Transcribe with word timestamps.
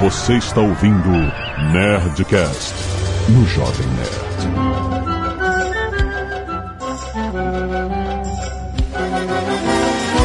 Você 0.00 0.38
está 0.38 0.62
ouvindo 0.62 1.10
Nerdcast 1.74 2.74
no 3.28 3.46
Jovem 3.46 3.86
Nerd. 3.88 4.30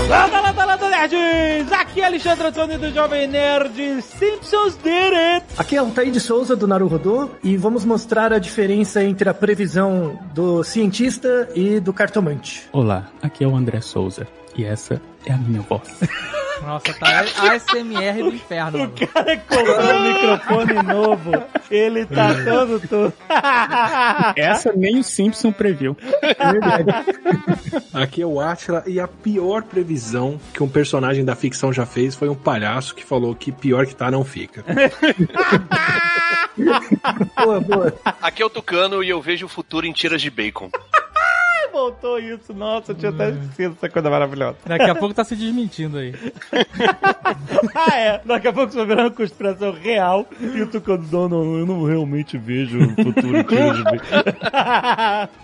Landa, 0.08 0.40
landa, 0.40 0.66
landa, 0.66 0.90
nerds! 0.90 1.74
Aqui 1.74 2.00
é 2.00 2.06
Alexandre 2.06 2.48
Antônio 2.48 2.80
do 2.80 2.90
Jovem 2.94 3.28
Nerd. 3.28 4.02
Simpsons 4.02 4.78
did 4.78 5.14
it! 5.14 5.46
Aqui 5.58 5.76
é 5.76 5.82
o 5.82 5.92
Taí 5.92 6.10
de 6.10 6.22
Souza 6.22 6.56
do 6.56 6.66
Naruhodô 6.66 7.32
e 7.44 7.58
vamos 7.58 7.84
mostrar 7.84 8.32
a 8.32 8.40
diferença 8.40 9.04
entre 9.04 9.28
a 9.28 9.34
previsão 9.34 10.18
do 10.34 10.64
cientista 10.64 11.50
e 11.54 11.82
do 11.82 11.92
cartomante. 11.92 12.70
Olá, 12.72 13.10
aqui 13.22 13.44
é 13.44 13.48
o 13.48 13.54
André 13.54 13.82
Souza 13.82 14.26
e 14.56 14.64
essa 14.64 15.02
é 15.26 15.34
a 15.34 15.38
minha 15.38 15.60
voz. 15.60 16.00
Nossa, 16.62 16.94
tá 16.94 17.22
ASMR 17.22 18.24
do 18.24 18.34
inferno. 18.34 18.80
mano. 18.80 18.94
O 18.94 19.08
cara 19.08 19.38
comprou 19.38 19.94
um 19.94 20.04
microfone 20.04 20.74
novo. 20.84 21.32
Ele 21.70 22.06
tá 22.06 22.30
todo 22.46 22.88
todo. 22.88 23.14
Essa 24.36 24.74
nem 24.74 25.00
o 25.00 25.04
Simpson 25.04 25.52
previu. 25.52 25.98
Aqui 27.94 28.22
é 28.22 28.26
o 28.26 28.40
Atila 28.40 28.84
e 28.86 29.00
a 29.00 29.08
pior 29.08 29.64
previsão 29.64 30.40
que 30.54 30.64
um 30.64 30.70
personagem 30.70 31.24
da 31.24 31.36
ficção 31.36 31.72
já 31.72 31.86
fez 31.86 32.16
foi 32.16 32.30
um 32.30 32.36
palhaço 32.36 32.96
que 32.96 33.04
falou 33.04 33.36
que 33.36 33.52
pior 33.52 33.86
que 33.86 33.96
tá 33.96 34.10
não 34.10 34.24
fica. 34.24 34.64
Boa, 37.38 37.60
boa. 37.62 37.94
Aqui 38.22 38.42
é 38.42 38.46
o 38.46 38.50
Tucano 38.50 39.04
e 39.04 39.10
eu 39.10 39.22
vejo 39.22 39.46
o 39.46 39.50
futuro 39.50 39.86
em 39.86 39.92
tiras 39.92 40.22
de 40.22 40.30
bacon. 40.30 40.70
Voltou 41.76 42.18
isso. 42.18 42.54
Nossa, 42.54 42.94
eu 42.94 42.96
tinha 42.96 43.12
até 43.12 43.32
esquecido 43.32 43.76
essa 43.78 43.90
coisa 43.90 44.10
maravilhosa. 44.10 44.56
Daqui 44.66 44.90
a 44.90 44.96
pouco 44.96 45.14
tá 45.14 45.26
se 45.26 45.36
desmentindo 45.36 45.98
aí. 45.98 46.16
ah, 47.76 47.98
é. 47.98 48.22
Daqui 48.24 48.48
a 48.48 48.54
pouco 48.54 48.70
isso 48.70 48.78
vai 48.78 48.86
virar 48.86 49.04
uma 49.04 49.12
conspiração 49.12 49.74
real. 49.74 50.26
E 50.40 50.62
o 50.62 50.70
não, 51.12 51.28
não, 51.28 51.60
eu 51.60 51.66
não 51.66 51.84
realmente 51.84 52.38
vejo 52.38 52.80
o 52.80 52.90
futuro 53.04 53.44
de 53.76 53.84
bacon. 53.84 54.24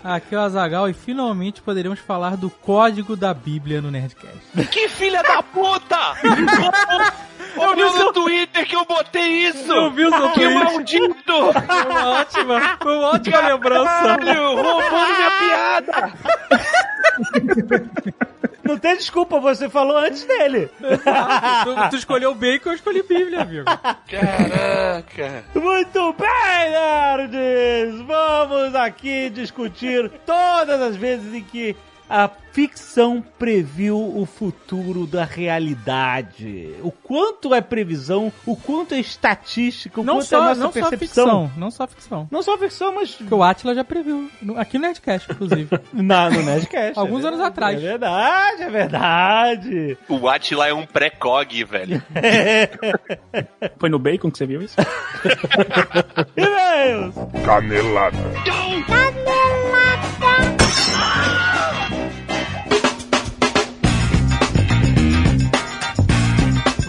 Aqui 0.02 0.34
é 0.34 0.38
o 0.38 0.40
Azagal 0.40 0.88
e 0.88 0.94
finalmente 0.94 1.60
poderíamos 1.60 2.00
falar 2.00 2.34
do 2.38 2.48
código 2.48 3.14
da 3.14 3.34
Bíblia 3.34 3.82
no 3.82 3.90
Nerdcast. 3.90 4.38
Que 4.70 4.88
filha 4.88 5.22
da 5.22 5.42
puta! 5.42 5.98
Olha 7.56 7.90
no 7.90 8.12
Twitter 8.12 8.66
que 8.66 8.74
eu 8.74 8.84
botei 8.84 9.48
isso! 9.48 9.70
Eu 9.70 9.90
vi 9.90 10.06
o 10.06 10.10
seu 10.10 10.30
Que 10.30 10.48
maldito! 10.48 11.12
Foi 11.26 11.86
uma 11.86 12.08
ótima, 12.20 12.78
foi 12.82 12.96
uma 12.96 13.08
ótima 13.08 13.40
lembrança. 13.40 13.84
Caralho, 13.84 14.54
roubou 14.56 15.06
minha 15.06 15.30
piada! 15.38 16.12
Não 18.62 18.78
tem 18.78 18.96
desculpa, 18.96 19.40
você 19.40 19.68
falou 19.68 19.98
antes 19.98 20.24
dele. 20.24 20.70
tu, 20.78 21.90
tu 21.90 21.96
escolheu 21.96 22.30
o 22.30 22.34
bacon, 22.34 22.70
eu 22.70 22.74
escolhi 22.74 23.02
Bíblia, 23.02 23.42
amigo. 23.42 23.64
Caraca! 24.08 25.44
Muito 25.54 26.14
bem, 26.14 26.70
nerds! 26.70 28.00
Vamos 28.06 28.74
aqui 28.74 29.28
discutir 29.30 30.08
todas 30.24 30.80
as 30.80 30.96
vezes 30.96 31.34
em 31.34 31.42
que 31.42 31.76
a 32.12 32.28
ficção 32.52 33.24
previu 33.38 33.96
o 33.96 34.26
futuro 34.26 35.06
da 35.06 35.24
realidade. 35.24 36.74
O 36.82 36.90
quanto 36.90 37.54
é 37.54 37.62
previsão, 37.62 38.30
o 38.44 38.54
quanto 38.54 38.92
é 38.92 39.00
estatística, 39.00 39.98
o 39.98 40.04
Não 40.04 40.16
quanto 40.16 40.24
é 40.24 40.26
só, 40.26 40.44
nossa 40.44 40.60
não 40.60 40.72
só 40.72 40.90
percepção. 40.90 40.98
ficção, 40.98 41.50
não 41.56 41.70
só 41.70 41.86
ficção. 41.86 42.28
Não 42.30 42.42
só 42.42 42.58
ficção, 42.58 42.94
mas 42.94 43.14
Porque 43.14 43.32
o 43.34 43.42
Atila 43.42 43.74
já 43.74 43.82
previu, 43.82 44.30
aqui 44.58 44.76
no 44.76 44.84
Nerdcast, 44.84 45.32
inclusive. 45.32 45.70
na, 45.90 46.28
no 46.28 46.42
Nerdcast. 46.42 46.98
Alguns 46.98 47.24
é 47.24 47.28
anos 47.28 47.40
atrás. 47.40 47.78
É 47.78 47.80
verdade, 47.82 48.62
é 48.62 48.68
verdade. 48.68 49.98
O 50.06 50.28
Atila 50.28 50.68
é 50.68 50.74
um 50.74 50.84
pré-cog, 50.84 51.64
velho. 51.64 52.02
Foi 53.78 53.88
no 53.88 53.98
Bacon 53.98 54.30
que 54.30 54.36
você 54.36 54.44
viu 54.44 54.60
isso? 54.60 54.76
E-mails! 56.36 57.14
Canelada. 57.42 58.18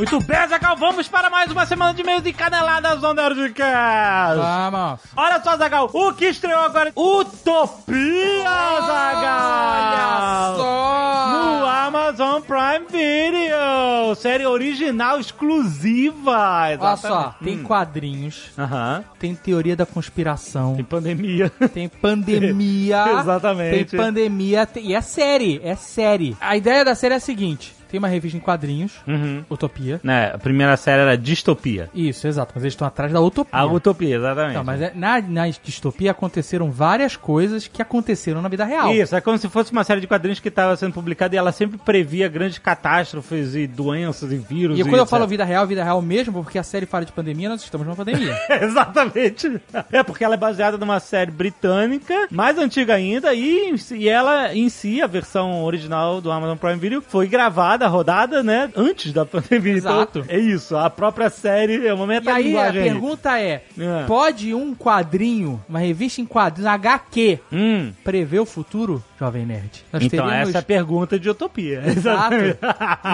Muito 0.03 0.19
bem, 0.27 0.47
Zagal, 0.49 0.75
vamos 0.75 1.07
para 1.07 1.29
mais 1.29 1.49
uma 1.49 1.65
semana 1.65 1.93
de 1.93 2.01
e-mails 2.01 2.25
e 2.25 2.33
caneladas 2.33 3.01
on 3.05 3.13
Nerdcast. 3.13 4.37
Vamos. 4.37 4.99
Olha 5.15 5.41
só, 5.41 5.55
Zagal, 5.55 5.89
o 5.93 6.11
que 6.11 6.25
estreou 6.25 6.59
agora? 6.59 6.91
Utopia, 6.93 8.43
Zagal! 8.85 10.55
Olha 10.55 10.57
só! 10.57 11.27
No 11.31 11.65
Amazon 11.65 12.41
Prime 12.41 12.85
Video! 12.91 14.13
Série 14.17 14.45
original 14.45 15.21
exclusiva! 15.21 16.31
Olha 16.31 16.73
Exatamente. 16.73 17.01
só, 17.07 17.35
tem 17.41 17.59
Hum. 17.59 17.63
quadrinhos, 17.63 18.51
Aham. 18.59 19.05
tem 19.17 19.33
teoria 19.33 19.75
da 19.77 19.85
conspiração, 19.85 20.75
Tem 20.75 20.83
pandemia. 20.83 21.49
tem 21.73 21.87
pandemia. 21.87 23.05
Exatamente. 23.21 23.85
Tem 23.85 23.99
pandemia. 23.99 24.65
tem- 24.65 24.85
E 24.87 24.93
é 24.95 24.99
série, 25.01 25.61
é 25.63 25.75
série. 25.77 26.35
A 26.41 26.57
ideia 26.57 26.83
da 26.83 26.93
série 26.93 27.13
é 27.13 27.17
a 27.17 27.21
seguinte: 27.21 27.73
tem 27.93 27.99
uma 27.99 28.07
revista 28.07 28.35
em 28.35 28.39
quadrinhos, 28.41 28.93
Uhum. 29.07 29.43
Utopia. 29.51 29.99
Né, 30.03 30.31
a 30.33 30.37
primeira 30.39 30.75
série 30.75 31.03
era 31.03 31.15
Distopia. 31.15 31.91
Isso, 31.93 32.27
exato, 32.27 32.51
mas 32.55 32.63
eles 32.63 32.73
estão 32.73 32.87
atrás 32.87 33.13
da 33.13 33.21
Utopia. 33.21 33.51
A 33.51 33.65
Utopia, 33.67 34.15
exatamente. 34.15 34.55
Não, 34.55 34.63
mas 34.63 34.81
é- 34.81 34.91
na, 34.95 35.21
na 35.21 35.47
distopia 35.47 36.09
aconteceram 36.09 36.71
várias 36.71 37.15
coisas 37.15 37.67
que 37.67 37.83
aconteceram 37.83 38.41
na 38.41 38.49
vida 38.49 38.65
real. 38.65 38.91
Isso, 38.95 39.15
é 39.15 39.21
como 39.21 39.37
se 39.37 39.47
fosse 39.47 39.71
uma 39.71 39.83
série 39.83 40.01
de 40.01 40.07
quadrinhos 40.07 40.39
que 40.39 40.47
estava 40.47 40.75
sendo 40.75 40.91
publicada 40.93 41.35
e 41.35 41.37
ela 41.37 41.51
sempre 41.51 41.77
previa 41.77 42.27
grandes 42.27 42.57
catástrofes 42.57 43.53
e 43.53 43.67
doenças 43.67 44.31
e 44.31 44.37
vírus. 44.37 44.79
E 44.79 44.81
quando 44.83 44.95
eu 44.95 45.03
etc. 45.03 45.09
falo 45.11 45.27
vida 45.27 45.45
real, 45.45 45.67
vida 45.67 45.83
real 45.83 46.01
mesmo, 46.01 46.43
porque 46.43 46.57
a 46.57 46.63
série 46.63 46.87
fala 46.87 47.05
de 47.05 47.11
pandemia, 47.11 47.49
nós 47.49 47.61
estamos 47.61 47.85
numa 47.85 47.95
pandemia. 47.95 48.35
Exatamente. 48.59 49.61
É 49.91 50.01
porque 50.01 50.23
ela 50.23 50.33
é 50.33 50.37
baseada 50.37 50.77
numa 50.77 50.99
série 50.99 51.29
britânica, 51.31 52.27
mais 52.31 52.57
antiga 52.57 52.95
ainda, 52.95 53.35
e, 53.35 53.75
e 53.91 54.09
ela 54.09 54.53
em 54.55 54.67
si, 54.69 54.99
a 54.99 55.05
versão 55.07 55.63
original 55.63 56.19
do 56.21 56.31
Amazon 56.31 56.57
Prime 56.57 56.79
Video, 56.79 57.03
foi 57.07 57.27
gravada, 57.27 57.82
rodada, 57.87 58.41
né, 58.43 58.69
antes 58.75 59.11
da 59.13 59.25
pandemia. 59.25 59.73
Exato. 59.73 60.19
Então, 60.19 60.35
é 60.35 60.39
isso, 60.39 60.75
a 60.77 60.89
própria 60.89 61.29
série 61.29 61.85
é 61.87 61.93
uma 61.93 62.05
E 62.05 62.11
aí 62.11 62.17
a 62.17 62.21
metalinguagem. 62.21 62.81
aí. 62.81 62.89
pergunta 62.89 63.39
é: 63.39 63.63
É. 63.79 64.03
pode 64.07 64.53
um 64.53 64.73
quadrinho, 64.75 65.63
uma 65.67 65.79
revista 65.79 66.21
em 66.21 66.25
quadrinhos, 66.25 66.71
HQ, 66.71 67.39
Hum, 67.51 67.91
prever 68.03 68.39
o 68.39 68.45
futuro, 68.45 69.03
Jovem 69.19 69.45
Nerd? 69.45 69.83
Nós 69.91 70.03
então 70.03 70.25
teríamos- 70.25 70.49
essa 70.49 70.57
é 70.57 70.61
a 70.61 70.63
pergunta 70.63 71.19
de 71.19 71.29
Utopia. 71.29 71.81
Exato. 71.87 72.35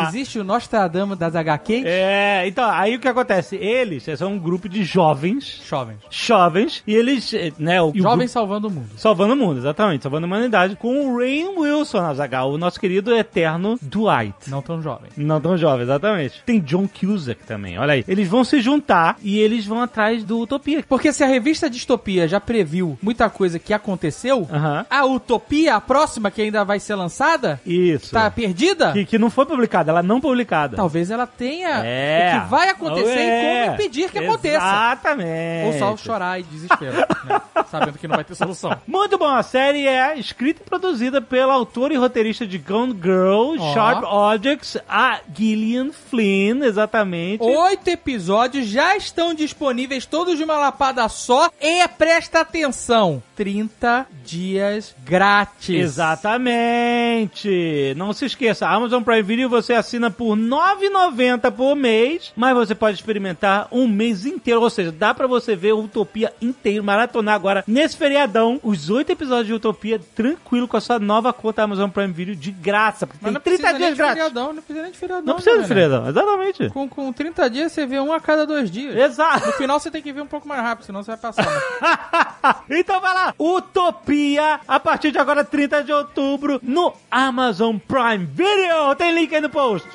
Existe 0.07 0.39
o 0.39 0.43
Nostradamus 0.43 1.17
das 1.17 1.35
HQs? 1.35 1.83
É, 1.85 2.47
então, 2.47 2.69
aí 2.69 2.95
o 2.95 2.99
que 2.99 3.07
acontece? 3.07 3.55
Eles 3.55 4.03
são 4.17 4.33
um 4.33 4.39
grupo 4.39 4.67
de 4.69 4.83
jovens, 4.83 5.61
Jovens. 5.67 5.97
jovens, 6.09 6.83
e 6.85 6.93
eles, 6.95 7.33
eh, 7.33 7.51
né, 7.59 7.81
o, 7.81 7.91
e 7.93 7.99
o 7.99 8.03
Jovens 8.03 8.31
salvando 8.31 8.67
o 8.67 8.71
mundo. 8.71 8.89
Salvando 8.97 9.33
o 9.33 9.37
mundo, 9.37 9.59
exatamente, 9.59 10.03
salvando 10.03 10.25
a 10.25 10.27
humanidade, 10.27 10.75
com 10.75 11.07
o 11.13 11.17
Rain 11.17 11.47
Wilson, 11.57 11.99
Azagal, 11.99 12.51
o 12.51 12.57
nosso 12.57 12.79
querido 12.79 13.15
eterno 13.15 13.77
Dwight. 13.81 14.49
Não 14.49 14.58
tão 14.61 14.81
jovem. 14.81 15.09
Não 15.17 15.39
tão 15.41 15.57
jovem, 15.57 15.83
exatamente. 15.83 16.41
Tem 16.45 16.59
John 16.59 16.87
Cusack 16.87 17.43
também, 17.45 17.77
olha 17.77 17.93
aí. 17.93 18.03
Eles 18.07 18.27
vão 18.27 18.43
se 18.43 18.61
juntar 18.61 19.17
e 19.21 19.39
eles 19.39 19.65
vão 19.65 19.81
atrás 19.81 20.23
do 20.23 20.39
Utopia. 20.39 20.83
Porque 20.87 21.11
se 21.13 21.23
a 21.23 21.27
revista 21.27 21.69
Distopia 21.69 22.27
já 22.27 22.39
previu 22.39 22.97
muita 23.01 23.29
coisa 23.29 23.59
que 23.59 23.73
aconteceu, 23.73 24.47
a 24.89 25.05
Utopia, 25.05 25.75
a 25.75 25.81
próxima 25.81 26.29
que 26.31 26.41
ainda 26.41 26.63
vai 26.63 26.79
ser 26.79 26.95
lançada, 26.95 27.59
Isso. 27.65 28.11
tá 28.11 28.29
perdida? 28.29 28.91
Que, 28.93 29.05
que 29.05 29.17
não 29.17 29.29
foi 29.29 29.45
publicada, 29.45 29.91
ela 29.91 30.03
não 30.03 30.19
publicada. 30.21 30.75
Talvez 30.75 31.09
ela 31.11 31.25
tenha 31.27 31.69
É. 31.85 32.37
o 32.37 32.41
que 32.43 32.49
vai 32.49 32.69
acontecer 32.69 33.09
É. 33.19 33.61
e 33.63 33.65
como 33.65 33.73
impedir 33.75 34.09
que 34.11 34.19
aconteça. 34.19 34.57
Exatamente. 34.57 35.65
Ou 35.67 35.73
só 35.79 35.97
chorar 35.97 36.39
e 36.39 36.43
desespero, 36.43 36.97
né? 37.25 37.41
Sabendo 37.69 37.97
que 37.97 38.07
não 38.07 38.15
vai 38.15 38.23
ter 38.23 38.35
solução. 38.35 38.75
Muito 38.87 39.17
bom, 39.17 39.27
a 39.27 39.43
série 39.43 39.85
é 39.87 40.17
escrita 40.17 40.61
e 40.65 40.69
produzida 40.69 41.21
pela 41.21 41.53
autora 41.53 41.93
e 41.93 41.97
roteirista 41.97 42.45
de 42.47 42.57
Gone 42.57 42.93
Girl, 43.01 43.55
Ó. 43.59 43.73
Sharp 43.73 44.03
Objects, 44.39 44.77
a 44.87 45.19
Gillian 45.35 45.91
Flynn, 45.91 46.63
exatamente. 46.63 47.43
Oito 47.43 47.89
episódios 47.89 48.67
já 48.67 48.95
estão 48.95 49.33
disponíveis, 49.33 50.05
todos 50.05 50.37
de 50.37 50.45
uma 50.45 50.57
lapada 50.57 51.09
só. 51.09 51.51
E 51.59 51.85
presta 51.89 52.39
atenção: 52.39 53.21
30 53.39 54.05
dias 54.25 54.93
grátis. 55.05 55.73
Exatamente. 55.73 57.93
Não 57.95 58.11
se 58.11 58.25
esqueça, 58.25 58.67
a 58.67 58.73
Amazon 58.73 59.01
Prime 59.01 59.21
Video 59.21 59.47
você 59.47 59.73
assina 59.73 60.11
por 60.11 60.35
R$ 60.35 60.43
9,90 60.43 61.49
por 61.49 61.73
mês, 61.73 62.33
mas 62.35 62.53
você 62.53 62.75
pode 62.75 62.97
experimentar 62.97 63.69
um 63.71 63.87
mês 63.87 64.25
inteiro, 64.25 64.61
ou 64.61 64.69
seja, 64.69 64.91
dá 64.91 65.13
pra 65.13 65.25
você 65.25 65.55
ver 65.55 65.71
Utopia 65.71 66.33
inteiro, 66.41 66.83
maratonar 66.83 67.33
agora 67.33 67.63
nesse 67.65 67.95
feriadão 67.95 68.59
os 68.61 68.89
oito 68.89 69.13
episódios 69.13 69.47
de 69.47 69.53
Utopia 69.53 70.01
tranquilo 70.13 70.67
com 70.67 70.75
a 70.75 70.81
sua 70.81 70.99
nova 70.99 71.31
conta 71.31 71.63
Amazon 71.63 71.89
Prime 71.89 72.11
Video 72.11 72.35
de 72.35 72.51
graça, 72.51 73.07
porque 73.07 73.19
Mas 73.21 73.29
tem 73.29 73.33
não 73.35 73.41
30 73.41 73.57
precisa 73.57 73.71
nem 73.71 73.79
dias 73.79 73.91
de 73.91 73.97
grátis. 73.97 74.17
feriadão, 74.17 74.53
não 74.53 74.61
precisa 74.61 74.81
nem 74.81 74.91
de 74.91 74.97
feriadão. 74.97 75.25
Não 75.25 75.35
precisa 75.35 75.55
de 75.55 75.61
né, 75.61 75.67
feriadão, 75.67 76.09
exatamente. 76.09 76.69
Com, 76.71 76.89
com 76.89 77.13
30 77.13 77.49
dias 77.49 77.71
você 77.71 77.85
vê 77.85 78.01
um 78.01 78.11
a 78.11 78.19
cada 78.19 78.45
dois 78.45 78.69
dias. 78.69 78.97
Exato. 78.97 79.47
No 79.47 79.53
final 79.53 79.79
você 79.79 79.89
tem 79.89 80.01
que 80.01 80.11
ver 80.11 80.23
um 80.23 80.27
pouco 80.27 80.45
mais 80.45 80.61
rápido, 80.61 80.87
senão 80.87 81.01
você 81.01 81.11
vai 81.11 81.17
passar. 81.17 81.45
né? 81.45 82.55
então 82.79 82.99
vai 82.99 83.13
lá, 83.13 83.28
Utopia, 83.37 84.59
a 84.67 84.79
partir 84.79 85.11
de 85.11 85.17
agora, 85.17 85.43
30 85.43 85.83
de 85.83 85.91
outubro, 85.91 86.59
no 86.63 86.93
Amazon 87.09 87.77
Prime 87.77 88.25
Video. 88.25 88.95
Tem 88.95 89.13
link 89.13 89.33
aí 89.33 89.41
no 89.41 89.49
post. 89.49 89.87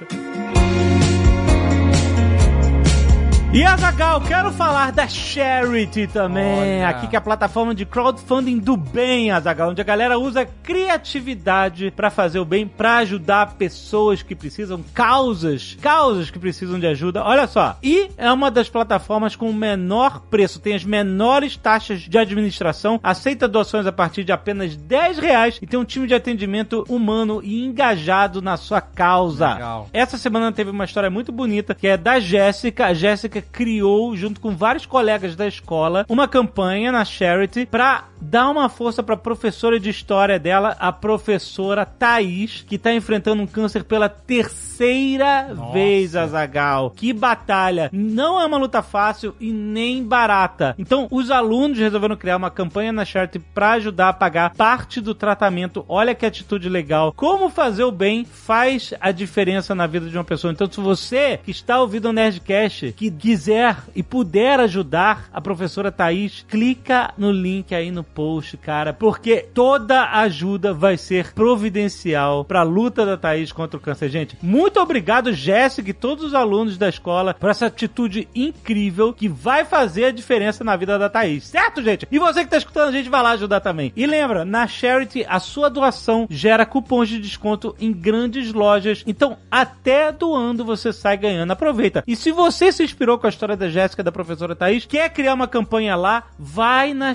E 3.55 3.63
Azagal, 3.63 4.21
quero 4.21 4.51
falar 4.51 4.91
da 4.91 5.07
Charity 5.07 6.09
também. 6.09 6.81
Olha. 6.81 6.89
Aqui 6.89 7.07
que 7.07 7.15
é 7.15 7.19
a 7.21 7.23
plataforma 7.23 7.73
de 7.73 7.87
crowdfunding 7.87 8.59
do 8.59 8.77
bem, 8.77 9.31
Azagal, 9.31 9.71
onde 9.71 9.81
a 9.81 9.85
galera 9.85 10.19
usa 10.19 10.45
criatividade 10.45 11.93
pra 11.93 12.11
fazer 12.11 12.41
o 12.41 12.45
bem, 12.45 12.67
pra 12.67 12.97
ajudar 12.97 13.55
pessoas 13.55 14.23
que 14.23 14.35
precisam, 14.35 14.85
causas, 14.93 15.79
causas 15.81 16.33
que 16.33 16.39
precisam 16.41 16.81
de 16.81 16.87
ajuda. 16.89 17.23
Olha 17.23 17.47
só. 17.47 17.79
E 17.81 18.11
é 18.17 18.29
uma 18.33 18.51
das 18.51 18.69
plataformas 18.69 19.37
com 19.37 19.49
o 19.49 19.55
menor 19.55 20.23
preço, 20.23 20.59
tem 20.59 20.75
as 20.75 20.85
menores 20.85 21.57
taxas 21.57 22.01
de 22.01 22.19
administração, 22.19 22.99
aceita 23.05 23.47
doações 23.47 23.87
a 23.87 23.93
partir 23.93 24.25
de 24.25 24.33
apenas 24.33 24.75
10 24.75 25.19
reais 25.19 25.61
e 25.63 25.67
tem 25.67 25.79
um 25.79 25.85
time 25.85 26.09
de 26.09 26.15
atendimento 26.15 26.85
humano 26.89 27.41
e 27.41 27.65
engajado 27.65 28.43
na 28.43 28.57
sua 28.57 28.81
causa. 28.81 29.55
Legal. 29.55 29.89
Essa 29.93 30.19
semana 30.19 30.51
teve 30.51 30.73
uma 30.73 30.85
história 30.85 31.09
muito 31.09 31.31
bonita, 31.31 31.73
que 31.73 31.87
é 31.87 31.97
da 31.97 32.19
Jéssica. 32.19 32.87
A 32.87 32.95
Jéssica 32.95 33.44
criou, 33.45 34.17
junto 34.17 34.41
com 34.41 34.57
vários 34.57 34.87
colegas 34.87 35.37
da 35.37 35.47
escola, 35.47 36.05
uma 36.09 36.27
campanha 36.27 36.91
na 36.91 37.05
Charity 37.05 37.67
pra 37.67 38.05
dar 38.25 38.49
uma 38.49 38.69
força 38.69 39.03
pra 39.03 39.17
professora 39.17 39.79
de 39.79 39.91
história 39.91 40.39
dela, 40.39 40.77
a 40.79 40.91
professora 40.91 41.85
Thaís, 41.85 42.65
que 42.67 42.79
tá 42.79 42.93
enfrentando 42.93 43.43
um 43.43 43.47
câncer 43.47 43.85
pela 43.85 44.09
terceira 44.09 45.55
vez, 45.73 46.17
Azagal. 46.17 46.91
Que 46.91 47.13
batalha! 47.13 47.91
Não 47.93 48.41
é 48.41 48.47
uma 48.47 48.57
luta 48.57 48.83
fácil 48.83 49.35
e 49.39 49.53
nem 49.53 50.03
barata. 50.03 50.75
Então, 50.79 51.07
os 51.11 51.31
alunos 51.31 51.79
resolveram 51.79 52.17
criar 52.17 52.37
uma 52.37 52.51
campanha 52.51 52.93
na 52.93 53.05
Charity 53.05 53.39
pra 53.39 53.73
ajudar 53.73 54.09
a 54.09 54.13
pagar 54.13 54.55
parte 54.55 55.01
do 55.01 55.15
tratamento. 55.15 55.85
Olha 55.89 56.15
que 56.15 56.25
atitude 56.25 56.69
legal. 56.69 57.13
Como 57.13 57.51
fazer 57.51 57.85
o 57.85 57.93
bem 57.93 58.25
faz 58.25 58.95
a 59.01 59.11
diferença 59.11 59.75
na 59.75 59.87
vida 59.87 60.09
de 60.09 60.17
uma 60.17 60.25
pessoa. 60.25 60.53
Então, 60.53 60.71
se 60.71 60.81
você 60.81 61.39
que 61.45 61.51
está 61.51 61.81
ouvindo 61.81 62.09
o 62.09 62.13
Nerdcast, 62.13 62.93
que 62.93 63.11
quiser 63.11 63.77
e 63.95 64.03
puder 64.03 64.61
ajudar 64.61 65.29
a 65.33 65.41
professora 65.41 65.93
Thaís, 65.93 66.45
clica 66.49 67.13
no 67.19 67.31
link 67.31 67.75
aí 67.75 67.91
no 67.91 68.03
post, 68.15 68.57
cara, 68.57 68.93
porque 68.93 69.47
toda 69.53 70.11
ajuda 70.21 70.73
vai 70.73 70.97
ser 70.97 71.33
providencial 71.33 72.45
pra 72.45 72.63
luta 72.63 73.05
da 73.05 73.17
Thaís 73.17 73.53
contra 73.53 73.77
o 73.77 73.81
câncer. 73.81 74.09
Gente, 74.09 74.39
muito 74.41 74.79
obrigado, 74.81 75.33
Jéssica 75.33 75.91
e 75.91 75.93
todos 75.93 76.25
os 76.25 76.35
alunos 76.35 76.79
da 76.79 76.89
escola 76.89 77.35
por 77.35 77.51
essa 77.51 77.67
atitude 77.67 78.29
incrível 78.35 79.13
que 79.13 79.29
vai 79.29 79.65
fazer 79.65 80.07
a 80.07 80.11
diferença 80.11 80.63
na 80.63 80.77
vida 80.77 80.99
da 80.99 81.11
Thaís. 81.11 81.45
Certo, 81.45 81.83
gente? 81.83 82.07
E 82.11 82.19
você 82.19 82.45
que 82.45 82.51
tá 82.51 82.57
escutando 82.57 82.89
a 82.89 82.93
gente, 82.93 83.09
vai 83.09 83.23
lá 83.23 83.31
ajudar 83.33 83.61
também. 83.61 83.93
E 83.97 84.07
lembra, 84.07 84.45
na 84.45 84.67
Charity, 84.67 85.25
a 85.29 85.41
sua 85.41 85.69
doação 85.69 86.27
gera 86.31 86.65
cupons 86.65 87.09
de 87.09 87.19
desconto 87.19 87.75
em 87.81 87.93
grandes 87.93 88.53
lojas. 88.53 89.03
Então, 89.07 89.37
até 89.51 90.13
doando 90.13 90.65
você 90.65 90.93
sai 90.93 91.17
ganhando. 91.17 91.51
Aproveita. 91.51 92.05
E 92.07 92.15
se 92.15 92.31
você 92.31 92.71
se 92.71 92.83
inspirou 92.83 93.19
com 93.19 93.27
a 93.27 93.31
história 93.31 93.57
da 93.57 93.69
Jéssica 93.69 94.03
da 94.03 94.13
professora 94.13 94.55
Thaís, 94.55 94.87
quer 94.87 95.09
criar 95.11 95.35
uma 95.35 95.49
campanha 95.49 95.97
lá, 95.97 96.25
vai 96.39 96.95
na 96.95 97.15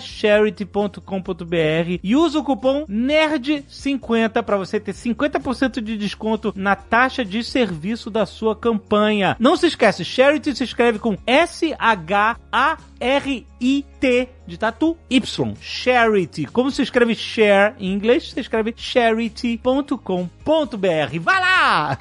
charity.com.br 0.89 1.99
e 2.03 2.15
usa 2.15 2.39
o 2.39 2.43
cupom 2.43 2.85
NERD50 2.87 4.43
para 4.43 4.57
você 4.57 4.79
ter 4.79 4.93
50% 4.93 5.81
de 5.81 5.97
desconto 5.97 6.53
na 6.55 6.75
taxa 6.75 7.23
de 7.23 7.43
serviço 7.43 8.09
da 8.09 8.25
sua 8.25 8.55
campanha. 8.55 9.35
Não 9.39 9.55
se 9.55 9.67
esquece, 9.67 10.03
Charity 10.03 10.55
se 10.55 10.63
escreve 10.63 10.97
com 10.99 11.15
S-H-A-R-I-T 11.25 12.39
de 14.47 14.57
tatu 14.57 14.97
Y. 15.09 15.53
Charity. 15.61 16.45
Como 16.45 16.71
se 16.71 16.81
escreve 16.81 17.15
share 17.15 17.75
em 17.79 17.93
inglês, 17.93 18.31
se 18.31 18.39
escreve 18.39 18.73
charity.com.br. 18.75 21.19
Vai 21.21 21.39
lá! 21.39 21.97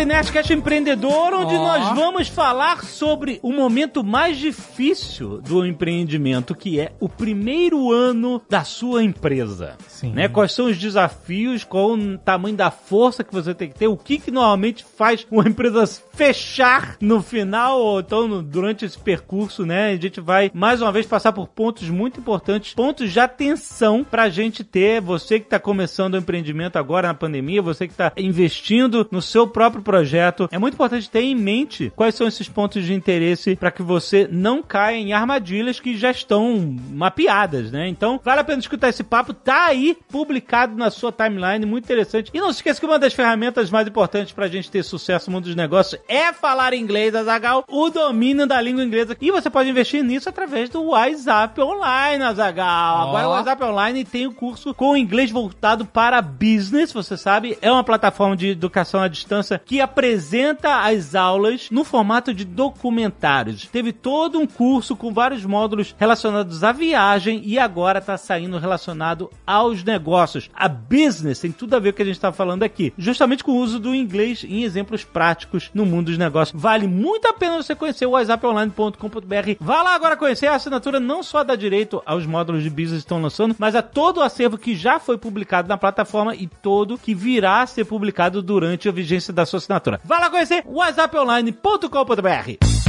Tem 0.00 0.06
Nerdcast 0.06 0.50
Empreendedor, 0.54 1.34
onde 1.34 1.54
Ó. 1.54 1.58
nós 1.58 1.94
vamos 1.94 2.26
falar 2.26 2.82
sobre 2.84 3.38
o 3.42 3.52
momento 3.52 4.02
mais 4.02 4.38
difícil 4.38 5.42
do 5.42 5.66
empreendimento, 5.66 6.54
que 6.54 6.80
é 6.80 6.92
o 6.98 7.06
primeiro 7.06 7.92
ano 7.92 8.40
da 8.48 8.64
sua 8.64 9.04
empresa. 9.04 9.76
Sim. 9.88 10.12
Né? 10.12 10.26
Quais 10.26 10.52
são 10.52 10.66
os 10.70 10.78
desafios, 10.78 11.64
qual 11.64 11.90
o 11.92 12.16
tamanho 12.16 12.56
da 12.56 12.70
força 12.70 13.22
que 13.22 13.30
você 13.30 13.52
tem 13.52 13.68
que 13.68 13.74
ter, 13.78 13.88
o 13.88 13.96
que, 13.96 14.18
que 14.18 14.30
normalmente 14.30 14.86
faz 14.96 15.26
uma 15.30 15.46
empresa 15.46 15.86
fechar 16.14 16.96
no 16.98 17.20
final 17.20 17.78
ou 17.78 18.00
então 18.00 18.26
no- 18.26 18.42
durante 18.42 18.86
esse 18.86 18.98
percurso, 18.98 19.66
né? 19.66 19.90
A 19.90 19.96
gente 19.96 20.18
vai 20.18 20.50
mais 20.54 20.80
uma 20.80 20.90
vez 20.92 21.04
passar 21.04 21.32
por 21.32 21.46
pontos 21.46 21.90
muito 21.90 22.18
importantes, 22.20 22.72
pontos 22.72 23.12
de 23.12 23.20
atenção 23.20 24.02
pra 24.02 24.30
gente 24.30 24.64
ter, 24.64 25.02
você 25.02 25.38
que 25.38 25.46
tá 25.46 25.58
começando 25.58 26.14
o 26.14 26.18
empreendimento 26.18 26.76
agora 26.78 27.08
na 27.08 27.14
pandemia, 27.14 27.60
você 27.60 27.86
que 27.86 27.92
tá 27.92 28.12
investindo 28.16 29.06
no 29.10 29.20
seu 29.20 29.46
próprio 29.46 29.82
projeto, 29.90 30.48
é 30.52 30.58
muito 30.58 30.74
importante 30.74 31.10
ter 31.10 31.22
em 31.22 31.34
mente 31.34 31.92
quais 31.96 32.14
são 32.14 32.28
esses 32.28 32.48
pontos 32.48 32.84
de 32.84 32.94
interesse 32.94 33.56
para 33.56 33.72
que 33.72 33.82
você 33.82 34.28
não 34.30 34.62
caia 34.62 34.96
em 34.96 35.12
armadilhas 35.12 35.80
que 35.80 35.96
já 35.96 36.12
estão 36.12 36.76
mapeadas, 36.90 37.72
né? 37.72 37.88
Então, 37.88 38.20
vale 38.22 38.40
a 38.40 38.44
pena 38.44 38.60
escutar 38.60 38.88
esse 38.88 39.02
papo, 39.02 39.34
tá 39.34 39.66
aí 39.66 39.96
publicado 40.08 40.76
na 40.76 40.90
sua 40.90 41.10
timeline, 41.10 41.66
muito 41.66 41.84
interessante. 41.84 42.30
E 42.32 42.40
não 42.40 42.52
se 42.52 42.58
esqueça 42.58 42.78
que 42.78 42.86
uma 42.86 43.00
das 43.00 43.12
ferramentas 43.12 43.68
mais 43.68 43.88
importantes 43.88 44.32
pra 44.32 44.46
gente 44.46 44.70
ter 44.70 44.84
sucesso 44.84 45.28
no 45.28 45.34
mundo 45.34 45.46
dos 45.46 45.56
negócios 45.56 46.00
é 46.06 46.32
falar 46.32 46.72
inglês, 46.72 47.12
Azagal, 47.12 47.64
o 47.68 47.90
domínio 47.90 48.46
da 48.46 48.60
língua 48.60 48.84
inglesa. 48.84 49.16
E 49.20 49.32
você 49.32 49.50
pode 49.50 49.70
investir 49.70 50.04
nisso 50.04 50.28
através 50.28 50.70
do 50.70 50.84
WhatsApp 50.84 51.60
Online, 51.60 52.22
Azagal. 52.22 53.08
Agora 53.08 53.26
o 53.26 53.30
WhatsApp 53.30 53.64
Online 53.64 54.04
tem 54.04 54.28
o 54.28 54.32
curso 54.32 54.72
com 54.72 54.96
inglês 54.96 55.32
voltado 55.32 55.84
para 55.84 56.22
business, 56.22 56.92
você 56.92 57.16
sabe, 57.16 57.58
é 57.60 57.72
uma 57.72 57.82
plataforma 57.82 58.36
de 58.36 58.50
educação 58.50 59.02
à 59.02 59.08
distância 59.08 59.60
que 59.70 59.80
apresenta 59.80 60.80
as 60.80 61.14
aulas 61.14 61.68
no 61.70 61.84
formato 61.84 62.34
de 62.34 62.44
documentários. 62.44 63.68
Teve 63.68 63.92
todo 63.92 64.40
um 64.40 64.44
curso 64.44 64.96
com 64.96 65.14
vários 65.14 65.44
módulos 65.44 65.94
relacionados 65.96 66.64
à 66.64 66.72
viagem 66.72 67.40
e 67.44 67.56
agora 67.56 68.00
está 68.00 68.18
saindo 68.18 68.58
relacionado 68.58 69.30
aos 69.46 69.84
negócios. 69.84 70.50
A 70.52 70.66
business 70.66 71.38
tem 71.38 71.52
tudo 71.52 71.76
a 71.76 71.78
ver 71.78 71.92
com 71.92 71.94
o 71.94 71.96
que 71.98 72.02
a 72.02 72.06
gente 72.06 72.16
está 72.16 72.32
falando 72.32 72.64
aqui, 72.64 72.92
justamente 72.98 73.44
com 73.44 73.52
o 73.52 73.58
uso 73.58 73.78
do 73.78 73.94
inglês 73.94 74.42
em 74.42 74.64
exemplos 74.64 75.04
práticos 75.04 75.70
no 75.72 75.86
mundo 75.86 76.06
dos 76.06 76.18
negócios. 76.18 76.60
Vale 76.60 76.88
muito 76.88 77.28
a 77.28 77.32
pena 77.32 77.62
você 77.62 77.76
conhecer 77.76 78.06
o 78.06 78.10
whatsapponline.com.br. 78.10 79.54
Vá 79.60 79.82
lá 79.84 79.94
agora 79.94 80.16
conhecer 80.16 80.48
a 80.48 80.56
assinatura 80.56 80.98
não 80.98 81.22
só 81.22 81.44
dá 81.44 81.54
direito 81.54 82.02
aos 82.04 82.26
módulos 82.26 82.64
de 82.64 82.70
business 82.70 83.02
que 83.02 83.06
estão 83.06 83.22
lançando, 83.22 83.54
mas 83.56 83.76
a 83.76 83.82
todo 83.82 84.18
o 84.18 84.22
acervo 84.24 84.58
que 84.58 84.74
já 84.74 84.98
foi 84.98 85.16
publicado 85.16 85.68
na 85.68 85.78
plataforma 85.78 86.34
e 86.34 86.48
todo 86.48 86.98
que 86.98 87.14
virá 87.14 87.62
a 87.62 87.66
ser 87.68 87.84
publicado 87.84 88.42
durante 88.42 88.88
a 88.88 88.92
vigência 88.92 89.32
da 89.32 89.46
sua 89.46 89.59
assinatura. 89.60 90.00
Vá 90.04 90.18
lá 90.18 90.30
conhecer 90.30 90.64
whatsapponline.com.br. 90.66 92.79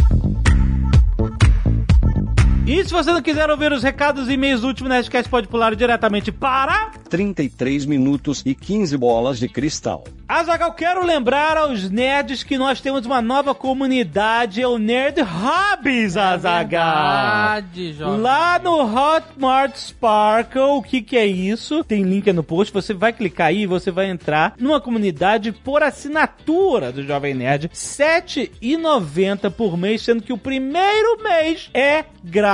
E 2.63 2.84
se 2.86 2.94
você 2.94 3.12
não 3.12 3.24
quiser 3.24 3.50
ouvir 3.50 3.72
os 3.72 3.82
recados 3.82 4.30
e 4.30 4.34
e-mails 4.34 4.62
do 4.62 4.68
último 4.68 4.88
Nerdcast, 4.88 5.27
pode 5.27 5.48
pular 5.48 5.75
diretamente 5.75 6.32
para... 6.32 6.91
33 7.10 7.86
minutos 7.86 8.44
e 8.46 8.53
15 8.53 8.96
bolas 8.98 9.39
de 9.39 9.50
cristal. 9.50 10.03
Azagal, 10.27 10.72
quero 10.74 11.06
lembrar 11.06 11.58
aos 11.58 11.89
nerds 11.89 12.44
que 12.44 12.58
nós 12.58 12.80
temos 12.80 13.06
uma 13.06 13.22
nova 13.22 13.53
comunidade, 13.53 14.62
é 14.62 14.68
o 14.68 14.77
Nerd 14.77 15.20
Hobbies, 15.22 16.15
Azagal. 16.15 17.58
Verdade, 17.58 17.94
jovem. 17.94 18.22
Lá 18.22 18.58
no 18.60 18.80
Hotmart 18.80 19.75
Sparkle, 19.75 20.62
o 20.62 20.82
que 20.82 21.01
que 21.01 21.18
é 21.18 21.25
isso? 21.25 21.84
Tem 21.84 22.03
link 22.03 22.30
aí 22.30 22.34
no 22.34 22.44
post, 22.44 22.72
você 22.72 22.94
vai 22.94 23.12
clicar 23.12 23.48
aí 23.48 23.63
e 23.63 23.68
você 23.68 23.91
vai 23.91 24.10
entrar 24.10 24.53
numa 24.58 24.80
comunidade 24.80 25.51
por 25.51 25.84
assinatura 25.84 26.94
do 26.94 27.03
Jovem 27.03 27.34
Nerd, 27.34 27.63
R$ 27.63 27.74
7,90 27.74 29.51
por 29.51 29.75
mês, 29.75 30.03
sendo 30.03 30.24
que 30.24 30.32
o 30.32 30.38
primeiro 30.38 31.22
mês 31.22 31.70
é 31.74 32.06
grátis 32.24 32.50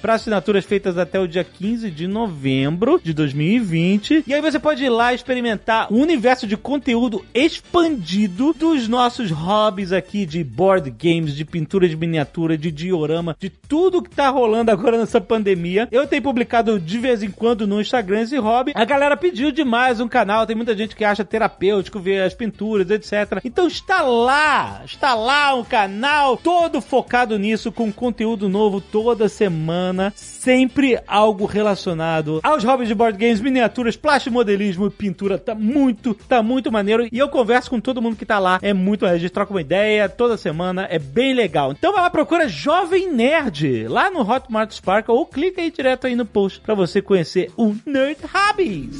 para 0.00 0.14
assinaturas 0.14 0.64
feitas 0.64 0.98
até 0.98 1.20
o 1.20 1.28
dia 1.28 1.44
15 1.44 1.92
de 1.92 2.08
novembro 2.08 3.00
de 3.00 3.12
2020. 3.12 4.24
E 4.26 4.34
aí 4.34 4.40
você 4.40 4.58
pode 4.58 4.84
ir 4.84 4.88
lá 4.88 5.14
experimentar 5.14 5.92
o 5.92 5.96
universo 5.96 6.44
de 6.44 6.56
conteúdo 6.56 7.24
expandido 7.32 8.52
dos 8.52 8.88
nossos 8.88 9.30
hobbies 9.30 9.92
aqui 9.92 10.26
de 10.26 10.42
board 10.42 10.90
games, 10.90 11.36
de 11.36 11.44
pintura 11.44 11.88
de 11.88 11.96
miniatura, 11.96 12.58
de 12.58 12.72
diorama, 12.72 13.36
de 13.38 13.48
tudo 13.48 14.02
que 14.02 14.10
tá 14.10 14.28
rolando 14.28 14.72
agora 14.72 14.98
nessa 14.98 15.20
pandemia. 15.20 15.86
Eu 15.92 16.08
tenho 16.08 16.22
publicado 16.22 16.80
de 16.80 16.98
vez 16.98 17.22
em 17.22 17.30
quando 17.30 17.64
no 17.64 17.80
Instagram 17.80 18.22
esse 18.22 18.38
hobby. 18.38 18.72
A 18.74 18.84
galera 18.84 19.16
pediu 19.16 19.52
demais 19.52 20.00
um 20.00 20.08
canal, 20.08 20.46
tem 20.46 20.56
muita 20.56 20.76
gente 20.76 20.96
que 20.96 21.04
acha 21.04 21.24
terapêutico 21.24 22.00
ver 22.00 22.22
as 22.22 22.34
pinturas, 22.34 22.90
etc. 22.90 23.40
Então 23.44 23.68
está 23.68 24.02
lá, 24.02 24.82
está 24.84 25.14
lá 25.14 25.54
um 25.54 25.62
canal 25.62 26.36
todo 26.36 26.80
focado 26.80 27.38
nisso, 27.38 27.70
com 27.70 27.92
conteúdo 27.92 28.48
novo 28.48 28.80
toda 28.80 29.27
semana, 29.28 30.12
sempre 30.16 31.00
algo 31.06 31.44
relacionado 31.46 32.40
aos 32.42 32.64
hobbies 32.64 32.88
de 32.88 32.94
board 32.94 33.18
games, 33.18 33.40
miniaturas, 33.40 33.96
plastimodelismo 33.96 34.86
e 34.86 34.90
pintura. 34.90 35.38
Tá 35.38 35.54
muito, 35.54 36.14
tá 36.14 36.42
muito 36.42 36.70
maneiro. 36.72 37.08
E 37.10 37.18
eu 37.18 37.28
converso 37.28 37.70
com 37.70 37.80
todo 37.80 38.02
mundo 38.02 38.16
que 38.16 38.26
tá 38.26 38.38
lá. 38.38 38.58
É 38.62 38.72
muito, 38.72 39.06
a 39.06 39.16
gente 39.16 39.30
troca 39.30 39.52
uma 39.52 39.60
ideia 39.60 40.08
toda 40.08 40.36
semana, 40.36 40.86
é 40.90 40.98
bem 40.98 41.34
legal. 41.34 41.72
Então 41.72 41.92
vai 41.92 42.02
lá, 42.02 42.10
procura 42.10 42.48
Jovem 42.48 43.12
Nerd 43.12 43.86
lá 43.88 44.10
no 44.10 44.20
Hotmart 44.20 44.72
Sparkle 44.72 45.14
ou 45.14 45.26
clica 45.26 45.60
aí 45.60 45.70
direto 45.70 46.06
aí 46.06 46.16
no 46.16 46.24
post 46.24 46.60
pra 46.60 46.74
você 46.74 47.02
conhecer 47.02 47.50
o 47.56 47.74
Nerd 47.86 48.18
Hobbies. 48.32 48.96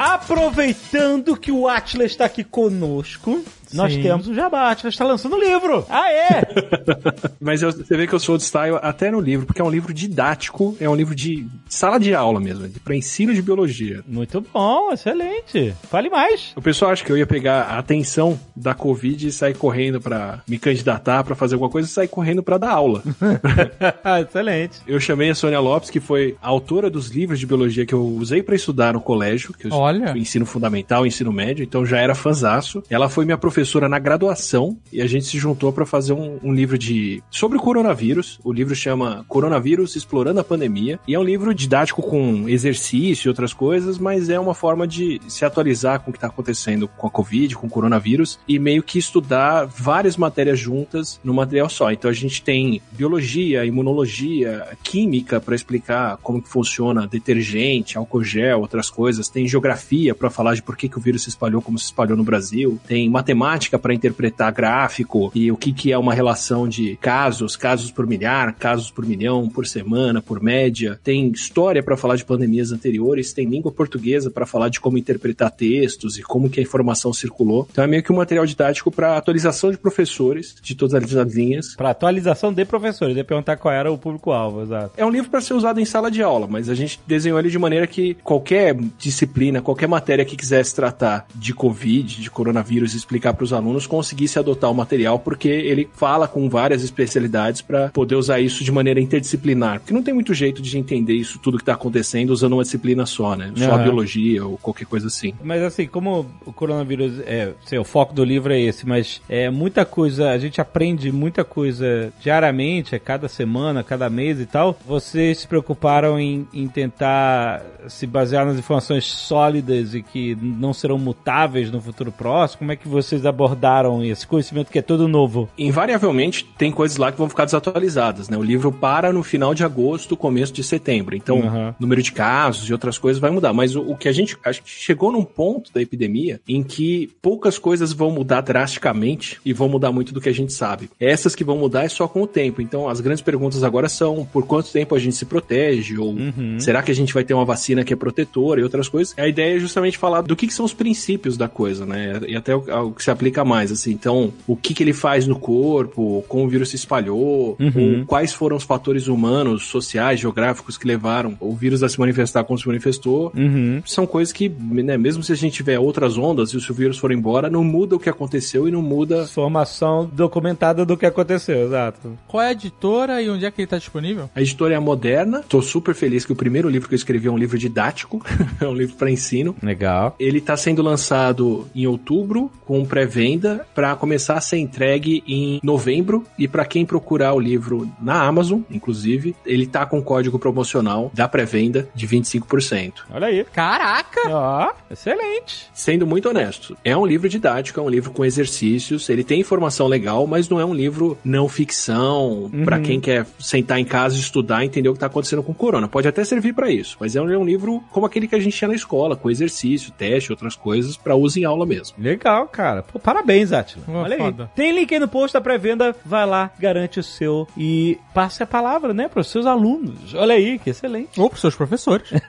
aproveitando 0.00 1.36
que 1.36 1.52
o 1.52 1.68
Atlas 1.68 2.12
está 2.12 2.24
aqui 2.24 2.42
conosco, 2.42 3.44
nós 3.72 3.92
Sim. 3.94 4.02
temos 4.02 4.28
o 4.28 4.34
Jabá. 4.34 4.70
Atlas 4.70 4.94
está 4.94 5.04
lançando 5.04 5.38
livro. 5.38 5.84
Aê! 5.88 6.42
Mas 7.40 7.62
eu- 7.62 7.72
você 7.72 7.96
vê 7.96 8.06
que 8.06 8.12
eu 8.14 8.18
sou 8.18 8.36
de 8.36 8.42
style 8.44 8.78
até 8.82 9.10
no 9.10 9.20
livro, 9.20 9.46
porque 9.46 9.60
é 9.60 9.64
um 9.64 9.70
livro 9.70 9.92
didático, 9.92 10.76
é 10.80 10.88
um 10.88 10.94
livro 10.94 11.14
de 11.14 11.46
sala 11.68 11.98
de 11.98 12.14
aula 12.14 12.40
mesmo, 12.40 12.68
para 12.84 12.94
ensino 12.96 13.32
de 13.34 13.40
biologia. 13.42 14.02
Muito 14.06 14.40
bom, 14.52 14.92
excelente. 14.92 15.74
Fale 15.90 16.08
mais. 16.10 16.52
O 16.56 16.62
pessoal 16.62 16.90
acha 16.90 17.04
que 17.04 17.10
eu 17.12 17.16
ia 17.16 17.26
pegar 17.26 17.62
a 17.62 17.78
atenção 17.78 18.38
da 18.54 18.74
Covid 18.74 19.26
e 19.28 19.32
sair 19.32 19.54
correndo 19.56 20.00
pra 20.00 20.40
me 20.48 20.58
candidatar 20.58 21.24
pra 21.24 21.34
fazer 21.34 21.54
alguma 21.54 21.70
coisa 21.70 21.88
e 21.88 21.90
sair 21.90 22.08
correndo 22.08 22.42
pra 22.42 22.58
dar 22.58 22.70
aula. 22.72 23.02
excelente. 24.22 24.78
Eu 24.86 25.00
chamei 25.00 25.30
a 25.30 25.34
Sônia 25.34 25.60
Lopes, 25.60 25.90
que 25.90 26.00
foi 26.00 26.36
a 26.42 26.48
autora 26.48 26.90
dos 26.90 27.08
livros 27.08 27.38
de 27.38 27.46
biologia 27.46 27.86
que 27.86 27.94
eu 27.94 28.04
usei 28.04 28.42
pra 28.42 28.54
estudar 28.54 28.92
no 28.94 29.00
colégio, 29.00 29.52
que 29.54 29.66
eu 29.66 29.72
Olha. 29.72 30.16
ensino 30.16 30.44
fundamental, 30.46 31.06
ensino 31.06 31.32
médio, 31.32 31.62
então 31.62 31.84
já 31.86 31.98
era 31.98 32.14
fanzaço. 32.14 32.82
Ela 32.90 33.08
foi 33.08 33.24
minha 33.24 33.38
professora 33.38 33.59
na 33.88 33.98
graduação 33.98 34.76
e 34.92 35.00
a 35.00 35.06
gente 35.06 35.26
se 35.26 35.38
juntou 35.38 35.72
pra 35.72 35.86
fazer 35.86 36.12
um, 36.12 36.38
um 36.42 36.52
livro 36.52 36.78
de 36.78 37.22
sobre 37.30 37.58
o 37.58 37.60
coronavírus. 37.60 38.38
O 38.44 38.52
livro 38.52 38.74
chama 38.74 39.24
Coronavírus 39.28 39.96
Explorando 39.96 40.40
a 40.40 40.44
Pandemia 40.44 40.98
e 41.06 41.14
é 41.14 41.18
um 41.18 41.22
livro 41.22 41.54
didático 41.54 42.02
com 42.02 42.48
exercício 42.48 43.28
e 43.28 43.30
outras 43.30 43.52
coisas, 43.52 43.98
mas 43.98 44.28
é 44.28 44.38
uma 44.38 44.54
forma 44.54 44.86
de 44.86 45.20
se 45.28 45.44
atualizar 45.44 46.00
com 46.00 46.10
o 46.10 46.12
que 46.12 46.18
está 46.18 46.28
acontecendo 46.28 46.88
com 46.88 47.06
a 47.06 47.10
Covid, 47.10 47.54
com 47.56 47.66
o 47.66 47.70
coronavírus 47.70 48.38
e 48.46 48.58
meio 48.58 48.82
que 48.82 48.98
estudar 48.98 49.66
várias 49.66 50.16
matérias 50.16 50.58
juntas 50.58 51.20
no 51.22 51.34
material 51.34 51.68
só. 51.68 51.90
Então 51.90 52.10
a 52.10 52.14
gente 52.14 52.42
tem 52.42 52.80
biologia, 52.92 53.64
imunologia, 53.64 54.66
química 54.82 55.40
para 55.40 55.54
explicar 55.54 56.16
como 56.18 56.42
que 56.42 56.48
funciona 56.48 57.06
detergente, 57.06 57.96
álcool 57.96 58.24
gel, 58.24 58.60
outras 58.60 58.90
coisas. 58.90 59.28
Tem 59.28 59.46
geografia 59.46 60.14
para 60.14 60.30
falar 60.30 60.54
de 60.54 60.62
por 60.62 60.76
que, 60.76 60.88
que 60.88 60.98
o 60.98 61.00
vírus 61.00 61.22
se 61.22 61.28
espalhou 61.28 61.62
como 61.62 61.78
se 61.78 61.86
espalhou 61.86 62.16
no 62.16 62.24
Brasil. 62.24 62.78
Tem 62.86 63.08
matemática 63.08 63.49
para 63.78 63.94
interpretar 63.94 64.52
gráfico 64.52 65.30
e 65.34 65.50
o 65.50 65.56
que, 65.56 65.72
que 65.72 65.92
é 65.92 65.98
uma 65.98 66.14
relação 66.14 66.68
de 66.68 66.96
casos, 66.96 67.56
casos 67.56 67.90
por 67.90 68.06
milhar, 68.06 68.54
casos 68.54 68.90
por 68.90 69.04
milhão, 69.06 69.48
por 69.48 69.66
semana, 69.66 70.20
por 70.20 70.42
média. 70.42 70.98
Tem 71.02 71.28
história 71.30 71.82
para 71.82 71.96
falar 71.96 72.16
de 72.16 72.24
pandemias 72.24 72.72
anteriores. 72.72 73.32
Tem 73.32 73.46
língua 73.46 73.72
portuguesa 73.72 74.30
para 74.30 74.46
falar 74.46 74.68
de 74.68 74.80
como 74.80 74.98
interpretar 74.98 75.50
textos 75.50 76.18
e 76.18 76.22
como 76.22 76.50
que 76.50 76.60
a 76.60 76.62
informação 76.62 77.12
circulou. 77.12 77.66
Então 77.70 77.84
é 77.84 77.86
meio 77.86 78.02
que 78.02 78.12
um 78.12 78.16
material 78.16 78.46
didático 78.46 78.90
para 78.90 79.16
atualização 79.16 79.70
de 79.70 79.78
professores 79.78 80.54
de 80.62 80.74
todas 80.74 81.16
as 81.16 81.34
linhas. 81.34 81.74
Para 81.74 81.90
atualização 81.90 82.52
de 82.52 82.64
professores. 82.64 83.16
Ia 83.16 83.24
perguntar 83.24 83.56
qual 83.56 83.74
era 83.74 83.90
o 83.90 83.98
público-alvo, 83.98 84.62
exato. 84.62 84.92
É 84.96 85.04
um 85.04 85.10
livro 85.10 85.30
para 85.30 85.40
ser 85.40 85.54
usado 85.54 85.80
em 85.80 85.84
sala 85.84 86.10
de 86.10 86.22
aula, 86.22 86.46
mas 86.48 86.68
a 86.68 86.74
gente 86.74 87.00
desenhou 87.06 87.38
ele 87.38 87.50
de 87.50 87.58
maneira 87.58 87.86
que 87.86 88.14
qualquer 88.22 88.76
disciplina, 88.98 89.60
qualquer 89.60 89.88
matéria 89.88 90.24
que 90.24 90.36
quisesse 90.36 90.74
tratar 90.74 91.26
de 91.34 91.52
Covid, 91.52 92.20
de 92.20 92.30
coronavírus, 92.30 92.94
explicar 92.94 93.34
para 93.40 93.44
os 93.44 93.52
alunos, 93.54 93.86
conseguisse 93.86 94.38
adotar 94.38 94.70
o 94.70 94.74
material, 94.74 95.18
porque 95.18 95.48
ele 95.48 95.88
fala 95.94 96.28
com 96.28 96.46
várias 96.46 96.84
especialidades 96.84 97.62
para 97.62 97.88
poder 97.88 98.14
usar 98.14 98.38
isso 98.38 98.62
de 98.62 98.70
maneira 98.70 99.00
interdisciplinar. 99.00 99.80
Porque 99.80 99.94
não 99.94 100.02
tem 100.02 100.12
muito 100.12 100.34
jeito 100.34 100.60
de 100.60 100.76
entender 100.76 101.14
isso 101.14 101.38
tudo 101.38 101.56
que 101.56 101.62
está 101.62 101.72
acontecendo 101.72 102.30
usando 102.30 102.52
uma 102.52 102.62
disciplina 102.62 103.06
só, 103.06 103.34
né? 103.34 103.50
Só 103.56 103.70
a 103.70 103.74
Aham. 103.76 103.84
biologia 103.84 104.44
ou 104.44 104.58
qualquer 104.58 104.84
coisa 104.84 105.06
assim. 105.06 105.32
Mas 105.42 105.62
assim, 105.62 105.86
como 105.86 106.26
o 106.44 106.52
coronavírus 106.52 107.18
é, 107.20 107.54
sei, 107.64 107.78
o 107.78 107.84
foco 107.84 108.12
do 108.12 108.22
livro 108.22 108.52
é 108.52 108.60
esse, 108.60 108.86
mas 108.86 109.22
é 109.26 109.48
muita 109.48 109.86
coisa, 109.86 110.30
a 110.30 110.38
gente 110.38 110.60
aprende 110.60 111.10
muita 111.10 111.42
coisa 111.42 112.12
diariamente, 112.20 112.94
a 112.94 112.98
cada 112.98 113.26
semana, 113.26 113.82
cada 113.82 114.10
mês 114.10 114.38
e 114.38 114.44
tal. 114.44 114.78
Vocês 114.86 115.38
se 115.38 115.48
preocuparam 115.48 116.20
em, 116.20 116.46
em 116.52 116.68
tentar 116.68 117.62
se 117.88 118.06
basear 118.06 118.44
nas 118.44 118.58
informações 118.58 119.06
sólidas 119.06 119.94
e 119.94 120.02
que 120.02 120.36
não 120.40 120.74
serão 120.74 120.98
mutáveis 120.98 121.70
no 121.70 121.80
futuro 121.80 122.12
próximo? 122.12 122.58
Como 122.58 122.72
é 122.72 122.76
que 122.76 122.86
vocês 122.86 123.24
abordaram 123.30 124.04
esse 124.04 124.26
conhecimento 124.26 124.70
que 124.70 124.78
é 124.78 124.82
todo 124.82 125.08
novo? 125.08 125.48
Invariavelmente, 125.56 126.44
tem 126.58 126.70
coisas 126.70 126.96
lá 126.98 127.10
que 127.10 127.18
vão 127.18 127.28
ficar 127.28 127.44
desatualizadas, 127.46 128.28
né? 128.28 128.36
O 128.36 128.42
livro 128.42 128.70
para 128.70 129.12
no 129.12 129.22
final 129.22 129.54
de 129.54 129.64
agosto, 129.64 130.16
começo 130.16 130.52
de 130.52 130.62
setembro. 130.62 131.16
Então, 131.16 131.38
Uhum. 131.40 131.74
número 131.80 132.02
de 132.02 132.12
casos 132.12 132.68
e 132.68 132.72
outras 132.72 132.98
coisas 132.98 133.20
vai 133.20 133.30
mudar. 133.30 133.52
Mas 133.52 133.74
o, 133.74 133.80
o 133.82 133.96
que 133.96 134.08
a 134.08 134.12
gente 134.12 134.36
acho 134.44 134.62
que 134.62 134.68
chegou 134.70 135.10
num 135.10 135.24
ponto 135.24 135.72
da 135.72 135.80
epidemia 135.80 136.40
em 136.46 136.62
que 136.62 137.10
poucas 137.22 137.58
coisas 137.58 137.92
vão 137.92 138.10
mudar 138.10 138.40
drasticamente 138.42 139.40
e 139.44 139.52
vão 139.52 139.68
mudar 139.68 139.90
muito 139.92 140.12
do 140.12 140.20
que 140.20 140.28
a 140.28 140.34
gente 140.34 140.52
sabe. 140.52 140.90
Essas 140.98 141.34
que 141.34 141.44
vão 141.44 141.56
mudar 141.56 141.84
é 141.84 141.88
só 141.88 142.06
com 142.06 142.22
o 142.22 142.26
tempo. 142.26 142.60
Então, 142.60 142.88
as 142.88 143.00
grandes 143.00 143.22
perguntas 143.22 143.62
agora 143.64 143.88
são 143.88 144.24
por 144.30 144.46
quanto 144.46 144.70
tempo 144.70 144.94
a 144.94 144.98
gente 144.98 145.16
se 145.16 145.24
protege 145.24 145.96
ou 145.98 146.14
será 146.58 146.82
que 146.82 146.90
a 146.90 146.94
gente 146.94 147.14
vai 147.14 147.24
ter 147.24 147.34
uma 147.34 147.44
vacina 147.44 147.84
que 147.84 147.92
é 147.92 147.96
protetora 147.96 148.60
e 148.60 148.64
outras 148.64 148.88
coisas. 148.88 149.14
A 149.18 149.26
ideia 149.28 149.56
é 149.56 149.58
justamente 149.58 149.96
falar 149.98 150.22
do 150.22 150.36
que, 150.36 150.46
que 150.46 150.52
são 150.54 150.64
os 150.64 150.74
princípios 150.74 151.36
da 151.36 151.48
coisa, 151.48 151.86
né? 151.86 152.20
E 152.26 152.36
até 152.36 152.54
o, 152.54 152.58
o 152.88 152.92
que 152.92 153.02
se 153.02 153.10
aplica 153.20 153.44
mais, 153.44 153.70
assim. 153.70 153.92
Então, 153.92 154.32
o 154.46 154.56
que, 154.56 154.72
que 154.72 154.82
ele 154.82 154.94
faz 154.94 155.26
no 155.26 155.38
corpo, 155.38 156.24
como 156.26 156.44
o 156.44 156.48
vírus 156.48 156.70
se 156.70 156.76
espalhou, 156.76 157.56
ou 157.58 158.04
quais 158.06 158.32
foram 158.32 158.56
os 158.56 158.64
fatores 158.64 159.06
humanos, 159.06 159.66
sociais, 159.66 160.20
geográficos 160.20 160.78
que 160.78 160.86
levaram 160.86 161.36
o 161.38 161.54
vírus 161.54 161.82
a 161.82 161.88
se 161.88 162.00
manifestar 162.00 162.44
como 162.44 162.58
se 162.58 162.66
manifestou. 162.66 163.32
Uhum. 163.36 163.82
São 163.84 164.06
coisas 164.06 164.32
que, 164.32 164.48
né, 164.48 164.96
mesmo 164.96 165.22
se 165.22 165.32
a 165.32 165.36
gente 165.36 165.54
tiver 165.54 165.78
outras 165.78 166.16
ondas 166.16 166.54
e 166.54 166.60
se 166.60 166.70
o 166.70 166.74
vírus 166.74 166.98
for 166.98 167.12
embora, 167.12 167.50
não 167.50 167.62
muda 167.62 167.96
o 167.96 167.98
que 167.98 168.08
aconteceu 168.08 168.66
e 168.66 168.70
não 168.70 168.82
muda 168.82 169.22
Informação 169.22 170.08
documentada 170.12 170.84
do 170.84 170.96
que 170.96 171.04
aconteceu, 171.04 171.66
exato. 171.66 172.18
Qual 172.26 172.42
é 172.42 172.48
a 172.48 172.52
editora 172.52 173.22
e 173.22 173.28
onde 173.28 173.44
é 173.44 173.50
que 173.50 173.60
ele 173.60 173.66
tá 173.66 173.78
disponível? 173.78 174.30
A 174.34 174.40
editora 174.40 174.74
é 174.74 174.76
a 174.76 174.80
Moderna. 174.80 175.42
Tô 175.48 175.60
super 175.60 175.94
feliz 175.94 176.24
que 176.24 176.32
o 176.32 176.36
primeiro 176.36 176.68
livro 176.68 176.88
que 176.88 176.94
eu 176.94 176.96
escrevi 176.96 177.28
é 177.28 177.30
um 177.30 177.38
livro 177.38 177.58
didático, 177.58 178.24
é 178.60 178.66
um 178.66 178.74
livro 178.74 178.96
para 178.96 179.10
ensino. 179.10 179.54
Legal. 179.62 180.16
Ele 180.18 180.38
está 180.38 180.56
sendo 180.56 180.82
lançado 180.82 181.66
em 181.74 181.86
outubro 181.86 182.50
com 182.64 182.84
pré-venda 183.10 183.66
para 183.74 183.94
começar 183.96 184.34
a 184.34 184.40
ser 184.40 184.58
entregue 184.58 185.22
em 185.26 185.60
novembro 185.62 186.24
e 186.38 186.46
para 186.46 186.64
quem 186.64 186.86
procurar 186.86 187.34
o 187.34 187.40
livro 187.40 187.90
na 188.00 188.22
Amazon, 188.22 188.60
inclusive, 188.70 189.34
ele 189.44 189.66
tá 189.66 189.84
com 189.84 190.00
código 190.02 190.38
promocional 190.38 191.10
da 191.12 191.26
pré-venda 191.26 191.88
de 191.94 192.06
25%. 192.06 192.92
Olha 193.12 193.26
aí. 193.26 193.44
Caraca! 193.52 194.20
Ó, 194.28 194.70
excelente. 194.90 195.66
Sendo 195.74 196.06
muito 196.06 196.28
honesto, 196.28 196.76
é 196.84 196.96
um 196.96 197.04
livro 197.04 197.28
didático, 197.28 197.80
é 197.80 197.82
um 197.82 197.88
livro 197.88 198.12
com 198.12 198.24
exercícios, 198.24 199.08
ele 199.08 199.24
tem 199.24 199.40
informação 199.40 199.86
legal, 199.88 200.26
mas 200.26 200.48
não 200.48 200.60
é 200.60 200.64
um 200.64 200.74
livro 200.74 201.18
não 201.24 201.48
ficção 201.48 202.50
pra 202.64 202.76
Uhum. 202.76 202.82
quem 202.82 203.00
quer 203.00 203.26
sentar 203.38 203.78
em 203.80 203.84
casa 203.84 204.16
e 204.16 204.20
estudar 204.20 204.62
e 204.62 204.66
entender 204.66 204.88
o 204.88 204.92
que 204.94 205.00
tá 205.00 205.06
acontecendo 205.06 205.42
com 205.42 205.52
o 205.52 205.54
corona. 205.54 205.88
Pode 205.88 206.06
até 206.06 206.22
servir 206.24 206.52
pra 206.54 206.70
isso, 206.70 206.96
mas 207.00 207.16
é 207.16 207.20
um, 207.20 207.28
é 207.30 207.36
um 207.36 207.44
livro 207.44 207.82
como 207.90 208.06
aquele 208.06 208.28
que 208.28 208.34
a 208.34 208.38
gente 208.40 208.56
tinha 208.56 208.68
na 208.68 208.74
escola, 208.74 209.16
com 209.16 209.30
exercício, 209.30 209.90
teste, 209.92 210.30
outras 210.30 210.54
coisas, 210.54 210.96
pra 210.96 211.16
uso 211.16 211.38
em 211.40 211.44
aula 211.44 211.66
mesmo. 211.66 211.96
Legal, 211.98 212.46
cara. 212.48 212.82
Pô, 212.92 212.98
parabéns, 212.98 213.52
Atila. 213.52 213.84
Pô, 213.86 213.92
Olha 213.92 214.16
foda. 214.16 214.44
aí. 214.44 214.48
Tem 214.54 214.72
link 214.72 214.92
aí 214.92 214.98
no 215.00 215.08
post 215.08 215.32
da 215.34 215.40
pré-venda. 215.40 215.94
Vai 216.04 216.26
lá, 216.26 216.50
garante 216.58 216.98
o 216.98 217.02
seu 217.02 217.46
e 217.56 217.98
passe 218.12 218.42
a 218.42 218.46
palavra, 218.46 218.92
né, 218.92 219.08
para 219.08 219.20
os 219.20 219.28
seus 219.28 219.46
alunos. 219.46 220.14
Olha 220.14 220.34
aí, 220.34 220.58
que 220.58 220.70
excelente. 220.70 221.20
Ou 221.20 221.28
pros 221.28 221.40
seus 221.40 221.54
professores. 221.54 222.08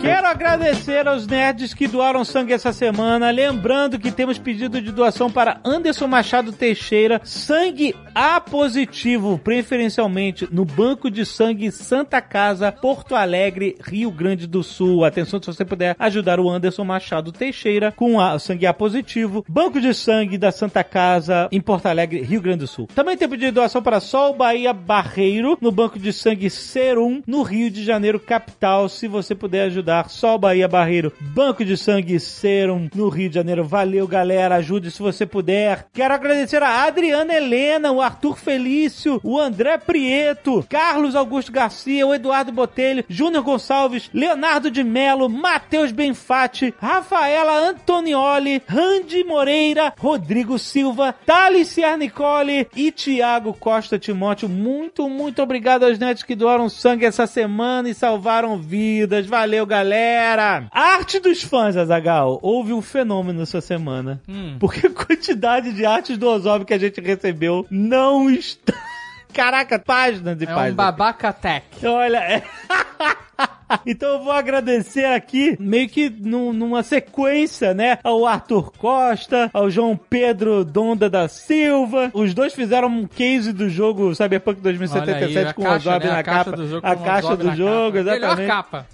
Quero 0.00 0.26
agradecer 0.28 1.08
aos 1.08 1.26
nerds 1.26 1.74
que 1.74 1.88
doaram 1.88 2.24
sangue 2.24 2.52
essa 2.52 2.72
semana. 2.72 3.30
Lembrando 3.30 3.98
que 3.98 4.12
temos 4.12 4.38
pedido 4.38 4.80
de 4.80 4.92
doação 4.92 5.30
para 5.30 5.60
Anderson 5.64 6.06
Machado 6.06 6.52
Teixeira, 6.52 7.20
sangue 7.24 7.94
A 8.20 8.40
positivo, 8.40 9.38
preferencialmente 9.38 10.48
no 10.50 10.64
Banco 10.64 11.08
de 11.08 11.24
Sangue 11.24 11.70
Santa 11.70 12.20
Casa, 12.20 12.72
Porto 12.72 13.14
Alegre, 13.14 13.76
Rio 13.80 14.10
Grande 14.10 14.44
do 14.44 14.60
Sul. 14.64 15.04
Atenção 15.04 15.40
se 15.40 15.46
você 15.46 15.64
puder 15.64 15.94
ajudar 15.96 16.40
o 16.40 16.50
Anderson 16.50 16.82
Machado 16.82 17.30
Teixeira 17.30 17.92
com 17.92 18.20
a 18.20 18.36
sangue 18.40 18.66
A 18.66 18.74
positivo, 18.74 19.44
Banco 19.48 19.80
de 19.80 19.94
Sangue 19.94 20.36
da 20.36 20.50
Santa 20.50 20.82
Casa 20.82 21.48
em 21.52 21.60
Porto 21.60 21.86
Alegre, 21.86 22.20
Rio 22.22 22.42
Grande 22.42 22.58
do 22.58 22.66
Sul. 22.66 22.88
Também 22.92 23.16
tem 23.16 23.28
pedido 23.28 23.52
doação 23.52 23.80
para 23.80 24.00
Sol 24.00 24.34
Bahia 24.34 24.72
Barreiro, 24.72 25.56
no 25.60 25.70
Banco 25.70 25.96
de 25.96 26.12
Sangue 26.12 26.50
Serum, 26.50 27.22
no 27.24 27.42
Rio 27.42 27.70
de 27.70 27.84
Janeiro, 27.84 28.18
capital. 28.18 28.88
Se 28.88 29.06
você 29.06 29.32
puder 29.32 29.66
ajudar, 29.66 30.10
Sol 30.10 30.40
Bahia 30.40 30.66
Barreiro, 30.66 31.12
Banco 31.20 31.64
de 31.64 31.76
Sangue 31.76 32.18
Serum, 32.18 32.88
no 32.92 33.08
Rio 33.10 33.28
de 33.28 33.36
Janeiro. 33.36 33.62
Valeu, 33.62 34.08
galera. 34.08 34.56
Ajude 34.56 34.90
se 34.90 34.98
você 34.98 35.24
puder. 35.24 35.86
Quero 35.92 36.14
agradecer 36.14 36.64
a 36.64 36.82
Adriana 36.82 37.32
Helena, 37.32 37.92
o 37.92 38.07
Arthur 38.08 38.38
Felício, 38.38 39.20
o 39.22 39.38
André 39.38 39.76
Prieto, 39.76 40.64
Carlos 40.66 41.14
Augusto 41.14 41.52
Garcia, 41.52 42.06
o 42.06 42.14
Eduardo 42.14 42.50
Botelho, 42.50 43.04
Júnior 43.06 43.44
Gonçalves, 43.44 44.08
Leonardo 44.14 44.70
de 44.70 44.82
Melo, 44.82 45.28
Matheus 45.28 45.92
Benfatti, 45.92 46.72
Rafaela 46.80 47.68
Antonioli, 47.68 48.62
Randy 48.66 49.24
Moreira, 49.24 49.92
Rodrigo 49.98 50.58
Silva, 50.58 51.14
Thales 51.26 51.76
Nicole 51.98 52.66
e 52.74 52.90
Tiago 52.90 53.52
Costa 53.52 53.98
Timóteo. 53.98 54.48
Muito, 54.48 55.06
muito 55.10 55.42
obrigado 55.42 55.84
aos 55.84 55.98
netos 55.98 56.22
que 56.22 56.34
doaram 56.34 56.70
sangue 56.70 57.04
essa 57.04 57.26
semana 57.26 57.90
e 57.90 57.94
salvaram 57.94 58.56
vidas. 58.56 59.26
Valeu, 59.26 59.66
galera! 59.66 60.66
Arte 60.72 61.20
dos 61.20 61.42
fãs, 61.42 61.76
Azagal. 61.76 62.38
Houve 62.40 62.72
um 62.72 62.80
fenômeno 62.80 63.42
essa 63.42 63.60
semana. 63.60 64.22
Porque 64.58 64.86
a 64.86 64.90
quantidade 64.90 65.74
de 65.74 65.84
artes 65.84 66.16
do 66.16 66.26
Ozob 66.26 66.64
que 66.64 66.72
a 66.72 66.78
gente 66.78 67.00
recebeu 67.00 67.66
não 67.70 67.97
está. 68.30 68.74
Caraca, 69.32 69.78
páginas 69.78 70.40
e 70.40 70.44
É 70.44 70.50
um 70.50 70.54
páginas. 70.54 70.74
babaca 70.74 71.32
tech. 71.32 71.86
Olha, 71.86 72.18
é... 72.18 72.42
então 73.86 74.14
eu 74.14 74.22
vou 74.22 74.32
agradecer 74.32 75.04
aqui, 75.04 75.56
meio 75.60 75.88
que 75.88 76.08
num- 76.10 76.52
numa 76.52 76.82
sequência, 76.82 77.74
né? 77.74 77.98
Ao 78.02 78.26
Arthur 78.26 78.72
Costa, 78.78 79.50
ao 79.52 79.70
João 79.70 79.96
Pedro 79.96 80.64
Donda 80.64 81.08
da 81.10 81.28
Silva. 81.28 82.10
Os 82.14 82.34
dois 82.34 82.54
fizeram 82.54 82.88
um 82.88 83.06
case 83.06 83.52
do 83.52 83.68
jogo 83.68 84.14
Cyberpunk 84.14 84.60
2077 84.60 85.36
Olha 85.38 85.48
aí, 85.48 85.54
com 85.54 85.62
o 85.62 85.70
Ozob 85.74 86.04
né? 86.04 86.10
na 86.12 86.18
A 86.18 86.22
capa. 86.22 86.52
do 86.52 86.68
jogo 86.68 86.86
a 86.86 86.96
caixa 86.96 87.36
do 87.36 87.54
jogo, 87.54 87.98
capa. 87.98 88.10
Melhor 88.10 88.40
exatamente. 88.40 88.48
capa. 88.48 88.86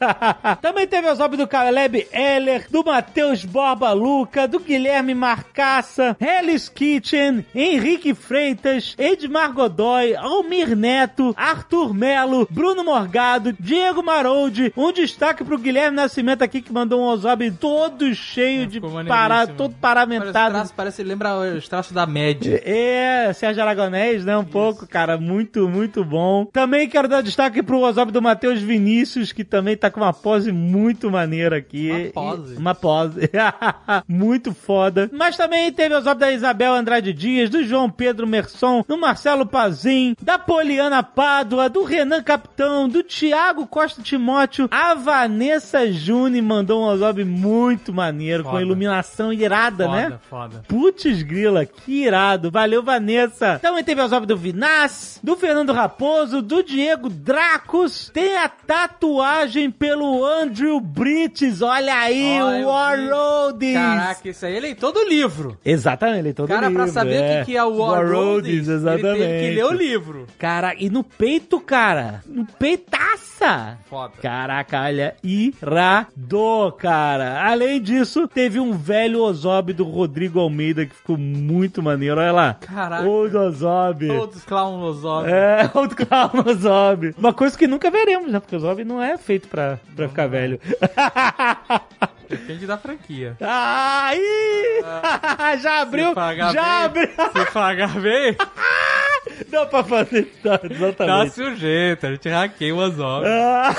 Também 0.62 0.86
teve 0.86 1.08
o 1.08 1.12
Ozob 1.12 1.36
do 1.36 1.46
Caleb 1.46 2.06
Eller, 2.12 2.66
do 2.70 2.84
Matheus 2.84 3.44
Borba 3.44 3.92
Luca, 3.92 4.46
do 4.48 4.58
Guilherme 4.60 5.14
Marcaça, 5.14 6.16
Hellis 6.20 6.68
Kitchen, 6.68 7.44
Henrique 7.54 8.14
Freitas, 8.14 8.94
Edmar 8.98 9.52
Godoy, 9.52 10.14
Almir 10.16 10.76
Neto, 10.76 11.34
Arthur 11.36 11.92
Melo, 11.94 12.46
Bruno 12.50 12.84
Morgado, 12.84 13.54
Diego 13.58 14.02
Maroldi. 14.02 14.63
Um 14.76 14.92
destaque 14.92 15.44
pro 15.44 15.58
Guilherme 15.58 15.96
Nascimento 15.96 16.42
aqui 16.42 16.60
que 16.62 16.72
mandou 16.72 17.00
um 17.00 17.04
Ozob 17.04 17.50
todo 17.52 18.14
cheio 18.14 18.66
de 18.66 18.80
parado, 18.80 19.54
todo 19.54 19.74
Parece, 19.80 19.80
paramentado. 19.80 20.54
traço, 20.54 20.74
parece 20.74 21.02
lembra 21.02 21.34
os 21.56 21.68
traços 21.68 21.92
da 21.92 22.06
média. 22.06 22.60
É, 22.64 23.32
Sérgio 23.32 23.62
Aragonés, 23.62 24.24
né? 24.24 24.36
Um 24.36 24.44
pouco, 24.44 24.86
cara. 24.86 25.16
Muito, 25.18 25.68
muito 25.68 26.04
bom. 26.04 26.46
Também 26.46 26.88
quero 26.88 27.08
dar 27.08 27.22
destaque 27.22 27.62
pro 27.62 27.80
Ozob 27.80 28.10
do 28.12 28.22
Matheus 28.22 28.60
Vinícius, 28.60 29.32
que 29.32 29.44
também 29.44 29.76
tá 29.76 29.90
com 29.90 30.00
uma 30.00 30.12
pose 30.12 30.52
muito 30.52 31.10
maneira 31.10 31.56
aqui. 31.56 31.90
Uma 31.90 32.12
pose. 32.12 32.54
E- 32.54 32.56
Uma 32.58 32.74
pose. 32.74 33.30
muito 34.08 34.52
foda. 34.54 35.10
Mas 35.12 35.36
também 35.36 35.72
teve 35.72 35.94
o 35.94 35.98
Ozob 35.98 36.18
da 36.18 36.32
Isabel 36.32 36.74
Andrade 36.74 37.12
Dias, 37.12 37.50
do 37.50 37.64
João 37.64 37.90
Pedro 37.90 38.26
Merson, 38.26 38.84
do 38.86 38.96
Marcelo 38.98 39.46
Pazin, 39.46 40.14
da 40.22 40.38
Poliana 40.38 41.02
Pádua, 41.02 41.68
do 41.68 41.84
Renan 41.84 42.22
Capitão, 42.22 42.88
do 42.88 43.02
Thiago 43.02 43.66
Costa 43.66 44.02
Timóteo, 44.02 44.53
a 44.70 44.94
Vanessa 44.94 45.90
Juni 45.90 46.40
mandou 46.42 46.82
um 46.82 46.86
Ozob 46.86 47.24
muito 47.24 47.92
maneiro, 47.92 48.44
com 48.44 48.50
Foda. 48.50 48.62
iluminação 48.62 49.32
irada, 49.32 49.88
né? 49.88 50.04
Foda, 50.04 50.20
foda. 50.28 50.64
Putz 50.68 51.22
grila, 51.22 51.64
que 51.66 52.04
irado. 52.04 52.50
Valeu, 52.50 52.82
Vanessa. 52.82 53.58
Também 53.60 53.84
teve 53.84 54.00
as 54.00 54.12
obras 54.12 54.28
do 54.28 54.36
Vinas, 54.36 55.18
do 55.22 55.36
Fernando 55.36 55.72
Raposo, 55.72 56.40
do 56.42 56.62
Diego 56.62 57.08
Dracos. 57.08 58.10
Tem 58.12 58.36
a 58.36 58.48
tatuagem 58.48 59.70
pelo 59.70 60.24
Andrew 60.24 60.80
Brites. 60.80 61.62
Olha 61.62 61.94
aí, 61.96 62.38
Ó, 62.40 62.46
o 62.48 62.52
eu 62.52 62.68
War 62.68 62.96
vi. 62.98 63.08
Roadies. 63.08 63.74
Caraca, 63.74 64.28
isso 64.28 64.46
aí 64.46 64.56
ele 64.56 64.70
é 64.70 64.74
todo 64.74 64.98
o 64.98 65.08
livro. 65.08 65.58
Exatamente, 65.64 66.18
ele 66.20 66.32
todo 66.34 66.48
Cara, 66.48 66.70
pra 66.70 66.84
livro, 66.84 66.92
saber 66.92 67.14
é. 67.14 67.42
o 67.42 67.44
que, 67.44 67.52
que 67.52 67.56
é 67.56 67.64
o 67.64 67.76
War, 67.76 68.06
Roadies, 68.10 68.68
exatamente. 68.68 69.06
ele 69.06 69.18
teve 69.18 69.48
que 69.48 69.54
ler 69.54 69.64
o 69.64 69.72
livro. 69.72 70.26
Cara, 70.38 70.74
e 70.78 70.88
no 70.90 71.02
peito, 71.04 71.60
cara. 71.60 72.22
No 72.26 72.44
peitaça. 72.46 73.78
Foda. 73.90 74.12
Caraca, 74.44 74.82
olha, 74.82 75.16
irado, 75.24 76.72
cara. 76.76 77.48
Além 77.48 77.80
disso, 77.80 78.28
teve 78.28 78.60
um 78.60 78.72
velho 78.72 79.22
Ozob 79.22 79.72
do 79.72 79.84
Rodrigo 79.84 80.38
Almeida 80.38 80.84
que 80.84 80.94
ficou 80.94 81.16
muito 81.16 81.82
maneiro. 81.82 82.20
Olha 82.20 82.30
lá. 82.30 82.54
Caraca. 82.60 83.04
O 83.04 83.22
Ozob. 83.22 84.06
Todos 84.06 84.44
clown 84.44 84.82
Ozob. 84.82 85.30
É, 85.30 85.64
o 85.72 85.88
Clown 85.88 86.44
Ozob. 86.46 87.14
Uma 87.16 87.32
coisa 87.32 87.56
que 87.56 87.66
nunca 87.66 87.90
veremos, 87.90 88.30
né? 88.30 88.38
Porque 88.38 88.54
o 88.54 88.58
Ozob 88.58 88.84
não 88.84 89.02
é 89.02 89.16
feito 89.16 89.48
pra, 89.48 89.78
pra 89.96 90.10
ficar 90.10 90.26
velho. 90.26 90.60
Depende 92.36 92.66
da 92.66 92.76
franquia. 92.78 93.36
Aí! 93.40 94.82
já 95.60 95.80
abriu! 95.82 96.08
Se 96.10 96.14
pagar 96.14 96.52
Já 96.52 96.88
bem, 96.88 97.02
abriu! 97.04 97.08
Se 97.46 97.52
pagar 97.52 98.00
bem, 98.00 98.36
Dá 99.50 99.66
pra 99.66 99.82
fazer 99.84 100.24
tá, 100.42 100.58
dá 100.58 100.74
exatamente. 100.74 101.34
sujeito. 101.34 102.06
A 102.06 102.10
gente 102.10 102.28
hackeia 102.28 102.74
o 102.74 102.78
Ozob. 102.78 103.26
Ah, 103.26 103.74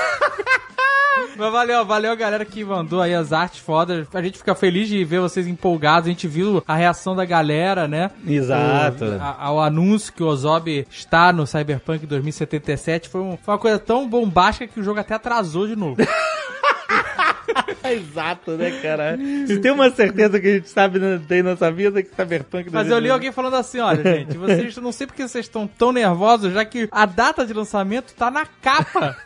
Mas 1.38 1.52
valeu, 1.52 1.86
valeu 1.86 2.12
a 2.12 2.16
galera 2.16 2.44
que 2.46 2.64
mandou 2.64 3.02
aí 3.02 3.14
as 3.14 3.32
artes 3.32 3.60
fodas. 3.60 4.08
A 4.14 4.22
gente 4.22 4.38
fica 4.38 4.56
feliz 4.56 4.88
de 4.88 5.04
ver 5.04 5.20
vocês 5.20 5.46
empolgados. 5.48 6.08
A 6.08 6.12
gente 6.12 6.28
viu 6.28 6.64
a 6.68 6.76
reação 6.76 7.16
da 7.16 7.26
galera, 7.26 7.88
né? 7.88 8.10
Exato. 8.28 9.06
O- 9.06 9.22
a- 9.22 9.36
ao 9.40 9.62
anúncio 9.62 10.12
que 10.14 10.24
o 10.24 10.28
Ozob 10.28 10.86
está 10.90 11.32
no 11.32 11.46
Cyberpunk 11.46 12.06
2077. 12.06 13.08
Foi, 13.10 13.22
um- 13.22 13.38
foi 13.38 13.54
uma 13.54 13.60
coisa 13.60 13.78
tão 13.80 14.08
bombástica 14.10 14.68
que 14.68 14.80
o 14.80 14.84
jogo 14.84 15.00
até 15.00 15.14
atrasou 15.14 15.68
de 15.68 15.76
novo. 15.76 15.98
Exato, 17.94 18.52
né, 18.52 18.72
cara? 18.82 19.18
Se 19.48 19.60
tem 19.60 19.72
uma 19.72 19.90
certeza 19.90 20.40
que 20.40 20.48
a 20.48 20.54
gente 20.56 20.70
sabe, 20.70 21.00
né, 21.00 21.20
tem 21.28 21.44
nossa 21.44 21.72
vida, 21.72 22.02
que 22.02 22.10
Cyberpunk... 22.16 22.70
Mas 22.72 22.90
eu 22.90 23.00
li 23.00 23.10
alguém 23.10 23.32
falando 23.32 23.56
assim, 23.56 23.80
olha, 23.80 24.04
gente, 24.04 24.38
vocês 24.38 24.78
não 24.78 24.92
sei 24.92 25.08
porque 25.08 25.28
vocês 25.28 25.46
estão 25.46 25.68
tão 25.68 25.92
nervosos, 25.92 26.54
já 26.54 26.64
que 26.66 26.88
a 26.92 27.06
data 27.06 27.46
de 27.46 27.54
lançamento 27.54 28.14
tá 28.14 28.30
na 28.32 28.46
capa 28.46 29.18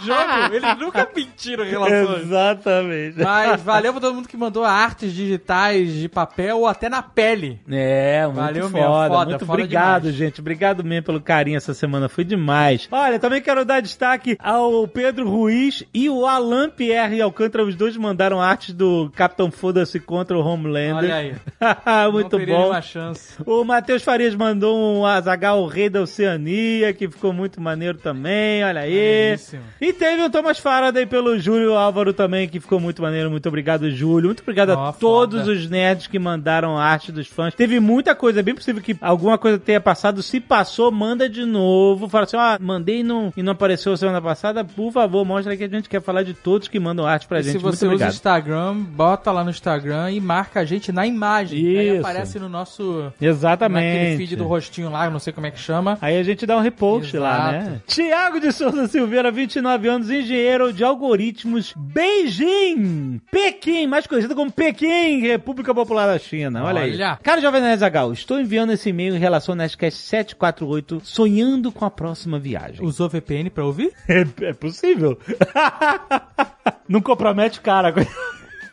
do 0.00 0.06
jogo. 0.06 0.54
Eles 0.54 0.78
nunca 0.78 1.08
mentiram 1.14 1.64
em 1.64 1.70
relação. 1.70 2.18
Exatamente. 2.18 3.18
Mas 3.20 3.60
valeu 3.62 3.92
pra 3.92 4.00
todo 4.00 4.14
mundo 4.14 4.28
que 4.28 4.36
mandou 4.36 4.64
artes 4.64 5.12
digitais 5.12 5.92
de 5.92 6.08
papel 6.08 6.58
ou 6.58 6.66
até 6.66 6.88
na 6.88 7.02
pele. 7.02 7.60
É, 7.70 8.24
muito 8.24 8.36
Valeu 8.36 8.70
foda, 8.70 8.78
mesmo, 8.78 9.08
foda, 9.08 9.30
muito 9.30 9.46
foda 9.46 9.62
obrigado, 9.62 10.02
demais. 10.02 10.16
gente. 10.16 10.40
Obrigado 10.40 10.84
mesmo 10.84 11.04
pelo 11.04 11.20
carinho 11.20 11.56
essa 11.56 11.74
semana, 11.74 12.08
foi 12.08 12.24
demais. 12.24 12.88
Olha, 12.90 13.18
também 13.18 13.40
quero 13.40 13.64
dar 13.64 13.80
destaque 13.80 14.36
ao 14.38 14.86
Pedro 14.88 15.28
Ruiz 15.28 15.84
e 15.92 16.08
o 16.08 16.26
Alan 16.26 16.68
Pierre 16.70 17.20
Alcântara, 17.20 17.64
os 17.64 17.74
dois 17.74 17.95
mandaram 17.96 18.40
artes 18.40 18.74
do 18.74 19.10
Capitão 19.14 19.50
Foda-se 19.50 19.98
contra 20.00 20.36
o 20.36 20.40
Homelander. 20.46 20.96
Olha 20.96 21.14
aí. 21.14 21.34
muito 22.12 22.38
bom. 22.38 22.44
nenhuma 22.44 22.82
chance. 22.82 23.34
O 23.44 23.64
Matheus 23.64 24.02
Farias 24.02 24.34
mandou 24.34 24.76
um 24.76 25.04
Azagal, 25.06 25.62
o 25.62 25.66
rei 25.66 25.88
da 25.88 26.00
Oceania, 26.02 26.92
que 26.92 27.08
ficou 27.08 27.32
muito 27.32 27.60
maneiro 27.60 27.98
também, 27.98 28.64
olha 28.64 28.80
aí. 28.82 29.36
E 29.80 29.92
teve 29.92 30.22
o 30.22 30.30
Thomas 30.30 30.58
Faraday 30.58 31.06
pelo 31.06 31.38
Júlio 31.38 31.74
Álvaro 31.74 32.12
também, 32.12 32.48
que 32.48 32.60
ficou 32.60 32.78
muito 32.80 33.02
maneiro. 33.02 33.30
Muito 33.30 33.48
obrigado, 33.48 33.90
Júlio. 33.90 34.26
Muito 34.28 34.42
obrigado 34.42 34.70
Ó, 34.70 34.88
a 34.88 34.92
todos 34.92 35.40
foda. 35.40 35.52
os 35.52 35.68
nerds 35.68 36.06
que 36.06 36.18
mandaram 36.18 36.76
arte 36.78 37.10
dos 37.12 37.26
fãs. 37.26 37.54
Teve 37.54 37.80
muita 37.80 38.14
coisa, 38.14 38.40
é 38.40 38.42
bem 38.42 38.54
possível 38.54 38.82
que 38.82 38.96
alguma 39.00 39.38
coisa 39.38 39.58
tenha 39.58 39.80
passado. 39.80 40.22
Se 40.22 40.40
passou, 40.40 40.90
manda 40.90 41.28
de 41.28 41.44
novo. 41.44 42.08
Fala 42.08 42.24
assim, 42.24 42.36
ó, 42.36 42.56
mandei 42.60 43.00
e 43.00 43.02
não, 43.02 43.32
e 43.36 43.42
não 43.42 43.52
apareceu 43.52 43.96
semana 43.96 44.20
passada. 44.20 44.64
Por 44.64 44.90
favor, 44.92 45.24
mostra 45.24 45.52
aí 45.52 45.58
que 45.58 45.64
a 45.64 45.68
gente 45.68 45.88
quer 45.88 46.00
falar 46.02 46.22
de 46.22 46.34
todos 46.34 46.68
que 46.68 46.78
mandam 46.78 47.06
arte 47.06 47.26
pra 47.26 47.40
E 47.40 47.42
gente. 47.42 47.58
se 47.58 47.62
muito 47.64 47.85
você 47.86 47.94
usa 47.94 48.04
o 48.04 48.08
obrigado. 48.08 48.12
Instagram, 48.14 48.74
bota 48.74 49.32
lá 49.32 49.44
no 49.44 49.50
Instagram 49.50 50.10
e 50.10 50.20
marca 50.20 50.60
a 50.60 50.64
gente 50.64 50.92
na 50.92 51.06
imagem. 51.06 51.58
que 51.60 51.78
Aí 51.78 51.88
Isso. 51.90 52.00
aparece 52.00 52.38
no 52.38 52.48
nosso. 52.48 53.12
Exatamente. 53.20 53.84
Naquele 53.86 54.16
feed 54.16 54.36
do 54.36 54.44
rostinho 54.46 54.90
lá, 54.90 55.08
não 55.10 55.18
sei 55.18 55.32
como 55.32 55.46
é 55.46 55.50
que 55.50 55.58
chama. 55.58 55.98
Aí 56.00 56.18
a 56.18 56.22
gente 56.22 56.46
dá 56.46 56.56
um 56.56 56.60
repost 56.60 57.16
lá, 57.16 57.52
né? 57.52 57.80
Tiago 57.86 58.40
de 58.40 58.52
Souza 58.52 58.86
Silveira, 58.88 59.30
29 59.30 59.88
anos, 59.88 60.10
engenheiro 60.10 60.72
de 60.72 60.84
algoritmos, 60.84 61.72
Beijing, 61.76 63.20
Pequim, 63.30 63.86
mais 63.86 64.06
conhecido 64.06 64.34
como 64.34 64.50
Pequim, 64.50 65.20
República 65.20 65.74
Popular 65.74 66.06
da 66.06 66.18
China. 66.18 66.64
Olha, 66.64 66.82
Olha. 66.82 67.10
aí. 67.12 67.16
Cara 67.22 67.40
Jovem 67.40 67.60
Nerd 67.60 67.78
Zagal, 67.80 68.12
estou 68.12 68.40
enviando 68.40 68.72
esse 68.72 68.88
e-mail 68.90 69.14
em 69.14 69.18
relação 69.18 69.52
ao 69.52 69.56
Nerdcast 69.56 70.00
748, 70.00 71.00
sonhando 71.04 71.70
com 71.72 71.84
a 71.84 71.90
próxima 71.90 72.38
viagem. 72.38 72.84
Usou 72.84 73.08
VPN 73.08 73.50
pra 73.50 73.64
ouvir? 73.64 73.92
É, 74.08 74.24
é 74.46 74.52
possível. 74.54 75.18
Não 76.88 77.00
compromete 77.00 77.58
o 77.58 77.62
cara. 77.62 77.94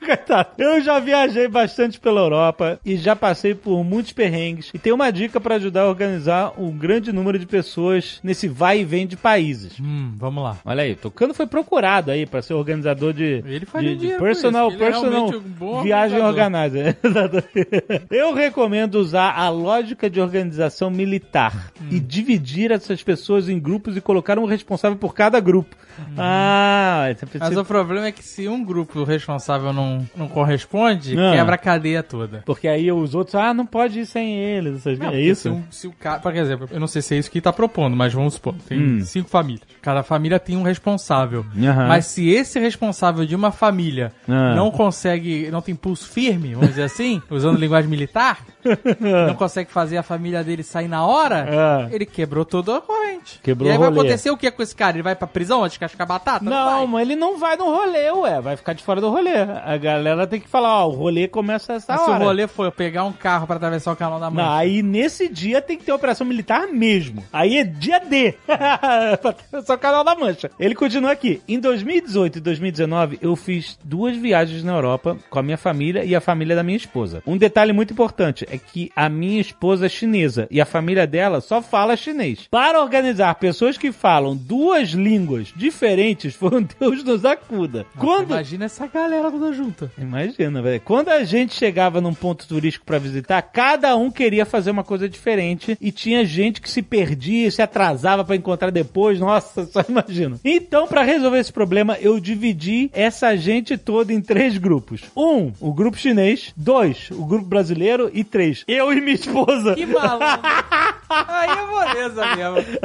Coitado. 0.03 0.49
Eu 0.57 0.81
já 0.81 0.99
viajei 0.99 1.47
bastante 1.47 1.99
pela 1.99 2.21
Europa 2.21 2.79
e 2.85 2.95
já 2.97 3.15
passei 3.15 3.53
por 3.55 3.83
muitos 3.83 4.11
perrengues. 4.11 4.69
E 4.73 4.79
tem 4.79 4.91
uma 4.93 5.11
dica 5.11 5.39
pra 5.39 5.55
ajudar 5.55 5.81
a 5.83 5.89
organizar 5.89 6.53
um 6.57 6.71
grande 6.71 7.11
número 7.11 7.37
de 7.39 7.45
pessoas 7.45 8.19
nesse 8.23 8.47
vai 8.47 8.81
e 8.81 8.85
vem 8.85 9.07
de 9.07 9.15
países. 9.17 9.79
Hum, 9.79 10.13
vamos 10.17 10.43
lá. 10.43 10.57
Olha 10.65 10.83
aí, 10.83 10.95
Tocando 10.95 11.33
foi 11.33 11.47
procurado 11.47 12.11
aí 12.11 12.25
pra 12.25 12.41
ser 12.41 12.53
organizador 12.53 13.13
de, 13.13 13.43
Ele 13.45 13.65
de, 13.65 13.95
de 13.95 14.17
personal, 14.17 14.67
ele 14.71 14.75
é 14.75 14.85
personal 14.85 15.31
bom 15.41 15.81
viagem. 15.83 16.19
Exatamente. 17.03 18.05
Eu 18.09 18.33
recomendo 18.33 18.95
usar 18.95 19.31
a 19.37 19.49
lógica 19.49 20.09
de 20.09 20.19
organização 20.19 20.89
militar 20.89 21.71
Hum. 21.81 21.87
e 21.91 21.99
dividir 21.99 22.71
essas 22.71 23.01
pessoas 23.03 23.49
em 23.49 23.59
grupos 23.59 23.97
e 23.97 24.01
colocar 24.01 24.37
um 24.39 24.45
responsável 24.45 24.97
por 24.97 25.13
cada 25.13 25.39
grupo. 25.39 25.75
Ah, 26.17 27.07
você 27.15 27.25
precisa... 27.25 27.45
Mas 27.49 27.57
o 27.57 27.65
problema 27.65 28.07
é 28.07 28.11
que 28.11 28.23
se 28.23 28.47
um 28.47 28.63
grupo 28.63 29.03
responsável 29.03 29.71
não, 29.73 29.92
não 30.15 30.27
corresponde, 30.27 31.17
Ah. 31.19 31.33
quebra 31.33 31.55
a 31.55 31.57
cadeia 31.57 32.01
toda. 32.03 32.43
Porque 32.45 32.67
aí 32.67 32.91
os 32.91 33.13
outros, 33.15 33.35
ah, 33.35 33.53
não 33.53 33.65
pode 33.65 33.99
ir 34.01 34.05
sem 34.05 34.35
eles. 34.35 34.77
essas- 34.77 34.97
Não, 34.99 35.07
é 35.07 35.09
porque 35.11 35.21
isso? 35.23 35.41
Se, 35.43 35.49
um- 35.49 35.63
se 35.69 35.87
o 35.87 35.91
cara, 35.91 36.19
por 36.19 36.35
exemplo, 36.35 36.67
eu 36.71 36.79
não 36.79 36.87
sei 36.87 37.01
se 37.01 37.15
é 37.15 37.17
isso 37.17 37.29
que 37.31 37.41
tá 37.41 37.51
propondo, 37.53 37.95
mas 37.95 38.13
vamos 38.13 38.35
supor, 38.35 38.55
tem 38.67 38.79
Hum. 38.79 39.01
cinco 39.01 39.29
famílias. 39.29 39.63
Cada 39.81 40.03
família 40.03 40.39
tem 40.39 40.55
um 40.57 40.63
responsável. 40.63 41.45
Aham. 41.57 41.87
Mas 41.87 42.05
se 42.05 42.29
esse 42.29 42.59
responsável 42.59 43.25
de 43.25 43.35
uma 43.35 43.51
família 43.51 44.11
Ah. 44.27 44.55
não 44.55 44.71
consegue, 44.71 45.49
não 45.51 45.61
tem 45.61 45.75
pulso 45.75 46.07
firme, 46.09 46.53
vamos 46.53 46.69
dizer 46.69 46.83
assim, 46.83 47.21
usando 47.29 47.57
linguagem 47.59 47.89
militar, 47.89 48.39
não 49.27 49.35
consegue 49.35 49.71
fazer 49.71 49.97
a 49.97 50.03
família 50.03 50.43
dele 50.43 50.63
sair 50.63 50.87
na 50.87 51.05
hora, 51.05 51.47
Ah. 51.49 51.87
ele 51.91 52.05
quebrou 52.05 52.45
toda 52.45 52.77
a 52.77 52.81
corrente. 52.81 53.39
Quebrou 53.43 53.67
e 53.67 53.71
aí 53.71 53.77
o 53.77 53.79
vai 53.79 53.89
rolê. 53.89 53.99
acontecer 54.01 54.29
o 54.31 54.37
que 54.37 54.49
com 54.51 54.61
esse 54.61 54.75
cara? 54.75 54.95
Ele 54.95 55.03
vai 55.03 55.15
pra 55.15 55.27
prisão 55.27 55.63
antes 55.63 55.73
de 55.73 55.79
cascar 55.79 56.07
batata? 56.07 56.43
Não, 56.45 56.79
vai. 56.79 56.87
mas 56.87 57.01
ele 57.01 57.15
não 57.15 57.37
vai 57.37 57.55
no 57.55 57.65
rolê, 57.65 58.11
ué. 58.11 58.41
Vai 58.41 58.55
ficar 58.55 58.73
de 58.73 58.83
fora 58.83 58.99
do 59.01 59.09
rolê. 59.09 59.33
A 59.65 59.77
galera 59.83 60.25
tem 60.25 60.39
que 60.39 60.47
falar, 60.49 60.85
ó, 60.85 60.87
o 60.87 60.91
rolê 60.91 61.27
começa 61.27 61.73
essa 61.73 61.93
Mas 61.93 62.01
hora. 62.01 62.17
se 62.17 62.23
o 62.23 62.25
rolê 62.25 62.47
for 62.47 62.71
pegar 62.71 63.03
um 63.03 63.13
carro 63.13 63.45
pra 63.45 63.57
atravessar 63.57 63.91
o 63.91 63.95
canal 63.95 64.19
da 64.19 64.29
Não, 64.29 64.37
Mancha. 64.43 64.57
aí 64.57 64.81
nesse 64.81 65.27
dia 65.29 65.61
tem 65.61 65.77
que 65.77 65.83
ter 65.83 65.91
operação 65.91 66.25
militar 66.25 66.67
mesmo. 66.67 67.23
Aí 67.31 67.57
é 67.57 67.63
dia 67.63 67.99
D. 67.99 68.33
pra 68.47 69.29
atravessar 69.29 69.75
o 69.75 69.77
canal 69.77 70.03
da 70.03 70.15
Mancha. 70.15 70.49
Ele 70.59 70.73
continua 70.73 71.11
aqui. 71.11 71.41
Em 71.47 71.59
2018 71.59 72.37
e 72.37 72.41
2019, 72.41 73.19
eu 73.21 73.35
fiz 73.35 73.77
duas 73.83 74.15
viagens 74.15 74.63
na 74.63 74.73
Europa 74.73 75.17
com 75.29 75.39
a 75.39 75.43
minha 75.43 75.57
família 75.57 76.03
e 76.03 76.15
a 76.15 76.21
família 76.21 76.55
da 76.55 76.63
minha 76.63 76.77
esposa. 76.77 77.21
Um 77.27 77.37
detalhe 77.37 77.73
muito 77.73 77.93
importante 77.93 78.45
é 78.49 78.57
que 78.57 78.91
a 78.95 79.09
minha 79.09 79.41
esposa 79.41 79.85
é 79.85 79.89
chinesa 79.89 80.47
e 80.49 80.59
a 80.61 80.65
família 80.65 81.05
dela 81.05 81.41
só 81.41 81.61
fala 81.61 81.95
chinês. 81.95 82.47
Para 82.49 82.81
organizar 82.81 83.35
pessoas 83.35 83.77
que 83.77 83.91
falam 83.91 84.35
duas 84.35 84.89
línguas 84.89 85.53
diferentes, 85.55 86.35
foi 86.35 86.57
um 86.57 86.63
Deus 86.79 87.03
nos 87.03 87.25
acuda. 87.25 87.85
Quando... 87.97 88.31
Imagina 88.31 88.65
essa 88.65 88.87
galera 88.87 89.29
toda 89.31 89.53
junta. 89.73 89.91
Imagina, 89.97 90.61
velho. 90.61 90.81
Quando 90.81 91.09
a 91.09 91.23
gente 91.23 91.53
chegava 91.55 91.99
num 91.99 92.13
ponto 92.13 92.47
turístico 92.47 92.85
pra 92.85 92.99
visitar, 92.99 93.41
cada 93.41 93.95
um 93.95 94.11
queria 94.11 94.45
fazer 94.45 94.71
uma 94.71 94.83
coisa 94.83 95.09
diferente 95.09 95.77
e 95.81 95.91
tinha 95.91 96.23
gente 96.23 96.61
que 96.61 96.69
se 96.69 96.81
perdia, 96.81 97.49
se 97.49 97.61
atrasava 97.61 98.23
pra 98.23 98.35
encontrar 98.35 98.69
depois. 98.69 99.19
Nossa, 99.19 99.65
só 99.71 99.83
imagino. 99.87 100.39
Então, 100.45 100.87
pra 100.87 101.03
resolver 101.03 101.39
esse 101.39 101.51
problema, 101.51 101.97
eu 101.99 102.19
dividi 102.19 102.89
essa 102.93 103.35
gente 103.35 103.77
toda 103.77 104.13
em 104.13 104.21
três 104.21 104.57
grupos. 104.57 105.01
Um, 105.17 105.51
o 105.59 105.73
grupo 105.73 105.97
chinês. 105.97 106.53
Dois, 106.55 107.09
o 107.11 107.25
grupo 107.25 107.45
brasileiro. 107.45 108.09
E 108.13 108.23
três, 108.23 108.63
eu 108.67 108.93
e 108.93 109.01
minha 109.01 109.15
esposa. 109.15 109.75
Que 109.75 109.85
malandro. 109.85 110.39
Aí 111.09 111.49
é 111.49 111.65
moleza 111.65 112.35
mesmo. 112.35 112.79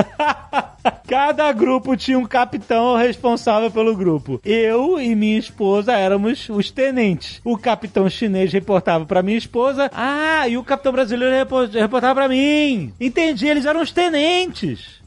Cada 1.09 1.51
grupo 1.53 1.97
tinha 1.97 2.19
um 2.19 2.27
capitão 2.27 2.95
responsável 2.95 3.71
pelo 3.71 3.97
grupo. 3.97 4.39
Eu 4.45 5.01
e 5.01 5.15
minha 5.15 5.39
esposa 5.39 5.93
éramos 5.95 6.51
os 6.51 6.71
tenentes. 6.71 7.41
O 7.43 7.57
capitão 7.57 8.11
chinês 8.11 8.53
reportava 8.53 9.07
pra 9.07 9.23
minha 9.23 9.39
esposa. 9.39 9.91
Ah, 9.95 10.47
e 10.47 10.59
o 10.59 10.63
capitão 10.63 10.93
brasileiro 10.93 11.35
repo- 11.35 11.65
reportava 11.65 12.15
pra 12.15 12.29
mim. 12.29 12.93
Entendi, 13.01 13.47
eles 13.47 13.65
eram 13.65 13.81
os 13.81 13.91
tenentes 13.91 14.98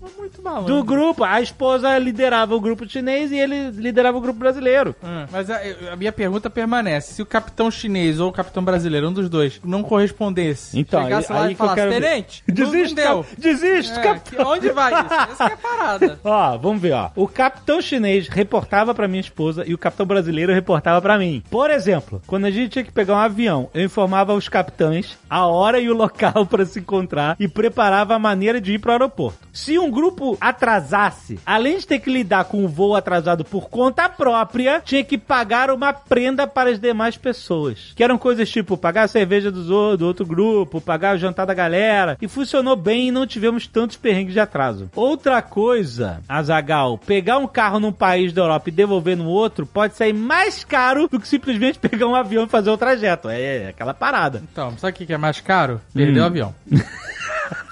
malandro. 0.44 0.76
do 0.76 0.84
grupo. 0.84 1.24
A 1.24 1.42
esposa 1.42 1.98
liderava 1.98 2.56
o 2.56 2.60
grupo 2.62 2.88
chinês 2.90 3.32
e 3.32 3.38
ele 3.38 3.70
liderava 3.72 4.18
o 4.18 4.22
grupo 4.22 4.40
brasileiro. 4.40 4.96
Hum, 5.04 5.26
Mas 5.32 5.50
a, 5.50 5.60
a 5.92 5.96
minha 5.96 6.12
pergunta 6.12 6.50
permanece. 6.50 7.14
Se 7.14 7.22
o 7.22 7.26
capitão 7.26 7.70
chinês 7.72 8.20
ou 8.20 8.30
o 8.30 8.34
capitão 8.34 8.64
brasileiro, 8.64 9.10
um 9.10 9.14
dos 9.14 9.30
dois, 9.30 9.60
não 9.64 9.84
correspondesse, 9.84 10.80
Então, 10.80 11.04
chegasse 11.04 11.32
aí- 11.32 11.40
lá 11.40 11.46
aí 11.46 11.52
e 11.54 11.56
falasse, 11.56 11.76
quero 11.76 11.92
tenente, 11.92 12.44
Desiste, 12.48 12.96
não 12.96 13.24
cap- 13.24 13.36
desiste, 13.38 13.92
É, 14.00 14.02
capitão. 14.02 14.38
que- 14.46 14.50
onde 14.52 14.70
vai 14.72 14.94
isso? 14.94 15.14
Essa 15.32 15.46
que 15.46 15.52
é 15.52 15.54
a 15.54 15.58
parada. 15.58 16.20
Ó, 16.24 16.58
vamos 16.58 16.82
ver, 16.82 16.94
ó. 16.94 17.10
O 17.16 17.28
capitão 17.28 17.82
chinês 17.82 18.28
reportava 18.28 18.94
pra 18.94 19.08
minha 19.08 19.22
esposa 19.22 19.64
e 19.68 19.74
o 19.74 19.78
capitão 19.78 20.06
brasileiro 20.06 20.54
reportava 20.54 21.02
pra 21.02 21.18
mim. 21.18 21.44
Por 21.50 21.70
exemplo, 21.70 22.22
quando 22.28 22.46
a 22.46 22.52
gente 22.52 22.70
tinha 22.72 22.84
que 22.86 22.92
pegar 22.92 23.14
um 23.16 23.18
avião, 23.20 23.70
eu 23.74 23.84
informava 23.84 24.34
os 24.34 24.48
capitães 24.50 25.18
a 25.30 25.46
hora 25.46 25.80
e 25.80 25.90
o 25.90 25.94
local 25.96 26.46
pra 26.48 26.66
se 26.66 26.80
encontrar 26.80 27.36
e 27.40 27.48
preparava 27.48 28.16
a 28.16 28.20
maneira 28.20 28.60
de 28.60 28.74
ir 28.74 28.80
pro 28.80 28.92
aeroporto. 28.92 29.38
Se 29.54 29.78
um 29.78 29.90
grupo 29.90 30.31
atrasasse, 30.40 31.40
além 31.46 31.78
de 31.78 31.88
ter 31.88 32.00
que 32.00 32.12
lidar 32.12 32.46
com 32.46 32.64
o 32.64 32.68
voo 32.68 32.96
atrasado 32.96 33.44
por 33.44 33.70
conta 33.70 34.08
própria, 34.08 34.82
tinha 34.84 35.04
que 35.04 35.18
pagar 35.18 35.70
uma 35.72 35.92
prenda 35.94 36.46
para 36.48 36.70
as 36.70 36.80
demais 36.80 37.18
pessoas. 37.18 37.92
Que 37.96 38.04
eram 38.04 38.18
coisas 38.18 38.50
tipo 38.50 38.78
pagar 38.78 39.04
a 39.04 39.08
cerveja 39.08 39.52
dos 39.52 39.70
o- 39.70 39.98
do 39.98 40.06
outro 40.08 40.26
grupo, 40.26 40.80
pagar 40.82 41.16
o 41.16 41.20
jantar 41.20 41.46
da 41.46 41.54
galera. 41.54 42.18
E 42.22 42.28
funcionou 42.28 42.76
bem 42.76 43.08
e 43.08 43.12
não 43.12 43.26
tivemos 43.28 43.68
tantos 43.68 43.98
perrengues 43.98 44.34
de 44.34 44.40
atraso. 44.40 44.90
Outra 44.96 45.42
coisa, 45.42 46.22
Azagal, 46.28 46.98
pegar 46.98 47.38
um 47.38 47.48
carro 47.48 47.80
num 47.80 47.92
país 47.92 48.32
da 48.34 48.42
Europa 48.42 48.70
e 48.70 48.72
devolver 48.72 49.18
no 49.18 49.26
outro 49.26 49.66
pode 49.66 49.96
sair 49.96 50.14
mais 50.14 50.64
caro 50.64 51.08
do 51.08 51.20
que 51.20 51.28
simplesmente 51.28 51.78
pegar 51.80 52.08
um 52.08 52.16
avião 52.16 52.44
e 52.46 52.48
fazer 52.50 52.70
o 52.70 52.78
trajeto. 52.78 53.30
É, 53.30 53.42
é 53.42 53.68
aquela 53.70 53.94
parada. 53.94 54.42
Então, 54.52 54.78
sabe 54.78 54.94
o 54.94 54.96
que 54.96 55.06
que 55.06 55.14
é 55.14 55.18
mais 55.18 55.40
caro? 55.42 55.82
Perder 55.94 56.20
Hum. 56.20 56.24
o 56.24 56.26
avião. 56.26 56.56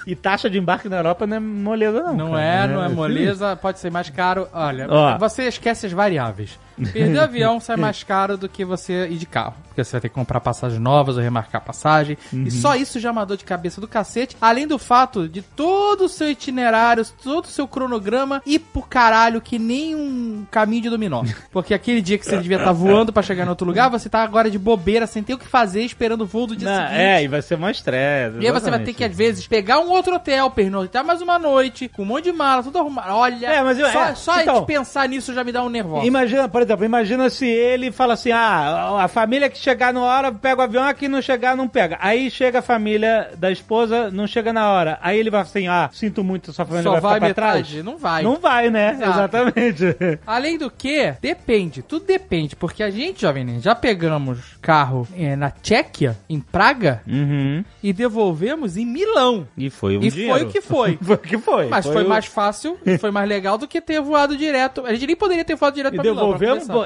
E 0.06 0.16
taxa 0.16 0.50
de 0.50 0.58
embarque 0.58 0.90
na 0.90 0.98
Europa 0.98 1.28
não 1.28 1.38
é 1.38 1.40
moleza, 1.40 2.02
não. 2.02 2.14
Não 2.16 2.32
cara. 2.32 2.42
é, 2.42 2.68
não 2.68 2.84
é 2.84 2.90
moleza, 2.90 3.56
pode 3.56 3.80
ser 3.80 3.92
mais 3.92 4.10
caro. 4.10 4.48
Olha, 4.54 4.88
Ó. 4.90 5.18
você 5.18 5.44
esquece 5.44 5.86
as 5.86 5.92
variáveis. 5.92 6.60
Perder 6.92 7.18
o 7.18 7.22
avião 7.22 7.60
sai 7.60 7.76
mais 7.78 8.04
caro 8.04 8.38
do 8.38 8.48
que 8.50 8.64
você 8.66 9.08
ir 9.08 9.18
de 9.18 9.26
carro. 9.26 9.56
Porque 9.68 9.84
você 9.84 9.92
vai 9.94 10.02
ter 10.02 10.10
que 10.10 10.16
comprar 10.16 10.40
passagens 10.40 10.80
novas 10.82 11.16
ou 11.18 11.24
remarcar 11.24 11.62
passagem. 11.62 12.18
Uhum. 12.34 12.44
E 12.44 12.52
só 12.52 12.76
isso 12.76 13.00
já 13.00 13.10
é 13.10 13.12
uma 13.12 13.26
dor 13.26 13.38
de 13.38 13.46
cabeça 13.46 13.80
do 13.80 13.88
cacete. 13.88 14.36
Além 14.42 14.68
do 14.68 14.78
fato 14.80 15.28
de 15.28 15.42
todo 15.42 16.06
o 16.06 16.10
seu 16.10 16.30
itinerário, 16.30 17.06
todo 17.24 17.46
o 17.46 17.50
seu 17.50 17.68
cronograma 17.68 18.42
ir 18.46 18.60
pro 18.60 18.82
caralho 18.82 19.42
que 19.42 19.58
nem 19.60 19.96
um 19.96 20.46
caminho 20.52 20.84
de 20.84 20.90
dominó. 20.90 21.24
Porque 21.52 21.74
aquele 21.74 22.02
dia 22.02 22.18
que 22.18 22.26
você 22.26 22.38
devia 22.38 22.58
estar 22.58 22.72
voando 22.72 23.12
pra 23.14 23.24
chegar 23.24 23.46
em 23.46 23.50
outro 23.50 23.66
lugar, 23.68 23.90
você 23.90 24.10
tá 24.10 24.22
agora 24.24 24.50
de 24.52 24.60
bobeira, 24.60 25.08
sem 25.08 25.24
ter 25.24 25.34
o 25.34 25.38
que 25.38 25.48
fazer, 25.48 25.84
esperando 25.84 26.22
o 26.22 26.26
voo 26.26 26.48
do 26.48 26.56
dia 26.56 26.70
Não, 26.70 26.76
seguinte. 26.88 27.00
é, 27.02 27.24
e 27.24 27.28
vai 27.28 27.42
ser 27.42 27.58
mais 27.58 27.78
estresse. 27.78 28.38
E 28.40 28.46
aí 28.48 28.52
você 28.52 28.70
vai 28.70 28.80
ter 28.84 28.94
que, 28.94 29.04
às 29.04 29.16
vezes, 29.16 29.48
pegar 29.48 29.80
um 29.80 29.90
outro 29.90 30.16
hotel, 30.16 30.50
pernoitar 30.52 31.04
mais 31.04 31.22
uma 31.22 31.40
noite, 31.40 31.88
com 31.90 32.04
um 32.04 32.06
monte 32.06 32.26
de 32.26 32.32
mala, 32.32 32.64
tudo 32.64 32.78
arrumado. 32.80 33.14
Olha, 33.14 33.48
É, 33.48 33.62
mas 33.64 33.80
eu- 33.80 33.90
só, 33.90 34.04
é, 34.06 34.16
só 34.16 34.42
então- 34.42 34.60
de 34.62 34.66
pensar 34.66 35.08
nisso 35.08 35.34
já 35.34 35.44
me 35.44 35.52
dá 35.52 35.64
um 35.64 35.70
nervoso. 35.70 36.06
Imagina, 36.06 36.48
por 36.48 36.62
exemplo, 36.62 36.69
imagina 36.82 37.30
se 37.30 37.46
ele 37.48 37.92
fala 37.92 38.14
assim: 38.14 38.32
ah, 38.32 39.00
a 39.04 39.08
família 39.08 39.50
que 39.50 39.58
chegar 39.58 39.94
na 39.94 40.02
hora 40.02 40.32
pega 40.32 40.62
o 40.62 40.64
avião, 40.64 40.84
a 40.84 40.94
que 40.94 41.08
não 41.08 41.22
chegar 41.22 41.56
não 41.56 41.68
pega. 41.68 41.98
Aí 42.02 42.30
chega 42.32 42.60
a 42.60 42.62
família 42.62 43.30
da 43.38 43.52
esposa, 43.52 44.10
não 44.12 44.28
chega 44.28 44.52
na 44.54 44.70
hora. 44.72 44.98
Aí 45.02 45.20
ele 45.20 45.30
vai 45.30 45.42
assim: 45.42 45.68
ah, 45.68 45.90
sinto 45.92 46.24
muito, 46.24 46.52
sua 46.54 46.66
família 46.66 46.84
Só 46.84 46.92
vai, 46.92 47.02
vai 47.02 47.12
ficar 47.12 47.20
pra 47.20 47.28
metade? 47.48 47.70
trás. 47.74 47.86
Não 47.86 47.98
vai. 47.98 48.24
Não 48.24 48.36
vai, 48.38 48.70
né? 48.70 48.94
Exato. 48.94 49.10
Exatamente. 49.12 49.84
Além 50.26 50.58
do 50.58 50.70
que, 50.70 51.14
depende, 51.22 51.82
tudo 51.82 52.06
depende, 52.06 52.56
porque 52.56 52.84
a 52.84 52.90
gente, 52.90 53.22
Jovem 53.22 53.44
Nerd, 53.44 53.62
já 53.64 53.76
pegamos 53.76 54.40
carro 54.62 55.08
eh, 55.18 55.36
na 55.36 55.50
Tchequia, 55.52 56.18
em 56.30 56.40
Praga, 56.40 57.02
Uhum. 57.08 57.64
e 57.84 57.92
devolvemos 57.94 58.78
em 58.78 58.86
Milão. 58.86 59.48
E 59.58 59.70
foi 59.70 59.98
um 59.98 60.02
E 60.04 60.10
dinheiro. 60.12 60.34
foi 60.34 60.44
o 60.44 60.50
que 60.50 60.62
foi. 60.62 60.98
foi 61.02 61.16
o 61.16 61.20
que 61.20 61.38
foi. 61.38 61.68
Mas 61.68 61.86
foi, 61.86 62.04
o- 62.04 62.10
mais 62.10 62.26
fácil, 62.26 62.78
foi 63.00 63.12
mais 63.12 63.28
legal 63.28 63.58
do 63.58 63.68
que 63.68 63.80
ter 63.82 64.00
voado 64.02 64.36
direto. 64.38 64.86
A 64.86 64.94
gente 64.94 65.08
nem 65.08 65.16
poderia 65.16 65.44
ter 65.46 65.56
voado 65.56 65.76
direto 65.76 65.94
E 65.94 65.98
pra 65.98 66.04
Milão. 66.04 66.30
pra 66.30 66.38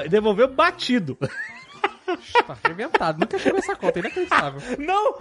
devolveu, 0.08 0.48
batido. 0.48 1.18
Tá 2.46 2.56
arrebentado. 2.62 3.20
Nunca 3.20 3.38
chegou 3.38 3.58
essa 3.58 3.74
conta, 3.74 3.98
inacreditável. 3.98 4.60
Não, 4.78 5.14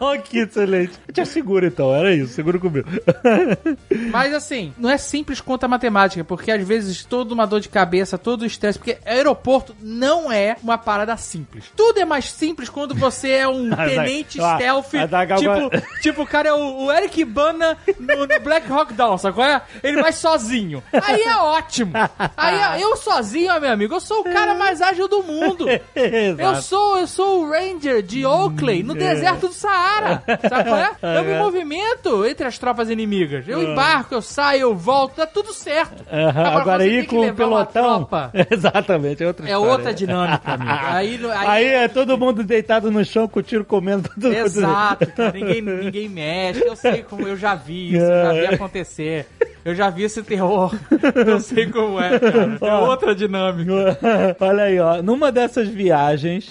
não, 0.00 0.20
que 0.20 0.38
excelente. 0.38 0.92
Tinha 1.12 1.26
seguro 1.26 1.66
então, 1.66 1.94
era 1.94 2.14
isso, 2.14 2.32
seguro 2.32 2.58
comigo. 2.58 2.88
Mas 4.10 4.32
assim, 4.32 4.72
não 4.78 4.88
é 4.88 4.96
simples 4.96 5.40
quanto 5.40 5.64
a 5.64 5.68
matemática, 5.68 6.24
porque 6.24 6.50
às 6.50 6.66
vezes 6.66 7.04
toda 7.04 7.34
uma 7.34 7.46
dor 7.46 7.60
de 7.60 7.68
cabeça, 7.68 8.16
todo 8.16 8.42
o 8.42 8.46
estresse, 8.46 8.78
porque 8.78 8.98
aeroporto 9.04 9.76
não 9.80 10.32
é 10.32 10.56
uma 10.62 10.78
parada 10.78 11.16
simples. 11.16 11.64
Tudo 11.76 12.00
é 12.00 12.04
mais 12.04 12.30
simples 12.30 12.68
quando 12.68 12.94
você 12.94 13.30
é 13.30 13.48
um 13.48 13.70
tenente 13.74 14.40
ó, 14.40 14.54
stealth, 14.56 14.94
a 14.94 15.06
Zagal 15.06 15.38
tipo, 15.38 16.00
tipo 16.00 16.22
o 16.22 16.26
cara 16.26 16.48
é 16.48 16.52
o, 16.52 16.84
o 16.84 16.92
Eric 16.92 17.24
Bana 17.24 17.76
no, 17.98 18.26
no 18.26 18.40
Black 18.40 18.70
Hawk 18.70 18.92
Down, 18.94 19.18
sabe 19.18 19.34
qual 19.34 19.48
é? 19.48 19.62
Ele 19.82 20.00
vai 20.00 20.12
sozinho. 20.12 20.82
Aí 20.92 21.22
é 21.22 21.36
ótimo. 21.36 21.92
Aí 22.36 22.80
eu 22.80 22.96
sozinho, 22.96 23.60
meu 23.60 23.70
amigo, 23.70 23.94
eu 23.94 24.00
sou 24.00 24.20
o 24.20 24.24
cara 24.24 24.54
mais 24.54 24.80
ágil 24.80 25.08
do 25.08 25.22
mundo. 25.22 25.66
Eu 26.38 26.54
sou, 26.56 26.98
eu 26.98 27.06
sou 27.06 27.42
o 27.44 27.50
Ranger 27.50 28.02
de 28.02 28.24
Oakley, 28.24 28.82
no 28.82 28.94
deserto 28.94 29.48
do 29.48 29.52
Saara. 29.54 30.22
Sabe 30.48 30.68
qual 30.68 30.78
é? 31.12 31.18
Eu 31.18 31.24
me 31.24 31.38
movimento 31.38 32.24
entre 32.26 32.46
as 32.46 32.58
tropas 32.58 32.88
inimigas. 32.90 33.44
Eu 33.48 33.62
embarco, 33.62 34.14
eu 34.14 34.22
saio, 34.22 34.60
eu 34.62 34.74
volto, 34.74 35.16
dá 35.16 35.26
tudo 35.26 35.52
certo. 35.52 36.04
Agora, 36.10 36.84
tem 36.84 37.00
que 37.02 37.06
com 37.08 37.26
o 37.28 37.34
pelotão. 37.34 38.08
Exatamente, 38.50 39.22
é 39.22 39.26
outra 39.26 39.46
É 39.46 39.50
história. 39.50 39.72
outra 39.72 39.94
dinâmica, 39.94 40.52
amigo. 40.52 40.70
Aí, 40.94 41.20
aí, 41.24 41.46
Aí 41.46 41.66
é 41.66 41.88
todo 41.88 42.16
mundo 42.18 42.42
deitado 42.44 42.90
no 42.90 43.04
chão 43.04 43.26
com 43.26 43.40
o 43.40 43.42
tiro 43.42 43.64
comendo 43.64 44.08
mundo. 44.16 44.34
Exato, 44.36 45.06
cara. 45.12 45.32
Ninguém, 45.32 45.62
ninguém 45.62 46.08
mexe. 46.08 46.62
Eu 46.64 46.76
sei 46.76 47.02
como, 47.02 47.26
eu 47.26 47.36
já 47.36 47.54
vi 47.54 47.94
isso, 47.94 48.06
já 48.06 48.32
vi 48.32 48.46
acontecer. 48.46 49.26
Eu 49.64 49.74
já 49.74 49.88
vi 49.88 50.02
esse 50.02 50.22
terror. 50.22 50.74
Eu 51.26 51.40
sei 51.40 51.66
como 51.70 51.98
é, 51.98 52.18
cara. 52.18 52.58
É 52.60 52.74
outra 52.74 53.14
dinâmica. 53.14 53.98
Olha 54.38 54.64
aí, 54.64 54.78
ó. 54.78 55.02
Numa 55.02 55.32
dessas 55.32 55.68
viagens 55.68 56.03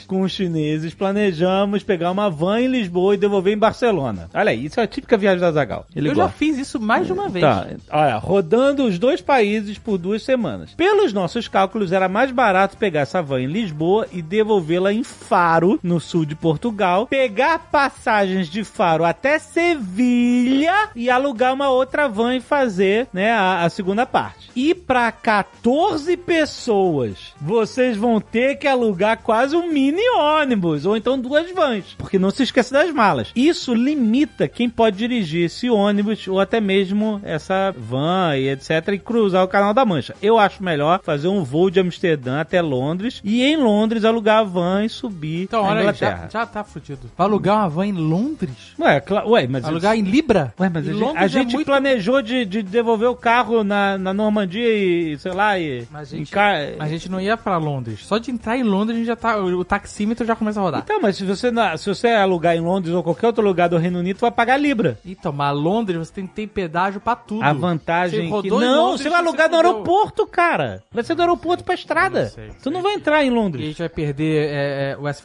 com 0.07 0.21
os 0.21 0.31
chineses, 0.31 0.93
planejamos 0.93 1.83
pegar 1.83 2.11
uma 2.11 2.29
van 2.29 2.61
em 2.61 2.67
Lisboa 2.67 3.13
e 3.13 3.17
devolver 3.17 3.53
em 3.53 3.57
Barcelona. 3.57 4.29
Olha 4.33 4.51
aí, 4.51 4.65
isso 4.65 4.79
é 4.79 4.83
a 4.83 4.87
típica 4.87 5.17
viagem 5.17 5.39
da 5.39 5.51
Zagal. 5.51 5.85
Ele 5.95 6.09
eu 6.09 6.15
já 6.15 6.23
gosta. 6.23 6.37
fiz 6.37 6.57
isso 6.57 6.79
mais 6.79 7.05
de 7.05 7.13
uma 7.13 7.29
vez. 7.29 7.43
Tá, 7.43 7.67
olha, 7.91 8.17
rodando 8.17 8.85
os 8.85 8.97
dois 8.97 9.21
países 9.21 9.77
por 9.77 9.97
duas 9.97 10.23
semanas. 10.23 10.73
Pelos 10.73 11.13
nossos 11.13 11.47
cálculos, 11.47 11.91
era 11.91 12.07
mais 12.07 12.31
barato 12.31 12.77
pegar 12.77 13.01
essa 13.01 13.21
van 13.21 13.41
em 13.41 13.47
Lisboa 13.47 14.07
e 14.11 14.21
devolvê-la 14.21 14.93
em 14.93 15.03
Faro, 15.03 15.79
no 15.83 15.99
sul 15.99 16.25
de 16.25 16.35
Portugal, 16.35 17.07
pegar 17.07 17.59
passagens 17.71 18.47
de 18.47 18.63
Faro 18.63 19.03
até 19.03 19.39
Sevilha 19.39 20.89
e 20.95 21.09
alugar 21.09 21.53
uma 21.53 21.69
outra 21.69 22.07
van 22.07 22.35
e 22.35 22.41
fazer 22.41 23.07
né, 23.13 23.31
a, 23.31 23.63
a 23.63 23.69
segunda 23.69 24.05
parte. 24.05 24.49
E 24.55 24.73
pra 24.73 25.11
14 25.11 26.15
pessoas, 26.17 27.33
vocês 27.39 27.97
vão 27.97 28.21
ter 28.21 28.55
que 28.57 28.67
alugar 28.67 29.19
quase 29.19 29.42
um 29.51 29.71
mini 29.73 30.01
ônibus, 30.15 30.85
ou 30.85 30.95
então 30.95 31.19
duas 31.19 31.51
vans, 31.51 31.95
porque 31.97 32.17
não 32.19 32.29
se 32.29 32.43
esqueça 32.43 32.73
das 32.73 32.91
malas. 32.93 33.29
Isso 33.35 33.73
limita 33.73 34.47
quem 34.47 34.69
pode 34.69 34.97
dirigir 34.97 35.45
esse 35.45 35.69
ônibus, 35.69 36.27
ou 36.27 36.39
até 36.39 36.61
mesmo 36.61 37.19
essa 37.23 37.73
van 37.77 38.37
e 38.37 38.49
etc, 38.49 38.87
e 38.93 38.99
cruzar 38.99 39.43
o 39.43 39.47
Canal 39.47 39.73
da 39.73 39.83
Mancha. 39.83 40.15
Eu 40.21 40.37
acho 40.37 40.63
melhor 40.63 41.01
fazer 41.03 41.27
um 41.27 41.43
voo 41.43 41.69
de 41.69 41.79
Amsterdã 41.79 42.39
até 42.39 42.61
Londres, 42.61 43.19
e 43.23 43.41
em 43.43 43.57
Londres 43.57 44.05
alugar 44.05 44.39
a 44.39 44.43
van 44.43 44.85
e 44.85 44.89
subir 44.89 45.43
Então, 45.43 45.63
olha 45.63 45.89
aí, 45.89 45.95
já, 45.95 46.27
já 46.31 46.45
tá 46.45 46.63
fudido. 46.63 47.09
Vai 47.17 47.25
alugar 47.27 47.57
uma 47.57 47.69
van 47.69 47.87
em 47.87 47.91
Londres? 47.93 48.73
Ué, 48.79 48.99
cla- 49.01 49.25
ué, 49.25 49.47
mas... 49.47 49.65
Alugar 49.65 49.97
em 49.97 50.01
Libra? 50.03 50.53
Ué, 50.59 50.69
mas 50.69 50.85
E 50.87 50.91
a 50.91 50.93
gente, 50.93 51.17
a 51.17 51.23
é 51.23 51.27
gente 51.27 51.53
muito- 51.55 51.65
planejou 51.65 52.21
de, 52.21 52.45
de 52.45 52.61
devolver 52.61 53.09
o 53.09 53.15
carro 53.15 53.63
na, 53.63 53.97
na 53.97 54.13
Normandia 54.13 54.67
e, 54.75 55.17
sei 55.17 55.31
lá, 55.31 55.57
e... 55.59 55.87
Mas 55.91 56.11
a 56.11 56.15
em 56.15 56.19
gente, 56.19 56.31
ca- 56.31 56.57
a 56.79 56.87
gente 56.87 57.09
não 57.09 57.19
ia 57.19 57.35
pra 57.35 57.57
Londres. 57.57 58.01
Só 58.05 58.17
de 58.17 58.29
entrar 58.31 58.57
em 58.57 58.63
Londres, 58.63 58.95
a 58.95 58.99
gente 58.99 59.07
já 59.07 59.15
tá. 59.15 59.32
O 59.37 59.63
taxímetro 59.65 60.25
já 60.25 60.35
começa 60.35 60.59
a 60.59 60.63
rodar. 60.63 60.81
Então, 60.83 61.01
mas 61.01 61.15
se 61.17 61.25
você, 61.25 61.51
se 61.77 61.89
você 61.89 62.07
alugar 62.09 62.55
em 62.55 62.59
Londres 62.61 62.93
ou 62.93 63.03
qualquer 63.03 63.27
outro 63.27 63.43
lugar 63.43 63.69
do 63.69 63.77
Reino 63.77 63.99
Unido, 63.99 64.17
tu 64.17 64.21
vai 64.21 64.31
pagar 64.31 64.57
Libra. 64.57 64.97
Então, 65.05 65.31
mas 65.31 65.55
Londres 65.55 65.97
você 65.97 66.13
tem 66.13 66.27
que 66.27 66.33
ter 66.33 66.47
pedágio 66.47 66.99
pra 66.99 67.15
tudo. 67.15 67.43
A 67.43 67.53
vantagem 67.53 68.19
Você 68.21 68.25
que... 68.25 68.31
rodou 68.49 68.61
em 68.61 68.65
Não, 68.65 68.83
Londres, 68.85 69.01
você 69.01 69.09
vai 69.09 69.21
você 69.21 69.27
alugar 69.27 69.49
no 69.49 69.55
fudeu. 69.57 69.71
aeroporto, 69.71 70.27
cara. 70.27 70.83
Vai 70.91 71.03
ser 71.03 71.15
do 71.15 71.21
aeroporto 71.21 71.63
pra 71.63 71.73
estrada. 71.73 72.25
sei, 72.27 72.51
tu 72.61 72.69
não 72.71 72.81
vai 72.81 72.93
entrar 72.93 73.23
em 73.23 73.27
E 73.27 73.29
a 73.29 73.33
Londres. 73.33 73.65
gente 73.65 73.79
vai 73.79 73.89
perder 73.89 74.49
é, 74.49 74.91
é, 74.91 74.97
West 74.97 75.23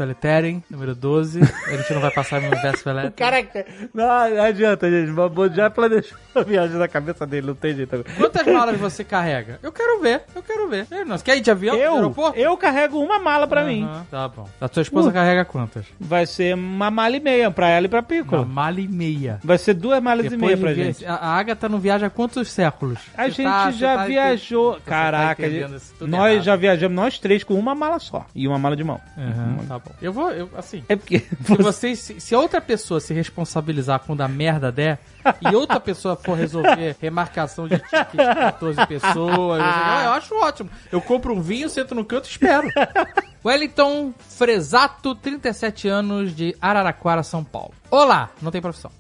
número 0.71 0.95
12. 0.95 1.41
a 1.43 1.77
gente 1.77 1.95
não 1.95 2.01
vai 2.01 2.11
passar 2.11 2.41
no 2.41 2.49
West 2.51 2.85
Valleteren. 2.85 3.13
Caraca, 3.17 3.67
não, 3.93 4.07
não 4.07 4.43
adianta, 4.43 4.91
gente. 4.91 5.13
Babô 5.13 5.49
já 5.49 5.71
planejou 5.71 6.17
a 6.35 6.43
viagem 6.43 6.77
na 6.77 6.89
cabeça 6.89 7.27
dele, 7.27 7.49
não 7.49 7.55
tem 7.55 7.75
jeito. 7.75 8.05
Quantas 8.17 8.47
malas 8.47 8.79
você 8.79 9.03
carrega? 9.05 9.59
Eu 9.63 9.73
quero 9.73 10.01
ver, 10.01 10.23
eu 10.35 10.43
quero 10.43 10.69
ver. 10.69 10.87
Nós 11.07 11.23
quer 11.23 11.37
ir 11.37 11.41
de 11.41 11.51
avião? 11.51 11.77
Eu, 11.77 11.95
aeroporto? 11.95 12.39
eu 12.39 12.57
carrego 12.57 12.99
uma 13.01 13.19
mala 13.19 13.47
pra 13.47 13.65
mim. 13.65 13.89
Aham, 13.99 14.07
Tá 14.11 14.29
bom. 14.29 14.49
A 14.61 14.69
tua 14.69 14.83
esposa 14.83 15.11
Uh. 15.11 15.13
carrega 15.13 15.45
quantas? 15.45 15.85
Vai 15.99 16.27
ser 16.27 16.55
uma 16.55 16.91
mala 16.91 17.17
e 17.17 17.21
meia 17.21 17.51
pra 17.51 17.69
ela 17.69 17.87
e 17.87 17.89
pra 17.89 18.03
Pico. 18.03 18.37
Uma 18.37 18.45
mala 18.45 18.81
e 18.81 18.89
meia. 18.89 19.39
Vai 19.45 19.59
ser 19.59 19.75
duas 19.75 20.03
malas 20.03 20.33
e 20.33 20.37
meia 20.37 20.57
pra 20.57 20.75
gente. 20.75 21.05
A, 21.07 21.15
a 21.15 21.37
Agatha 21.39 21.69
não 21.69 21.79
viaja 21.79 22.07
há 22.07 22.11
quantos 22.11 22.49
séculos? 22.51 22.99
A 23.17 23.25
Você 23.25 23.31
gente 23.31 23.43
tá- 23.45 23.73
você 23.73 23.79
já 23.79 23.97
tá 23.97 24.05
viajou. 24.07 24.73
você 24.75 24.81
tá 24.81 24.85
Caraca, 24.91 25.43
entendendo 25.47 25.69
gente- 25.71 25.79
isso 25.83 25.95
tudo 25.99 26.11
nós 26.11 26.33
errado. 26.33 26.45
já 26.45 26.57
viajamos, 26.57 26.97
nós 26.97 27.19
três, 27.19 27.45
com 27.45 27.55
uma 27.55 27.75
mala 27.75 27.99
só. 27.99 28.27
E 28.35 28.47
uma 28.49 28.59
mala 28.59 28.77
de 28.77 28.85
mão. 28.85 29.01
Aham, 29.17 29.57
tá 29.69 29.79
bom. 29.79 29.91
Eu 30.01 30.13
vou, 30.13 30.31
eu, 30.33 30.49
assim. 30.57 30.83
É 30.89 30.97
porque. 30.97 31.19
Se, 31.45 31.57
vocês, 31.57 31.99
se, 31.99 32.21
se 32.21 32.35
outra 32.35 32.61
pessoa 32.61 33.01
se 33.01 33.13
responsabilizar 33.15 34.01
quando 34.01 34.21
a 34.23 34.29
merda 34.29 34.71
der, 34.73 34.99
e 35.41 35.55
outra 35.55 35.79
pessoa 35.81 36.17
for 36.17 36.37
resolver 36.37 36.97
remarcação 37.01 37.67
de 37.69 37.77
ticket 37.79 38.11
de 38.13 38.35
14 38.35 38.87
pessoas, 38.87 39.59
sei 39.63 39.71
lá, 39.71 40.03
eu 40.05 40.11
acho 40.13 40.35
ótimo. 40.37 40.71
Eu 40.93 41.01
compro 41.01 41.35
um 41.35 41.41
vinho, 41.41 41.69
sento 41.69 41.95
no 41.95 42.05
canto 42.05 42.27
e 42.27 42.31
espero. 42.31 42.69
Wellington 43.49 44.13
Fresato, 44.19 45.15
37 45.15 45.89
anos, 45.89 46.37
de 46.37 46.55
Araraquara, 46.61 47.23
São 47.23 47.43
Paulo. 47.43 47.73
Olá, 47.91 48.31
não 48.43 48.51
tem 48.51 48.61
profissão. 48.61 48.91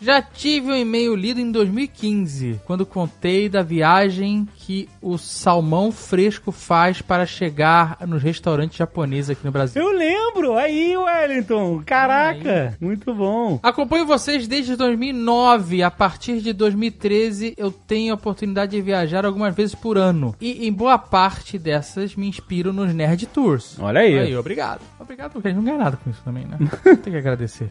Já 0.00 0.22
tive 0.22 0.68
um 0.70 0.76
e-mail 0.76 1.16
lido 1.16 1.40
em 1.40 1.50
2015, 1.50 2.60
quando 2.64 2.86
contei 2.86 3.48
da 3.48 3.62
viagem 3.62 4.46
que 4.54 4.88
o 5.02 5.18
salmão 5.18 5.90
fresco 5.90 6.52
faz 6.52 7.02
para 7.02 7.26
chegar 7.26 7.98
nos 8.06 8.22
restaurantes 8.22 8.78
japoneses 8.78 9.30
aqui 9.30 9.44
no 9.44 9.50
Brasil. 9.50 9.82
Eu 9.82 9.90
lembro! 9.90 10.56
Aí, 10.56 10.96
Wellington! 10.96 11.82
Caraca! 11.84 12.76
Muito 12.80 13.12
bom! 13.12 13.58
Acompanho 13.60 14.06
vocês 14.06 14.46
desde 14.46 14.76
2009. 14.76 15.82
A 15.82 15.90
partir 15.90 16.40
de 16.40 16.52
2013, 16.52 17.54
eu 17.56 17.72
tenho 17.72 18.12
a 18.12 18.14
oportunidade 18.14 18.70
de 18.70 18.80
viajar 18.80 19.26
algumas 19.26 19.52
vezes 19.52 19.74
por 19.74 19.98
ano. 19.98 20.32
E 20.40 20.68
em 20.68 20.72
boa 20.72 20.96
parte 20.96 21.58
dessas 21.58 22.14
me 22.14 22.28
inspiro 22.28 22.72
nos 22.72 22.94
Nerd 22.94 23.26
Tours. 23.26 23.76
Olha 23.80 24.00
aí. 24.00 24.16
Aí, 24.16 24.36
obrigado. 24.36 24.80
Obrigado, 25.00 25.32
porque 25.32 25.48
a 25.48 25.50
gente 25.50 25.58
não 25.58 25.64
ganha 25.64 25.78
nada 25.78 25.96
com 25.96 26.08
isso 26.08 26.22
também, 26.24 26.44
né? 26.44 26.56
Tem 27.02 27.12
que 27.12 27.16
agradecer. 27.16 27.70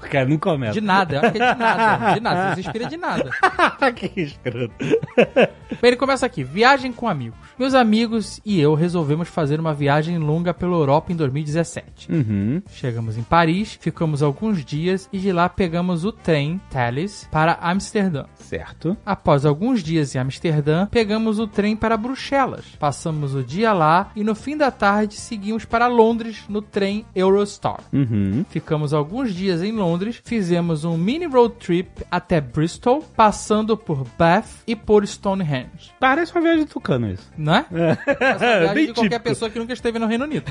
Cara, 0.00 0.26
não 0.26 0.38
começa. 0.38 0.72
De 0.72 0.80
nada, 0.80 1.16
eu 1.16 1.20
acho 1.20 1.32
que 1.32 1.42
é 1.42 1.52
de 1.52 1.58
nada. 1.58 2.14
De 2.14 2.20
nada, 2.20 2.48
você 2.48 2.54
se 2.54 2.68
inspira 2.68 2.86
de 2.86 2.96
nada. 2.96 3.30
que 3.94 4.20
escroto. 4.20 4.74
Bem, 4.78 5.88
ele 5.90 5.96
começa 5.96 6.26
aqui: 6.26 6.42
viagem 6.44 6.92
com 6.92 7.08
amigos. 7.08 7.38
Meus 7.58 7.74
amigos 7.74 8.40
e 8.44 8.60
eu 8.60 8.74
resolvemos 8.74 9.28
fazer 9.28 9.58
uma 9.58 9.72
viagem 9.72 10.18
longa 10.18 10.52
pela 10.52 10.74
Europa 10.74 11.12
em 11.12 11.16
2017. 11.16 12.12
Uhum. 12.12 12.62
Chegamos 12.70 13.16
em 13.16 13.22
Paris, 13.22 13.78
ficamos 13.80 14.22
alguns 14.22 14.64
dias 14.64 15.08
e 15.12 15.18
de 15.18 15.32
lá 15.32 15.48
pegamos 15.48 16.04
o 16.04 16.12
trem 16.12 16.60
Thalys 16.70 17.28
para 17.30 17.58
Amsterdã. 17.60 18.26
Certo. 18.34 18.96
Após 19.04 19.44
alguns 19.44 19.82
dias 19.82 20.14
em 20.14 20.18
Amsterdã, 20.18 20.86
pegamos 20.86 21.38
o 21.38 21.46
trem 21.46 21.76
para 21.76 21.96
Bruxelas. 21.96 22.64
Passamos 22.78 23.34
o 23.34 23.42
dia 23.42 23.72
lá 23.72 24.10
e 24.14 24.22
no 24.22 24.34
fim 24.34 24.56
da 24.56 24.70
tarde 24.70 25.14
seguimos 25.14 25.64
para 25.64 25.86
Londres 25.86 26.44
no 26.48 26.60
trem 26.60 27.04
Eurostar. 27.14 27.80
Uhum. 27.92 28.44
Ficamos 28.48 28.92
alguns 28.92 29.34
dias 29.34 29.62
em 29.62 29.72
Londres, 29.72 29.85
fizemos 30.24 30.84
um 30.84 30.96
mini 30.96 31.26
road 31.26 31.54
trip 31.60 31.88
até 32.10 32.40
Bristol, 32.40 33.02
passando 33.16 33.76
por 33.76 34.04
Bath 34.18 34.46
e 34.66 34.74
por 34.74 35.06
Stonehenge. 35.06 35.92
Parece 36.00 36.32
uma 36.32 36.40
viagem 36.40 36.64
de 36.64 36.70
tucano 36.70 37.10
isso. 37.10 37.30
Não 37.36 37.54
é? 37.54 37.66
É 37.70 38.30
a 38.30 38.36
viagem 38.36 38.74
Bem 38.74 38.86
de 38.86 38.92
qualquer 38.94 39.10
típico. 39.10 39.22
pessoa 39.24 39.50
que 39.50 39.58
nunca 39.58 39.72
esteve 39.72 39.98
no 39.98 40.06
Reino 40.06 40.24
Unido. 40.24 40.50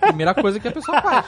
Primeira 0.00 0.34
coisa 0.34 0.58
que 0.58 0.68
a 0.68 0.72
pessoa 0.72 1.00
faz. 1.00 1.26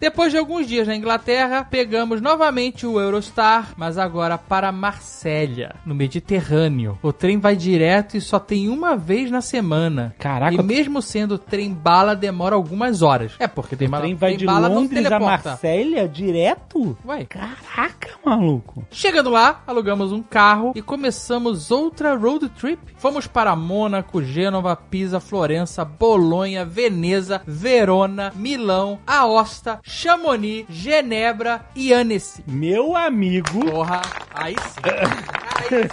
Depois 0.00 0.32
de 0.32 0.38
alguns 0.38 0.66
dias 0.66 0.86
na 0.86 0.96
Inglaterra, 0.96 1.66
pegamos 1.68 2.20
novamente 2.20 2.86
o 2.86 2.98
Eurostar, 3.00 3.72
mas 3.76 3.98
agora 3.98 4.38
para 4.38 4.72
Marsella, 4.72 5.74
no 5.84 5.94
Mediterrâneo. 5.94 6.98
O 7.02 7.12
trem 7.12 7.38
vai 7.38 7.56
direto 7.56 8.16
e 8.16 8.20
só 8.20 8.38
tem 8.38 8.68
uma 8.68 8.96
vez 8.96 9.30
na 9.30 9.40
semana. 9.40 10.14
Caraca. 10.18 10.54
E 10.54 10.62
mesmo 10.62 11.02
sendo 11.02 11.38
trem 11.38 11.72
bala, 11.72 12.14
demora 12.14 12.54
algumas 12.54 13.02
horas. 13.02 13.32
É 13.38 13.46
porque 13.46 13.76
tem 13.76 13.88
O 13.88 13.90
bala, 13.90 14.02
trem 14.02 14.14
vai 14.14 14.30
trem 14.30 14.38
de 14.38 14.46
bala 14.46 14.68
Londres 14.68 15.04
a 15.04 15.08
teleporta. 15.08 15.50
Marselha 15.50 16.08
direto? 16.46 16.96
Ué. 17.04 17.24
Caraca, 17.24 18.10
maluco. 18.24 18.84
Chegando 18.90 19.30
lá, 19.30 19.62
alugamos 19.66 20.12
um 20.12 20.22
carro 20.22 20.72
e 20.74 20.82
começamos 20.82 21.70
outra 21.70 22.14
road 22.14 22.48
trip. 22.50 22.80
Fomos 22.96 23.26
para 23.26 23.56
Mônaco, 23.56 24.22
Gênova, 24.22 24.76
Pisa, 24.76 25.18
Florença, 25.18 25.84
Bolonha, 25.84 26.64
Veneza, 26.64 27.42
Verona, 27.46 28.32
Milão, 28.36 29.00
Aosta, 29.06 29.80
Chamonix, 29.82 30.66
Genebra 30.68 31.66
e 31.74 31.92
Annecy. 31.92 32.44
Meu 32.46 32.96
amigo. 32.96 33.46
Porra, 33.70 34.02
aí 34.34 34.54
sim. 34.54 35.36
Aí. 35.56 35.88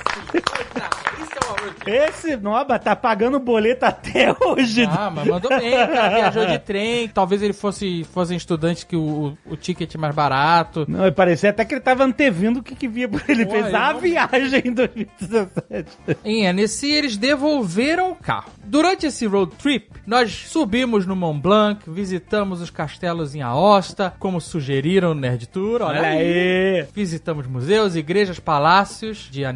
Esse 1.86 2.36
Noba 2.38 2.78
tá 2.80 2.96
pagando 2.96 3.40
boleto 3.40 3.86
até 3.86 4.34
hoje. 4.40 4.84
Ah, 4.90 5.10
mas 5.10 5.28
mandou 5.28 5.50
bem, 5.58 5.72
cara. 5.72 6.10
Viajou 6.16 6.46
de 6.46 6.60
trem. 6.60 7.08
Talvez 7.10 7.42
ele 7.42 7.54
fosse 7.54 8.04
fossem 8.14 8.38
estudantes 8.38 8.84
que 8.84 8.96
o, 8.96 9.38
o, 9.46 9.52
o 9.54 9.56
ticket 9.58 9.94
é 9.94 9.98
mais 9.98 10.14
barato. 10.16 10.86
Não, 10.88 11.12
parecia 11.12 11.50
até 11.50 11.66
que 11.66 11.74
ele 11.74 11.82
tava 11.82 12.04
antevendo 12.04 12.60
o 12.60 12.64
que, 12.64 12.76
que 12.76 12.88
via 12.88 13.08
por 13.08 13.22
ele. 13.28 13.46
Pô, 13.46 13.52
fez 13.52 13.74
a 13.74 13.94
não- 13.94 14.00
viagem 14.00 14.62
em 14.66 14.74
2017. 14.74 15.98
Em 16.24 16.48
Annecy, 16.48 16.92
eles 16.92 17.18
devolveram 17.18 18.12
o 18.12 18.16
carro. 18.16 18.52
Durante 18.64 19.06
esse 19.06 19.26
road 19.26 19.54
trip, 19.56 19.90
nós 20.06 20.32
subimos 20.48 21.06
no 21.06 21.16
Mont 21.16 21.42
Blanc, 21.42 21.90
visitamos 21.90 22.62
os 22.62 22.70
castelos 22.70 23.36
em 23.36 23.42
Aosta, 23.42 24.14
como 24.20 24.40
sugeriram 24.40 25.14
no 25.14 25.22
Nerd 25.22 25.48
Tour. 25.48 25.82
Olha, 25.82 26.00
Olha 26.00 26.10
aí. 26.10 26.86
Visitamos 26.94 27.46
museus, 27.48 27.96
igrejas, 27.96 28.40
palácios 28.40 29.28
de 29.32 29.44
Annecy, 29.44 29.53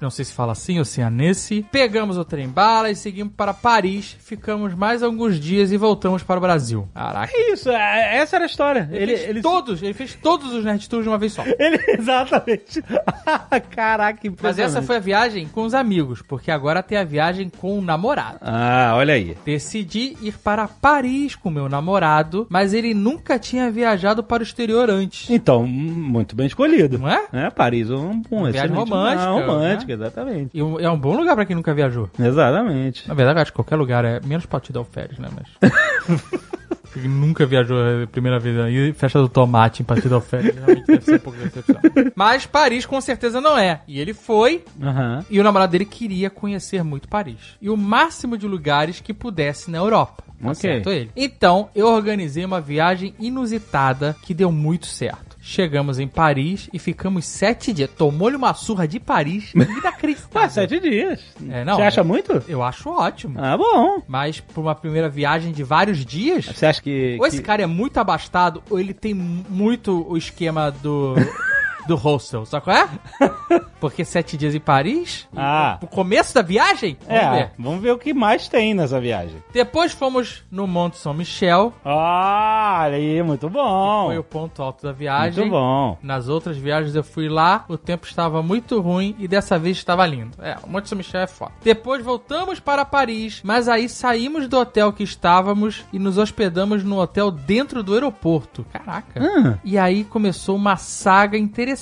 não 0.00 0.10
sei 0.10 0.24
se 0.24 0.32
fala 0.32 0.52
assim 0.52 0.78
ou 0.78 0.84
se 0.84 1.00
é 1.00 1.04
Annecy. 1.04 1.64
Pegamos 1.70 2.16
o 2.16 2.24
trem 2.24 2.48
bala 2.48 2.90
e 2.90 2.96
seguimos 2.96 3.32
para 3.36 3.52
Paris. 3.54 4.16
Ficamos 4.20 4.74
mais 4.74 5.02
alguns 5.02 5.38
dias 5.38 5.72
e 5.72 5.76
voltamos 5.76 6.22
para 6.22 6.38
o 6.38 6.40
Brasil. 6.40 6.88
Caraca. 6.94 7.32
É 7.34 7.52
isso, 7.52 7.70
é- 7.70 8.16
essa 8.18 8.36
era 8.36 8.44
a 8.44 8.46
história. 8.46 8.88
Ele, 8.92 9.02
Ele, 9.02 9.16
fez 9.16 9.28
ele, 9.30 9.42
todos, 9.42 9.82
ele 9.82 9.94
fez 9.94 10.14
todos 10.14 10.52
os 10.52 10.64
Nerd 10.64 10.88
Tours 10.88 11.04
de 11.04 11.08
uma 11.08 11.18
vez 11.18 11.32
só. 11.32 11.42
ele 11.58 11.78
exatamente. 11.88 12.82
Caraca, 13.70 14.18
que 14.20 14.32
Mas 14.42 14.58
essa 14.58 14.82
foi 14.82 14.96
a 14.96 15.00
viagem 15.00 15.46
com 15.48 15.62
os 15.62 15.74
amigos, 15.74 16.22
porque 16.22 16.50
agora 16.50 16.82
tem 16.82 16.98
a 16.98 17.04
viagem 17.04 17.48
com 17.48 17.78
o 17.78 17.82
namorado. 17.82 18.38
Ah, 18.40 18.92
olha 18.96 19.14
aí. 19.14 19.36
Decidi 19.44 20.16
ir 20.20 20.34
para 20.38 20.66
Paris 20.68 21.34
com 21.34 21.50
meu 21.50 21.68
namorado, 21.68 22.46
mas 22.48 22.72
ele 22.72 22.94
nunca 22.94 23.38
tinha 23.38 23.70
viajado 23.70 24.22
para 24.22 24.40
o 24.42 24.44
exterior 24.44 24.90
antes. 24.90 25.28
Então, 25.30 25.66
muito 25.66 26.34
bem 26.34 26.46
escolhido. 26.46 26.98
Não 26.98 27.08
é? 27.08 27.26
É, 27.32 27.50
Paris 27.50 27.90
é 27.90 27.94
um 27.94 28.20
bom, 28.20 28.50
viagem 28.50 28.74
romântica, 28.74 29.27
romântica, 29.30 29.96
né? 29.96 30.04
exatamente. 30.06 30.50
E 30.54 30.60
é 30.60 30.90
um 30.90 30.98
bom 30.98 31.16
lugar 31.16 31.34
para 31.34 31.44
quem 31.46 31.56
nunca 31.56 31.72
viajou. 31.74 32.08
Exatamente. 32.18 33.06
Na 33.08 33.14
verdade, 33.14 33.38
eu 33.38 33.42
acho 33.42 33.52
que 33.52 33.56
qualquer 33.56 33.76
lugar 33.76 34.04
é 34.04 34.20
menos 34.24 34.46
Patio 34.46 34.72
del 34.72 34.84
Férias, 34.84 35.18
né? 35.18 35.28
Mas. 35.34 35.72
Nunca 37.04 37.46
viajou 37.46 37.76
a 37.78 38.06
primeira 38.08 38.40
vez 38.40 38.58
aí, 38.58 38.92
festa 38.92 39.20
do 39.20 39.28
tomate 39.28 39.82
em 39.82 39.84
Patio 39.84 40.08
del 40.08 40.20
Férias, 40.22 40.56
realmente 40.56 40.86
deve 40.86 41.04
ser 41.04 41.14
um 41.16 41.18
pouco 41.18 41.38
decepção. 41.38 41.76
Mas 42.16 42.44
Paris 42.46 42.86
com 42.86 43.00
certeza 43.00 43.40
não 43.40 43.56
é. 43.56 43.82
E 43.86 44.00
ele 44.00 44.12
foi, 44.14 44.64
Aham. 44.82 45.24
e 45.30 45.38
o 45.38 45.44
namorado 45.44 45.70
dele 45.70 45.84
queria 45.84 46.28
conhecer 46.30 46.82
muito 46.82 47.06
Paris. 47.06 47.56
E 47.60 47.68
o 47.70 47.76
máximo 47.76 48.36
de 48.36 48.48
lugares 48.48 49.00
que 49.00 49.12
pudesse 49.14 49.70
na 49.70 49.78
Europa. 49.78 50.24
Tá 50.40 50.48
Ok. 50.50 50.54
certo 50.54 50.90
ele? 50.90 51.10
Então, 51.14 51.68
eu 51.74 51.86
organizei 51.88 52.44
uma 52.44 52.60
viagem 52.60 53.14
inusitada 53.20 54.16
que 54.22 54.32
deu 54.34 54.50
muito 54.50 54.86
certo. 54.86 55.27
Chegamos 55.50 55.98
em 55.98 56.06
Paris 56.06 56.68
e 56.74 56.78
ficamos 56.78 57.24
sete 57.24 57.72
dias. 57.72 57.88
Tomou-lhe 57.96 58.36
uma 58.36 58.52
surra 58.52 58.86
de 58.86 59.00
Paris. 59.00 59.50
Inacreditável. 59.54 60.28
Ué, 60.42 60.48
sete 60.50 60.78
dias. 60.78 61.22
É, 61.48 61.64
não, 61.64 61.76
Você 61.76 61.82
acha 61.82 62.00
é- 62.02 62.04
muito? 62.04 62.42
Eu 62.46 62.62
acho 62.62 62.90
ótimo. 62.90 63.38
Ah, 63.42 63.56
bom. 63.56 64.02
Mas 64.06 64.40
por 64.40 64.60
uma 64.60 64.74
primeira 64.74 65.08
viagem 65.08 65.50
de 65.50 65.62
vários 65.64 66.04
dias, 66.04 66.44
Você 66.44 66.66
acha 66.66 66.82
que. 66.82 67.16
ou 67.18 67.26
esse 67.26 67.38
que- 67.38 67.42
cara 67.42 67.62
é 67.62 67.66
muito 67.66 67.96
abastado, 67.98 68.62
ou 68.68 68.78
ele 68.78 68.92
tem 68.92 69.14
muito 69.14 70.04
o 70.06 70.18
esquema 70.18 70.70
do. 70.70 71.14
Do 71.88 71.96
hostel, 71.96 72.44
sabe 72.44 72.64
qual 72.64 72.76
é? 72.76 72.88
Porque 73.80 74.04
sete 74.04 74.36
dias 74.36 74.54
em 74.54 74.60
Paris? 74.60 75.26
Ah. 75.34 75.78
O 75.80 75.86
começo 75.86 76.34
da 76.34 76.42
viagem? 76.42 76.98
Vamos 77.06 77.22
É, 77.22 77.30
ver. 77.30 77.50
vamos 77.58 77.80
ver 77.80 77.92
o 77.92 77.98
que 77.98 78.12
mais 78.12 78.46
tem 78.46 78.74
nessa 78.74 79.00
viagem. 79.00 79.42
Depois 79.52 79.92
fomos 79.92 80.44
no 80.50 80.66
Monte 80.66 80.98
São 80.98 81.14
Michel. 81.14 81.72
Ah, 81.82 82.80
olha 82.84 82.96
aí, 82.96 83.22
muito 83.22 83.48
bom. 83.48 84.06
Foi 84.08 84.18
o 84.18 84.22
ponto 84.24 84.62
alto 84.62 84.82
da 84.84 84.92
viagem. 84.92 85.44
Muito 85.44 85.50
bom. 85.52 85.96
Nas 86.02 86.28
outras 86.28 86.58
viagens 86.58 86.94
eu 86.94 87.02
fui 87.02 87.26
lá, 87.28 87.64
o 87.68 87.78
tempo 87.78 88.06
estava 88.06 88.42
muito 88.42 88.80
ruim 88.82 89.16
e 89.18 89.26
dessa 89.26 89.58
vez 89.58 89.78
estava 89.78 90.04
lindo. 90.04 90.32
É, 90.42 90.56
o 90.62 90.68
Monte 90.68 90.90
São 90.90 90.98
Michel 90.98 91.22
é 91.22 91.26
foda. 91.26 91.52
Depois 91.64 92.04
voltamos 92.04 92.60
para 92.60 92.84
Paris, 92.84 93.40
mas 93.42 93.66
aí 93.66 93.88
saímos 93.88 94.46
do 94.46 94.58
hotel 94.58 94.92
que 94.92 95.04
estávamos 95.04 95.84
e 95.90 95.98
nos 95.98 96.18
hospedamos 96.18 96.84
no 96.84 96.98
hotel 97.00 97.30
dentro 97.30 97.82
do 97.82 97.94
aeroporto. 97.94 98.66
Caraca. 98.72 99.18
Ah. 99.18 99.58
E 99.64 99.78
aí 99.78 100.04
começou 100.04 100.54
uma 100.54 100.76
saga 100.76 101.38
interessante. 101.38 101.77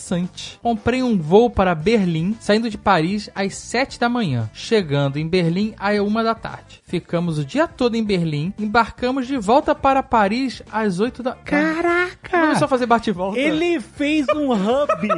Comprei 0.63 1.03
um 1.03 1.19
voo 1.19 1.51
para 1.51 1.75
Berlim, 1.75 2.37
saindo 2.41 2.71
de 2.71 2.79
Paris 2.79 3.31
às 3.35 3.55
7 3.55 3.99
da 3.99 4.09
manhã, 4.09 4.51
chegando 4.53 5.19
em 5.19 5.27
Berlim 5.27 5.75
às 5.79 5.99
1 5.99 6.13
da 6.23 6.35
tarde. 6.35 6.83
Ficamos 6.91 7.37
o 7.37 7.45
dia 7.45 7.67
todo 7.67 7.97
em 7.97 8.05
Berlim, 8.05 8.55
embarcamos 8.57 9.27
de 9.27 9.37
volta 9.37 9.75
para 9.75 10.05
Paris 10.05 10.63
às 10.71 11.01
8 11.01 11.21
da... 11.21 11.33
Caraca! 11.33 12.31
Começou 12.31 12.67
a 12.67 12.69
fazer 12.69 12.87
bate 12.87 13.11
e 13.11 13.13
volta. 13.13 13.37
Ele 13.41 13.81
fez 13.81 14.25
um 14.29 14.53
hub 14.53 15.09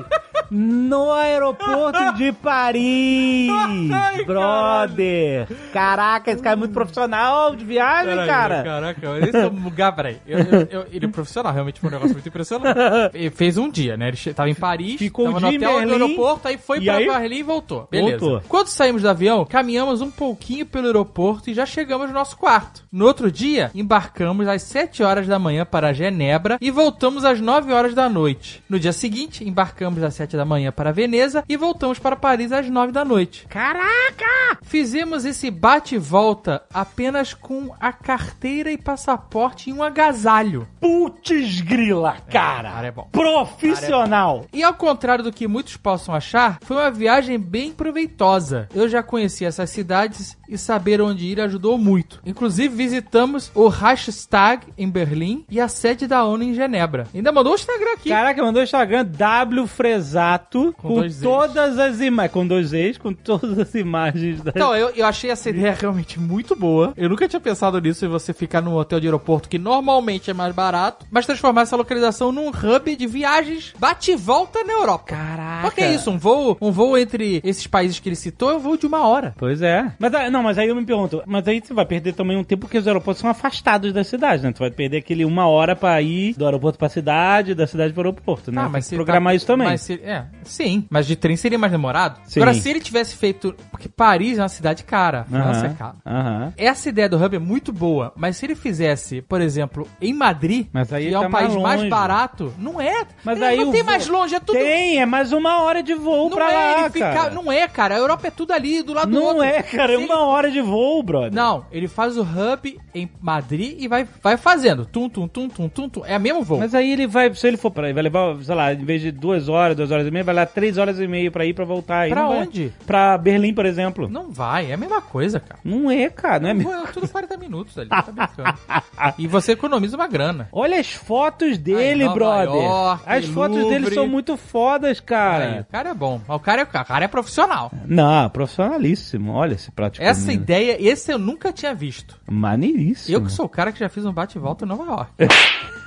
no 0.51 1.13
aeroporto 1.13 2.15
de 2.15 2.33
Paris, 2.33 3.51
brother. 4.27 5.47
Caraca, 5.71 6.31
esse 6.31 6.43
cara 6.43 6.55
é 6.55 6.59
muito 6.59 6.73
profissional 6.73 7.55
de 7.55 7.67
viagem, 7.67 8.17
cara. 8.27 8.63
Caraca, 8.63 9.19
esse 9.19 9.37
é 9.37 9.47
um 9.47 9.71
peraí. 9.95 10.17
Eu, 10.27 10.39
eu, 10.39 10.69
eu- 10.71 10.87
ele 10.91 11.05
é 11.05 11.09
profissional, 11.09 11.53
realmente 11.53 11.81
foi 11.81 11.91
um 11.91 11.93
negócio 11.93 12.15
muito 12.15 12.29
impressionante. 12.29 12.79
Ele 13.13 13.31
fez 13.31 13.59
um 13.59 13.69
dia, 13.71 13.97
né? 13.97 14.09
Ele 14.09 14.35
tava 14.35 14.49
em 14.49 14.55
Paris, 14.55 14.97
Ficou 14.99 15.27
tava 15.27 15.37
um 15.37 15.41
no 15.41 15.49
hotel 15.49 15.77
Berlim, 15.77 15.93
aeroporto, 15.93 16.49
aí 16.49 16.57
foi 16.57 16.81
pra 16.81 16.95
aí? 16.97 17.07
Berlim 17.07 17.37
e 17.37 17.43
voltou. 17.43 17.87
Beleza. 17.91 18.19
Voltou. 18.19 18.43
Quando 18.49 18.69
saímos 18.69 19.03
do 19.03 19.09
avião, 19.11 19.45
caminhamos 19.45 20.01
um 20.01 20.11
pouquinho 20.11 20.65
pelo 20.65 20.87
aeroporto 20.87 21.51
e 21.51 21.58
já 21.59 21.67
chegamos 21.67 22.07
no 22.07 22.15
nosso 22.15 22.37
quarto. 22.37 22.85
No 22.91 23.05
outro 23.05 23.33
dia, 23.33 23.73
embarcamos 23.75 24.47
às 24.47 24.63
7 24.63 25.03
horas 25.03 25.27
da 25.27 25.41
manhã 25.41 25.67
para 25.67 25.93
Genebra 25.93 26.57
e 26.61 26.71
voltamos 26.71 27.25
às 27.25 27.41
9 27.41 27.73
horas 27.73 27.95
da 27.95 28.09
noite. 28.09 28.63
No 28.69 28.79
dia 28.79 28.93
seguinte, 28.93 29.43
embarcamos 29.47 30.01
às 30.05 30.15
7 30.15 30.37
da 30.37 30.45
manhã 30.45 30.71
para 30.71 30.93
Veneza 30.93 31.43
e 31.49 31.57
voltamos 31.57 31.99
para 31.99 32.15
Paris 32.15 32.53
às 32.53 32.71
9 32.71 32.93
da 32.93 33.05
noite. 33.05 33.45
Caraca! 33.49 34.59
Fizemos 34.63 35.25
esse 35.25 35.51
bate 35.51 35.97
e 35.97 35.99
volta 35.99 36.63
apenas 36.73 37.35
com 37.35 37.75
a 37.81 37.93
carteira 37.93 38.71
e 38.71 38.79
passaporte 38.79 39.71
e 39.71 39.73
um 39.73 39.83
agasalho. 39.83 40.69
Putz 40.81 41.61
grila, 41.61 42.19
cara. 42.31 42.71
cara 42.71 42.87
é 42.87 42.91
bom. 42.93 43.09
Profissional. 43.11 44.47
E 44.53 44.63
ao 44.63 44.75
contrário 44.75 45.25
do 45.25 45.33
que 45.33 45.49
muitos 45.49 45.77
possam 45.77 46.15
achar, 46.15 46.59
foi 46.63 46.77
uma 46.77 46.91
viagem 46.91 47.37
bem 47.37 47.73
proveitosa. 47.73 48.69
Eu 48.73 48.89
já 48.89 49.03
conheci 49.03 49.45
essas 49.45 49.71
cidades 49.71 50.39
e 50.49 50.57
saber 50.57 51.01
onde 51.01 51.27
ir 51.27 51.41
ajudou 51.49 51.77
muito. 51.77 52.21
Inclusive 52.25 52.75
visitamos 52.75 53.51
o 53.55 53.69
Reichstag 53.69 54.67
em 54.77 54.89
Berlim 54.89 55.45
e 55.51 55.61
a 55.61 55.69
sede 55.69 56.07
da 56.07 56.25
ONU 56.25 56.45
em 56.45 56.55
Genebra. 56.55 57.07
Ainda 57.15 57.33
mandou 57.33 57.53
o 57.53 57.57
Instagram 57.57 57.93
aqui. 57.95 58.11
Caraca, 58.11 58.43
mandou 58.43 58.61
o 58.61 58.65
Instagram 58.65 59.05
W 59.05 59.67
Fresato 59.67 60.75
Com 60.79 60.89
com, 60.89 61.09
todas 61.23 61.79
as 61.79 62.01
imagens. 62.01 62.33
Com 62.33 62.47
dois 62.47 62.69
Zs, 62.69 62.99
com 62.99 63.13
todas 63.13 63.59
as 63.59 63.75
imagens 63.75 64.41
da. 64.43 64.53
Então, 64.55 64.75
eu, 64.75 64.91
eu 64.91 65.07
achei 65.07 65.31
essa 65.31 65.51
ideia 65.51 65.77
realmente 65.79 66.21
muito 66.21 66.55
boa. 66.55 66.93
Eu 66.97 67.09
nunca 67.09 67.29
tinha 67.29 67.41
pensado 67.41 67.81
nisso 67.81 68.05
em 68.05 68.09
você 68.09 68.33
ficar 68.33 68.61
num 68.61 68.75
hotel 68.75 69.01
de 69.01 69.07
aeroporto 69.07 69.49
que 69.49 69.59
normalmente 69.59 70.31
é 70.31 70.35
mais 70.35 70.55
barato, 70.55 71.07
mas 71.11 71.27
transformar 71.27 71.63
essa 71.63 71.77
localização 71.77 72.33
num 72.33 72.49
hub 72.49 72.97
de 72.97 73.07
viagens 73.07 73.73
bate 73.79 74.13
e 74.13 74.17
volta 74.17 74.63
na 74.65 74.73
Europa. 74.73 75.05
Caraca. 75.07 75.63
Porque 75.63 75.81
é 75.81 75.95
isso, 75.95 76.11
um 76.11 76.19
voo, 76.19 76.57
um 76.61 76.71
voo 76.71 76.97
entre 76.97 77.41
esses 77.45 77.67
países 77.67 77.99
que 77.99 78.09
ele 78.09 78.17
citou 78.17 78.51
é 78.51 78.55
um 78.55 78.59
voo 78.59 78.77
de 78.77 78.87
uma 78.87 79.07
hora. 79.07 79.35
Pois 79.37 79.63
é. 79.63 79.93
Mas 79.99 80.15
ah, 80.15 80.31
não, 80.31 80.43
mas 80.43 80.59
aí 80.59 80.69
eu 80.69 80.77
me 80.77 80.85
pergunto, 80.85 81.23
mas 81.27 81.38
aí 81.47 81.61
você 81.65 81.73
vai 81.75 81.85
perder 81.85 82.15
também 82.15 82.37
um 82.37 82.43
tempo 82.45 82.63
porque 82.63 82.79
os 82.79 82.87
aeroportos 82.87 83.21
são 83.21 83.31
afastados 83.31 83.93
das 83.93 84.07
cidades, 84.07 84.43
né? 84.43 84.53
Tu 84.53 84.59
vai 84.61 84.71
perder 84.71 84.99
aquele 84.99 85.25
uma 85.25 85.47
hora 85.47 85.77
pra 85.77 86.01
ir 86.03 86.35
do 86.37 86.45
aeroporto 86.45 86.79
pra 86.79 86.89
cidade, 86.89 87.55
da 87.55 87.67
cidade 87.67 87.93
pro 87.93 88.03
aeroporto, 88.03 88.51
né? 88.51 88.63
Ah, 88.65 88.69
mas 88.69 88.87
se 88.87 88.95
programar 88.95 89.33
tá- 89.33 89.37
isso 89.37 89.47
também. 89.47 89.69
Mas 89.69 89.83
se- 89.83 90.01
é, 90.03 90.25
sim, 90.45 90.87
mas 90.91 91.07
de 91.07 91.15
trem 91.17 91.37
seria 91.37 91.59
mais 91.59 91.71
demorado. 91.71 92.19
Sim. 92.25 92.41
Agora, 92.41 92.55
se 92.55 92.69
ele 92.69 92.81
tivesse 92.81 93.15
feito. 93.17 93.55
Porque 93.71 93.89
Paris 93.89 94.39
é 94.39 94.43
uma 94.43 94.49
cidade 94.49 94.83
cara, 94.85 95.25
França 95.25 95.67
é 95.67 95.69
Aham, 95.69 95.75
cara. 95.77 95.95
aham. 96.07 96.53
Essa 96.57 96.89
ideia 96.89 97.09
do 97.09 97.23
hub 97.23 97.37
é 97.37 97.39
muito 97.39 97.73
boa, 97.73 98.13
mas 98.17 98.37
se 98.37 98.47
ele 98.47 98.55
fizesse, 98.55 99.21
por 99.23 99.41
exemplo, 99.41 99.87
em 100.01 100.13
Madrid, 100.15 100.67
Mas 100.73 100.93
aí 100.93 101.09
que 101.09 101.15
é 101.15 101.21
tá 101.21 101.27
um 101.27 101.31
país 101.31 101.55
mais 101.55 101.79
mais 101.81 101.89
barato, 101.91 102.53
não 102.59 102.81
é. 102.81 103.05
Mas 103.23 103.41
É, 103.41 103.47
aí 103.49 103.59
não 103.59 103.69
o 103.69 103.73
tem 103.73 103.83
mais 103.83 104.07
longe, 104.09 104.35
é 104.35 104.41
tudo. 104.41 104.53
Tem, 104.59 105.01
é 105.01 105.07
mais 105.07 105.33
uma 105.33 105.63
hora 105.63 105.83
de 105.83 105.95
voo 105.95 106.29
não 106.31 106.37
pra 106.37 106.51
é, 106.51 106.77
lá, 106.83 106.91
fica- 106.91 107.13
cara. 107.13 107.31
Não 107.35 107.53
é, 107.53 107.69
cara. 107.69 107.95
A 107.95 107.99
Europa 107.99 108.27
é 108.27 108.31
tudo 108.31 108.53
ali, 108.53 108.83
do 108.83 108.93
lado 108.95 109.11
do 109.11 109.15
Não 109.19 109.27
outro. 109.27 109.43
é, 109.45 109.63
cara, 109.63 109.93
é 109.93 109.99
uma 109.99 110.21
hora 110.27 110.51
de 110.51 110.61
voo, 110.61 111.03
brother. 111.31 111.43
Não, 111.45 111.65
ele 111.71 111.89
faz 111.89 112.17
o 112.17 112.23
hub 112.23 112.79
em 112.95 113.09
Madrid 113.21 113.77
e 113.81 113.89
vai, 113.89 114.07
vai 114.23 114.37
fazendo. 114.37 114.85
Tum, 114.87 115.09
tum, 115.09 115.27
tum, 115.29 115.49
tum, 115.49 115.69
tum, 115.69 115.89
tum. 115.89 116.03
É 116.07 116.17
o 116.17 116.21
mesmo 116.21 116.43
voo. 116.43 116.59
Mas 116.59 116.75
aí 116.75 116.93
ele 116.93 117.07
vai, 117.07 117.33
se 117.35 117.47
ele 117.47 117.57
for 117.57 117.71
pra 117.71 117.87
aí, 117.87 117.93
vai 117.93 118.03
levar, 118.03 118.37
sei 118.43 118.55
lá, 118.55 118.73
em 118.73 118.85
vez 118.85 119.01
de 119.03 119.11
duas 119.11 119.49
horas, 119.49 119.77
duas 119.77 119.91
horas 119.91 120.07
e 120.07 120.11
meia, 120.11 120.25
vai 120.25 120.35
lá 120.35 120.47
três 120.47 120.79
horas 120.79 120.99
e 121.01 121.07
meia 121.07 121.31
pra 121.31 121.45
ir 121.45 121.55
pra 121.55 121.65
voltar. 121.65 122.01
Aí 122.01 122.11
Pra 122.11 122.23
não 122.23 122.29
vai- 122.31 122.43
onde? 122.43 122.73
Pra 122.87 123.17
Berlim, 123.19 123.53
por 123.55 123.67
exemplo. 123.67 124.09
Não 124.09 124.31
vai, 124.31 124.71
é 124.71 124.75
a 124.75 124.77
mesma 124.77 125.01
coisa, 125.01 125.41
cara. 125.41 125.61
Não 125.65 125.91
é, 125.91 126.09
cara, 126.09 126.41
não 126.41 126.49
é 126.51 126.55
mesmo. 126.55 126.73
É 126.73 126.87
tudo 126.93 127.09
40 127.09 127.37
minutos 127.37 127.77
ali, 127.79 127.89
tá 127.89 128.03
brincando. 128.03 128.59
E 129.17 129.27
você 129.27 129.53
economiza 129.53 129.97
uma 129.97 130.09
grana. 130.09 130.49
Olha 130.53 130.79
as 130.79 130.93
fotos 130.93 131.57
dele, 131.57 132.05
Nova 132.05 132.15
brother. 132.15 132.63
York, 132.63 133.03
as 133.07 133.25
fotos 133.27 133.57
dele 133.57 133.79
Louvre. 133.79 133.95
são 133.95 134.09
muito 134.09 134.37
fodas, 134.37 134.99
Aí, 134.99 135.05
cara. 135.05 135.67
o 135.69 135.73
cara 135.73 135.91
é 135.91 135.95
bom. 135.95 136.21
O 136.29 136.39
cara 136.41 136.63
é, 136.63 136.65
o 136.65 136.67
cara 136.85 137.05
é 137.05 137.09
profissional. 137.09 137.71
Não, 137.87 138.29
profissionalíssimo. 138.31 139.33
Olha 139.33 139.55
esse 139.55 139.71
de 139.71 140.03
Essa 140.03 140.33
ideia, 140.33 140.77
esse 140.81 141.13
eu 141.19 141.25
nunca 141.25 141.53
tinha 141.53 141.75
visto. 141.75 142.17
Maneiríssimo. 142.31 143.17
Eu 143.17 143.23
que 143.23 143.33
sou 143.33 143.47
o 143.47 143.49
cara 143.49 143.73
que 143.73 143.81
já 143.81 143.89
fiz 143.89 144.05
um 144.07 144.13
bate-volta 144.13 144.65
em 144.65 144.69
Nova 144.69 144.85
York. 144.85 145.13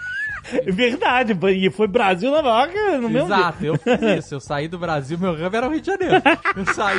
Verdade, 0.68 1.38
e 1.56 1.70
foi 1.70 1.88
Brasil, 1.88 2.32
Nova 2.32 2.50
York 2.50 2.74
no 3.00 3.10
mesmo 3.10 3.28
dia. 3.28 3.38
Exato, 3.38 3.66
eu 3.66 3.78
fiz 3.78 4.02
isso. 4.18 4.36
Eu 4.36 4.40
saí 4.40 4.68
do 4.68 4.78
Brasil, 4.78 5.18
meu 5.18 5.34
hub 5.34 5.56
era 5.56 5.68
o 5.68 5.72
Rio 5.72 5.80
de 5.80 5.88
Janeiro. 5.88 6.22
Eu 6.56 6.74
saí, 6.74 6.98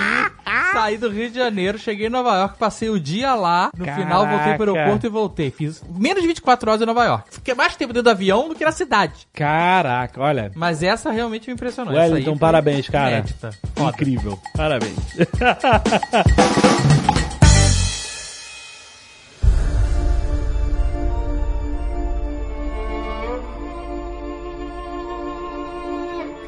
saí 0.72 0.96
do 0.96 1.10
Rio 1.10 1.28
de 1.28 1.36
Janeiro, 1.36 1.78
cheguei 1.78 2.06
em 2.06 2.10
Nova 2.10 2.34
York, 2.36 2.56
passei 2.56 2.88
o 2.88 2.98
dia 2.98 3.34
lá. 3.34 3.70
No 3.76 3.84
Caraca. 3.84 4.02
final, 4.02 4.26
voltei 4.26 4.54
pro 4.54 4.74
aeroporto 4.74 5.06
e 5.06 5.10
voltei. 5.10 5.50
Fiz 5.50 5.82
menos 5.94 6.22
de 6.22 6.28
24 6.28 6.70
horas 6.70 6.82
em 6.82 6.86
Nova 6.86 7.04
York. 7.04 7.24
Fiquei 7.30 7.54
mais 7.54 7.76
tempo 7.76 7.92
dentro 7.92 8.04
do 8.04 8.10
avião 8.10 8.48
do 8.48 8.54
que 8.54 8.64
na 8.64 8.72
cidade. 8.72 9.26
Caraca, 9.32 10.20
olha. 10.20 10.52
Mas 10.54 10.82
essa 10.82 11.10
realmente 11.10 11.48
me 11.48 11.54
impressionou. 11.54 11.94
Wellington, 11.94 12.38
parabéns, 12.38 12.88
cara. 12.88 13.10
inédita. 13.10 13.50
Incrível. 13.76 14.38
Parabéns. 14.56 14.96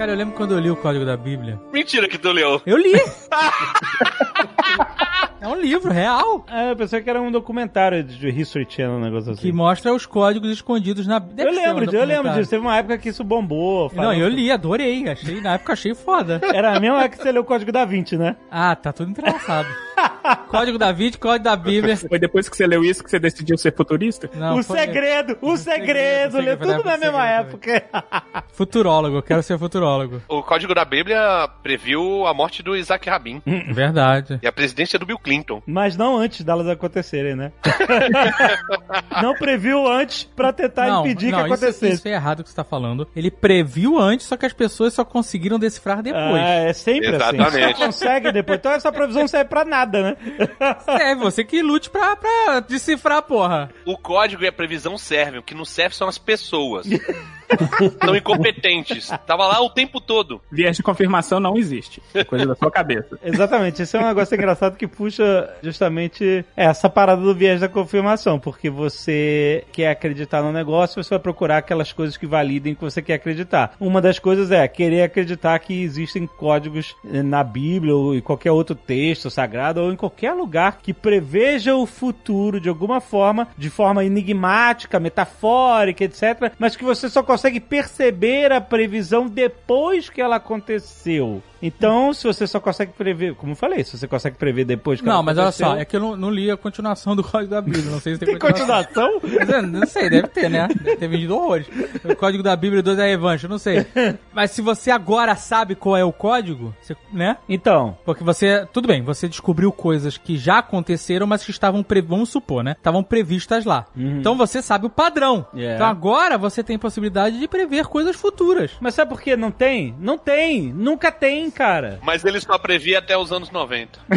Cara, 0.04 0.12
eu 0.12 0.18
lembro 0.18 0.34
quando 0.34 0.52
eu 0.52 0.60
li 0.60 0.70
o 0.70 0.76
código 0.76 1.02
da 1.02 1.16
Bíblia. 1.16 1.58
Mentira 1.72 2.06
que 2.06 2.18
tu 2.18 2.30
leu. 2.30 2.60
Eu 2.66 2.76
li! 2.76 2.92
é 5.44 5.48
um 5.48 5.60
livro 5.60 5.92
real 5.92 6.44
Ah, 6.48 6.64
eu 6.70 6.76
pensei 6.76 7.00
que 7.00 7.08
era 7.10 7.20
um 7.20 7.30
documentário 7.30 8.02
de 8.02 8.28
History 8.28 8.66
Channel, 8.68 8.96
um 8.96 9.00
negócio 9.00 9.32
assim. 9.32 9.40
que 9.42 9.52
mostra 9.52 9.92
os 9.92 10.06
códigos 10.06 10.50
escondidos 10.50 11.06
na 11.06 11.20
Bíblia. 11.20 11.44
Eu 11.46 11.52
lembro, 11.52 11.84
disso, 11.84 11.96
eu 11.96 12.04
lembro 12.04 12.32
disso. 12.32 12.50
Teve 12.50 12.62
uma 12.62 12.76
época 12.76 12.98
que 12.98 13.08
isso 13.08 13.22
bombou. 13.24 13.90
Não, 13.94 14.12
eu 14.12 14.28
li, 14.28 14.50
adorei. 14.50 15.08
Achei, 15.08 15.40
na 15.40 15.54
época 15.54 15.72
achei 15.74 15.94
foda. 15.94 16.40
Era 16.52 16.76
a 16.76 16.80
mesma 16.80 17.00
época 17.04 17.16
que 17.18 17.22
você 17.22 17.32
leu 17.32 17.42
o 17.42 17.44
Código 17.44 17.70
da 17.72 17.84
Vinci, 17.84 18.16
né? 18.16 18.36
Ah, 18.50 18.74
tá 18.74 18.92
tudo 18.92 19.10
entrelaçado. 19.10 19.68
código 20.48 20.78
da 20.78 20.92
Vídeo, 20.92 21.18
código 21.18 21.44
da 21.44 21.56
Bíblia. 21.56 21.96
Foi 21.96 22.18
depois 22.18 22.48
que 22.48 22.56
você 22.56 22.66
leu 22.66 22.82
isso 22.84 23.02
que 23.02 23.10
você 23.10 23.18
decidiu 23.18 23.56
ser 23.56 23.74
futurista? 23.74 24.28
Não, 24.34 24.58
o 24.58 24.62
foi- 24.62 24.78
segredo, 24.78 25.36
o 25.40 25.56
segredo, 25.56 26.36
segredo, 26.36 26.64
leu 26.66 26.76
tudo 26.76 26.84
na 26.84 26.96
mesma 26.96 27.26
época. 27.26 27.84
Futurólogo, 28.52 29.16
eu 29.16 29.22
quero 29.22 29.42
ser 29.42 29.58
futurólogo. 29.58 30.22
O 30.28 30.42
código 30.42 30.74
da 30.74 30.84
Bíblia 30.84 31.48
previu 31.62 32.26
a 32.26 32.32
morte 32.34 32.62
do 32.62 32.76
Isaac 32.76 33.08
Rabin 33.08 33.42
Verdade. 33.72 34.38
e 34.42 34.46
a 34.46 34.52
presidência 34.52 34.98
do 34.98 35.04
Bill 35.06 35.18
Clinton. 35.18 35.33
Mas 35.66 35.96
não 35.96 36.16
antes 36.16 36.42
delas 36.44 36.68
acontecerem, 36.68 37.34
né? 37.34 37.52
não 39.22 39.34
previu 39.34 39.86
antes 39.90 40.24
pra 40.24 40.52
tentar 40.52 41.00
impedir 41.00 41.30
que 41.32 41.36
isso- 41.36 41.44
acontecesse. 41.46 41.88
Isso, 41.94 42.08
é 42.08 42.12
errado 42.12 42.40
o 42.40 42.44
que 42.44 42.50
você 42.50 42.56
tá 42.56 42.64
falando. 42.64 43.06
Ele 43.14 43.30
previu 43.30 43.98
antes, 43.98 44.26
só 44.26 44.36
que 44.36 44.46
as 44.46 44.52
pessoas 44.52 44.94
só 44.94 45.04
conseguiram 45.04 45.58
decifrar 45.58 46.02
depois. 46.02 46.22
Ah, 46.42 46.48
é 46.68 46.72
sempre 46.72 47.08
assim. 47.08 47.16
Exatamente. 47.36 47.78
Só 47.78 47.86
consegue 47.86 48.32
depois. 48.32 48.58
Então 48.58 48.72
essa 48.72 48.92
previsão 48.92 49.22
não 49.22 49.28
serve 49.28 49.48
pra 49.48 49.64
nada, 49.64 50.02
né? 50.02 50.16
É, 51.04 51.14
você 51.14 51.44
que 51.44 51.62
lute 51.62 51.90
pra, 51.90 52.16
pra 52.16 52.60
decifrar, 52.60 53.22
porra. 53.22 53.70
O 53.86 53.96
código 53.96 54.42
e 54.44 54.46
a 54.48 54.52
previsão 54.52 54.96
servem, 54.98 55.40
o 55.40 55.42
que 55.42 55.54
não 55.54 55.64
serve 55.64 55.94
são 55.94 56.08
as 56.08 56.18
pessoas. 56.18 56.86
São 58.04 58.16
incompetentes. 58.16 59.10
Tava 59.26 59.46
lá 59.46 59.60
o 59.60 59.70
tempo 59.70 60.00
todo. 60.00 60.40
Viés 60.50 60.76
de 60.76 60.82
confirmação 60.82 61.40
não 61.40 61.56
existe. 61.56 62.02
É 62.14 62.24
coisa 62.24 62.46
da 62.46 62.54
sua 62.54 62.70
cabeça. 62.70 63.18
Exatamente, 63.22 63.82
esse 63.82 63.96
é 63.96 64.00
um 64.00 64.06
negócio 64.06 64.34
engraçado 64.34 64.76
que 64.76 64.86
puxa 64.86 65.50
justamente 65.62 66.44
essa 66.56 66.88
parada 66.88 67.20
do 67.20 67.34
viés 67.34 67.60
da 67.60 67.68
confirmação, 67.68 68.38
porque 68.38 68.70
você 68.70 69.64
quer 69.72 69.90
acreditar 69.90 70.42
no 70.42 70.52
negócio, 70.52 71.02
você 71.02 71.10
vai 71.10 71.18
procurar 71.18 71.58
aquelas 71.58 71.92
coisas 71.92 72.16
que 72.16 72.26
validem 72.26 72.74
que 72.74 72.80
você 72.80 73.02
quer 73.02 73.14
acreditar. 73.14 73.74
Uma 73.78 74.00
das 74.00 74.18
coisas 74.18 74.50
é 74.50 74.66
querer 74.68 75.02
acreditar 75.02 75.58
que 75.58 75.82
existem 75.82 76.26
códigos 76.26 76.94
eh, 77.12 77.22
na 77.22 77.42
Bíblia 77.42 77.94
ou 77.94 78.14
em 78.14 78.20
qualquer 78.20 78.50
outro 78.50 78.74
texto 78.74 79.30
sagrado 79.30 79.82
ou 79.82 79.92
em 79.92 79.96
qualquer 79.96 80.32
lugar 80.32 80.78
que 80.82 80.92
preveja 80.92 81.74
o 81.74 81.86
futuro 81.86 82.60
de 82.60 82.68
alguma 82.68 83.00
forma, 83.00 83.48
de 83.56 83.70
forma 83.70 84.04
enigmática, 84.04 85.00
metafórica, 85.00 86.04
etc, 86.04 86.52
mas 86.58 86.76
que 86.76 86.84
você 86.84 87.08
só 87.08 87.22
consegue 87.22 87.43
perceber 87.60 88.52
a 88.52 88.60
previsão 88.60 89.26
depois 89.26 90.08
que 90.08 90.20
ela 90.20 90.36
aconteceu. 90.36 91.42
Então, 91.66 92.12
se 92.12 92.24
você 92.26 92.46
só 92.46 92.60
consegue 92.60 92.92
prever, 92.92 93.34
como 93.34 93.52
eu 93.52 93.56
falei, 93.56 93.82
se 93.84 93.96
você 93.96 94.06
consegue 94.06 94.36
prever 94.36 94.64
depois 94.64 95.00
que 95.00 95.06
Não, 95.06 95.22
mas 95.22 95.38
olha 95.38 95.50
só, 95.50 95.76
é 95.76 95.84
que 95.84 95.96
eu 95.96 96.00
não, 96.00 96.16
não 96.16 96.30
li 96.30 96.50
a 96.50 96.56
continuação 96.56 97.16
do 97.16 97.24
Código 97.24 97.50
da 97.50 97.62
Bíblia. 97.62 97.84
Não 97.90 98.00
sei 98.00 98.14
se 98.14 98.20
tem, 98.20 98.28
Tem 98.34 98.38
continuação? 98.38 99.20
Eu 99.22 99.62
Não 99.62 99.86
sei, 99.86 100.10
deve 100.10 100.28
ter, 100.28 100.50
né? 100.50 100.68
Deve 100.68 100.96
ter 100.96 101.08
vendido 101.08 101.34
horrores. 101.36 101.66
O 102.04 102.14
código 102.14 102.42
da 102.42 102.54
Bíblia 102.54 102.82
2 102.82 102.98
é 102.98 103.10
Evangelho, 103.12 103.50
não 103.50 103.58
sei. 103.58 103.86
Mas 104.32 104.50
se 104.50 104.60
você 104.60 104.90
agora 104.90 105.34
sabe 105.36 105.74
qual 105.74 105.96
é 105.96 106.04
o 106.04 106.12
código, 106.12 106.74
você- 106.82 106.96
né? 107.12 107.38
Então, 107.48 107.96
Porque 108.04 108.22
você, 108.22 108.66
tudo 108.72 108.86
bem, 108.88 109.02
você 109.02 109.26
descobriu 109.28 109.72
coisas 109.72 110.18
que 110.18 110.36
já 110.36 110.58
aconteceram, 110.58 111.26
mas 111.26 111.44
que 111.44 111.50
estavam, 111.50 111.82
pre, 111.82 112.00
vamos 112.02 112.28
supor, 112.28 112.62
né? 112.62 112.72
Estavam 112.76 113.02
previstas 113.02 113.64
lá. 113.64 113.86
Então 113.96 114.36
você 114.36 114.60
sabe 114.60 114.86
o 114.86 114.90
padrão. 114.90 115.46
Yeah. 115.54 115.76
Então 115.76 115.86
agora 115.86 116.36
você 116.36 116.62
tem 116.62 116.78
possibilidade 116.78 117.38
de 117.38 117.48
prever 117.48 117.86
coisas 117.86 118.14
futuras. 118.16 118.72
mas 118.80 118.94
sabe 118.94 119.08
por 119.10 119.20
que 119.20 119.36
não 119.36 119.50
tem? 119.50 119.94
Não 119.98 120.18
tem, 120.18 120.72
nunca 120.72 121.10
tem, 121.10 121.50
cara. 121.54 121.98
Mas 122.02 122.24
ele 122.24 122.40
só 122.40 122.58
previa 122.58 122.98
até 122.98 123.16
os 123.16 123.32
anos 123.32 123.50
90. 123.50 123.98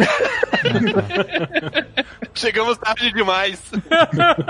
Chegamos 2.34 2.78
tarde 2.78 3.12
demais. 3.12 3.60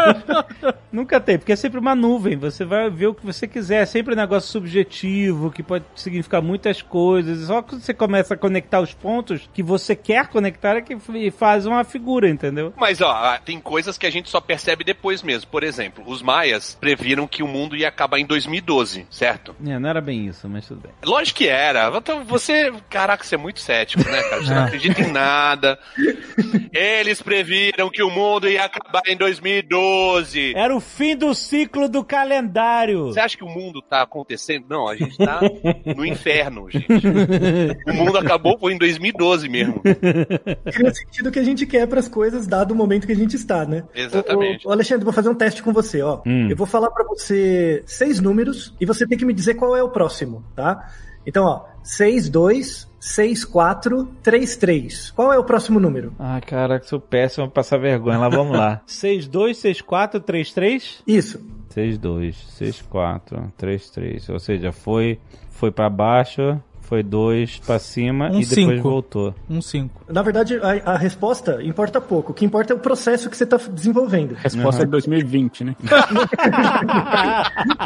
Nunca 0.93 1.21
tem, 1.21 1.39
porque 1.39 1.53
é 1.53 1.57
sempre 1.57 1.79
uma 1.79 1.95
nuvem. 1.95 2.37
Você 2.37 2.65
vai 2.65 2.91
ver 2.91 3.09
o 3.09 3.15
que 3.15 3.25
você 3.25 3.47
quiser. 3.47 3.83
É 3.83 3.87
sempre 3.87 4.15
um 4.15 4.17
negócio 4.17 4.51
subjetivo, 4.51 5.51
que 5.51 5.63
pode 5.63 5.85
significar 5.95 6.43
muitas 6.43 6.83
coisas. 6.83 7.47
Só 7.47 7.63
que 7.63 7.77
você 7.77 7.95
começa 7.95 8.35
a 8.35 8.37
conectar 8.37 8.81
os 8.81 8.93
pontos 8.93 9.49
que 9.53 9.63
você 9.63 9.95
quer 9.95 10.29
conectar 10.29 10.77
é 10.77 10.83
que 10.83 10.99
faz 11.31 11.67
uma 11.67 11.85
figura, 11.85 12.29
entendeu? 12.29 12.73
Mas 12.77 13.01
ó, 13.01 13.39
tem 13.45 13.61
coisas 13.61 13.97
que 13.97 14.07
a 14.07 14.11
gente 14.11 14.29
só 14.29 14.41
percebe 14.41 14.85
depois 14.85 15.23
mesmo. 15.23 15.51
Por 15.51 15.63
exemplo, 15.63 16.05
os 16.07 16.23
maias 16.23 16.77
previram 16.81 17.27
que 17.27 17.43
o 17.43 17.49
mundo 17.49 17.77
ia 17.77 17.89
acabar 17.89 18.19
em 18.19 18.27
2012, 18.27 19.07
certo? 19.11 19.55
É, 19.67 19.79
não 19.79 19.89
era 19.89 20.01
bem 20.01 20.27
isso, 20.27 20.49
mas 20.49 20.67
tudo 20.67 20.81
bem. 20.83 20.93
Lógico 21.05 21.39
que 21.39 21.49
era. 21.49 21.91
Então, 21.97 22.25
Você, 22.25 22.73
caraca, 22.89 23.25
você 23.25 23.35
é 23.35 23.39
muito 23.39 23.61
cético, 23.61 24.03
né, 24.11 24.23
cara? 24.25 24.43
Você 24.43 24.55
não 24.55 24.63
É. 24.63 24.65
acredita 24.67 25.01
em 25.03 25.11
nada. 25.13 25.79
Eles 26.73 27.21
previram 27.23 27.91
que 27.91 28.03
o 28.03 28.11
mundo 28.11 28.49
ia 28.49 28.65
acabar 28.65 29.03
em 29.07 29.17
2012. 29.17 30.53
Era 30.57 30.75
o 30.75 30.81
fim 30.81 31.17
do 31.17 31.35
ciclo 31.35 31.89
do 31.89 32.05
calendário. 32.05 33.07
Você 33.07 33.21
acha 33.21 33.37
que 33.37 33.45
o 33.45 33.49
mundo 33.49 33.81
tá 33.83 34.03
acontecendo? 34.03 34.67
Não, 34.69 34.89
a 34.89 34.97
gente 34.97 35.17
tá 35.17 35.41
no 35.97 36.05
inferno, 36.05 36.69
gente. 36.71 36.87
O 37.87 37.93
mundo 37.95 38.19
acabou 38.19 38.59
foi 38.59 38.73
em 38.75 38.79
2012 38.79 39.49
mesmo. 39.49 39.81
Cria 39.81 40.95
sentido 40.95 41.31
que 41.31 41.39
a 41.39 41.45
gente 41.45 41.67
quer 41.67 41.87
para 41.87 42.01
as 42.01 42.09
coisas, 42.09 42.47
dado 42.47 42.73
o 42.73 42.75
momento 42.75 43.07
que 43.07 43.13
a 43.13 43.17
gente 43.17 43.37
está, 43.37 43.65
né? 43.65 43.85
Exatamente. 43.95 44.67
Ô, 44.67 44.71
ô, 44.71 44.73
Alexandre, 44.73 45.05
vou 45.05 45.13
fazer 45.13 45.29
um 45.29 45.35
teste 45.35 45.63
com 45.63 45.73
você, 45.73 46.03
ó. 46.03 46.21
Eu 46.25 46.57
vou 46.57 46.67
falar 46.67 46.91
para 46.91 47.05
você 47.05 47.83
seis 47.87 48.21
números 48.21 48.75
e 48.81 48.87
você 48.87 49.07
tem 49.07 49.17
que 49.19 49.25
me 49.25 49.33
dizer 49.35 49.55
qual 49.55 49.77
é 49.77 49.83
o 49.83 49.89
próximo, 49.91 50.45
tá? 50.55 50.89
Então, 51.27 51.45
ó, 51.45 51.65
6, 51.89 52.29
2, 52.29 52.87
6, 53.01 53.45
4, 53.47 54.07
3, 54.23 54.57
3. 54.57 55.11
Qual 55.13 55.33
é 55.33 55.39
o 55.39 55.45
próximo 55.45 55.81
número? 55.81 56.13
Ai, 56.19 56.43
caraca, 56.43 56.85
sou 56.85 57.01
péssimo 57.01 57.47
pra 57.47 57.63
passar 57.63 57.79
vergonha. 57.79 58.19
Lá 58.19 58.29
vamos 58.29 58.55
lá. 58.57 58.81
626433? 58.87 61.03
Isso. 61.07 61.41
62, 61.71 62.37
64, 62.37 63.51
33. 63.57 64.29
Ou 64.29 64.39
seja, 64.39 64.71
foi 64.71 65.19
foi 65.51 65.71
para 65.73 65.89
baixo, 65.89 66.61
foi 66.89 67.03
2 67.03 67.59
pra 67.67 67.79
cima 67.79 68.31
Um 68.31 68.41
e 68.41 68.47
depois 68.47 68.77
cinco. 68.77 68.83
voltou. 68.89 69.35
Um 69.49 69.61
5. 69.61 70.05
Na 70.09 70.23
verdade, 70.23 70.59
a, 70.63 70.93
a 70.93 70.97
resposta 70.97 71.63
importa 71.63 72.01
pouco. 72.01 72.33
O 72.33 72.35
que 72.35 72.45
importa 72.45 72.73
é 72.73 72.77
o 72.77 72.79
processo 72.79 73.29
que 73.29 73.37
você 73.37 73.45
está 73.45 73.59
desenvolvendo. 73.59 74.35
Resposta 74.35 74.85
de 74.85 74.91
2020, 74.91 75.65
né? 75.65 75.77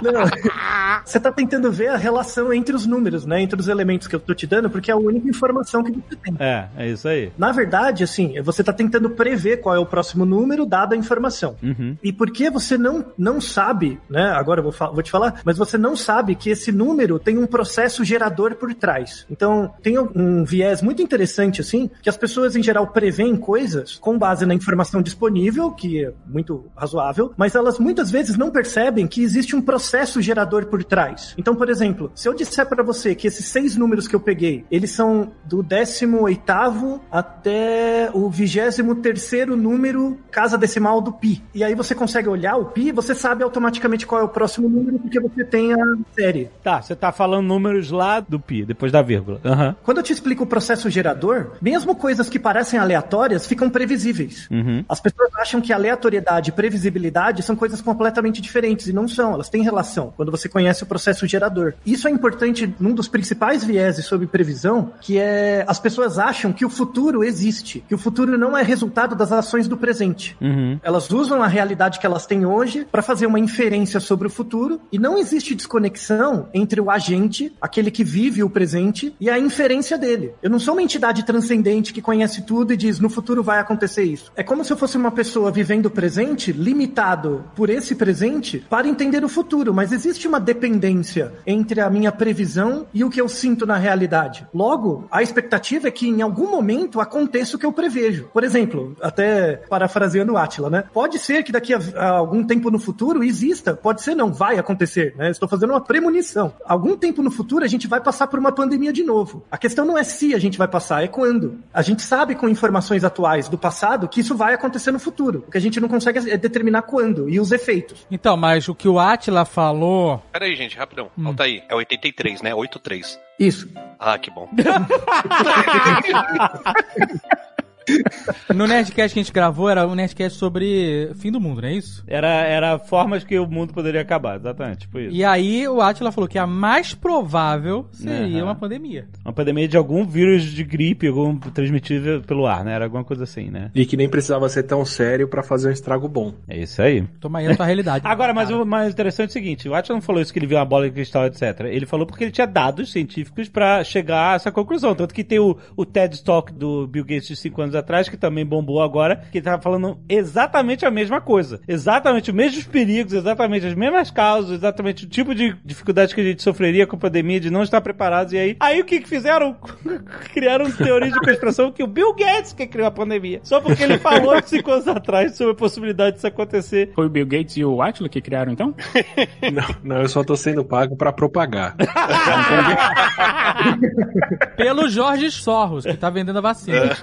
Não. 0.02 1.02
Você 1.04 1.18
está 1.18 1.32
tentando 1.32 1.70
ver 1.72 1.88
a 1.88 1.96
relação 1.96 2.52
entre 2.52 2.74
os 2.74 2.86
números, 2.86 3.26
né? 3.26 3.40
Entre 3.42 3.58
os 3.58 3.68
elementos 3.68 4.06
que 4.06 4.14
eu 4.14 4.20
tô 4.20 4.34
te 4.34 4.46
dando, 4.46 4.70
porque 4.70 4.90
é 4.90 4.94
a 4.94 4.96
única 4.96 5.28
informação 5.28 5.82
que 5.82 5.90
você 5.90 6.16
tem. 6.16 6.34
É, 6.38 6.66
é 6.76 6.88
isso 6.88 7.08
aí. 7.08 7.32
Na 7.36 7.50
verdade, 7.50 8.04
assim, 8.04 8.40
você 8.42 8.62
está 8.62 8.72
tentando 8.72 9.10
prever 9.10 9.58
qual 9.60 9.74
é 9.74 9.78
o 9.78 9.86
próximo 9.86 10.24
número, 10.24 10.64
dada 10.64 10.94
a 10.94 10.98
informação. 10.98 11.56
Uhum. 11.62 11.96
E 12.02 12.12
porque 12.12 12.50
você 12.50 12.78
não, 12.78 13.04
não 13.18 13.40
sabe, 13.40 13.98
né? 14.08 14.30
Agora 14.30 14.60
eu 14.60 14.70
vou, 14.70 14.92
vou 14.92 15.02
te 15.02 15.10
falar, 15.10 15.40
mas 15.44 15.58
você 15.58 15.76
não 15.76 15.96
sabe 15.96 16.34
que 16.36 16.50
esse 16.50 16.70
número 16.70 17.18
tem 17.18 17.36
um 17.36 17.46
processo 17.46 18.04
gerador 18.04 18.54
por 18.54 18.72
trás. 18.74 18.91
Então, 19.30 19.72
tem 19.82 19.98
um, 19.98 20.08
um 20.14 20.44
viés 20.44 20.82
muito 20.82 21.02
interessante, 21.02 21.60
assim, 21.60 21.90
que 22.02 22.08
as 22.08 22.16
pessoas 22.16 22.56
em 22.56 22.62
geral 22.62 22.86
preveem 22.88 23.36
coisas 23.36 23.96
com 23.96 24.18
base 24.18 24.44
na 24.46 24.54
informação 24.54 25.02
disponível, 25.02 25.70
que 25.70 26.04
é 26.04 26.12
muito 26.26 26.66
razoável, 26.76 27.32
mas 27.36 27.54
elas 27.54 27.78
muitas 27.78 28.10
vezes 28.10 28.36
não 28.36 28.50
percebem 28.50 29.06
que 29.06 29.22
existe 29.22 29.54
um 29.54 29.62
processo 29.62 30.20
gerador 30.20 30.66
por 30.66 30.82
trás. 30.84 31.34
Então, 31.38 31.54
por 31.54 31.68
exemplo, 31.68 32.10
se 32.14 32.28
eu 32.28 32.34
disser 32.34 32.66
para 32.66 32.82
você 32.82 33.14
que 33.14 33.26
esses 33.26 33.46
seis 33.46 33.76
números 33.76 34.08
que 34.08 34.16
eu 34.16 34.20
peguei, 34.20 34.64
eles 34.70 34.90
são 34.90 35.32
do 35.44 35.62
18 35.62 37.00
até 37.10 38.10
o 38.12 38.28
23 38.28 39.48
número 39.56 40.18
casa 40.30 40.58
decimal 40.58 41.00
do 41.00 41.12
pi. 41.12 41.42
E 41.54 41.62
aí 41.62 41.74
você 41.74 41.94
consegue 41.94 42.28
olhar 42.28 42.56
o 42.56 42.66
pi, 42.66 42.90
você 42.90 43.14
sabe 43.14 43.44
automaticamente 43.44 44.06
qual 44.06 44.20
é 44.20 44.24
o 44.24 44.28
próximo 44.28 44.68
número 44.68 44.98
porque 44.98 45.20
você 45.20 45.44
tem 45.44 45.72
a 45.72 45.78
série. 46.14 46.50
Tá, 46.62 46.80
você 46.80 46.96
tá 46.96 47.12
falando 47.12 47.46
números 47.46 47.90
lá 47.90 48.20
do 48.20 48.40
pi, 48.40 48.64
depois 48.64 48.81
da 48.90 49.02
vírgula. 49.02 49.40
Aham. 49.44 49.76
Quando 49.82 49.98
eu 49.98 50.02
te 50.02 50.12
explico 50.12 50.44
o 50.44 50.46
processo 50.46 50.90
gerador, 50.90 51.52
mesmo 51.60 51.94
coisas 51.94 52.28
que 52.28 52.38
parecem 52.38 52.78
aleatórias 52.78 53.46
ficam 53.46 53.70
previsíveis. 53.70 54.48
Uhum. 54.50 54.84
As 54.88 55.00
pessoas 55.00 55.30
acham 55.36 55.60
que 55.60 55.72
aleatoriedade 55.72 56.50
e 56.50 56.52
previsibilidade 56.52 57.42
são 57.42 57.54
coisas 57.54 57.80
completamente 57.80 58.40
diferentes 58.40 58.88
e 58.88 58.92
não 58.92 59.06
são, 59.06 59.34
elas 59.34 59.48
têm 59.48 59.62
relação 59.62 60.12
quando 60.16 60.30
você 60.30 60.48
conhece 60.48 60.82
o 60.82 60.86
processo 60.86 61.26
gerador. 61.26 61.74
Isso 61.84 62.08
é 62.08 62.10
importante 62.10 62.72
num 62.78 62.94
dos 62.94 63.08
principais 63.08 63.64
vieses 63.64 64.06
sobre 64.06 64.26
previsão, 64.26 64.92
que 65.00 65.18
é 65.18 65.64
as 65.66 65.78
pessoas 65.78 66.18
acham 66.18 66.52
que 66.52 66.64
o 66.64 66.70
futuro 66.70 67.24
existe, 67.24 67.84
que 67.88 67.94
o 67.94 67.98
futuro 67.98 68.36
não 68.38 68.56
é 68.56 68.62
resultado 68.62 69.14
das 69.14 69.32
ações 69.32 69.68
do 69.68 69.76
presente. 69.76 70.36
Uhum. 70.40 70.78
Elas 70.82 71.10
usam 71.10 71.42
a 71.42 71.46
realidade 71.46 71.98
que 71.98 72.06
elas 72.06 72.26
têm 72.26 72.46
hoje 72.46 72.86
para 72.90 73.02
fazer 73.02 73.26
uma 73.26 73.38
inferência 73.38 74.00
sobre 74.00 74.26
o 74.26 74.30
futuro 74.30 74.80
e 74.90 74.98
não 74.98 75.18
existe 75.18 75.54
desconexão 75.54 76.48
entre 76.54 76.80
o 76.80 76.90
agente, 76.90 77.52
aquele 77.60 77.90
que 77.90 78.04
vive 78.04 78.42
o 78.42 78.50
presente, 78.50 78.71
e 79.20 79.28
a 79.28 79.38
inferência 79.38 79.98
dele. 79.98 80.34
Eu 80.42 80.50
não 80.50 80.58
sou 80.58 80.74
uma 80.74 80.82
entidade 80.82 81.24
transcendente 81.24 81.92
que 81.92 82.02
conhece 82.02 82.42
tudo 82.42 82.72
e 82.72 82.76
diz 82.76 82.98
no 82.98 83.10
futuro 83.10 83.42
vai 83.42 83.58
acontecer 83.58 84.04
isso. 84.04 84.32
É 84.36 84.42
como 84.42 84.64
se 84.64 84.72
eu 84.72 84.76
fosse 84.76 84.96
uma 84.96 85.10
pessoa 85.10 85.50
vivendo 85.50 85.86
o 85.86 85.90
presente, 85.90 86.52
limitado 86.52 87.44
por 87.54 87.70
esse 87.70 87.94
presente, 87.94 88.64
para 88.68 88.88
entender 88.88 89.24
o 89.24 89.28
futuro, 89.28 89.74
mas 89.74 89.92
existe 89.92 90.26
uma 90.26 90.40
dependência 90.40 91.32
entre 91.46 91.80
a 91.80 91.90
minha 91.90 92.12
previsão 92.12 92.86
e 92.92 93.04
o 93.04 93.10
que 93.10 93.20
eu 93.20 93.28
sinto 93.28 93.66
na 93.66 93.76
realidade. 93.76 94.46
Logo, 94.54 95.06
a 95.10 95.22
expectativa 95.22 95.88
é 95.88 95.90
que 95.90 96.08
em 96.08 96.22
algum 96.22 96.50
momento 96.50 97.00
aconteça 97.00 97.56
o 97.56 97.58
que 97.58 97.66
eu 97.66 97.72
prevejo. 97.72 98.28
Por 98.32 98.44
exemplo, 98.44 98.96
até 99.00 99.56
parafraseando 99.68 100.32
o 100.32 100.36
Atila, 100.36 100.70
né? 100.70 100.84
Pode 100.92 101.18
ser 101.18 101.42
que 101.42 101.52
daqui 101.52 101.74
a, 101.74 101.80
a 101.96 102.08
algum 102.10 102.44
tempo 102.44 102.70
no 102.70 102.78
futuro 102.78 103.22
exista, 103.24 103.74
pode 103.74 104.02
ser 104.02 104.14
não, 104.14 104.32
vai 104.32 104.58
acontecer, 104.58 105.14
né? 105.16 105.30
Estou 105.30 105.48
fazendo 105.48 105.70
uma 105.70 105.80
premonição. 105.80 106.52
Algum 106.64 106.96
tempo 106.96 107.22
no 107.22 107.30
futuro 107.30 107.64
a 107.64 107.68
gente 107.68 107.86
vai 107.86 108.00
passar 108.00 108.26
por 108.26 108.38
uma 108.38 108.52
pandemia 108.62 108.92
de 108.92 109.02
novo. 109.02 109.44
A 109.50 109.58
questão 109.58 109.84
não 109.84 109.98
é 109.98 110.04
se 110.04 110.32
a 110.34 110.38
gente 110.38 110.56
vai 110.56 110.68
passar, 110.68 111.02
é 111.02 111.08
quando. 111.08 111.58
A 111.74 111.82
gente 111.82 112.02
sabe 112.02 112.36
com 112.36 112.48
informações 112.48 113.02
atuais 113.02 113.48
do 113.48 113.58
passado 113.58 114.08
que 114.08 114.20
isso 114.20 114.36
vai 114.36 114.54
acontecer 114.54 114.92
no 114.92 115.00
futuro. 115.00 115.44
O 115.48 115.50
que 115.50 115.58
a 115.58 115.60
gente 115.60 115.80
não 115.80 115.88
consegue 115.88 116.30
é 116.30 116.36
determinar 116.36 116.82
quando 116.82 117.28
e 117.28 117.40
os 117.40 117.50
efeitos. 117.50 118.06
Então, 118.10 118.36
mas 118.36 118.68
o 118.68 118.74
que 118.74 118.88
o 118.88 119.00
Atila 119.00 119.44
falou. 119.44 120.22
Pera 120.32 120.44
aí, 120.44 120.54
gente, 120.54 120.78
rapidão. 120.78 121.10
Volta 121.16 121.42
aí. 121.42 121.64
É 121.68 121.74
83, 121.74 122.42
né? 122.42 122.54
83. 122.54 123.18
Isso. 123.38 123.68
Ah, 123.98 124.16
que 124.16 124.30
bom. 124.30 124.48
No 128.54 128.66
Nerdcast 128.66 129.14
que 129.14 129.20
a 129.20 129.22
gente 129.22 129.32
gravou, 129.32 129.68
era 129.68 129.86
um 129.86 129.94
Nerdcast 129.94 130.38
sobre 130.38 131.10
fim 131.14 131.30
do 131.30 131.40
mundo, 131.40 131.62
não 131.62 131.68
é 131.68 131.74
isso? 131.74 132.04
Era, 132.06 132.28
era 132.28 132.78
formas 132.78 133.24
que 133.24 133.38
o 133.38 133.46
mundo 133.46 133.72
poderia 133.72 134.00
acabar, 134.00 134.36
exatamente, 134.36 134.80
tipo 134.80 134.98
isso. 134.98 135.14
E 135.14 135.24
aí 135.24 135.66
o 135.66 135.80
Atila 135.80 136.12
falou 136.12 136.28
que 136.28 136.38
a 136.38 136.46
mais 136.46 136.94
provável 136.94 137.86
seria 137.92 138.38
Aham. 138.38 138.44
uma 138.44 138.54
pandemia. 138.54 139.06
Uma 139.24 139.32
pandemia 139.32 139.66
de 139.66 139.76
algum 139.76 140.04
vírus 140.06 140.42
de 140.42 140.64
gripe, 140.64 141.08
algum 141.08 141.36
transmitido 141.38 142.22
pelo 142.26 142.46
ar, 142.46 142.64
né? 142.64 142.74
Era 142.74 142.84
alguma 142.84 143.04
coisa 143.04 143.24
assim, 143.24 143.50
né? 143.50 143.70
E 143.74 143.86
que 143.86 143.96
nem 143.96 144.08
precisava 144.08 144.48
ser 144.48 144.64
tão 144.64 144.84
sério 144.84 145.28
pra 145.28 145.42
fazer 145.42 145.68
um 145.68 145.72
estrago 145.72 146.08
bom. 146.08 146.34
É 146.48 146.58
isso 146.58 146.80
aí. 146.82 147.02
Toma 147.20 147.38
aí 147.38 147.46
a 147.46 147.56
tua 147.56 147.66
realidade. 147.66 148.04
Agora, 148.06 148.34
mas 148.34 148.50
o 148.50 148.64
mais 148.64 148.92
interessante 148.92 149.28
é 149.28 149.30
o 149.30 149.32
seguinte, 149.32 149.68
o 149.68 149.74
Atila 149.74 149.96
não 149.96 150.02
falou 150.02 150.20
isso 150.20 150.32
que 150.32 150.38
ele 150.38 150.46
viu 150.46 150.58
uma 150.58 150.64
bola 150.64 150.86
de 150.86 150.92
cristal, 150.92 151.26
etc. 151.26 151.60
Ele 151.66 151.86
falou 151.86 152.06
porque 152.06 152.24
ele 152.24 152.30
tinha 152.30 152.46
dados 152.46 152.92
científicos 152.92 153.48
pra 153.48 153.82
chegar 153.84 154.32
a 154.32 154.34
essa 154.34 154.52
conclusão. 154.52 154.94
Tanto 154.94 155.14
que 155.14 155.24
tem 155.24 155.38
o, 155.38 155.56
o 155.76 155.84
TED 155.84 156.22
Talk 156.22 156.52
do 156.52 156.86
Bill 156.86 157.04
Gates 157.04 157.28
de 157.28 157.36
5 157.36 157.62
anos 157.62 157.71
atrás, 157.74 158.08
que 158.08 158.16
também 158.16 158.44
bombou 158.44 158.82
agora, 158.82 159.22
que 159.30 159.40
tava 159.40 159.62
falando 159.62 159.98
exatamente 160.08 160.84
a 160.84 160.90
mesma 160.90 161.20
coisa. 161.20 161.60
Exatamente 161.66 162.30
os 162.30 162.36
mesmos 162.36 162.64
perigos, 162.64 163.12
exatamente 163.12 163.66
as 163.66 163.74
mesmas 163.74 164.10
causas, 164.10 164.52
exatamente 164.52 165.04
o 165.04 165.08
tipo 165.08 165.34
de 165.34 165.56
dificuldade 165.64 166.14
que 166.14 166.20
a 166.20 166.24
gente 166.24 166.42
sofreria 166.42 166.86
com 166.86 166.96
a 166.96 166.98
pandemia, 166.98 167.40
de 167.40 167.50
não 167.50 167.62
estar 167.62 167.80
preparados. 167.80 168.32
E 168.32 168.38
aí, 168.38 168.56
aí 168.60 168.80
o 168.80 168.84
que 168.84 169.00
que 169.00 169.08
fizeram? 169.08 169.56
Criaram 170.32 170.70
teoria 170.70 171.10
de 171.10 171.18
conspiração 171.18 171.70
que 171.70 171.82
o 171.82 171.86
Bill 171.86 172.14
Gates 172.14 172.52
que 172.52 172.66
criou 172.66 172.88
a 172.88 172.90
pandemia. 172.90 173.40
Só 173.42 173.60
porque 173.60 173.82
ele 173.82 173.98
falou 173.98 174.40
5 174.42 174.70
anos 174.70 174.88
atrás 174.88 175.36
sobre 175.36 175.52
a 175.52 175.56
possibilidade 175.56 176.16
disso 176.16 176.26
acontecer. 176.26 176.92
Foi 176.94 177.06
o 177.06 177.10
Bill 177.10 177.26
Gates 177.26 177.56
e 177.56 177.64
o 177.64 177.82
Atila 177.82 178.08
que 178.08 178.20
criaram, 178.20 178.52
então? 178.52 178.74
Não, 179.52 179.64
não, 179.82 180.02
eu 180.02 180.08
só 180.08 180.24
tô 180.24 180.36
sendo 180.36 180.64
pago 180.64 180.96
pra 180.96 181.12
propagar. 181.12 181.76
Pelo 184.56 184.88
Jorge 184.88 185.30
Sorros, 185.30 185.84
que 185.84 185.96
tá 185.96 186.10
vendendo 186.10 186.38
a 186.38 186.40
vacina 186.40 186.96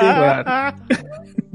chegado. 0.00 0.76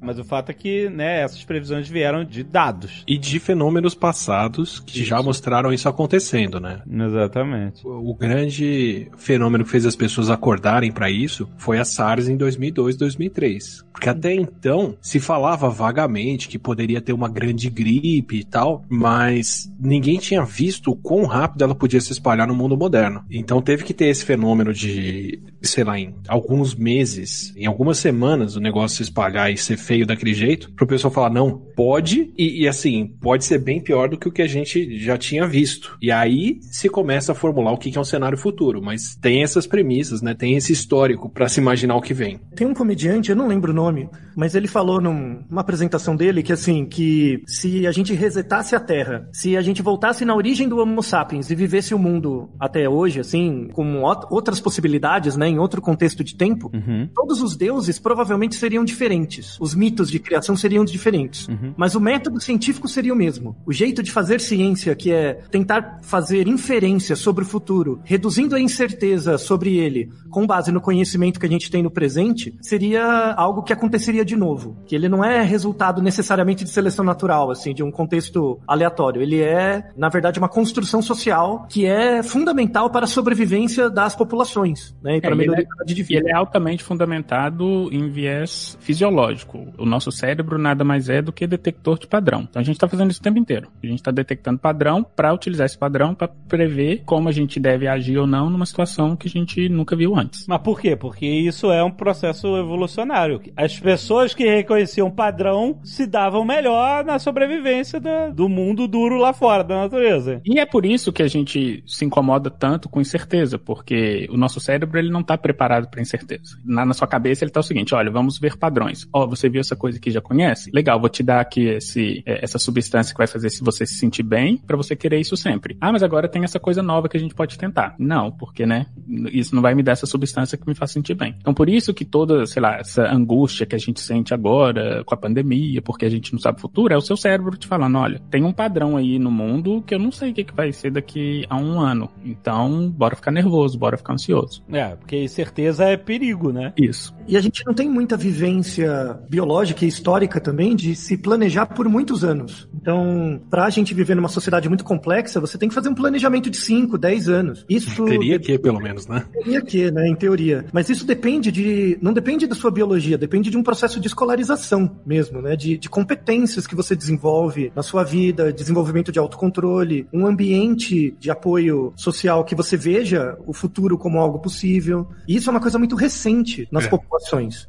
Mas 0.00 0.18
o 0.18 0.24
fato 0.24 0.50
é 0.50 0.54
que, 0.54 0.88
né, 0.88 1.22
essas 1.22 1.44
previsões 1.44 1.88
vieram 1.88 2.24
de 2.24 2.42
dados. 2.42 3.04
E 3.06 3.16
de 3.16 3.38
fenômenos 3.38 3.94
passados 3.94 4.80
que 4.80 5.04
já 5.04 5.22
mostraram 5.22 5.72
isso 5.72 5.88
acontecendo, 5.88 6.60
né? 6.60 6.82
Exatamente. 6.88 7.82
O 7.84 8.14
grande 8.14 9.10
fenômeno 9.16 9.64
que 9.64 9.70
fez 9.70 9.86
as 9.86 9.96
pessoas 9.96 10.30
acordarem 10.30 10.92
pra 10.92 11.10
isso 11.10 11.48
foi 11.56 11.78
a 11.78 11.84
SARS 11.84 12.28
em 12.28 12.36
2002, 12.36 12.96
2003. 12.96 13.84
Porque 13.92 14.08
até 14.08 14.32
então 14.32 14.96
se 15.00 15.18
falava 15.18 15.68
vagamente 15.68 16.48
que 16.48 16.58
poderia 16.58 17.00
ter 17.00 17.12
uma 17.12 17.28
grande 17.28 17.68
gripe 17.68 18.36
e 18.38 18.44
tal, 18.44 18.84
mas 18.88 19.72
ninguém 19.78 20.18
tinha 20.18 20.44
visto 20.44 20.92
o 20.92 20.96
quão 20.96 21.24
rápido 21.24 21.64
ela 21.64 21.74
podia 21.74 22.00
se 22.00 22.12
espalhar 22.12 22.46
no 22.46 22.54
mundo 22.54 22.76
moderno. 22.76 23.24
Então 23.30 23.60
teve 23.60 23.82
que 23.84 23.92
ter 23.92 24.06
esse 24.06 24.24
fenômeno 24.24 24.72
de, 24.72 25.42
sei 25.60 25.82
lá, 25.82 25.98
em 25.98 26.14
alguns 26.28 26.74
meses, 26.74 27.52
em 27.56 27.66
algumas 27.66 27.98
semanas, 27.98 28.54
o 28.54 28.60
negócio 28.60 28.98
se 28.98 29.02
espalhar 29.02 29.37
e 29.50 29.56
ser 29.56 29.76
feio 29.76 30.06
daquele 30.06 30.34
jeito, 30.34 30.72
pro 30.72 30.86
pessoal 30.86 31.12
falar, 31.12 31.30
não, 31.30 31.67
pode, 31.78 32.32
e, 32.36 32.62
e 32.64 32.66
assim, 32.68 33.06
pode 33.20 33.44
ser 33.44 33.58
bem 33.60 33.80
pior 33.80 34.08
do 34.08 34.18
que 34.18 34.26
o 34.26 34.32
que 34.32 34.42
a 34.42 34.48
gente 34.48 34.98
já 34.98 35.16
tinha 35.16 35.46
visto. 35.46 35.96
E 36.02 36.10
aí 36.10 36.58
se 36.72 36.88
começa 36.88 37.30
a 37.30 37.34
formular 37.36 37.70
o 37.70 37.78
que 37.78 37.96
é 37.96 38.00
um 38.00 38.04
cenário 38.04 38.36
futuro, 38.36 38.82
mas 38.82 39.14
tem 39.14 39.44
essas 39.44 39.64
premissas, 39.64 40.20
né? 40.20 40.34
Tem 40.34 40.56
esse 40.56 40.72
histórico 40.72 41.30
pra 41.30 41.48
se 41.48 41.60
imaginar 41.60 41.94
o 41.94 42.00
que 42.02 42.12
vem. 42.12 42.40
Tem 42.56 42.66
um 42.66 42.74
comediante, 42.74 43.30
eu 43.30 43.36
não 43.36 43.46
lembro 43.46 43.70
o 43.70 43.74
nome, 43.74 44.08
mas 44.36 44.56
ele 44.56 44.66
falou 44.66 45.00
num- 45.00 45.44
numa 45.48 45.60
apresentação 45.60 46.16
dele 46.16 46.42
que 46.42 46.52
assim, 46.52 46.84
que 46.84 47.44
se 47.46 47.86
a 47.86 47.92
gente 47.92 48.12
resetasse 48.12 48.74
a 48.74 48.80
Terra, 48.80 49.28
se 49.32 49.56
a 49.56 49.62
gente 49.62 49.80
voltasse 49.80 50.24
na 50.24 50.34
origem 50.34 50.68
do 50.68 50.78
Homo 50.78 51.00
sapiens 51.00 51.48
e 51.48 51.54
vivesse 51.54 51.94
o 51.94 51.98
mundo 51.98 52.50
até 52.58 52.88
hoje, 52.88 53.20
assim, 53.20 53.68
com 53.72 54.02
ot- 54.02 54.26
outras 54.30 54.58
possibilidades, 54.58 55.36
né, 55.36 55.46
em 55.48 55.60
outro 55.60 55.80
contexto 55.80 56.24
de 56.24 56.34
tempo, 56.34 56.72
todos 57.14 57.40
os 57.40 57.56
deuses 57.56 58.00
provavelmente 58.00 58.56
seriam 58.56 58.84
diferentes. 58.84 59.56
Os 59.60 59.76
mitos 59.76 60.10
de 60.10 60.18
criação 60.18 60.56
seriam 60.56 60.84
diferentes. 60.84 61.46
Mas 61.76 61.94
o 61.94 62.00
método 62.00 62.40
científico 62.40 62.88
seria 62.88 63.12
o 63.12 63.16
mesmo. 63.16 63.56
O 63.66 63.72
jeito 63.72 64.02
de 64.02 64.10
fazer 64.10 64.40
ciência, 64.40 64.94
que 64.94 65.12
é 65.12 65.34
tentar 65.50 65.98
fazer 66.02 66.46
inferência 66.48 67.14
sobre 67.16 67.44
o 67.44 67.46
futuro, 67.46 68.00
reduzindo 68.04 68.54
a 68.54 68.60
incerteza 68.60 69.38
sobre 69.38 69.76
ele, 69.76 70.08
com 70.30 70.46
base 70.46 70.70
no 70.72 70.80
conhecimento 70.80 71.38
que 71.40 71.46
a 71.46 71.48
gente 71.48 71.70
tem 71.70 71.82
no 71.82 71.90
presente, 71.90 72.56
seria 72.60 73.32
algo 73.32 73.62
que 73.62 73.72
aconteceria 73.72 74.24
de 74.24 74.36
novo. 74.36 74.76
Que 74.86 74.94
ele 74.94 75.08
não 75.08 75.24
é 75.24 75.42
resultado 75.42 76.00
necessariamente 76.02 76.64
de 76.64 76.70
seleção 76.70 77.04
natural, 77.04 77.50
assim, 77.50 77.74
de 77.74 77.82
um 77.82 77.90
contexto 77.90 78.58
aleatório. 78.66 79.20
Ele 79.22 79.40
é, 79.40 79.90
na 79.96 80.08
verdade, 80.08 80.38
uma 80.38 80.48
construção 80.48 81.00
social 81.02 81.66
que 81.68 81.86
é 81.86 82.22
fundamental 82.22 82.90
para 82.90 83.04
a 83.04 83.08
sobrevivência 83.08 83.88
das 83.90 84.14
populações, 84.14 84.94
né? 85.02 85.16
E 85.16 85.20
para 85.20 85.30
É, 85.30 85.32
a 85.32 85.36
melhoria 85.36 85.66
é- 85.82 85.84
de 85.84 86.02
vida. 86.02 86.20
ele 86.20 86.30
é 86.30 86.34
altamente 86.34 86.82
fundamentado 86.84 87.88
em 87.92 88.08
viés 88.10 88.76
fisiológico. 88.80 89.66
O 89.78 89.84
nosso 89.86 90.10
cérebro 90.12 90.58
nada 90.58 90.84
mais 90.84 91.08
é 91.08 91.20
do 91.22 91.32
que 91.32 91.46
detector 91.58 91.98
de 91.98 92.06
padrão. 92.06 92.46
Então 92.48 92.60
a 92.60 92.64
gente 92.64 92.76
está 92.76 92.88
fazendo 92.88 93.10
isso 93.10 93.20
o 93.20 93.22
tempo 93.22 93.38
inteiro. 93.38 93.68
A 93.82 93.86
gente 93.86 93.98
está 93.98 94.10
detectando 94.10 94.58
padrão 94.58 95.04
para 95.04 95.32
utilizar 95.34 95.66
esse 95.66 95.76
padrão 95.78 96.14
para 96.14 96.28
prever 96.28 97.02
como 97.04 97.28
a 97.28 97.32
gente 97.32 97.60
deve 97.60 97.86
agir 97.86 98.16
ou 98.18 98.26
não 98.26 98.48
numa 98.48 98.64
situação 98.66 99.16
que 99.16 99.28
a 99.28 99.30
gente 99.30 99.68
nunca 99.68 99.94
viu 99.96 100.16
antes. 100.16 100.46
Mas 100.48 100.60
por 100.62 100.80
quê? 100.80 100.96
Porque 100.96 101.26
isso 101.26 101.70
é 101.70 101.82
um 101.84 101.90
processo 101.90 102.56
evolucionário. 102.56 103.40
As 103.56 103.78
pessoas 103.78 104.34
que 104.34 104.44
reconheciam 104.44 105.10
padrão 105.10 105.78
se 105.82 106.06
davam 106.06 106.44
melhor 106.44 107.04
na 107.04 107.18
sobrevivência 107.18 108.00
da- 108.00 108.28
do 108.30 108.48
mundo 108.48 108.86
duro 108.86 109.16
lá 109.18 109.32
fora, 109.32 109.62
da 109.64 109.76
natureza. 109.82 110.40
E 110.44 110.58
é 110.58 110.66
por 110.66 110.84
isso 110.86 111.12
que 111.12 111.22
a 111.22 111.28
gente 111.28 111.82
se 111.86 112.04
incomoda 112.04 112.50
tanto 112.50 112.88
com 112.88 113.00
incerteza, 113.00 113.58
porque 113.58 114.28
o 114.30 114.36
nosso 114.36 114.60
cérebro 114.60 114.98
ele 114.98 115.10
não 115.10 115.20
está 115.20 115.36
preparado 115.36 115.88
para 115.88 116.00
incerteza. 116.00 116.56
Na, 116.64 116.84
na 116.84 116.94
sua 116.94 117.06
cabeça 117.08 117.44
ele 117.44 117.50
tá 117.50 117.60
o 117.60 117.62
seguinte, 117.62 117.94
olha, 117.94 118.10
vamos 118.10 118.38
ver 118.38 118.56
padrões. 118.56 119.06
Ó, 119.12 119.26
você 119.26 119.48
viu 119.48 119.60
essa 119.60 119.76
coisa 119.76 119.98
que 120.00 120.10
já 120.10 120.20
conhece? 120.20 120.70
Legal, 120.72 121.00
vou 121.00 121.08
te 121.08 121.22
dar 121.22 121.40
aqui 121.48 121.66
esse, 121.66 122.22
é, 122.26 122.44
essa 122.44 122.58
substância 122.58 123.12
que 123.12 123.18
vai 123.18 123.26
fazer 123.26 123.50
se 123.50 123.62
você 123.62 123.86
se 123.86 123.94
sentir 123.94 124.22
bem, 124.22 124.58
para 124.58 124.76
você 124.76 124.94
querer 124.94 125.18
isso 125.18 125.36
sempre. 125.36 125.76
Ah, 125.80 125.92
mas 125.92 126.02
agora 126.02 126.28
tem 126.28 126.44
essa 126.44 126.60
coisa 126.60 126.82
nova 126.82 127.08
que 127.08 127.16
a 127.16 127.20
gente 127.20 127.34
pode 127.34 127.58
tentar. 127.58 127.94
Não, 127.98 128.30
porque, 128.30 128.66
né, 128.66 128.86
isso 129.32 129.54
não 129.54 129.62
vai 129.62 129.74
me 129.74 129.82
dar 129.82 129.92
essa 129.92 130.06
substância 130.06 130.56
que 130.56 130.66
me 130.66 130.74
faz 130.74 130.92
sentir 130.92 131.14
bem. 131.14 131.34
Então 131.40 131.54
por 131.54 131.68
isso 131.68 131.94
que 131.94 132.04
toda, 132.04 132.46
sei 132.46 132.62
lá, 132.62 132.76
essa 132.76 133.02
angústia 133.02 133.66
que 133.66 133.74
a 133.74 133.78
gente 133.78 134.00
sente 134.00 134.34
agora 134.34 135.02
com 135.04 135.14
a 135.14 135.18
pandemia, 135.18 135.80
porque 135.82 136.04
a 136.04 136.10
gente 136.10 136.32
não 136.32 136.40
sabe 136.40 136.58
o 136.58 136.60
futuro, 136.60 136.92
é 136.92 136.96
o 136.96 137.00
seu 137.00 137.16
cérebro 137.16 137.56
te 137.56 137.66
falando, 137.66 137.98
olha, 137.98 138.20
tem 138.30 138.44
um 138.44 138.52
padrão 138.52 138.96
aí 138.96 139.18
no 139.18 139.30
mundo 139.30 139.82
que 139.82 139.94
eu 139.94 139.98
não 139.98 140.12
sei 140.12 140.30
o 140.30 140.34
que, 140.34 140.44
que 140.44 140.54
vai 140.54 140.72
ser 140.72 140.90
daqui 140.90 141.44
a 141.48 141.56
um 141.56 141.80
ano. 141.80 142.10
Então, 142.24 142.90
bora 142.90 143.16
ficar 143.16 143.30
nervoso, 143.30 143.78
bora 143.78 143.96
ficar 143.96 144.12
ansioso. 144.12 144.62
É, 144.70 144.96
porque 144.96 145.26
certeza 145.28 145.84
é 145.84 145.96
perigo, 145.96 146.52
né? 146.52 146.72
Isso. 146.76 147.17
E 147.28 147.36
a 147.36 147.40
gente 147.40 147.64
não 147.66 147.74
tem 147.74 147.88
muita 147.88 148.16
vivência 148.16 149.18
biológica 149.28 149.84
e 149.84 149.88
histórica 149.88 150.40
também 150.40 150.74
de 150.74 150.94
se 150.94 151.16
planejar 151.16 151.66
por 151.66 151.88
muitos 151.88 152.24
anos. 152.24 152.68
Então, 152.74 153.40
para 153.50 153.64
a 153.64 153.70
gente 153.70 153.92
viver 153.92 154.14
numa 154.14 154.28
sociedade 154.28 154.68
muito 154.68 154.82
complexa, 154.84 155.38
você 155.40 155.58
tem 155.58 155.68
que 155.68 155.74
fazer 155.74 155.88
um 155.90 155.94
planejamento 155.94 156.48
de 156.48 156.56
5, 156.56 156.96
10 156.96 157.28
anos. 157.28 157.66
Isso 157.68 158.04
Teria 158.06 158.38
que, 158.38 158.58
pelo 158.58 158.80
menos, 158.80 159.06
né? 159.06 159.24
Teria 159.32 159.60
que, 159.60 159.90
né, 159.90 160.08
em 160.08 160.14
teoria. 160.14 160.64
Mas 160.72 160.88
isso 160.88 161.04
depende 161.06 161.52
de. 161.52 161.98
Não 162.00 162.12
depende 162.12 162.46
da 162.46 162.54
sua 162.54 162.70
biologia, 162.70 163.18
depende 163.18 163.50
de 163.50 163.56
um 163.56 163.62
processo 163.62 164.00
de 164.00 164.06
escolarização 164.06 164.98
mesmo, 165.04 165.42
né? 165.42 165.54
De, 165.54 165.76
de 165.76 165.88
competências 165.88 166.66
que 166.66 166.74
você 166.74 166.96
desenvolve 166.96 167.70
na 167.76 167.82
sua 167.82 168.04
vida, 168.04 168.52
desenvolvimento 168.52 169.12
de 169.12 169.18
autocontrole, 169.18 170.06
um 170.12 170.26
ambiente 170.26 171.14
de 171.18 171.30
apoio 171.30 171.92
social 171.94 172.44
que 172.44 172.54
você 172.54 172.76
veja 172.76 173.36
o 173.46 173.52
futuro 173.52 173.98
como 173.98 174.18
algo 174.18 174.38
possível. 174.38 175.08
E 175.26 175.36
isso 175.36 175.50
é 175.50 175.52
uma 175.52 175.60
coisa 175.60 175.78
muito 175.78 175.94
recente 175.94 176.66
nas 176.72 176.84
É. 176.84 176.88
populações. 176.88 177.17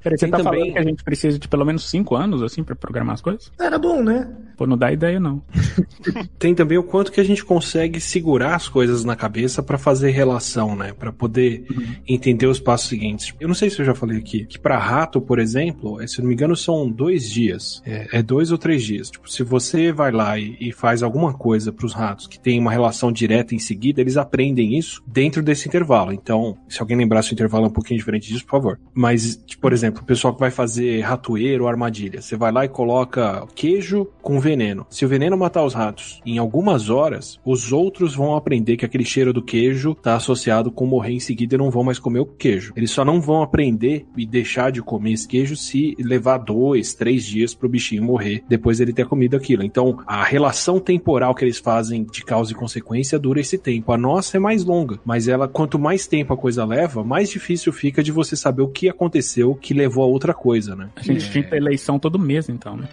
Peraí, 0.02 0.18
você 0.18 0.26
Tem 0.26 0.32
tá 0.32 0.38
também- 0.38 0.60
falando 0.60 0.74
que 0.74 0.80
a 0.80 0.84
gente 0.84 1.04
precisa 1.04 1.40
de 1.40 1.48
pelo 1.48 1.66
menos 1.66 1.90
cinco 1.90 2.16
anos, 2.16 2.42
assim, 2.42 2.64
pra 2.64 2.76
programar 2.76 3.14
as 3.16 3.22
coisas? 3.22 3.52
Era 3.60 3.78
bom, 3.78 4.02
né? 4.04 4.30
Pô, 4.58 4.68
não 4.68 4.78
dá 4.78 4.92
ideia, 4.92 5.20
não. 5.20 5.42
Tem 6.38 6.54
também 6.54 6.78
o 6.78 6.84
quanto 6.84 7.12
que 7.12 7.22
a 7.22 7.24
gente 7.24 7.44
consegue 7.46 8.00
segurar 8.00 8.56
as 8.56 8.68
coisas 8.68 9.04
na 9.06 9.16
cabeça 9.16 9.64
pra 9.64 9.78
fazer 9.78 10.12
relação, 10.12 10.76
né? 10.76 10.94
Pra 10.94 11.12
poder 11.14 11.66
entender 12.08 12.46
os 12.48 12.60
passos 12.60 12.90
seguintes. 12.90 13.34
Eu 13.40 13.48
não 13.48 13.56
sei 13.56 13.70
se 13.70 13.80
eu 13.80 13.86
já 13.86 13.96
falei 13.96 14.18
aqui, 14.18 14.46
que 14.46 14.60
pra 14.60 14.78
rato, 14.78 15.22
por 15.22 15.40
exemplo, 15.40 16.02
é, 16.02 16.08
se 16.08 16.20
eu 16.20 16.24
não 16.24 16.30
me 16.30 16.34
engano, 16.36 16.56
são 16.56 16.90
dois 16.90 17.30
dias. 17.30 17.82
É, 17.86 18.20
é 18.20 18.22
dois 18.24 18.52
ou 18.52 18.58
três 18.58 18.84
dias. 18.84 19.10
Tipo, 19.10 19.30
se 19.32 19.44
você 19.44 19.92
vai 19.92 20.12
lá 20.12 20.38
e, 20.38 20.58
e 20.60 20.72
faz 20.72 21.02
alguma 21.04 21.34
coisa 21.34 21.72
pros 21.72 21.94
ratos 21.94 22.28
que 22.28 22.40
tem 22.40 22.60
uma 22.60 22.72
relação 22.72 23.12
direta 23.12 23.56
em 23.56 23.60
seguida, 23.60 24.02
eles 24.02 24.18
aprendem 24.18 24.78
isso 24.78 25.02
dentro 25.08 25.42
desse 25.42 25.68
intervalo. 25.68 26.12
Então, 26.12 26.58
se 26.68 26.82
alguém 26.82 26.98
lembrar 26.98 27.22
se 27.24 27.32
o 27.32 27.34
intervalo 27.34 27.66
é 27.66 27.68
um 27.68 27.72
pouquinho 27.74 27.98
diferente 27.98 28.28
disso, 28.28 28.44
por 28.46 28.52
favor. 28.52 28.80
Mas, 28.94 29.39
tipo, 29.46 29.62
por 29.62 29.74
exemplo, 29.74 30.02
o 30.02 30.06
pessoal 30.06 30.34
que 30.34 30.40
vai 30.40 30.52
fazer 30.52 31.02
ratoeiro 31.02 31.64
ou 31.64 31.70
armadilha, 31.70 32.22
você 32.22 32.36
vai 32.36 32.52
lá 32.52 32.66
e 32.66 32.70
coloca 32.70 33.46
queijo 33.54 34.08
com 34.22 34.40
veneno. 34.40 34.86
Se 34.90 35.06
o 35.06 35.08
veneno 35.08 35.38
matar 35.38 35.64
os 35.64 35.74
ratos 35.74 36.22
em 36.26 36.38
algumas 36.38 36.90
horas, 36.90 37.40
os 37.46 37.72
outros 37.72 38.16
vão 38.16 38.36
aprender 38.36 38.78
que 38.78 38.86
aquele 38.86 39.06
cheiro 39.06 39.34
do 39.34 39.42
queijo 39.42 39.96
tá 39.96 40.16
associado 40.16 40.72
com 40.72 40.86
morrer 40.86 41.14
em 41.14 41.20
seguida 41.20 41.56
e 41.56 41.58
não 41.58 41.70
vão 41.70 41.84
mais 41.84 42.00
comer 42.00 42.20
o 42.20 42.26
queijo. 42.26 42.74
Eles 42.76 42.92
só 42.92 43.06
não 43.06 43.22
vão 43.22 43.42
aprender 43.42 44.06
e 44.18 44.26
deixar 44.26 44.72
de 44.72 44.82
comer 44.82 45.14
esse 45.14 45.28
queijo 45.28 45.56
se 45.56 45.96
levar 46.00 46.40
dois, 46.40 46.94
três 46.94 47.24
dias 47.24 47.54
pro 47.54 47.70
bichinho 47.70 48.04
morrer 48.04 48.44
depois 48.48 48.78
dele 48.78 48.94
ter 48.94 49.08
comido 49.08 49.36
aquilo. 49.36 49.64
Então, 49.64 50.00
a 50.06 50.24
relação 50.24 50.80
temporal 50.80 51.36
que 51.36 51.44
eles 51.44 51.60
fazem 51.60 52.04
de 52.04 52.24
causa 52.24 52.52
e 52.52 52.56
consequência 52.56 53.20
dura 53.20 53.40
esse 53.40 53.58
tempo. 53.58 53.92
A 53.92 53.98
nossa 53.98 54.38
é 54.38 54.40
mais 54.40 54.64
longa, 54.64 55.00
mas 55.06 55.28
ela, 55.28 55.48
quanto 55.48 55.78
mais 55.78 56.08
tempo 56.08 56.34
a 56.34 56.38
coisa 56.38 56.66
leva, 56.66 57.04
mais 57.04 57.30
difícil 57.30 57.72
fica 57.72 58.02
de 58.02 58.12
você 58.12 58.36
saber 58.36 58.62
o 58.62 58.68
que 58.68 58.90
aconteceu 58.90 59.29
aconteceu 59.30 59.56
que 59.56 59.74
levou 59.74 60.04
a 60.04 60.08
outra 60.08 60.34
coisa, 60.34 60.76
né? 60.76 60.90
A 60.96 61.04
gente 61.04 61.30
tinha 61.30 61.48
eleição 61.56 62.00
todo 62.00 62.18
mês, 62.18 62.50
então, 62.50 62.76
né? 62.76 62.88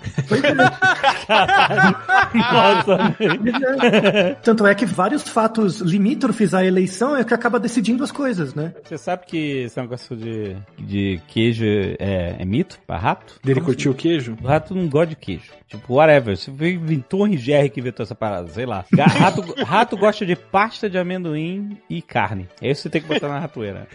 Nossa, 2.34 3.16
Tanto 4.42 4.66
é 4.66 4.74
que 4.74 4.84
vários 4.84 5.22
fatos 5.22 5.80
limítrofes 5.80 6.52
à 6.52 6.64
eleição 6.64 7.16
é 7.16 7.24
que 7.24 7.32
acaba 7.32 7.58
decidindo 7.58 8.04
as 8.04 8.12
coisas, 8.12 8.54
né? 8.54 8.74
Você 8.84 8.98
sabe 8.98 9.26
que 9.26 9.62
esse 9.64 9.80
negócio 9.80 10.16
de, 10.16 10.56
de 10.78 11.20
queijo 11.28 11.64
é, 11.64 12.36
é 12.38 12.44
mito 12.44 12.78
pra 12.86 12.98
rato? 12.98 13.40
Dele 13.42 13.60
curtiu 13.60 13.92
o 13.92 13.94
queijo? 13.94 14.36
O 14.42 14.46
rato 14.46 14.74
não 14.74 14.88
gosta 14.88 15.06
de 15.06 15.16
queijo. 15.16 15.52
Tipo, 15.68 15.94
whatever. 15.94 16.36
Você 16.36 16.50
inventou 16.50 17.20
o 17.20 17.24
RGR 17.24 17.70
que 17.72 17.80
inventou 17.80 18.04
essa 18.04 18.14
parada, 18.14 18.48
sei 18.48 18.66
lá. 18.66 18.84
Rato, 18.96 19.42
rato 19.64 19.96
gosta 19.96 20.24
de 20.24 20.36
pasta 20.36 20.88
de 20.88 20.98
amendoim 20.98 21.76
e 21.88 22.00
carne. 22.00 22.48
É 22.60 22.70
isso 22.70 22.82
que 22.82 22.82
você 22.82 22.90
tem 22.90 23.02
que 23.02 23.08
botar 23.08 23.28
na 23.28 23.38
ratoeira. 23.38 23.88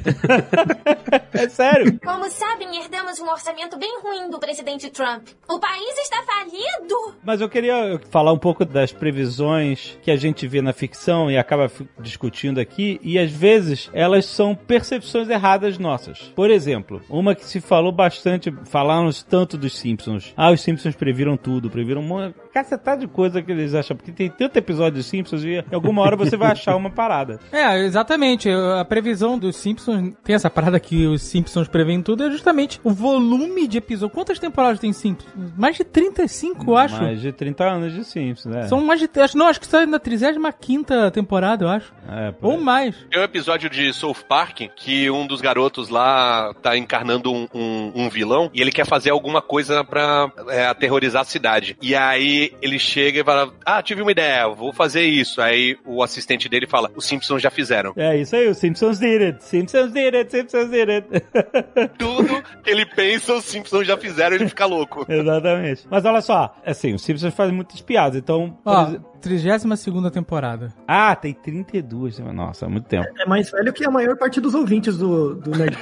é 1.33 1.49
sério. 1.49 1.99
Como 2.03 2.29
sabem, 2.29 2.77
herdamos 2.77 3.19
um 3.19 3.29
orçamento 3.29 3.77
bem 3.77 3.99
ruim 4.01 4.29
do 4.29 4.39
presidente 4.39 4.89
Trump. 4.89 5.27
O 5.47 5.59
país 5.59 5.97
está 5.99 6.23
falido. 6.23 7.15
Mas 7.23 7.41
eu 7.41 7.49
queria 7.49 7.99
falar 8.09 8.33
um 8.33 8.37
pouco 8.37 8.65
das 8.65 8.91
previsões 8.91 9.97
que 10.01 10.11
a 10.11 10.15
gente 10.15 10.47
vê 10.47 10.61
na 10.61 10.73
ficção 10.73 11.29
e 11.29 11.37
acaba 11.37 11.71
discutindo 11.99 12.59
aqui, 12.59 12.99
e 13.03 13.17
às 13.17 13.31
vezes 13.31 13.89
elas 13.93 14.25
são 14.25 14.55
percepções 14.55 15.29
erradas 15.29 15.77
nossas. 15.77 16.31
Por 16.35 16.49
exemplo, 16.49 17.01
uma 17.09 17.35
que 17.35 17.45
se 17.45 17.61
falou 17.61 17.91
bastante, 17.91 18.53
falaram 18.65 19.09
tanto 19.27 19.57
dos 19.57 19.77
Simpsons. 19.77 20.33
Ah, 20.35 20.51
os 20.51 20.61
Simpsons 20.61 20.95
previram 20.95 21.37
tudo, 21.37 21.60
previram 21.69 22.01
uma 22.01 22.33
cacetada 22.53 23.01
de 23.01 23.07
coisa 23.07 23.41
que 23.41 23.51
eles 23.51 23.73
acham, 23.73 23.95
porque 23.95 24.11
tem 24.11 24.29
tanto 24.29 24.57
episódio 24.57 24.97
dos 24.97 25.05
Simpsons 25.05 25.43
e 25.43 25.55
em 25.59 25.75
alguma 25.75 26.01
hora 26.01 26.15
você 26.15 26.35
vai 26.37 26.51
achar 26.51 26.75
uma 26.75 26.89
parada. 26.89 27.39
É, 27.51 27.79
exatamente. 27.85 28.49
A 28.49 28.83
previsão 28.85 29.37
dos 29.37 29.55
Simpsons 29.55 30.13
tem 30.23 30.35
essa 30.35 30.49
parada 30.49 30.79
que 30.79 31.05
os 31.05 31.21
Simpsons 31.21 31.67
preveem 31.67 32.01
tudo, 32.01 32.23
é 32.23 32.31
justamente 32.31 32.79
o 32.83 32.91
volume 32.91 33.67
de 33.67 33.77
episódios. 33.77 34.13
Quantas 34.15 34.39
temporadas 34.39 34.79
tem 34.79 34.91
Simpsons? 34.93 35.31
Mais 35.57 35.75
de 35.75 35.83
35, 35.83 36.71
eu 36.71 36.77
acho. 36.77 37.01
Mais 37.01 37.21
de 37.21 37.31
30 37.31 37.63
anos 37.63 37.93
de 37.93 38.03
Simpsons, 38.03 38.51
né? 38.53 38.67
São 38.67 38.81
mais 38.83 38.99
de. 38.99 39.09
Acho, 39.19 39.37
não, 39.37 39.47
acho 39.47 39.59
que 39.59 39.65
está 39.65 39.85
na 39.85 39.99
35 39.99 41.11
temporada, 41.13 41.65
eu 41.65 41.69
acho. 41.69 41.93
É, 42.09 42.33
Ou 42.41 42.59
mais. 42.59 42.95
Tem 43.09 43.19
um 43.19 43.23
episódio 43.23 43.69
de 43.69 43.91
South 43.93 44.23
Park 44.27 44.61
que 44.75 45.09
um 45.09 45.27
dos 45.27 45.41
garotos 45.41 45.89
lá 45.89 46.53
tá 46.61 46.77
encarnando 46.77 47.31
um, 47.31 47.47
um- 47.53 47.91
um 47.95 48.09
vilão 48.09 48.49
e 48.53 48.61
ele 48.61 48.71
quer 48.71 48.85
fazer 48.85 49.09
alguma 49.11 49.41
coisa 49.41 49.83
pra 49.83 50.31
é, 50.49 50.65
aterrorizar 50.67 51.21
a 51.21 51.25
cidade. 51.25 51.50
E 51.81 51.95
aí 51.95 52.53
ele 52.61 52.77
chega 52.79 53.19
e 53.21 53.23
fala: 53.23 53.53
Ah, 53.65 53.81
tive 53.81 54.01
uma 54.01 54.11
ideia, 54.11 54.47
vou 54.47 54.71
fazer 54.73 55.03
isso. 55.03 55.41
Aí 55.41 55.77
o 55.85 56.01
assistente 56.03 56.47
dele 56.49 56.67
fala: 56.67 56.89
Os 56.95 57.05
Simpsons 57.05 57.41
já 57.41 57.49
fizeram. 57.49 57.93
É 57.95 58.17
isso 58.17 58.35
aí, 58.35 58.47
os 58.47 58.57
Simpsons 58.57 58.99
did 58.99 59.21
it. 59.21 59.43
Simpsons 59.43 59.91
did 59.91 60.13
it, 60.15 60.31
Simpsons 60.31 60.69
did 60.69 60.89
it. 60.89 61.07
Tudo 61.97 62.41
que 62.63 62.69
ele 62.69 62.85
pensa, 62.85 63.33
os 63.33 63.45
Simpsons 63.45 63.85
já 63.87 63.97
fizeram, 63.97 64.35
ele 64.35 64.47
fica 64.47 64.65
louco. 64.65 65.05
Exatamente. 65.09 65.85
Mas 65.89 66.05
olha 66.05 66.21
só, 66.21 66.55
assim, 66.65 66.93
os 66.93 67.01
Simpsons 67.01 67.33
fazem 67.33 67.53
muitas 67.55 67.81
piadas, 67.81 68.17
então. 68.17 68.57
por 68.63 68.71
Ó, 68.73 68.83
exemplo- 68.87 69.10
32 69.21 70.11
temporada. 70.11 70.73
Ah, 70.87 71.15
tem 71.15 71.33
32, 71.33 72.19
né? 72.19 72.31
nossa, 72.31 72.65
há 72.65 72.69
muito 72.69 72.85
tempo. 72.85 73.07
É 73.19 73.25
mais 73.25 73.49
velho 73.51 73.71
que 73.71 73.85
a 73.85 73.91
maior 73.91 74.17
parte 74.17 74.41
dos 74.41 74.53
ouvintes 74.53 74.97
do, 74.97 75.35
do 75.35 75.51
Nerd. 75.51 75.77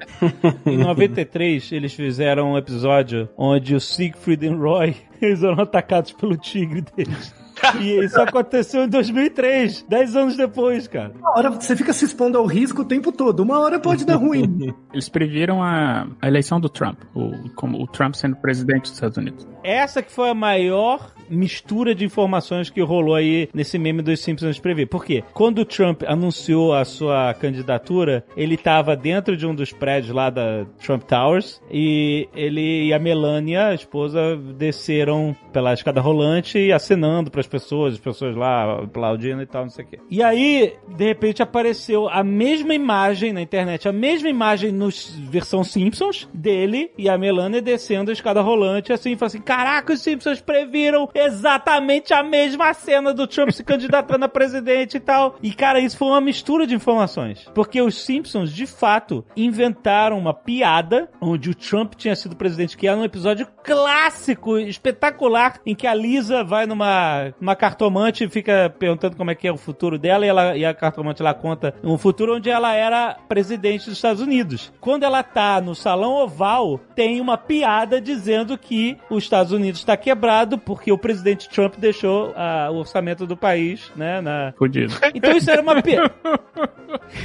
Em 0.66 0.76
93, 0.76 1.72
eles 1.72 1.94
fizeram 1.94 2.52
um 2.52 2.58
episódio 2.58 3.28
onde 3.36 3.74
o 3.74 3.80
Siegfried 3.80 4.46
e 4.46 4.48
o 4.48 4.58
Roy 4.58 4.94
eles 5.20 5.42
eram 5.42 5.62
atacados 5.62 6.12
pelo 6.12 6.36
tigre 6.36 6.82
deles. 6.94 7.34
E 7.80 8.04
isso 8.04 8.20
aconteceu 8.20 8.84
em 8.84 8.88
2003, 8.88 9.86
10 9.88 10.16
anos 10.16 10.36
depois, 10.36 10.86
cara. 10.86 11.12
Uma 11.18 11.30
hora 11.38 11.50
você 11.50 11.74
fica 11.74 11.92
se 11.92 12.04
expondo 12.04 12.36
ao 12.36 12.46
risco 12.46 12.82
o 12.82 12.84
tempo 12.84 13.10
todo. 13.10 13.40
Uma 13.40 13.58
hora 13.60 13.78
pode 13.78 14.04
dar 14.04 14.16
ruim. 14.16 14.74
Eles 14.92 15.08
previram 15.08 15.62
a, 15.62 16.06
a 16.20 16.28
eleição 16.28 16.60
do 16.60 16.68
Trump, 16.68 16.98
o, 17.14 17.48
como 17.54 17.82
o 17.82 17.86
Trump 17.86 18.14
sendo 18.14 18.36
presidente 18.36 18.82
dos 18.82 18.92
Estados 18.92 19.16
Unidos. 19.16 19.46
Essa 19.64 20.02
que 20.02 20.12
foi 20.12 20.28
a 20.28 20.34
maior 20.34 21.14
mistura 21.28 21.94
de 21.94 22.04
informações 22.04 22.68
que 22.68 22.82
rolou 22.82 23.14
aí 23.14 23.48
nesse 23.54 23.78
meme 23.78 24.02
dos 24.02 24.20
Simpsons 24.20 24.58
prever. 24.58 24.86
Por 24.86 25.04
quê? 25.04 25.24
Quando 25.32 25.60
o 25.60 25.64
Trump 25.64 26.02
anunciou 26.06 26.74
a 26.74 26.84
sua 26.84 27.32
candidatura, 27.34 28.24
ele 28.36 28.54
estava 28.54 28.94
dentro 28.94 29.36
de 29.36 29.46
um 29.46 29.54
dos 29.54 29.72
prédios 29.72 30.14
lá 30.14 30.28
da 30.28 30.66
Trump 30.84 31.02
Towers 31.04 31.62
e 31.70 32.28
ele 32.34 32.88
e 32.88 32.92
a 32.92 32.98
Melania, 32.98 33.68
a 33.68 33.74
esposa, 33.74 34.36
desceram 34.36 35.34
pela 35.52 35.72
escada 35.72 36.00
rolante 36.00 36.58
e 36.58 36.72
acenando 36.72 37.30
para 37.30 37.40
as 37.40 37.46
pessoas, 37.46 37.94
as 37.94 38.00
pessoas 38.00 38.36
lá 38.36 38.82
aplaudindo 38.82 39.42
e 39.42 39.46
tal, 39.46 39.62
não 39.62 39.70
sei 39.70 39.84
o 39.84 39.88
quê. 39.88 39.98
E 40.10 40.22
aí, 40.22 40.74
de 40.88 41.04
repente, 41.04 41.42
apareceu 41.42 42.08
a 42.08 42.22
mesma 42.22 42.74
imagem 42.74 43.32
na 43.32 43.40
internet, 43.40 43.88
a 43.88 43.92
mesma 43.92 44.28
imagem 44.28 44.72
no 44.72 44.88
versão 45.30 45.64
Simpsons 45.64 46.28
dele 46.34 46.90
e 46.98 47.08
a 47.08 47.16
Melania 47.16 47.62
descendo 47.62 48.10
a 48.10 48.12
escada 48.12 48.42
rolante, 48.42 48.92
assim, 48.92 49.16
falou 49.16 49.28
assim: 49.28 49.40
caraca, 49.54 49.92
os 49.92 50.00
Simpsons 50.00 50.40
previram 50.40 51.08
exatamente 51.14 52.12
a 52.12 52.24
mesma 52.24 52.74
cena 52.74 53.14
do 53.14 53.24
Trump 53.24 53.50
se 53.50 53.62
candidatando 53.62 54.24
a 54.24 54.28
presidente 54.28 54.96
e 54.96 55.00
tal. 55.00 55.36
E, 55.40 55.52
cara, 55.52 55.78
isso 55.78 55.96
foi 55.96 56.08
uma 56.08 56.20
mistura 56.20 56.66
de 56.66 56.74
informações. 56.74 57.48
Porque 57.54 57.80
os 57.80 58.04
Simpsons, 58.04 58.52
de 58.52 58.66
fato, 58.66 59.24
inventaram 59.36 60.18
uma 60.18 60.34
piada 60.34 61.08
onde 61.20 61.50
o 61.50 61.54
Trump 61.54 61.94
tinha 61.94 62.16
sido 62.16 62.34
presidente, 62.34 62.76
que 62.76 62.88
era 62.88 62.98
um 62.98 63.04
episódio 63.04 63.46
clássico, 63.62 64.58
espetacular, 64.58 65.60
em 65.64 65.74
que 65.74 65.86
a 65.86 65.94
Lisa 65.94 66.42
vai 66.42 66.66
numa, 66.66 67.32
numa 67.40 67.54
cartomante 67.54 68.24
e 68.24 68.28
fica 68.28 68.74
perguntando 68.76 69.16
como 69.16 69.30
é 69.30 69.36
que 69.36 69.46
é 69.46 69.52
o 69.52 69.56
futuro 69.56 69.98
dela, 69.98 70.26
e, 70.26 70.28
ela, 70.28 70.56
e 70.56 70.64
a 70.64 70.74
cartomante 70.74 71.22
lá 71.22 71.32
conta 71.32 71.74
um 71.82 71.96
futuro 71.96 72.36
onde 72.36 72.50
ela 72.50 72.74
era 72.74 73.16
presidente 73.28 73.86
dos 73.86 73.94
Estados 73.94 74.20
Unidos. 74.20 74.72
Quando 74.80 75.04
ela 75.04 75.22
tá 75.22 75.60
no 75.60 75.76
salão 75.76 76.14
oval, 76.14 76.80
tem 76.96 77.20
uma 77.20 77.38
piada 77.38 78.00
dizendo 78.00 78.58
que 78.58 78.98
os 79.08 79.22
Estados 79.22 79.43
Unidos 79.52 79.80
está 79.80 79.96
quebrado 79.96 80.58
porque 80.58 80.92
o 80.92 80.98
presidente 80.98 81.48
Trump 81.48 81.74
deixou 81.78 82.32
ah, 82.36 82.68
o 82.70 82.76
orçamento 82.76 83.26
do 83.26 83.36
país, 83.36 83.90
né, 83.96 84.20
na, 84.20 84.52
Fudido. 84.56 84.94
então 85.14 85.36
isso 85.36 85.50
era 85.50 85.62
uma 85.62 85.82
pi... 85.82 85.96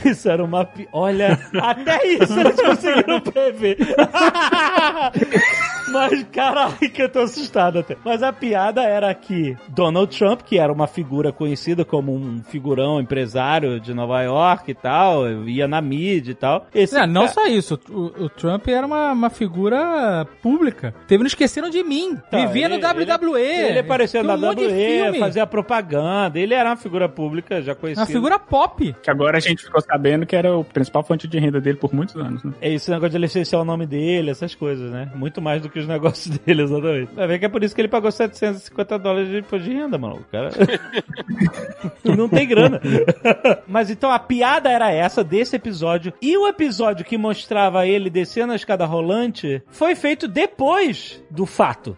Isso 0.03 0.27
era 0.29 0.43
uma 0.43 0.65
pi... 0.65 0.87
Olha, 0.91 1.39
até 1.61 2.05
isso 2.07 2.37
eles 2.39 2.59
conseguiram 2.59 3.21
prever. 3.21 3.77
Mas, 5.91 6.23
caralho, 6.31 6.75
que 6.77 7.01
eu 7.01 7.09
tô 7.09 7.19
assustado 7.19 7.79
até. 7.79 7.97
Mas 8.05 8.21
a 8.21 8.31
piada 8.31 8.83
era 8.83 9.13
que 9.13 9.57
Donald 9.69 10.15
Trump, 10.15 10.41
que 10.41 10.59
era 10.59 10.71
uma 10.71 10.85
figura 10.87 11.31
conhecida 11.31 11.83
como 11.83 12.13
um 12.13 12.43
figurão 12.43 13.01
empresário 13.01 13.79
de 13.79 13.93
Nova 13.93 14.21
York 14.21 14.69
e 14.69 14.75
tal, 14.75 15.27
ia 15.47 15.67
na 15.67 15.81
mídia 15.81 16.31
e 16.31 16.35
tal. 16.35 16.67
Esse 16.73 16.95
Não, 16.95 17.07
não 17.07 17.21
ca- 17.23 17.27
só 17.33 17.47
isso. 17.47 17.79
O, 17.89 18.25
o 18.25 18.29
Trump 18.29 18.67
era 18.67 18.85
uma, 18.85 19.11
uma 19.11 19.29
figura 19.31 20.27
pública. 20.43 20.93
Teve 21.07 21.23
no 21.23 21.27
Esqueceram 21.27 21.69
de 21.69 21.83
Mim. 21.83 22.08
Então, 22.11 22.47
Vivia 22.47 22.65
ele- 22.65 22.77
no 22.77 22.81
WWE. 22.87 23.39
Ele 23.41 23.79
aparecia 23.79 24.21
Tem 24.21 24.27
na 24.27 24.35
um 24.35 24.39
monte 24.39 24.59
de 24.59 24.65
WWE, 24.65 25.01
filme. 25.03 25.19
fazia 25.19 25.45
propaganda. 25.47 26.39
Ele 26.39 26.53
era 26.53 26.69
uma 26.69 26.75
figura 26.77 27.07
pública 27.09 27.61
já 27.61 27.75
conhecida. 27.75 28.01
Uma 28.01 28.07
figura 28.07 28.39
pop. 28.39 28.95
Que 29.01 29.09
agora 29.11 29.37
a 29.37 29.39
gente 29.39 29.63
ficou 29.63 29.81
sabendo 29.81 30.25
que 30.25 30.35
era 30.35 30.57
a 30.59 30.63
principal 30.63 31.03
fonte 31.03 31.27
de 31.27 31.39
renda 31.39 31.59
dele 31.61 31.77
por 31.77 31.93
muitos 31.93 32.15
anos, 32.15 32.43
né? 32.43 32.53
É 32.61 32.71
esse 32.73 32.89
negócio 32.89 33.11
de 33.11 33.17
licenciar 33.17 33.61
o 33.61 33.65
nome 33.65 33.85
dele, 33.85 34.29
essas 34.31 34.55
coisas, 34.55 34.91
né? 34.91 35.09
Muito 35.15 35.41
mais 35.41 35.61
do 35.61 35.69
que 35.69 35.79
os 35.79 35.87
negócios 35.87 36.37
dele, 36.39 36.63
exatamente. 36.63 37.13
Vai 37.13 37.27
ver 37.27 37.39
que 37.39 37.45
é 37.45 37.49
por 37.49 37.63
isso 37.63 37.73
que 37.75 37.81
ele 37.81 37.87
pagou 37.87 38.11
750 38.11 38.97
dólares 38.99 39.29
de 39.29 39.37
imposto 39.39 39.67
de 39.67 39.73
renda, 39.73 39.97
mano. 39.97 40.15
O 40.15 40.23
cara. 40.31 40.49
não 42.03 42.27
tem 42.29 42.47
grana. 42.47 42.81
Mas 43.67 43.89
então 43.89 44.11
a 44.11 44.19
piada 44.19 44.69
era 44.69 44.91
essa 44.91 45.23
desse 45.23 45.55
episódio. 45.55 46.13
E 46.21 46.37
o 46.37 46.47
episódio 46.47 47.05
que 47.05 47.17
mostrava 47.17 47.85
ele 47.87 48.09
descendo 48.09 48.53
a 48.53 48.55
escada 48.55 48.85
rolante 48.85 49.61
foi 49.67 49.95
feito 49.95 50.27
depois 50.27 51.23
do 51.29 51.45
fato 51.45 51.97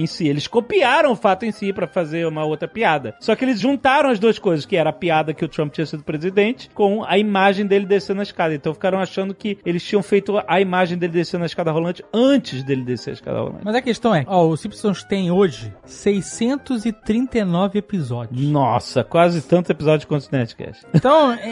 em 0.00 0.06
si. 0.06 0.26
Eles 0.28 0.46
copiaram 0.46 1.12
o 1.12 1.16
fato 1.16 1.44
em 1.44 1.52
si 1.52 1.72
pra 1.72 1.86
fazer 1.86 2.26
uma 2.26 2.44
outra 2.44 2.66
piada. 2.68 3.14
Só 3.20 3.34
que 3.34 3.44
eles 3.44 3.60
juntaram 3.60 4.10
as 4.10 4.18
duas 4.18 4.38
coisas, 4.38 4.64
que 4.66 4.76
era 4.76 4.90
a 4.90 4.92
piada 4.92 5.32
que 5.34 5.44
o 5.44 5.48
Trump 5.48 5.72
tinha 5.72 5.86
sido 5.86 6.02
presidente, 6.02 6.70
com 6.74 7.04
a 7.04 7.18
imagem 7.18 7.66
dele 7.66 7.86
descendo 7.86 8.20
a 8.20 8.22
escada. 8.22 8.54
Então 8.54 8.72
ficaram 8.74 8.98
achando 8.98 9.34
que 9.34 9.58
eles 9.64 9.82
tinham 9.84 10.02
feito 10.02 10.40
a 10.46 10.60
imagem 10.60 10.96
dele 10.98 11.12
descendo 11.12 11.42
a 11.42 11.46
escada 11.46 11.70
rolante 11.70 12.04
antes 12.12 12.62
dele 12.62 12.82
descer 12.82 13.10
a 13.10 13.12
escada 13.14 13.38
rolante. 13.40 13.62
Mas 13.64 13.74
a 13.74 13.82
questão 13.82 14.14
é, 14.14 14.24
ó, 14.26 14.46
o 14.46 14.56
Simpsons 14.56 15.02
tem 15.04 15.30
hoje 15.30 15.72
639 15.84 17.78
episódios. 17.78 18.46
Nossa, 18.48 19.02
quase 19.04 19.42
tanto 19.42 19.70
episódio 19.70 20.06
quanto 20.08 20.24
o 20.26 20.28
Nerdcast. 20.32 20.84
Então, 20.94 21.32
é, 21.34 21.50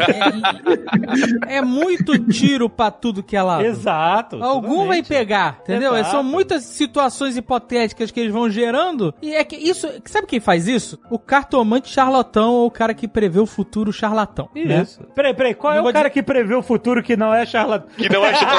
é- 1.48 1.56
é 1.58 1.62
muito 1.62 2.18
tiro 2.30 2.68
pra 2.68 2.90
tudo 2.90 3.22
que 3.22 3.36
é 3.36 3.42
lado. 3.42 3.64
Exato. 3.64 4.42
Algum 4.42 4.86
vai 4.86 5.02
pegar, 5.02 5.58
entendeu? 5.62 5.94
Exato. 5.96 6.10
São 6.10 6.22
muitas 6.22 6.64
situações 6.64 7.36
hipotéticas 7.36 8.10
que 8.10 8.20
eles 8.20 8.32
vão 8.32 8.37
gerando. 8.50 9.14
E 9.22 9.34
é 9.34 9.42
que 9.44 9.56
isso. 9.56 9.88
Sabe 10.04 10.26
quem 10.26 10.40
faz 10.40 10.68
isso? 10.68 10.98
O 11.10 11.18
cartomante 11.18 11.88
charlatão 11.88 12.52
ou 12.52 12.66
o 12.66 12.70
cara 12.70 12.92
que 12.92 13.08
prevê 13.08 13.40
o 13.40 13.46
futuro 13.46 13.92
charlatão. 13.92 14.48
né? 14.54 14.82
Isso. 14.82 15.02
Peraí, 15.14 15.32
peraí, 15.32 15.54
qual 15.54 15.72
é 15.72 15.76
Não 15.76 15.82
o 15.82 15.84
vou 15.84 15.92
cara 15.92 16.10
que 16.10 16.22
prevê 16.22 16.54
o 16.54 16.62
futuro 16.62 17.02
que 17.02 17.16
não 17.16 17.32
é 17.32 17.46
charlatão? 17.46 17.88
Que 17.96 18.08
não 18.10 18.24
é 18.24 18.32
tipo. 18.34 18.50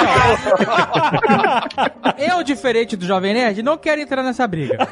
Eu, 2.17 2.41
diferente 2.49 2.95
do 2.95 3.05
Jovem 3.05 3.33
Nerd, 3.33 3.61
não 3.61 3.77
quero 3.77 4.01
entrar 4.01 4.23
nessa 4.23 4.47
briga. 4.47 4.77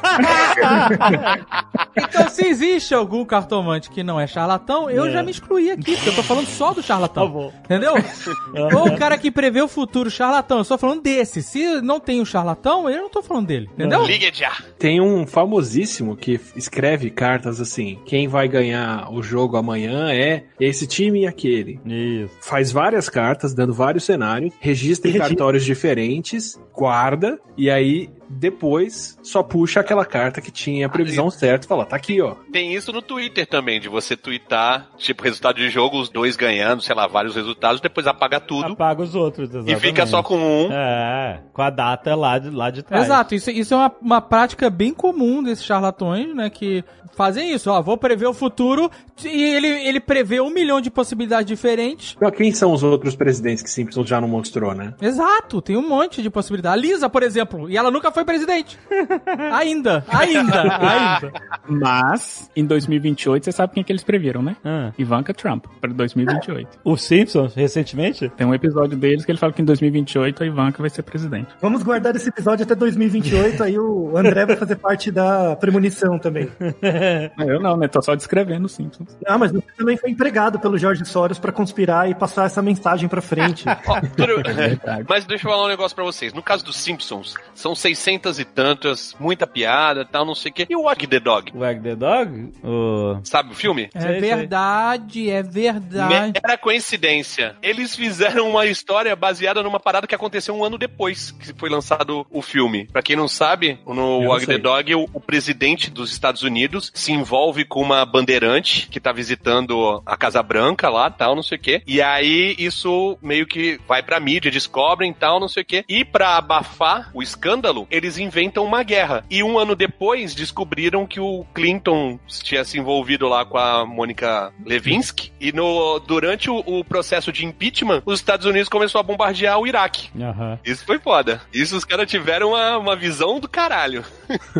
Então, 2.00 2.28
se 2.28 2.46
existe 2.46 2.94
algum 2.94 3.24
cartomante 3.24 3.90
que 3.90 4.02
não 4.04 4.20
é 4.20 4.26
charlatão, 4.26 4.88
eu 4.88 5.06
É. 5.06 5.10
já 5.10 5.22
me 5.22 5.30
excluí 5.32 5.70
aqui, 5.70 5.94
porque 5.96 6.08
eu 6.10 6.14
tô 6.14 6.22
falando 6.22 6.46
só 6.46 6.72
do 6.72 6.82
charlatão. 6.82 7.26
Tá 7.26 7.32
bom. 7.32 7.52
Entendeu? 7.64 7.94
Ou 8.76 8.88
o 8.88 8.96
cara 8.96 9.18
que 9.18 9.30
prevê 9.30 9.60
o 9.60 9.68
futuro 9.68 10.08
charlatão, 10.10 10.58
eu 10.58 10.64
só 10.64 10.78
falando 10.78 11.02
desse. 11.02 11.42
Se 11.42 11.80
não 11.80 11.98
tem 11.98 12.20
o 12.20 12.26
charlatão, 12.26 12.88
eu 12.88 13.02
não 13.02 13.08
tô 13.08 13.20
falando 13.22 13.46
dele. 13.46 13.68
Entendeu? 13.74 14.04
Ligue 14.04 14.30
já. 14.32 14.52
Tem 14.78 15.00
um 15.00 15.26
famosíssimo 15.26 16.16
que 16.16 16.40
escreve 16.54 17.10
cartas 17.10 17.60
assim: 17.60 17.98
quem 18.04 18.28
vai 18.28 18.48
ganhar 18.48 19.12
o 19.12 19.22
jogo 19.22 19.56
amanhã 19.56 20.10
é 20.12 20.44
esse 20.60 20.86
time 20.86 21.22
e 21.22 21.26
aquele. 21.26 21.80
Isso. 21.84 22.34
Faz 22.40 22.70
várias 22.70 23.08
cartas, 23.08 23.54
dando 23.54 23.74
vários 23.74 24.04
cenários, 24.04 24.54
registra 24.60 25.10
em 25.10 25.18
cartórios 25.18 25.64
diferentes, 25.64 26.58
guarda, 26.72 27.38
e 27.56 27.68
aí 27.68 28.08
depois 28.28 29.18
só 29.22 29.42
puxa 29.42 29.80
aquela 29.80 30.04
carta 30.04 30.40
que 30.40 30.50
tinha 30.50 30.86
a 30.86 30.88
previsão 30.88 31.30
certa 31.30 31.66
e 31.66 31.68
fala: 31.68 31.84
tá 31.84 31.96
aqui, 31.96 32.20
ó. 32.20 32.36
Tem 32.52 32.74
isso 32.74 32.92
no 32.92 33.00
Twitter 33.02 33.46
também, 33.46 33.80
de 33.80 33.88
você 33.88 34.16
twittar, 34.16 34.88
tipo, 34.96 35.22
resultado 35.22 35.56
de 35.56 35.68
jogo, 35.70 35.98
os 35.98 36.08
dois 36.08 36.36
ganhando, 36.36 36.82
sei 36.82 36.94
lá, 36.94 37.06
vários 37.06 37.34
resultados, 37.34 37.80
depois 37.80 38.06
apaga 38.06 38.40
tudo 38.40 38.72
Apaga 38.72 39.02
os 39.02 39.14
outros, 39.14 39.48
e 39.48 39.52
exatamente. 39.52 39.80
fica 39.80 40.06
só 40.06 40.22
com 40.22 40.36
um. 40.36 40.72
É, 40.72 41.42
com 41.52 41.62
a 41.62 41.70
data 41.70 42.14
lá 42.14 42.38
de, 42.38 42.50
lá 42.50 42.70
de 42.70 42.82
trás. 42.82 43.04
Exato, 43.04 43.34
isso, 43.34 43.50
isso 43.50 43.74
é 43.74 43.76
uma, 43.76 43.92
uma 44.00 44.20
prática 44.20 44.68
bem 44.70 44.92
comum 44.92 45.42
desses 45.42 45.64
charlatões, 45.64 46.34
né? 46.34 46.50
Que 46.50 46.84
fazem 47.18 47.52
isso, 47.52 47.68
ó, 47.68 47.82
vou 47.82 47.98
prever 47.98 48.26
o 48.26 48.32
futuro 48.32 48.88
e 49.24 49.42
ele, 49.42 49.66
ele 49.66 49.98
prevê 49.98 50.40
um 50.40 50.50
milhão 50.50 50.80
de 50.80 50.88
possibilidades 50.88 51.46
diferentes. 51.46 52.14
Então, 52.16 52.30
Quem 52.30 52.52
são 52.52 52.72
os 52.72 52.84
outros 52.84 53.16
presidentes 53.16 53.60
que 53.60 53.68
Simpsons 53.68 54.08
já 54.08 54.20
não 54.20 54.28
mostrou, 54.28 54.72
né? 54.72 54.94
Exato, 55.02 55.60
tem 55.60 55.76
um 55.76 55.88
monte 55.88 56.22
de 56.22 56.30
possibilidades. 56.30 56.78
A 56.78 56.80
Lisa, 56.80 57.10
por 57.10 57.24
exemplo, 57.24 57.68
e 57.68 57.76
ela 57.76 57.90
nunca 57.90 58.12
foi 58.12 58.24
presidente. 58.24 58.78
ainda, 59.52 60.04
ainda, 60.08 60.62
ainda. 60.78 61.32
Mas, 61.68 62.48
em 62.54 62.64
2028, 62.64 63.46
você 63.46 63.50
sabe 63.50 63.74
quem 63.74 63.82
que 63.82 63.90
eles 63.90 64.04
previram, 64.04 64.40
né? 64.40 64.54
Ah. 64.64 64.92
Ivanka 64.96 65.34
Trump, 65.34 65.64
para 65.80 65.92
2028. 65.92 66.78
Os 66.84 67.02
Simpsons, 67.02 67.52
recentemente? 67.52 68.28
Tem 68.36 68.46
um 68.46 68.54
episódio 68.54 68.96
deles 68.96 69.24
que 69.24 69.32
ele 69.32 69.38
fala 69.38 69.52
que 69.52 69.60
em 69.60 69.64
2028 69.64 70.44
a 70.44 70.46
Ivanka 70.46 70.80
vai 70.80 70.90
ser 70.90 71.02
presidente. 71.02 71.48
Vamos 71.60 71.82
guardar 71.82 72.14
esse 72.14 72.28
episódio 72.28 72.62
até 72.62 72.76
2028, 72.76 73.64
aí 73.64 73.76
o 73.76 74.16
André 74.16 74.46
vai 74.46 74.56
fazer 74.56 74.76
parte 74.76 75.10
da 75.10 75.56
premonição 75.56 76.16
também. 76.16 76.48
Eu 77.38 77.60
não, 77.60 77.76
né? 77.76 77.88
Tô 77.88 78.00
só 78.02 78.14
descrevendo 78.14 78.66
os 78.66 78.72
Simpsons. 78.72 79.16
Ah, 79.26 79.38
mas 79.38 79.52
você 79.52 79.64
também 79.76 79.96
foi 79.96 80.10
empregado 80.10 80.58
pelo 80.58 80.78
Jorge 80.78 81.04
Soros 81.04 81.38
pra 81.38 81.52
conspirar 81.52 82.08
e 82.10 82.14
passar 82.14 82.46
essa 82.46 82.60
mensagem 82.62 83.08
pra 83.08 83.20
frente. 83.20 83.64
Ó, 83.86 84.00
tudo- 84.00 84.42
verdade. 84.54 85.04
Mas 85.08 85.24
deixa 85.24 85.46
eu 85.46 85.50
falar 85.50 85.64
um 85.64 85.68
negócio 85.68 85.94
pra 85.94 86.04
vocês. 86.04 86.32
No 86.32 86.42
caso 86.42 86.64
dos 86.64 86.76
Simpsons, 86.76 87.34
são 87.54 87.74
600 87.74 88.38
e 88.38 88.44
tantas, 88.44 89.14
muita 89.18 89.46
piada 89.46 90.04
tal, 90.04 90.24
não 90.24 90.34
sei 90.34 90.50
o 90.50 90.54
quê. 90.54 90.66
E 90.68 90.76
o 90.76 90.82
Wag 90.84 91.06
the 91.06 91.20
Dog? 91.20 91.52
Wag 91.56 91.80
the 91.80 91.94
Dog? 91.96 92.52
O... 92.62 93.20
Sabe 93.24 93.52
o 93.52 93.54
filme? 93.54 93.88
É 93.94 94.00
Sei, 94.00 94.10
sei. 94.20 94.20
verdade, 94.20 95.30
é 95.30 95.42
verdade. 95.42 96.32
Mera 96.42 96.58
coincidência. 96.58 97.56
Eles 97.62 97.94
fizeram 97.94 98.48
uma 98.50 98.66
história 98.66 99.14
baseada 99.14 99.62
numa 99.62 99.80
parada 99.80 100.06
que 100.06 100.14
aconteceu 100.14 100.54
um 100.54 100.64
ano 100.64 100.78
depois 100.78 101.30
que 101.32 101.52
foi 101.54 101.68
lançado 101.68 102.26
o 102.30 102.40
filme. 102.42 102.86
Pra 102.92 103.02
quem 103.02 103.16
não 103.16 103.28
sabe, 103.28 103.78
no 103.86 104.28
Wag 104.28 104.44
sei. 104.44 104.56
the 104.56 104.62
Dog, 104.62 104.94
o, 104.94 105.08
o 105.12 105.20
presidente 105.20 105.90
dos 105.90 106.10
Estados 106.10 106.42
Unidos 106.42 106.87
se 106.94 107.12
envolve 107.12 107.64
com 107.64 107.82
uma 107.82 108.04
bandeirante 108.04 108.88
que 108.88 109.00
tá 109.00 109.12
visitando 109.12 110.02
a 110.04 110.16
Casa 110.16 110.42
Branca 110.42 110.88
lá, 110.88 111.10
tal, 111.10 111.34
não 111.34 111.42
sei 111.42 111.58
o 111.58 111.60
quê. 111.60 111.82
E 111.86 112.00
aí 112.00 112.54
isso 112.58 113.18
meio 113.22 113.46
que 113.46 113.80
vai 113.86 114.02
pra 114.02 114.20
mídia, 114.20 114.50
descobrem 114.50 115.12
tal, 115.12 115.40
não 115.40 115.48
sei 115.48 115.62
o 115.62 115.66
quê. 115.66 115.84
E 115.88 116.04
pra 116.04 116.36
abafar 116.36 117.10
o 117.14 117.22
escândalo, 117.22 117.86
eles 117.90 118.18
inventam 118.18 118.64
uma 118.64 118.82
guerra. 118.82 119.24
E 119.30 119.42
um 119.42 119.58
ano 119.58 119.74
depois 119.74 120.34
descobriram 120.34 121.06
que 121.06 121.20
o 121.20 121.44
Clinton 121.54 122.18
tinha 122.42 122.64
se 122.64 122.78
envolvido 122.78 123.28
lá 123.28 123.44
com 123.44 123.58
a 123.58 123.84
Mônica 123.84 124.52
Levinsky. 124.64 125.32
E 125.40 125.52
no, 125.52 125.98
durante 126.00 126.50
o, 126.50 126.58
o 126.66 126.84
processo 126.84 127.32
de 127.32 127.44
impeachment, 127.44 128.02
os 128.04 128.20
Estados 128.20 128.46
Unidos 128.46 128.68
começou 128.68 129.00
a 129.00 129.04
bombardear 129.04 129.58
o 129.58 129.66
Iraque. 129.66 130.10
Aham. 130.20 130.58
Isso 130.64 130.84
foi 130.84 130.98
foda. 130.98 131.40
Isso 131.52 131.76
os 131.76 131.84
caras 131.84 132.10
tiveram 132.10 132.50
uma, 132.50 132.78
uma 132.78 132.96
visão 132.96 133.40
do 133.40 133.48
caralho. 133.48 134.04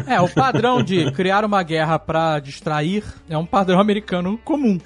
É, 0.07 0.21
o 0.21 0.29
padrão 0.29 0.83
de 0.83 1.11
criar 1.13 1.45
uma 1.45 1.63
guerra 1.63 1.99
pra 1.99 2.18
distrair 2.41 3.05
é 3.29 3.37
um 3.37 3.47
padrão 3.47 3.81
americano 3.81 4.39
comum. 4.45 4.79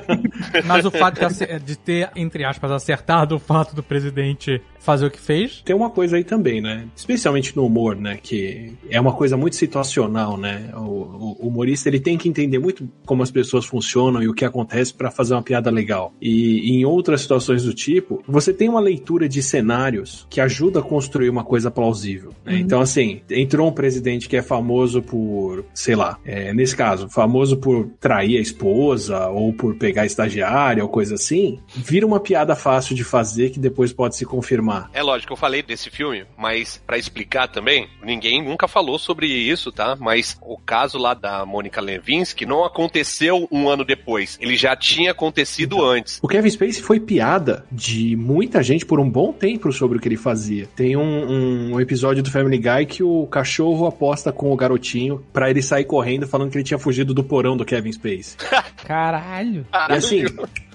Mas 0.64 0.84
o 0.84 0.90
fato 0.90 1.20
de, 1.64 1.76
ter, 1.76 2.10
entre 2.16 2.44
aspas, 2.44 2.70
acertado 2.70 3.36
o 3.36 3.38
fato 3.38 3.74
do 3.74 3.82
presidente 3.82 4.60
fazer 4.80 5.06
o 5.06 5.10
que 5.10 5.20
fez. 5.20 5.62
Tem 5.62 5.76
uma 5.76 5.90
coisa 5.90 6.16
aí 6.16 6.24
também, 6.24 6.60
né? 6.60 6.86
Especialmente 6.96 7.54
no 7.54 7.66
humor, 7.66 7.94
né? 7.94 8.18
Que 8.20 8.72
é 8.88 9.00
uma 9.00 9.12
coisa 9.12 9.36
muito 9.36 9.56
situacional, 9.56 10.36
né? 10.36 10.70
O, 10.74 11.36
o 11.38 11.48
humorista 11.48 11.88
ele 11.88 12.00
tem 12.00 12.16
que 12.16 12.28
entender 12.28 12.58
muito 12.58 12.88
como 13.04 13.22
as 13.22 13.30
pessoas 13.30 13.64
funcionam 13.66 14.22
e 14.22 14.28
o 14.28 14.34
que 14.34 14.44
acontece 14.44 14.92
pra 14.94 15.10
fazer 15.10 15.34
uma 15.34 15.42
piada 15.42 15.70
legal. 15.70 16.12
E 16.20 16.72
em 16.72 16.84
outras 16.84 17.20
situações 17.20 17.62
do 17.64 17.74
tipo, 17.74 18.22
você 18.26 18.52
tem 18.52 18.68
uma 18.68 18.80
leitura 18.80 19.28
de 19.28 19.42
cenários 19.42 20.26
que 20.30 20.40
ajuda 20.40 20.80
a 20.80 20.82
construir 20.82 21.28
uma 21.28 21.44
coisa 21.44 21.70
plausível. 21.70 22.32
né? 22.44 22.58
Então, 22.58 22.80
assim, 22.80 23.20
entrou 23.30 23.68
um 23.68 23.72
presidente 23.72 24.28
que 24.28 24.36
é 24.36 24.42
famoso 24.42 25.02
por, 25.02 25.64
sei 25.74 25.94
lá, 25.94 26.18
é, 26.24 26.52
nesse 26.54 26.69
caso, 26.76 27.08
famoso 27.08 27.56
por 27.56 27.88
trair 28.00 28.38
a 28.38 28.40
esposa 28.40 29.28
ou 29.28 29.52
por 29.52 29.76
pegar 29.76 30.06
estagiária 30.06 30.82
ou 30.82 30.88
coisa 30.88 31.14
assim, 31.14 31.60
vira 31.74 32.06
uma 32.06 32.20
piada 32.20 32.54
fácil 32.54 32.94
de 32.94 33.04
fazer 33.04 33.50
que 33.50 33.58
depois 33.58 33.92
pode 33.92 34.16
se 34.16 34.24
confirmar. 34.24 34.90
É 34.92 35.02
lógico, 35.02 35.32
eu 35.32 35.36
falei 35.36 35.62
desse 35.62 35.90
filme, 35.90 36.24
mas 36.36 36.82
pra 36.86 36.98
explicar 36.98 37.48
também, 37.48 37.88
ninguém 38.02 38.42
nunca 38.42 38.66
falou 38.68 38.98
sobre 38.98 39.26
isso, 39.26 39.72
tá? 39.72 39.96
Mas 39.98 40.38
o 40.42 40.56
caso 40.56 40.98
lá 40.98 41.14
da 41.14 41.44
Mônica 41.44 41.80
Levinsky 41.80 42.46
não 42.46 42.64
aconteceu 42.64 43.48
um 43.50 43.68
ano 43.68 43.84
depois. 43.84 44.38
Ele 44.40 44.56
já 44.56 44.74
tinha 44.76 45.12
acontecido 45.12 45.84
antes. 45.84 46.18
O 46.22 46.28
Kevin 46.28 46.50
Spacey 46.50 46.82
foi 46.82 47.00
piada 47.00 47.64
de 47.70 48.16
muita 48.16 48.62
gente 48.62 48.86
por 48.86 49.00
um 49.00 49.08
bom 49.08 49.32
tempo 49.32 49.72
sobre 49.72 49.98
o 49.98 50.00
que 50.00 50.08
ele 50.08 50.16
fazia. 50.16 50.68
Tem 50.74 50.96
um, 50.96 51.72
um 51.72 51.80
episódio 51.80 52.22
do 52.22 52.30
Family 52.30 52.58
Guy 52.58 52.86
que 52.86 53.02
o 53.02 53.26
cachorro 53.26 53.86
aposta 53.86 54.32
com 54.32 54.52
o 54.52 54.56
garotinho 54.56 55.24
pra 55.32 55.50
ele 55.50 55.62
sair 55.62 55.84
correndo 55.84 56.26
falando 56.26 56.50
que 56.50 56.58
ele 56.60 56.64
tinha 56.64 56.78
fugido 56.78 57.12
do 57.12 57.24
porão 57.24 57.56
do 57.56 57.64
Kevin 57.64 57.92
Spacey. 57.92 58.36
Caralho. 58.86 59.66
E 59.88 59.92
assim, 59.92 60.24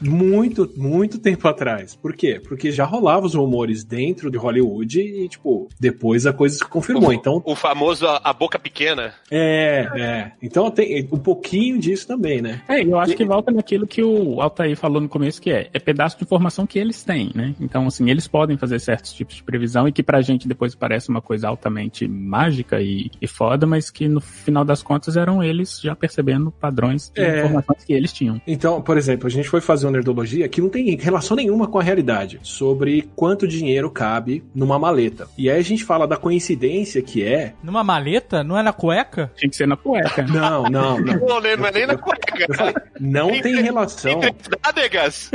muito, 0.02 0.72
muito 0.76 1.20
tempo 1.20 1.48
atrás. 1.48 1.96
Por 1.96 2.14
quê? 2.14 2.42
Porque 2.46 2.72
já 2.72 2.86
rolava 2.86 3.26
os 3.26 3.34
rumores 3.36 3.84
dentro 3.84 4.30
de 4.30 4.38
Hollywood 4.38 5.00
e, 5.00 5.28
tipo, 5.28 5.68
depois 5.80 6.26
a 6.26 6.34
coisa 6.34 6.58
se 6.58 6.66
confirmou. 6.66 7.14
Então, 7.14 7.42
O 7.46 7.56
famoso 7.56 8.08
a, 8.08 8.22
a 8.24 8.34
boca 8.34 8.58
pequena. 8.60 9.14
é, 9.32 9.88
é. 9.96 10.32
Então 10.42 10.70
tem 10.70 11.08
um 11.12 11.18
pouquinho 11.18 11.80
disso 11.80 12.08
também, 12.08 12.42
né? 12.42 12.62
É, 12.68 12.84
eu 12.84 13.00
acho 13.00 13.16
que 13.16 13.26
volta 13.26 13.52
naquilo 13.52 13.88
que 13.88 14.04
o 14.04 14.42
Altair 14.42 14.76
falou 14.78 15.02
no 15.02 15.10
começo, 15.10 15.42
que 15.42 15.52
é, 15.52 15.70
é 15.74 15.80
pedaço 15.80 16.18
de 16.18 16.24
informação 16.24 16.66
que 16.66 16.80
eles 16.80 17.04
têm, 17.04 17.32
né? 17.34 17.56
Então, 17.60 17.86
assim, 17.88 18.10
eles 18.10 18.28
podem 18.28 18.58
fazer 18.58 18.80
certos 18.80 19.14
tipos 19.14 19.36
de 19.36 19.44
previsão 19.44 19.88
e 19.88 19.92
que 19.92 20.04
pra 20.04 20.22
gente 20.22 20.48
depois 20.48 20.76
parece 20.76 21.10
uma 21.10 21.22
coisa 21.22 21.48
altamente 21.48 22.08
mágica 22.08 22.82
e, 22.82 23.10
e 23.22 23.28
foda, 23.28 23.66
mas 23.66 23.90
que 23.90 24.08
no 24.08 24.22
final 24.22 24.64
das 24.66 24.82
contas 24.84 25.18
eram 25.18 25.44
eles 25.44 25.75
já 25.82 25.96
percebendo 25.96 26.52
padrões 26.52 27.12
de 27.14 27.22
É. 27.22 27.40
informações 27.46 27.84
que 27.84 27.94
eles 27.94 28.12
tinham. 28.14 28.42
Então, 28.48 28.82
por 28.82 28.98
exemplo, 28.98 29.28
a 29.28 29.30
gente 29.30 29.48
foi 29.50 29.62
fazer 29.62 29.86
uma 29.86 29.92
nerdologia 29.94 30.48
que 30.48 30.62
não 30.62 30.70
tem 30.70 30.96
relação 30.98 31.36
nenhuma 31.38 31.68
com 31.68 31.80
a 31.80 31.84
realidade 31.84 32.40
sobre 32.44 33.10
quanto 33.16 33.48
dinheiro 33.48 33.90
cabe 33.90 34.44
numa 34.54 34.78
maleta. 34.80 35.28
E 35.38 35.50
aí 35.50 35.60
a 35.60 35.64
gente 35.64 35.84
fala 35.84 36.08
da 36.08 36.18
coincidência 36.18 37.02
que 37.02 37.24
é. 37.24 37.54
Numa 37.64 37.84
maleta? 37.84 38.44
Não 38.44 38.58
é 38.58 38.64
na 38.64 38.74
cueca? 38.74 39.32
Tinha 39.36 39.50
que 39.50 39.56
ser 39.56 39.68
na 39.68 39.78
cueca. 39.78 40.24
Não, 40.36 40.64
não, 40.64 41.00
não. 41.00 41.18
Não, 41.18 41.40
não 41.42 41.68
é 41.68 41.72
nem 41.72 41.88
na 41.88 41.98
cueca. 41.98 42.46
Eu 42.48 42.54
falei, 42.56 42.74
não 43.00 43.42
tem 43.42 43.62
relação. 43.62 44.20
Nádegas. 44.64 45.32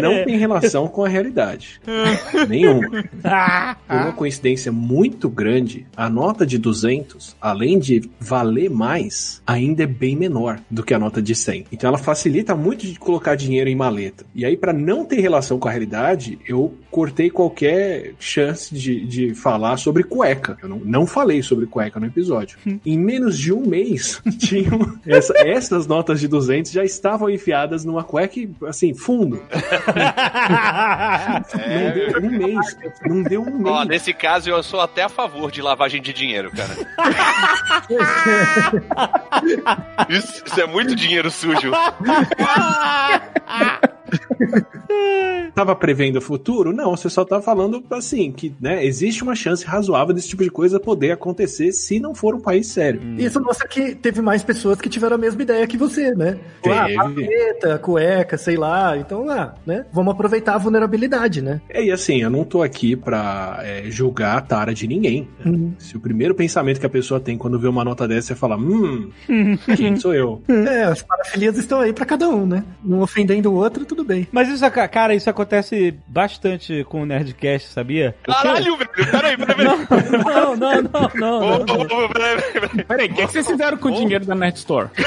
Não 0.00 0.24
tem 0.24 0.36
relação 0.36 0.86
com 0.86 1.04
a 1.04 1.08
realidade. 1.08 1.80
Nenhuma. 2.48 2.88
Por 3.86 3.96
uma 3.96 4.12
coincidência 4.12 4.70
muito 4.70 5.28
grande, 5.28 5.86
a 5.96 6.08
nota 6.08 6.46
de 6.46 6.58
200, 6.58 7.36
além 7.40 7.78
de 7.78 8.08
valer 8.20 8.70
mais, 8.70 9.42
ainda 9.46 9.82
é 9.82 9.83
bem 9.86 10.16
menor 10.16 10.58
do 10.70 10.82
que 10.82 10.92
a 10.94 10.98
nota 10.98 11.20
de 11.22 11.34
100. 11.34 11.66
Então 11.72 11.88
ela 11.88 11.98
facilita 11.98 12.54
muito 12.54 12.86
de 12.86 12.98
colocar 12.98 13.34
dinheiro 13.34 13.68
em 13.70 13.74
maleta. 13.76 14.24
E 14.34 14.44
aí, 14.44 14.56
para 14.56 14.72
não 14.72 15.04
ter 15.04 15.20
relação 15.20 15.58
com 15.58 15.68
a 15.68 15.70
realidade, 15.70 16.38
eu 16.46 16.74
cortei 16.90 17.30
qualquer 17.30 18.12
chance 18.18 18.74
de, 18.74 19.04
de 19.06 19.34
falar 19.34 19.76
sobre 19.76 20.02
cueca. 20.04 20.56
Eu 20.62 20.68
não, 20.68 20.78
não 20.84 21.06
falei 21.06 21.42
sobre 21.42 21.66
cueca 21.66 21.98
no 22.00 22.06
episódio. 22.06 22.56
em 22.84 22.98
menos 22.98 23.38
de 23.38 23.52
um 23.52 23.60
mês, 23.66 24.20
tinham 24.38 24.98
essa- 25.06 25.34
essas 25.38 25.86
notas 25.86 26.20
de 26.20 26.28
200 26.28 26.70
já 26.70 26.84
estavam 26.84 27.28
enfiadas 27.30 27.84
numa 27.84 28.02
cueca, 28.04 28.38
e, 28.38 28.48
assim, 28.66 28.94
fundo. 28.94 29.42
Não 31.54 31.92
deu 31.92 32.20
um 32.22 32.30
mês. 32.30 32.76
Não 33.06 33.22
deu 33.22 33.42
um 33.42 33.58
mês. 33.58 33.66
Ó, 33.76 33.84
nesse 33.84 34.12
caso 34.12 34.48
eu 34.50 34.62
sou 34.62 34.80
até 34.80 35.02
a 35.02 35.08
favor 35.08 35.50
de 35.50 35.60
lavagem 35.62 36.00
de 36.00 36.12
dinheiro, 36.12 36.50
cara. 36.50 36.74
Isso, 40.08 40.42
isso 40.44 40.60
é 40.60 40.66
muito 40.66 40.94
dinheiro 40.94 41.30
sujo. 41.30 41.72
Tava 45.54 45.76
prevendo 45.76 46.16
o 46.16 46.20
futuro? 46.20 46.72
Não, 46.72 46.96
você 46.96 47.08
só 47.08 47.24
tá 47.24 47.40
falando 47.40 47.82
assim, 47.90 48.32
que 48.32 48.54
né, 48.60 48.84
existe 48.84 49.22
uma 49.22 49.34
chance 49.34 49.64
razoável 49.64 50.14
desse 50.14 50.28
tipo 50.28 50.42
de 50.42 50.50
coisa 50.50 50.80
poder 50.80 51.12
acontecer 51.12 51.72
se 51.72 52.00
não 52.00 52.14
for 52.14 52.34
um 52.34 52.40
país 52.40 52.66
sério. 52.66 53.00
Isso 53.18 53.40
mostra 53.40 53.68
que 53.68 53.94
teve 53.94 54.20
mais 54.20 54.42
pessoas 54.42 54.80
que 54.80 54.88
tiveram 54.88 55.14
a 55.14 55.18
mesma 55.18 55.42
ideia 55.42 55.66
que 55.66 55.76
você, 55.76 56.14
né? 56.14 56.38
Teve. 56.60 56.74
Ah, 56.74 57.04
papeta, 57.04 57.78
cueca, 57.78 58.36
sei 58.36 58.56
lá. 58.56 58.96
Então, 58.96 59.28
ah, 59.30 59.54
né? 59.64 59.86
Vamos 59.92 60.12
aproveitar 60.14 60.54
a 60.54 60.58
vulnerabilidade, 60.58 61.40
né? 61.40 61.60
É, 61.68 61.84
e 61.84 61.92
assim, 61.92 62.22
eu 62.22 62.30
não 62.30 62.44
tô 62.44 62.62
aqui 62.62 62.96
pra 62.96 63.60
é, 63.62 63.84
julgar 63.90 64.38
a 64.38 64.40
tara 64.40 64.74
de 64.74 64.86
ninguém. 64.88 65.28
Se 65.78 65.96
o 65.96 66.00
primeiro 66.00 66.34
pensamento 66.34 66.80
que 66.80 66.86
a 66.86 66.90
pessoa 66.90 67.20
tem 67.20 67.38
quando 67.38 67.58
vê 67.58 67.68
uma 67.68 67.84
nota 67.84 68.08
dessa 68.08 68.32
é 68.32 68.36
falar, 68.36 68.56
hum, 68.56 69.10
quem 69.76 69.96
sou 69.96 70.14
eu? 70.14 70.42
É, 70.48 70.84
as 70.84 71.02
parafilias 71.02 71.56
estão 71.56 71.80
aí 71.80 71.92
pra 71.92 72.04
cada 72.04 72.28
um, 72.28 72.46
né? 72.46 72.64
Não 72.82 73.00
ofendendo 73.00 73.52
o 73.52 73.54
outro, 73.54 73.84
tudo 73.94 74.04
bem. 74.06 74.26
Mas 74.32 74.48
isso, 74.48 74.68
ca- 74.70 74.88
cara, 74.88 75.14
isso 75.14 75.30
acontece 75.30 75.94
bastante 76.06 76.84
com 76.84 77.02
o 77.02 77.06
Nerdcast, 77.06 77.68
sabia? 77.68 78.14
Caralho, 78.24 78.76
velho. 78.76 78.90
Peraí, 79.10 79.36
peraí, 79.36 79.56
peraí. 79.56 79.66
Não, 80.24 80.56
não, 80.56 80.82
não, 80.82 81.10
não. 81.14 81.58
Não. 81.64 81.84
ô, 82.04 82.08
peraí, 82.08 82.36
peraí, 82.36 82.52
peraí. 82.52 82.84
Peraí, 82.84 83.06
o 83.06 83.14
que, 83.14 83.26
que 83.26 83.32
vocês 83.32 83.46
fizeram 83.46 83.76
com 83.76 83.88
o 83.88 83.92
dinheiro 83.92 84.24
da 84.26 84.34
Nerd 84.34 84.56
Store? 84.56 84.88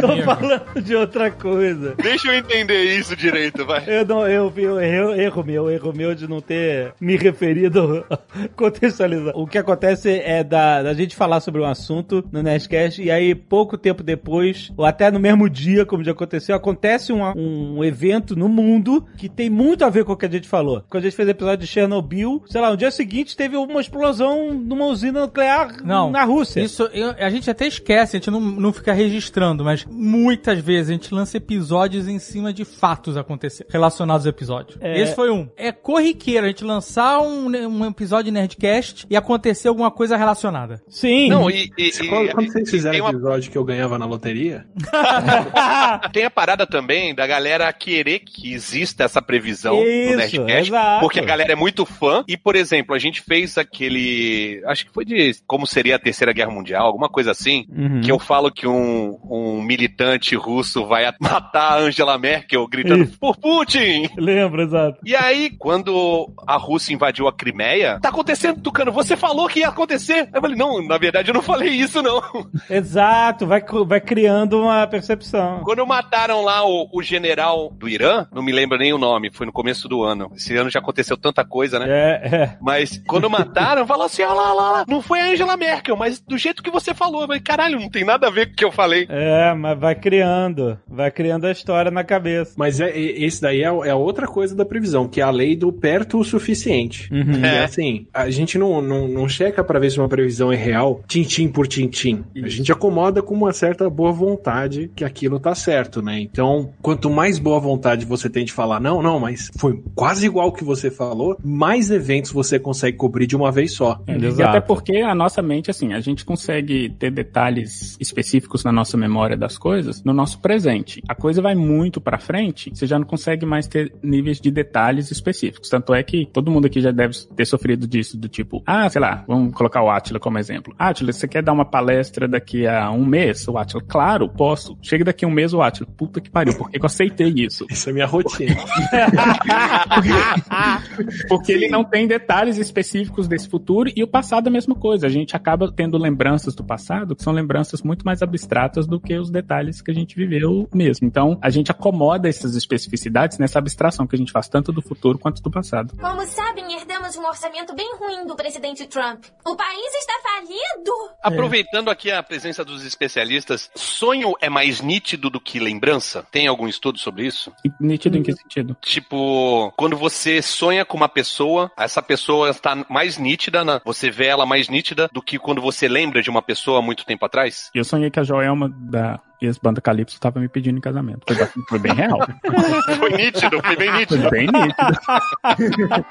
Tô 0.00 0.06
Amigo. 0.12 0.24
falando 0.24 0.82
de 0.82 0.94
outra 0.94 1.30
coisa. 1.30 1.94
Deixa 2.02 2.28
eu 2.28 2.34
entender 2.38 2.98
isso 2.98 3.14
direito, 3.16 3.64
vai. 3.64 3.82
Eu 3.86 4.04
não, 4.06 4.26
eu, 4.28 4.52
eu, 4.56 4.80
eu 4.80 5.14
erro 5.20 5.44
meu, 5.44 5.70
erro 5.70 5.92
meu 5.94 6.14
de 6.14 6.28
não 6.28 6.40
ter 6.40 6.92
me 7.00 7.16
referido 7.16 8.04
contextualizar. 8.56 9.32
O 9.36 9.46
que 9.46 9.58
acontece 9.58 10.10
é 10.10 10.42
da, 10.42 10.82
da 10.82 10.94
gente 10.94 11.14
falar 11.16 11.40
sobre 11.40 11.60
um 11.60 11.64
assunto 11.66 12.24
no 12.32 12.42
Nerdcast 12.42 13.02
e 13.02 13.10
aí 13.10 13.34
pouco 13.34 13.76
tempo 13.78 14.02
depois, 14.02 14.72
ou 14.76 14.84
até 14.84 15.10
no 15.10 15.20
mesmo 15.20 15.48
dia, 15.48 15.84
como 15.86 16.02
já 16.04 16.12
aconteceu, 16.12 16.54
acontece 16.54 17.12
um, 17.12 17.78
um 17.78 17.84
evento 17.84 18.36
no 18.36 18.48
mundo 18.48 19.06
que 19.16 19.28
tem 19.28 19.48
muito 19.48 19.84
a 19.84 19.88
ver 19.90 20.04
com 20.04 20.12
o 20.12 20.16
que 20.16 20.26
a 20.26 20.30
gente 20.30 20.48
falou. 20.48 20.82
Quando 20.88 21.04
a 21.04 21.06
gente 21.06 21.16
fez 21.16 21.28
o 21.28 21.30
episódio 21.30 21.58
de 21.58 21.66
Chernobyl, 21.66 22.42
sei 22.46 22.60
lá, 22.60 22.70
no 22.70 22.76
dia 22.76 22.90
seguinte 22.90 23.36
teve 23.36 23.56
uma 23.56 23.80
explosão 23.80 24.52
numa 24.52 24.86
usina 24.86 25.20
nuclear 25.22 25.68
Não, 25.84 26.10
na 26.10 26.24
Rússia. 26.24 26.60
Isso 26.60 26.88
eu- 26.92 27.14
a 27.18 27.30
gente 27.30 27.48
até 27.50 27.66
esquece, 27.66 28.16
a 28.16 28.18
gente 28.18 28.30
não, 28.30 28.40
não 28.40 28.72
fica 28.72 28.92
registrando, 28.92 29.64
mas 29.64 29.69
muitas 29.90 30.58
vezes 30.60 30.90
a 30.90 30.92
gente 30.92 31.12
lança 31.14 31.36
episódios 31.36 32.08
em 32.08 32.18
cima 32.18 32.52
de 32.52 32.64
fatos 32.64 33.16
acontecer, 33.16 33.66
relacionados 33.68 34.26
ao 34.26 34.30
episódio. 34.30 34.78
É. 34.80 35.00
Esse 35.00 35.14
foi 35.14 35.30
um. 35.30 35.48
É 35.56 35.72
corriqueiro 35.72 36.46
a 36.46 36.48
gente 36.48 36.64
lançar 36.64 37.20
um, 37.20 37.46
um 37.48 37.86
episódio 37.86 38.24
de 38.26 38.30
Nerdcast 38.32 39.06
e 39.08 39.16
acontecer 39.16 39.68
alguma 39.68 39.90
coisa 39.90 40.16
relacionada. 40.16 40.82
Sim. 40.88 41.28
Não, 41.28 41.50
e, 41.50 41.70
e, 41.78 41.88
e- 41.88 42.08
Quando, 42.08 42.32
quando 42.32 42.52
vocês 42.52 42.70
fizeram 42.70 42.98
o 42.98 43.02
uma 43.02 43.10
episódio 43.10 43.50
que 43.50 43.58
eu 43.58 43.64
ganhava 43.64 43.98
na 43.98 44.06
loteria, 44.06 44.66
Tem 46.12 46.24
a 46.24 46.30
parada 46.30 46.66
também 46.66 47.14
da 47.14 47.26
galera 47.26 47.72
querer 47.72 48.20
que 48.20 48.52
exista 48.52 49.04
essa 49.04 49.20
previsão 49.22 49.82
Isso, 49.82 50.10
no 50.12 50.16
Nerdcast, 50.16 50.70
exato. 50.70 51.00
porque 51.00 51.20
a 51.20 51.24
galera 51.24 51.52
é 51.52 51.56
muito 51.56 51.84
fã. 51.86 52.24
E, 52.26 52.36
por 52.36 52.56
exemplo, 52.56 52.94
a 52.94 52.98
gente 52.98 53.20
fez 53.20 53.56
aquele. 53.58 54.62
Acho 54.66 54.86
que 54.86 54.92
foi 54.92 55.04
de 55.04 55.34
como 55.46 55.66
seria 55.66 55.96
a 55.96 55.98
Terceira 55.98 56.32
Guerra 56.32 56.50
Mundial, 56.50 56.86
alguma 56.86 57.08
coisa 57.08 57.30
assim. 57.30 57.66
Uhum. 57.70 58.00
Que 58.00 58.10
eu 58.10 58.18
falo 58.18 58.50
que 58.50 58.66
um, 58.66 59.18
um 59.24 59.59
militante 59.60 60.34
russo 60.34 60.86
vai 60.86 61.10
matar 61.20 61.72
a 61.72 61.78
Angela 61.78 62.18
Merkel 62.18 62.66
gritando 62.66 63.04
Isso. 63.04 63.18
por 63.18 63.36
Putin! 63.36 64.08
Lembra, 64.16 64.62
exato. 64.62 65.00
E 65.04 65.14
aí, 65.14 65.50
quando 65.50 66.30
a 66.46 66.56
Rússia 66.56 66.94
invadiu 66.94 67.28
a 67.28 67.32
Crimeia, 67.32 67.98
tá 68.00 68.08
acontecendo, 68.08 68.60
Tucano, 68.60 68.92
você 68.92 69.16
falou 69.16 69.48
que 69.48 69.60
ia 69.60 69.68
acontecer. 69.68 70.28
Eu 70.32 70.40
falei, 70.40 70.56
não, 70.56 70.82
na 70.82 70.98
verdade 70.98 71.30
eu 71.30 71.34
não 71.34 71.42
falei 71.42 71.70
isso, 71.70 72.02
não. 72.02 72.20
Exato, 72.68 73.46
vai, 73.46 73.62
vai 73.86 74.00
criando 74.00 74.60
uma 74.60 74.86
percepção. 74.86 75.60
Quando 75.64 75.86
mataram 75.86 76.42
lá 76.42 76.64
o, 76.66 76.88
o 76.92 77.02
general 77.02 77.70
do 77.76 77.88
Irã, 77.88 78.26
não 78.32 78.42
me 78.42 78.52
lembro 78.52 78.78
nem 78.78 78.92
o 78.92 78.98
nome, 78.98 79.30
foi 79.32 79.46
no 79.46 79.52
começo 79.52 79.88
do 79.88 80.02
ano. 80.02 80.30
Esse 80.34 80.56
ano 80.56 80.70
já 80.70 80.78
aconteceu 80.78 81.16
tanta 81.16 81.44
coisa, 81.44 81.78
né? 81.78 81.86
É, 81.88 82.36
é. 82.36 82.56
Mas 82.60 83.02
quando 83.06 83.30
mataram, 83.30 83.86
falou 83.86 84.06
assim: 84.06 84.22
ó 84.22 84.32
lá, 84.32 84.52
lá, 84.52 84.70
lá, 84.72 84.84
não 84.88 85.02
foi 85.02 85.20
a 85.20 85.26
Angela 85.26 85.56
Merkel, 85.56 85.96
mas 85.96 86.20
do 86.20 86.38
jeito 86.38 86.62
que 86.62 86.70
você 86.70 86.94
falou. 86.94 87.22
Eu 87.22 87.26
falei, 87.26 87.40
caralho, 87.40 87.80
não 87.80 87.90
tem 87.90 88.04
nada 88.04 88.28
a 88.28 88.30
ver 88.30 88.46
com 88.46 88.52
o 88.52 88.56
que 88.56 88.64
eu 88.64 88.72
falei. 88.72 89.06
É, 89.08 89.49
mas 89.54 89.78
vai 89.78 89.94
criando. 89.94 90.78
Vai 90.88 91.10
criando 91.10 91.46
a 91.46 91.50
história 91.52 91.90
na 91.90 92.04
cabeça. 92.04 92.54
mas 92.56 92.80
é, 92.80 92.90
é- 92.90 93.24
esse 93.24 93.40
daí 93.40 93.60
é, 93.62 93.66
é 93.66 93.90
a 93.90 93.96
outra 93.96 94.26
coisa 94.26 94.54
da 94.54 94.64
previsão, 94.64 95.08
que 95.08 95.20
é 95.20 95.24
a 95.24 95.30
lei 95.30 95.56
do 95.56 95.72
perto 95.72 96.18
o 96.18 96.24
suficiente. 96.24 97.08
Uhum. 97.12 97.40
E 97.42 97.44
É. 97.46 97.64
assim, 97.64 98.06
a 98.12 98.28
gente 98.30 98.58
não, 98.58 98.80
não, 98.82 99.08
não 99.08 99.28
checa 99.28 99.62
pra 99.64 99.78
ver 99.78 99.90
se 99.90 99.98
uma 99.98 100.08
previsão 100.08 100.52
é 100.52 100.56
real, 100.56 101.02
tintim 101.06 101.48
por 101.48 101.66
tintim. 101.66 102.22
A 102.42 102.48
gente 102.48 102.70
acomoda 102.72 103.22
com 103.22 103.34
uma 103.34 103.52
certa 103.52 103.88
boa 103.88 104.12
vontade 104.12 104.90
que 104.94 105.04
aquilo 105.04 105.38
tá 105.40 105.54
certo, 105.54 106.02
né? 106.02 106.20
Então, 106.20 106.70
quanto 106.82 107.08
mais 107.10 107.38
boa 107.38 107.58
vontade 107.60 108.04
você 108.04 108.28
tem 108.28 108.44
de 108.44 108.52
falar, 108.52 108.80
não, 108.80 109.02
não, 109.02 109.18
mas 109.20 109.50
foi 109.58 109.82
quase 109.94 110.26
igual 110.26 110.48
o 110.48 110.52
que 110.52 110.64
você 110.64 110.90
falou, 110.90 111.36
mais 111.42 111.90
eventos 111.90 112.30
você 112.32 112.58
consegue 112.58 112.96
cobrir 112.96 113.26
de 113.26 113.36
uma 113.36 113.50
vez 113.50 113.72
só. 113.72 114.00
É, 114.06 114.16
E 114.16 114.24
Exato. 114.26 114.50
até 114.50 114.60
porque 114.60 114.96
a 114.98 115.14
nossa 115.14 115.40
mente, 115.42 115.70
assim, 115.70 115.92
a 115.92 116.00
gente 116.00 116.24
consegue 116.24 116.90
ter 116.98 117.10
detalhes 117.10 117.96
específicos 118.00 118.64
na 118.64 118.72
nossa 118.72 118.96
memória 118.96 119.36
das 119.40 119.58
coisas 119.58 120.04
no 120.04 120.12
nosso 120.12 120.40
presente. 120.40 121.02
A 121.08 121.14
coisa 121.14 121.42
vai 121.42 121.54
muito 121.54 122.00
pra 122.00 122.18
frente, 122.18 122.70
você 122.72 122.86
já 122.86 122.98
não 122.98 123.06
consegue 123.06 123.44
mais 123.44 123.66
ter 123.66 123.92
níveis 124.02 124.40
de 124.40 124.50
detalhes 124.50 125.10
específicos. 125.10 125.68
Tanto 125.68 125.94
é 125.94 126.02
que 126.02 126.26
todo 126.26 126.50
mundo 126.50 126.66
aqui 126.66 126.80
já 126.80 126.92
deve 126.92 127.14
ter 127.34 127.46
sofrido 127.46 127.88
disso, 127.88 128.16
do 128.16 128.28
tipo, 128.28 128.62
ah, 128.66 128.88
sei 128.88 129.00
lá, 129.00 129.24
vamos 129.26 129.54
colocar 129.54 129.82
o 129.82 129.90
Atila 129.90 130.20
como 130.20 130.38
exemplo. 130.38 130.74
Atila, 130.78 131.12
você 131.12 131.26
quer 131.26 131.42
dar 131.42 131.52
uma 131.52 131.64
palestra 131.64 132.28
daqui 132.28 132.66
a 132.66 132.90
um 132.90 133.04
mês? 133.04 133.48
O 133.48 133.56
Atila, 133.56 133.82
claro, 133.82 134.28
posso. 134.28 134.76
Chega 134.82 135.04
daqui 135.04 135.24
a 135.24 135.28
um 135.28 135.32
mês, 135.32 135.54
o 135.54 135.62
Atila, 135.62 135.88
puta 135.96 136.20
que 136.20 136.30
pariu, 136.30 136.56
por 136.56 136.70
que 136.70 136.78
eu 136.78 136.84
aceitei 136.84 137.32
isso? 137.34 137.66
Isso 137.70 137.88
é 137.88 137.92
minha 137.92 138.06
rotina. 138.06 138.56
Porque 141.28 141.52
ele 141.52 141.68
não 141.68 141.84
tem 141.84 142.06
detalhes 142.06 142.58
específicos 142.58 143.26
desse 143.26 143.48
futuro 143.48 143.90
e 143.96 144.02
o 144.02 144.08
passado 144.08 144.46
é 144.46 144.50
a 144.50 144.52
mesma 144.52 144.74
coisa. 144.74 145.06
A 145.06 145.10
gente 145.10 145.34
acaba 145.34 145.72
tendo 145.72 145.96
lembranças 145.96 146.54
do 146.54 146.62
passado 146.62 147.16
que 147.16 147.22
são 147.22 147.32
lembranças 147.32 147.82
muito 147.82 148.04
mais 148.04 148.22
abstratas 148.22 148.86
do 148.86 149.00
que 149.00 149.16
os 149.16 149.29
detalhes 149.30 149.80
que 149.80 149.90
a 149.90 149.94
gente 149.94 150.14
viveu 150.16 150.68
mesmo. 150.74 151.06
Então, 151.06 151.38
a 151.40 151.50
gente 151.50 151.70
acomoda 151.70 152.28
essas 152.28 152.54
especificidades 152.56 153.38
nessa 153.38 153.58
abstração 153.58 154.06
que 154.06 154.14
a 154.14 154.18
gente 154.18 154.32
faz 154.32 154.48
tanto 154.48 154.72
do 154.72 154.82
futuro 154.82 155.18
quanto 155.18 155.42
do 155.42 155.50
passado. 155.50 155.94
Como 155.96 156.26
sabem, 156.26 156.74
herdamos 156.76 157.16
um 157.16 157.26
orçamento 157.26 157.74
bem 157.74 157.94
ruim 157.96 158.26
do 158.26 158.34
presidente 158.36 158.86
Trump. 158.86 159.24
O 159.46 159.56
país 159.56 159.94
está 159.94 160.14
falido. 160.22 160.92
Aproveitando 161.22 161.90
aqui 161.90 162.10
a 162.10 162.22
presença 162.22 162.64
dos 162.64 162.84
especialistas, 162.84 163.70
sonho 163.74 164.34
é 164.40 164.48
mais 164.48 164.80
nítido 164.80 165.30
do 165.30 165.40
que 165.40 165.58
lembrança? 165.58 166.24
Tem 166.30 166.46
algum 166.46 166.66
estudo 166.68 166.98
sobre 166.98 167.26
isso? 167.26 167.52
Nítido 167.80 168.18
em 168.18 168.22
que 168.22 168.32
sentido? 168.32 168.76
Tipo, 168.80 169.72
quando 169.76 169.96
você 169.96 170.42
sonha 170.42 170.84
com 170.84 170.96
uma 170.96 171.08
pessoa, 171.08 171.70
essa 171.76 172.02
pessoa 172.02 172.50
está 172.50 172.84
mais 172.88 173.18
nítida, 173.18 173.64
na- 173.64 173.80
você 173.84 174.10
vê 174.10 174.26
ela 174.26 174.44
mais 174.46 174.68
nítida 174.68 175.08
do 175.12 175.22
que 175.22 175.38
quando 175.38 175.60
você 175.60 175.88
lembra 175.88 176.22
de 176.22 176.30
uma 176.30 176.42
pessoa 176.42 176.78
há 176.78 176.82
muito 176.82 177.04
tempo 177.04 177.24
atrás? 177.24 177.70
Eu 177.74 177.84
sonhei 177.84 178.10
que 178.10 178.20
a 178.20 178.22
Joelma 178.22 178.68
da 178.68 179.09
ex-banda 179.40 179.80
Calypso 179.80 180.16
estava 180.16 180.38
me 180.38 180.48
pedindo 180.48 180.78
em 180.78 180.80
casamento. 180.80 181.24
Foi, 181.26 181.46
foi 181.68 181.78
bem 181.78 181.94
real. 181.94 182.18
Foi 182.98 183.10
nítido, 183.10 183.60
foi 183.62 183.76
bem 183.76 183.92
nítido. 183.92 184.22
Foi 184.22 184.30
bem 184.30 184.46
nítido. 184.46 186.06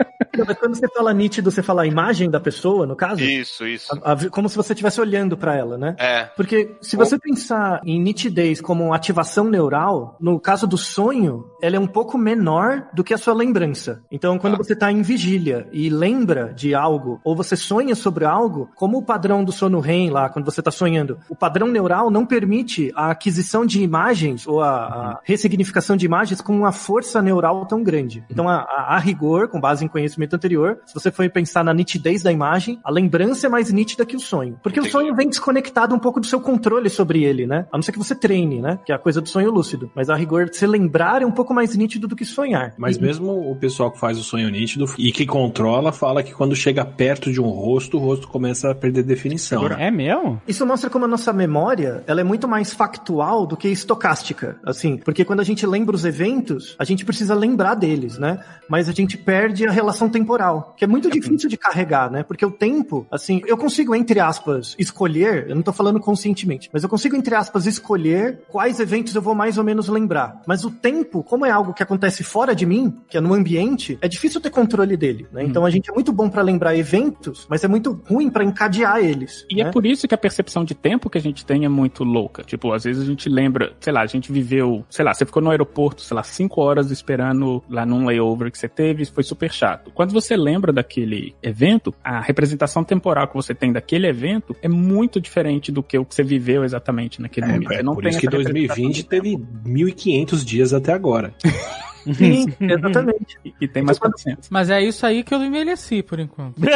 Não, 0.36 0.44
mas 0.46 0.58
quando 0.58 0.74
você 0.74 0.88
fala 0.88 1.12
nítido, 1.12 1.50
você 1.50 1.62
fala 1.62 1.82
a 1.82 1.86
imagem 1.86 2.30
da 2.30 2.40
pessoa, 2.40 2.86
no 2.86 2.96
caso? 2.96 3.22
Isso, 3.22 3.66
isso. 3.66 3.88
A- 4.04 4.12
a- 4.12 4.30
como 4.30 4.48
se 4.48 4.56
você 4.56 4.72
estivesse 4.72 5.00
olhando 5.00 5.36
pra 5.36 5.54
ela, 5.56 5.76
né? 5.78 5.94
É. 5.98 6.24
Porque 6.36 6.76
se 6.80 6.96
você 6.96 7.18
pensar 7.18 7.80
em 7.84 8.00
nitidez 8.00 8.60
como 8.60 8.92
ativação 8.92 9.44
neural, 9.44 10.16
no 10.20 10.38
caso 10.40 10.66
do 10.66 10.76
sonho, 10.76 11.44
ela 11.62 11.76
é 11.76 11.80
um 11.80 11.86
pouco 11.86 12.18
menor 12.18 12.86
do 12.92 13.04
que 13.04 13.14
a 13.14 13.18
sua 13.18 13.34
lembrança. 13.34 14.02
Então, 14.10 14.38
quando 14.38 14.56
você 14.56 14.72
está 14.72 14.90
em 14.90 15.02
vigília 15.02 15.68
e 15.72 15.88
lembra 15.88 16.52
de 16.54 16.74
algo, 16.74 17.20
ou 17.24 17.36
você 17.36 17.56
sonha 17.56 17.94
sobre 17.94 18.24
algo, 18.24 18.68
como 18.74 18.98
o 18.98 19.02
padrão 19.02 19.44
do 19.44 19.52
sono 19.52 19.78
REM 19.80 20.10
lá, 20.10 20.28
quando 20.28 20.44
você 20.44 20.60
está 20.60 20.70
sonhando, 20.70 21.18
o 21.28 21.36
padrão 21.36 21.68
neural 21.68 22.10
não 22.10 22.26
permite 22.26 22.90
a 22.94 23.10
aquisição 23.10 23.64
de 23.64 23.82
imagens 23.82 24.46
ou 24.46 24.60
a, 24.60 24.68
a 24.76 25.20
ressignificação 25.24 25.96
de 25.96 26.06
imagens 26.06 26.40
com 26.40 26.56
uma 26.56 26.72
força 26.72 27.20
neural 27.22 27.66
tão 27.66 27.82
grande. 27.82 28.24
Então, 28.30 28.48
a- 28.48 28.66
a 28.88 28.98
rigor, 28.98 29.48
com 29.48 29.60
base 29.60 29.84
em 29.84 29.88
conhecimento 29.88 30.25
anterior, 30.34 30.78
se 30.86 30.94
você 30.94 31.10
for 31.10 31.28
pensar 31.30 31.62
na 31.62 31.72
nitidez 31.74 32.22
da 32.22 32.32
imagem, 32.32 32.80
a 32.82 32.90
lembrança 32.90 33.46
é 33.46 33.50
mais 33.50 33.70
nítida 33.72 34.04
que 34.06 34.16
o 34.16 34.20
sonho. 34.20 34.58
Porque 34.62 34.80
Entendi. 34.80 34.88
o 34.96 34.98
sonho 35.00 35.14
vem 35.14 35.28
desconectado 35.28 35.94
um 35.94 35.98
pouco 35.98 36.18
do 36.20 36.26
seu 36.26 36.40
controle 36.40 36.88
sobre 36.90 37.22
ele, 37.24 37.46
né? 37.46 37.66
A 37.72 37.76
não 37.76 37.82
ser 37.82 37.92
que 37.92 37.98
você 37.98 38.14
treine, 38.14 38.60
né? 38.60 38.78
Que 38.84 38.92
é 38.92 38.94
a 38.94 38.98
coisa 38.98 39.20
do 39.20 39.28
sonho 39.28 39.50
lúcido. 39.50 39.90
Mas 39.94 40.08
a 40.10 40.14
rigor, 40.16 40.48
se 40.52 40.66
lembrar 40.66 41.22
é 41.22 41.26
um 41.26 41.30
pouco 41.32 41.52
mais 41.54 41.76
nítido 41.76 42.08
do 42.08 42.16
que 42.16 42.24
sonhar. 42.24 42.74
Mas 42.78 42.96
E- 42.96 43.00
mesmo 43.02 43.50
o 43.50 43.54
pessoal 43.56 43.90
que 43.90 43.98
faz 44.00 44.18
o 44.18 44.22
sonho 44.22 44.48
nítido 44.50 44.86
e 44.98 45.12
que 45.12 45.26
controla, 45.26 45.92
fala 45.92 46.22
que 46.22 46.32
quando 46.32 46.56
chega 46.56 46.84
perto 46.84 47.30
de 47.30 47.40
um 47.40 47.48
rosto, 47.48 47.96
o 47.98 48.00
rosto 48.00 48.26
começa 48.28 48.70
a 48.70 48.74
perder 48.74 49.02
definição. 49.02 49.68
né? 49.68 49.76
É 49.86 49.90
mesmo? 49.90 50.40
Isso 50.46 50.64
mostra 50.66 50.88
como 50.90 51.04
a 51.04 51.08
nossa 51.08 51.32
memória, 51.32 52.02
ela 52.06 52.20
é 52.20 52.24
muito 52.24 52.48
mais 52.48 52.72
factual 52.72 53.46
do 53.46 53.56
que 53.56 53.68
estocástica, 53.68 54.58
assim, 54.64 54.96
porque 54.98 55.24
quando 55.24 55.40
a 55.40 55.44
gente 55.44 55.66
lembra 55.66 55.94
os 55.96 56.04
eventos, 56.04 56.74
a 56.78 56.84
gente 56.84 57.04
precisa 57.04 57.34
lembrar 57.34 57.74
deles, 57.74 58.18
né? 58.18 58.40
Mas 58.68 58.88
a 58.88 58.92
gente 58.92 59.16
perde 59.16 59.66
a 59.66 59.70
relação 59.70 60.08
temporal, 60.16 60.74
que 60.76 60.84
é 60.84 60.88
muito 60.88 61.10
difícil 61.10 61.48
de 61.48 61.56
carregar, 61.56 62.10
né? 62.10 62.22
Porque 62.22 62.44
o 62.44 62.50
tempo, 62.50 63.06
assim, 63.10 63.42
eu 63.46 63.56
consigo, 63.56 63.94
entre 63.94 64.18
aspas, 64.18 64.74
escolher, 64.78 65.48
eu 65.48 65.54
não 65.54 65.62
tô 65.62 65.72
falando 65.72 66.00
conscientemente, 66.00 66.70
mas 66.72 66.82
eu 66.82 66.88
consigo, 66.88 67.14
entre 67.14 67.34
aspas, 67.34 67.66
escolher 67.66 68.40
quais 68.48 68.80
eventos 68.80 69.14
eu 69.14 69.22
vou 69.22 69.34
mais 69.34 69.58
ou 69.58 69.64
menos 69.64 69.88
lembrar. 69.88 70.42
Mas 70.46 70.64
o 70.64 70.70
tempo, 70.70 71.22
como 71.22 71.44
é 71.44 71.50
algo 71.50 71.74
que 71.74 71.82
acontece 71.82 72.24
fora 72.24 72.54
de 72.54 72.64
mim, 72.64 72.94
que 73.08 73.18
é 73.18 73.20
no 73.20 73.34
ambiente, 73.34 73.98
é 74.00 74.08
difícil 74.08 74.40
ter 74.40 74.50
controle 74.50 74.96
dele, 74.96 75.26
né? 75.32 75.44
Então 75.44 75.64
a 75.64 75.70
gente 75.70 75.90
é 75.90 75.92
muito 75.92 76.12
bom 76.12 76.28
pra 76.28 76.42
lembrar 76.42 76.76
eventos, 76.76 77.46
mas 77.48 77.62
é 77.62 77.68
muito 77.68 78.00
ruim 78.08 78.30
pra 78.30 78.44
encadear 78.44 78.98
eles. 78.98 79.44
E 79.50 79.56
né? 79.56 79.68
é 79.68 79.70
por 79.70 79.84
isso 79.84 80.08
que 80.08 80.14
a 80.14 80.18
percepção 80.18 80.64
de 80.64 80.74
tempo 80.74 81.10
que 81.10 81.18
a 81.18 81.20
gente 81.20 81.44
tem 81.44 81.64
é 81.64 81.68
muito 81.68 82.04
louca. 82.04 82.42
Tipo, 82.42 82.72
às 82.72 82.84
vezes 82.84 83.02
a 83.02 83.06
gente 83.06 83.28
lembra, 83.28 83.74
sei 83.80 83.92
lá, 83.92 84.00
a 84.00 84.06
gente 84.06 84.32
viveu, 84.32 84.84
sei 84.88 85.04
lá, 85.04 85.12
você 85.12 85.26
ficou 85.26 85.42
no 85.42 85.50
aeroporto, 85.50 86.02
sei 86.02 86.14
lá, 86.14 86.22
cinco 86.22 86.62
horas 86.62 86.90
esperando 86.90 87.62
lá 87.68 87.84
num 87.84 88.06
layover 88.06 88.50
que 88.50 88.58
você 88.58 88.68
teve, 88.68 89.04
foi 89.04 89.22
super 89.22 89.52
chato. 89.52 89.90
Quando 89.96 90.12
você 90.12 90.36
lembra 90.36 90.74
daquele 90.74 91.34
evento, 91.42 91.92
a 92.04 92.20
representação 92.20 92.84
temporal 92.84 93.26
que 93.28 93.34
você 93.34 93.54
tem 93.54 93.72
daquele 93.72 94.06
evento 94.06 94.54
é 94.60 94.68
muito 94.68 95.18
diferente 95.18 95.72
do 95.72 95.82
que 95.82 95.96
o 95.96 96.04
que 96.04 96.14
você 96.14 96.22
viveu 96.22 96.64
exatamente 96.64 97.22
naquele 97.22 97.46
momento. 97.46 97.72
É, 97.72 97.82
não 97.82 97.94
por 97.94 98.02
tem 98.02 98.10
isso 98.10 98.20
que 98.20 98.26
essa 98.26 98.36
representação 98.36 98.76
2020 98.76 98.94
de 98.94 99.04
tempo. 99.04 99.22
teve 99.22 99.72
1.500 99.72 100.44
dias 100.44 100.74
até 100.74 100.92
agora. 100.92 101.32
Sim, 102.14 102.46
exatamente. 102.60 103.38
E, 103.44 103.54
e 103.60 103.68
tem 103.68 103.82
mais 103.82 103.98
400. 103.98 104.48
Mas 104.50 104.70
é 104.70 104.80
isso 104.82 105.04
aí 105.06 105.22
que 105.22 105.34
eu 105.34 105.42
envelheci, 105.42 106.02
por 106.02 106.18
enquanto. 106.20 106.60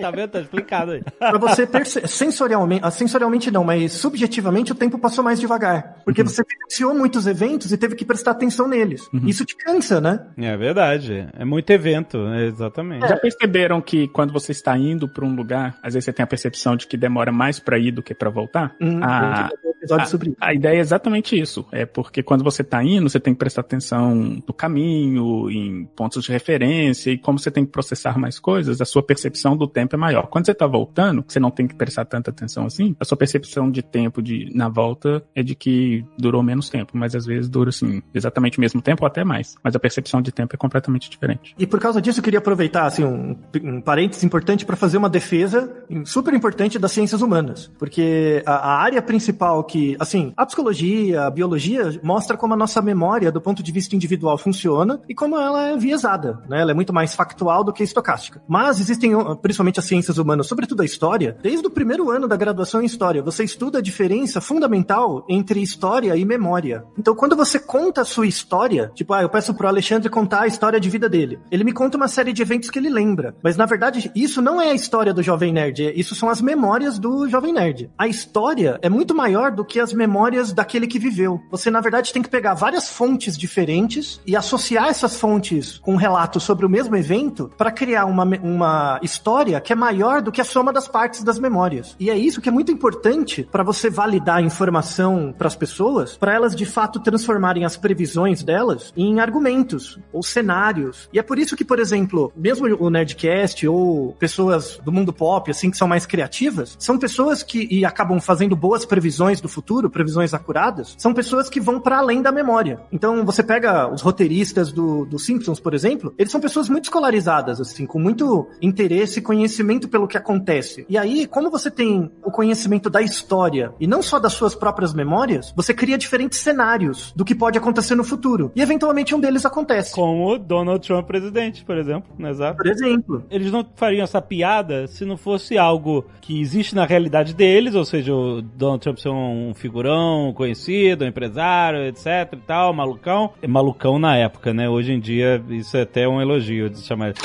tá 0.00 0.10
vendo? 0.14 0.30
Tá 0.30 0.40
explicado 0.40 0.92
aí. 0.92 1.02
Pra 1.18 1.38
você 1.38 1.66
perce- 1.66 2.06
sensorialmente, 2.06 2.82
ah, 2.84 2.90
sensorialmente 2.90 3.50
não, 3.50 3.64
mas 3.64 3.92
subjetivamente 3.92 4.72
o 4.72 4.74
tempo 4.74 4.98
passou 4.98 5.22
mais 5.24 5.38
devagar. 5.40 5.96
Porque 6.04 6.22
você 6.22 6.42
vivenciou 6.42 6.94
muitos 6.94 7.26
eventos 7.26 7.72
e 7.72 7.76
teve 7.76 7.94
que 7.94 8.04
prestar 8.04 8.32
atenção 8.32 8.68
neles. 8.68 9.08
Isso 9.24 9.44
te 9.44 9.56
cansa, 9.56 10.00
né? 10.00 10.20
É 10.36 10.56
verdade. 10.56 11.28
É 11.38 11.44
muito 11.44 11.70
evento, 11.70 12.18
é, 12.28 12.46
exatamente. 12.46 13.06
Já 13.08 13.16
perceberam 13.16 13.80
que 13.80 14.08
quando 14.08 14.32
você 14.32 14.52
está 14.52 14.76
indo 14.76 15.08
para 15.08 15.24
um 15.24 15.34
lugar, 15.34 15.76
às 15.82 15.94
vezes 15.94 16.04
você 16.04 16.12
tem 16.12 16.22
a 16.24 16.26
percepção 16.26 16.76
de 16.76 16.86
que 16.86 16.96
demora 16.96 17.32
mais 17.32 17.58
para 17.58 17.78
ir 17.78 17.92
do 17.92 18.02
que 18.02 18.14
para 18.14 18.30
voltar? 18.30 18.74
Hum, 18.80 19.00
a, 19.02 19.46
a 19.46 19.50
a- 19.90 20.06
a 20.40 20.52
ideia 20.54 20.76
é 20.76 20.80
exatamente 20.80 21.38
isso. 21.40 21.66
É 21.72 21.86
porque 21.86 22.22
quando 22.22 22.44
você 22.44 22.60
está 22.62 22.82
indo, 22.84 23.08
você 23.08 23.18
tem 23.18 23.32
que 23.32 23.38
prestar 23.38 23.59
atenção 23.60 24.42
no 24.46 24.54
caminho, 24.54 25.50
em 25.50 25.84
pontos 25.96 26.24
de 26.24 26.32
referência, 26.32 27.10
e 27.10 27.18
como 27.18 27.38
você 27.38 27.50
tem 27.50 27.64
que 27.64 27.72
processar 27.72 28.18
mais 28.18 28.38
coisas, 28.38 28.80
a 28.80 28.84
sua 28.84 29.02
percepção 29.02 29.56
do 29.56 29.66
tempo 29.66 29.94
é 29.94 29.98
maior. 29.98 30.26
Quando 30.28 30.46
você 30.46 30.52
está 30.52 30.66
voltando, 30.66 31.24
você 31.26 31.40
não 31.40 31.50
tem 31.50 31.66
que 31.66 31.74
prestar 31.74 32.04
tanta 32.04 32.30
atenção 32.30 32.66
assim, 32.66 32.94
a 32.98 33.04
sua 33.04 33.16
percepção 33.16 33.70
de 33.70 33.82
tempo 33.82 34.22
de, 34.22 34.50
na 34.54 34.68
volta 34.68 35.22
é 35.34 35.42
de 35.42 35.54
que 35.54 36.04
durou 36.18 36.42
menos 36.42 36.68
tempo, 36.68 36.96
mas 36.96 37.14
às 37.14 37.26
vezes 37.26 37.48
dura 37.48 37.70
assim, 37.70 38.02
exatamente 38.14 38.58
o 38.58 38.60
mesmo 38.60 38.80
tempo 38.80 39.04
ou 39.04 39.06
até 39.06 39.24
mais. 39.24 39.54
Mas 39.62 39.74
a 39.74 39.78
percepção 39.78 40.20
de 40.22 40.32
tempo 40.32 40.54
é 40.54 40.58
completamente 40.58 41.10
diferente. 41.10 41.54
E 41.58 41.66
por 41.66 41.80
causa 41.80 42.00
disso, 42.00 42.20
eu 42.20 42.24
queria 42.24 42.38
aproveitar 42.38 42.86
assim, 42.86 43.04
um, 43.04 43.36
um 43.62 43.80
parênteses 43.80 44.24
importante 44.24 44.64
para 44.64 44.76
fazer 44.76 44.98
uma 44.98 45.08
defesa 45.08 45.72
super 46.04 46.34
importante 46.34 46.78
das 46.78 46.92
ciências 46.92 47.22
humanas. 47.22 47.70
Porque 47.78 48.42
a, 48.46 48.52
a 48.52 48.76
área 48.78 49.02
principal 49.02 49.64
que, 49.64 49.96
assim, 49.98 50.32
a 50.36 50.46
psicologia, 50.46 51.24
a 51.24 51.30
biologia 51.30 51.98
mostra 52.02 52.36
como 52.36 52.54
a 52.54 52.56
nossa 52.56 52.80
memória, 52.80 53.32
do 53.32 53.40
ponto 53.40 53.49
de 53.54 53.72
vista 53.72 53.96
individual, 53.96 54.38
funciona 54.38 55.00
e 55.08 55.14
como 55.14 55.38
ela 55.38 55.68
é 55.68 55.76
viesada. 55.76 56.40
Né? 56.48 56.60
Ela 56.60 56.70
é 56.70 56.74
muito 56.74 56.92
mais 56.92 57.14
factual 57.14 57.64
do 57.64 57.72
que 57.72 57.82
estocástica. 57.82 58.42
Mas 58.48 58.80
existem, 58.80 59.14
uh, 59.14 59.36
principalmente 59.36 59.80
as 59.80 59.86
ciências 59.86 60.18
humanas, 60.18 60.46
sobretudo 60.46 60.82
a 60.82 60.84
história, 60.84 61.36
desde 61.42 61.66
o 61.66 61.70
primeiro 61.70 62.10
ano 62.10 62.28
da 62.28 62.36
graduação 62.36 62.80
em 62.82 62.86
história, 62.86 63.22
você 63.22 63.44
estuda 63.44 63.78
a 63.78 63.82
diferença 63.82 64.40
fundamental 64.40 65.24
entre 65.28 65.60
história 65.60 66.16
e 66.16 66.24
memória. 66.24 66.84
Então, 66.98 67.14
quando 67.14 67.36
você 67.36 67.58
conta 67.58 68.02
a 68.02 68.04
sua 68.04 68.26
história, 68.26 68.90
tipo, 68.94 69.12
ah, 69.12 69.22
eu 69.22 69.28
peço 69.28 69.54
pro 69.54 69.68
Alexandre 69.68 70.08
contar 70.08 70.42
a 70.42 70.46
história 70.46 70.80
de 70.80 70.90
vida 70.90 71.08
dele. 71.08 71.38
Ele 71.50 71.64
me 71.64 71.72
conta 71.72 71.96
uma 71.96 72.08
série 72.08 72.32
de 72.32 72.42
eventos 72.42 72.70
que 72.70 72.78
ele 72.78 72.88
lembra. 72.88 73.34
Mas, 73.42 73.56
na 73.56 73.66
verdade, 73.66 74.10
isso 74.14 74.40
não 74.40 74.60
é 74.60 74.70
a 74.70 74.74
história 74.74 75.12
do 75.12 75.22
Jovem 75.22 75.52
Nerd. 75.52 75.86
é- 75.86 75.92
Isso 75.92 76.14
são 76.14 76.28
as 76.28 76.40
memórias 76.40 76.98
do 76.98 77.28
Jovem 77.28 77.52
Nerd. 77.52 77.90
A 77.98 78.06
história 78.06 78.78
é 78.82 78.88
muito 78.88 79.14
maior 79.14 79.50
do 79.50 79.64
que 79.64 79.80
as 79.80 79.92
memórias 79.92 80.52
daquele 80.52 80.86
que 80.86 80.98
viveu. 80.98 81.40
Você, 81.50 81.70
na 81.70 81.80
verdade, 81.80 82.12
tem 82.12 82.22
que 82.22 82.28
pegar 82.28 82.54
várias 82.54 82.88
fontes 82.88 83.36
diferentes 83.40 84.20
e 84.26 84.36
associar 84.36 84.88
essas 84.88 85.16
fontes 85.16 85.78
com 85.78 85.94
um 85.94 85.96
relato 85.96 86.38
sobre 86.38 86.66
o 86.66 86.68
mesmo 86.68 86.96
evento 86.96 87.50
para 87.56 87.70
criar 87.70 88.04
uma, 88.04 88.24
uma 88.24 89.00
história 89.02 89.60
que 89.60 89.72
é 89.72 89.76
maior 89.76 90.20
do 90.22 90.30
que 90.30 90.40
a 90.40 90.44
soma 90.44 90.72
das 90.72 90.86
partes 90.86 91.24
das 91.24 91.38
memórias. 91.38 91.96
E 91.98 92.10
é 92.10 92.16
isso 92.16 92.40
que 92.40 92.48
é 92.48 92.52
muito 92.52 92.70
importante 92.70 93.48
para 93.50 93.62
você 93.62 93.88
validar 93.88 94.36
a 94.36 94.42
informação 94.42 95.34
para 95.36 95.48
as 95.48 95.56
pessoas, 95.56 96.16
para 96.16 96.34
elas 96.34 96.54
de 96.54 96.66
fato 96.66 97.00
transformarem 97.00 97.64
as 97.64 97.76
previsões 97.76 98.42
delas 98.42 98.92
em 98.96 99.20
argumentos 99.20 99.98
ou 100.12 100.22
cenários. 100.22 101.08
E 101.12 101.18
é 101.18 101.22
por 101.22 101.38
isso 101.38 101.56
que, 101.56 101.64
por 101.64 101.78
exemplo, 101.78 102.32
mesmo 102.36 102.66
o 102.78 102.90
Nerdcast 102.90 103.66
ou 103.66 104.12
pessoas 104.18 104.78
do 104.84 104.92
mundo 104.92 105.12
pop, 105.12 105.50
assim, 105.50 105.70
que 105.70 105.76
são 105.76 105.88
mais 105.88 106.06
criativas, 106.06 106.76
são 106.78 106.98
pessoas 106.98 107.42
que 107.42 107.66
e 107.70 107.84
acabam 107.84 108.20
fazendo 108.20 108.56
boas 108.56 108.84
previsões 108.84 109.40
do 109.40 109.48
futuro, 109.48 109.88
previsões 109.88 110.34
acuradas, 110.34 110.94
são 110.98 111.14
pessoas 111.14 111.48
que 111.48 111.60
vão 111.60 111.80
para 111.80 111.98
além 111.98 112.20
da 112.20 112.32
memória. 112.32 112.80
Então, 112.92 113.24
você 113.30 113.42
pega 113.42 113.92
os 113.92 114.02
roteiristas 114.02 114.72
do, 114.72 115.04
do 115.04 115.18
Simpsons, 115.18 115.60
por 115.60 115.74
exemplo, 115.74 116.12
eles 116.18 116.32
são 116.32 116.40
pessoas 116.40 116.68
muito 116.68 116.84
escolarizadas, 116.84 117.60
assim, 117.60 117.86
com 117.86 117.98
muito 117.98 118.48
interesse 118.60 119.18
e 119.18 119.22
conhecimento 119.22 119.88
pelo 119.88 120.08
que 120.08 120.16
acontece. 120.16 120.84
E 120.88 120.98
aí, 120.98 121.26
como 121.26 121.50
você 121.50 121.70
tem 121.70 122.10
o 122.24 122.30
conhecimento 122.30 122.90
da 122.90 123.00
história 123.00 123.72
e 123.78 123.86
não 123.86 124.02
só 124.02 124.18
das 124.18 124.32
suas 124.32 124.54
próprias 124.54 124.92
memórias, 124.92 125.52
você 125.54 125.72
cria 125.72 125.96
diferentes 125.96 126.38
cenários 126.38 127.12
do 127.14 127.24
que 127.24 127.34
pode 127.34 127.58
acontecer 127.58 127.94
no 127.94 128.04
futuro. 128.04 128.50
E 128.54 128.62
eventualmente 128.62 129.14
um 129.14 129.20
deles 129.20 129.46
acontece. 129.46 129.94
Como 129.94 130.38
Donald 130.38 130.86
Trump 130.86 131.06
presidente, 131.06 131.64
por 131.64 131.76
exemplo. 131.76 132.10
né, 132.18 132.30
Exato. 132.30 132.56
Por 132.56 132.66
exemplo. 132.66 133.24
Eles 133.30 133.50
não 133.50 133.66
fariam 133.74 134.04
essa 134.04 134.20
piada 134.20 134.86
se 134.86 135.04
não 135.04 135.16
fosse 135.16 135.58
algo 135.58 136.04
que 136.20 136.40
existe 136.40 136.74
na 136.74 136.86
realidade 136.86 137.34
deles, 137.34 137.74
ou 137.74 137.84
seja, 137.84 138.14
o 138.14 138.40
Donald 138.42 138.82
Trump 138.82 138.98
ser 138.98 139.08
um 139.08 139.52
figurão 139.54 140.32
conhecido, 140.34 141.04
um 141.04 141.08
empresário, 141.08 141.86
etc 141.86 142.32
e 142.32 142.36
tal, 142.36 142.72
malucão. 142.72 143.09
É 143.42 143.46
malucão 143.46 143.98
na 143.98 144.16
época, 144.16 144.52
né? 144.54 144.68
Hoje 144.68 144.92
em 144.92 145.00
dia 145.00 145.42
isso 145.48 145.76
é 145.76 145.82
até 145.82 146.08
um 146.08 146.20
elogio 146.20 146.70
de 146.70 146.80
chamar. 146.80 147.12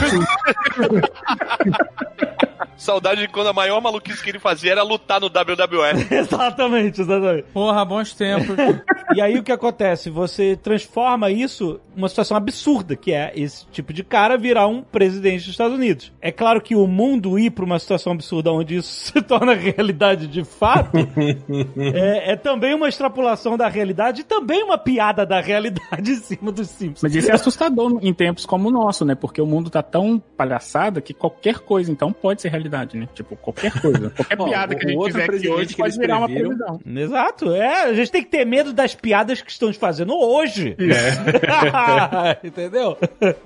Saudade 2.78 3.22
de 3.22 3.28
quando 3.28 3.48
a 3.48 3.54
maior 3.54 3.82
maluquice 3.82 4.24
que 4.24 4.30
ele 4.30 4.40
fazia 4.40 4.72
era 4.72 4.84
lutar 4.84 5.20
no 5.20 5.28
WWE. 5.28 6.06
exatamente, 6.12 7.02
exatamente. 7.02 7.46
Porra, 7.54 7.86
bons 7.86 8.14
tempos. 8.14 8.56
E 9.14 9.22
aí 9.22 9.38
o 9.38 9.44
que 9.44 9.52
acontece? 9.52 10.10
Você 10.10 10.56
transforma 10.56 11.32
isso 11.32 11.80
numa 11.96 12.10
situação 12.10 12.36
absurda, 12.36 12.96
que 12.96 13.14
é 13.14 13.32
esse 13.36 13.66
tipo 13.68 13.94
de 13.94 14.04
cara 14.04 14.38
virar 14.38 14.68
um 14.68 14.82
presidente 14.82 15.42
dos 15.42 15.50
Estados 15.50 15.76
Unidos. 15.76 16.12
É 16.22 16.32
claro 16.32 16.62
que 16.62 16.76
o 16.76 16.88
mundo 16.88 17.40
ir 17.40 17.52
para 17.52 17.66
uma 17.66 17.80
situação 17.80 18.14
absurda 18.14 18.52
onde 18.52 18.76
isso 18.76 18.90
se 19.12 19.22
torna 19.22 19.54
realidade 19.54 20.28
de 20.28 20.44
fato 20.44 20.98
é, 21.78 22.32
é 22.34 22.36
também 22.36 22.74
uma 22.74 22.90
extrapolação 22.90 23.58
da 23.58 23.68
realidade 23.68 24.22
e 24.22 24.24
também 24.24 24.64
uma 24.64 24.78
piada 24.78 25.26
da 25.26 25.40
realidade 25.40 26.12
em 26.12 26.16
cima 26.16 26.52
dos 26.52 26.70
Simpsons. 26.70 27.04
Mas 27.04 27.16
isso 27.16 27.32
é 27.32 27.34
assustador 27.34 28.00
em 28.02 28.14
tempos 28.14 28.46
como 28.46 28.70
o 28.70 28.72
nosso, 28.72 29.06
né? 29.06 29.16
Porque 29.16 29.42
o 29.42 29.46
mundo 29.46 29.70
tá 29.70 29.82
tão 29.82 30.22
palhaçada 30.38 31.02
que 31.02 31.14
qualquer 31.14 31.60
coisa, 31.60 31.92
então, 31.92 32.12
pode 32.12 32.42
ser 32.42 32.50
realidade, 32.50 32.64
né? 32.70 33.07
Tipo, 33.13 33.36
qualquer 33.36 33.72
coisa. 33.80 34.09
Qualquer 34.09 34.38
Ó, 34.39 34.45
piada 34.45 34.76
que 34.76 34.86
a 34.86 34.88
o 34.88 34.89
gente 34.89 34.97
outro 34.97 35.13
fizer 35.13 35.24
aqui 35.24 35.32
presidente 35.32 35.55
hoje 35.55 35.68
que 35.68 35.76
pode 35.76 35.97
virar 35.97 36.18
uma 36.20 36.30
previsão. 36.30 36.80
Exato, 36.86 37.53
é. 37.53 37.84
A 37.84 37.93
gente 37.93 38.11
tem 38.11 38.24
que 38.24 38.30
ter 38.30 38.45
medo 38.45 38.74
das 38.74 38.95
piadas 38.95 39.41
que 39.41 39.51
estão 39.51 39.74
fazendo 39.74 40.13
hoje. 40.13 40.76
Entendeu? 42.43 42.97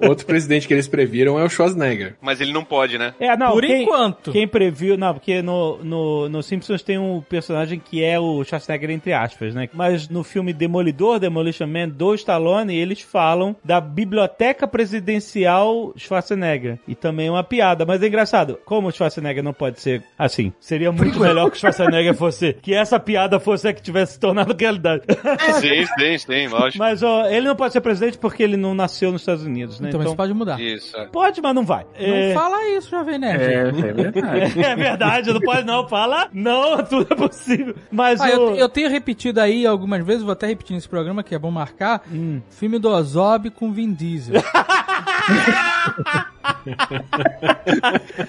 Outro 0.02 0.26
presidente 0.26 0.68
que 0.68 0.74
eles 0.74 0.88
previram 0.88 1.40
é 1.40 1.44
o 1.44 1.50
Schwarzenegger. 1.50 2.16
Mas 2.22 2.42
ele 2.42 2.54
não 2.54 2.64
pode, 2.64 2.98
né? 2.98 3.14
É, 3.20 3.36
não, 3.36 3.52
Por 3.52 3.64
quem, 3.64 3.84
enquanto. 3.84 4.32
Quem 4.32 4.48
previu, 4.48 4.98
não, 4.98 5.14
porque 5.14 5.42
no, 5.42 5.78
no, 5.84 6.30
no 6.30 6.44
Simpsons 6.44 6.84
tem 6.84 6.98
um 6.98 7.22
personagem 7.22 7.80
que 7.80 8.04
é 8.04 8.20
o 8.20 8.44
Schwarzenegger, 8.44 8.92
entre 8.92 9.14
aspas, 9.14 9.54
né? 9.54 9.70
Mas 9.74 10.10
no 10.10 10.24
filme 10.24 10.54
Demolidor, 10.54 11.20
Demolition 11.20 11.68
Man, 11.68 11.90
do 11.90 12.14
Stallone, 12.14 12.76
eles 12.76 13.02
falam 13.02 13.56
da 13.64 13.80
biblioteca 13.82 14.68
presidencial 14.68 15.94
Schwarzenegger. 15.96 16.80
E 16.88 16.96
também 16.96 17.28
é 17.28 17.32
uma 17.32 17.44
piada, 17.44 17.86
mas 17.86 18.02
é 18.02 18.08
engraçado. 18.08 18.60
Como 18.66 18.88
o 18.88 18.92
Schwarzenegger 18.92 19.09
não 19.44 19.54
pode 19.54 19.80
ser 19.82 20.04
assim? 20.18 20.52
Seria 20.60 20.92
muito 20.92 21.20
melhor 21.20 21.50
que 21.50 21.58
o 21.58 21.60
Schwarzenegger 21.60 22.14
fosse, 22.16 22.54
que 22.62 22.74
essa 22.74 23.00
piada 23.00 23.40
fosse 23.40 23.68
a 23.68 23.74
que 23.74 23.82
tivesse 23.82 24.14
se 24.14 24.20
tornado 24.20 24.56
realidade. 24.58 25.04
Sim, 25.60 25.86
sim, 25.98 26.18
sim, 26.18 26.48
lógico. 26.48 26.78
mas, 26.78 27.02
ó, 27.04 27.26
ele 27.28 27.48
não 27.48 27.56
pode 27.56 27.74
ser 27.74 27.82
presidente 27.82 28.18
porque 28.18 28.42
ele 28.44 28.58
não 28.58 28.74
nasceu 28.74 29.12
nos 29.12 29.22
Estados 29.22 29.44
Unidos, 29.44 29.80
né? 29.80 29.90
Então, 29.90 30.02
isso 30.04 30.16
pode 30.16 30.34
mudar. 30.34 30.60
Isso. 30.60 30.96
é. 30.98 31.06
Pode, 31.08 31.42
mas 31.42 31.56
não 31.56 31.66
vai. 31.66 31.84
Não 32.00 32.34
fala 32.34 32.68
isso, 32.78 32.90
Jovem 32.90 33.18
Nerd. 33.20 33.44
É, 33.44 33.54
é 33.54 33.72
verdade. 33.72 34.60
É 34.70 34.76
verdade, 34.76 35.34
não 35.34 35.40
pode 35.42 35.66
não. 35.66 35.88
Fala, 35.88 36.30
não, 36.34 36.78
tudo 36.86 37.08
é 37.12 37.16
possível. 37.16 37.76
Mas 37.92 38.20
Ah, 38.22 38.26
o... 38.28 38.30
eu, 38.30 38.56
eu 38.56 38.70
tenho 38.70 38.90
repetido 38.90 39.40
aí 39.42 39.66
algumas 39.66 40.06
vezes, 40.06 40.24
vou 40.24 40.32
até 40.34 40.48
repetir 40.48 40.76
nesse 40.76 40.88
programa, 40.90 41.24
que 41.24 41.34
é 41.34 41.40
bom 41.40 41.52
marcar, 41.52 42.02
Hum. 42.12 42.42
filme 42.50 42.78
do 42.80 42.90
Ozob 42.90 43.50
com 43.52 43.72
Vin 43.72 43.94
Diesel. 43.94 44.42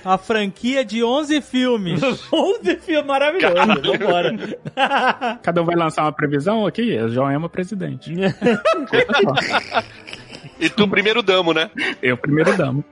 A 0.05 0.19
franquia 0.19 0.85
de 0.85 1.03
11 1.03 1.41
filmes. 1.41 2.01
11 2.33 2.77
filme 2.77 3.09
maravilhoso. 3.09 3.55
Vambora. 3.55 5.39
Cada 5.43 5.63
um 5.63 5.65
vai 5.65 5.77
lançar 5.77 6.03
uma 6.03 6.13
previsão 6.13 6.67
aqui, 6.67 6.97
é 6.97 7.09
Joelma 7.09 7.49
presidente. 7.49 8.13
E 10.61 10.69
tu 10.69 10.87
primeiro 10.87 11.23
damo, 11.23 11.53
né? 11.53 11.71
Eu 12.03 12.17
primeiro 12.17 12.57
damo. 12.57 12.85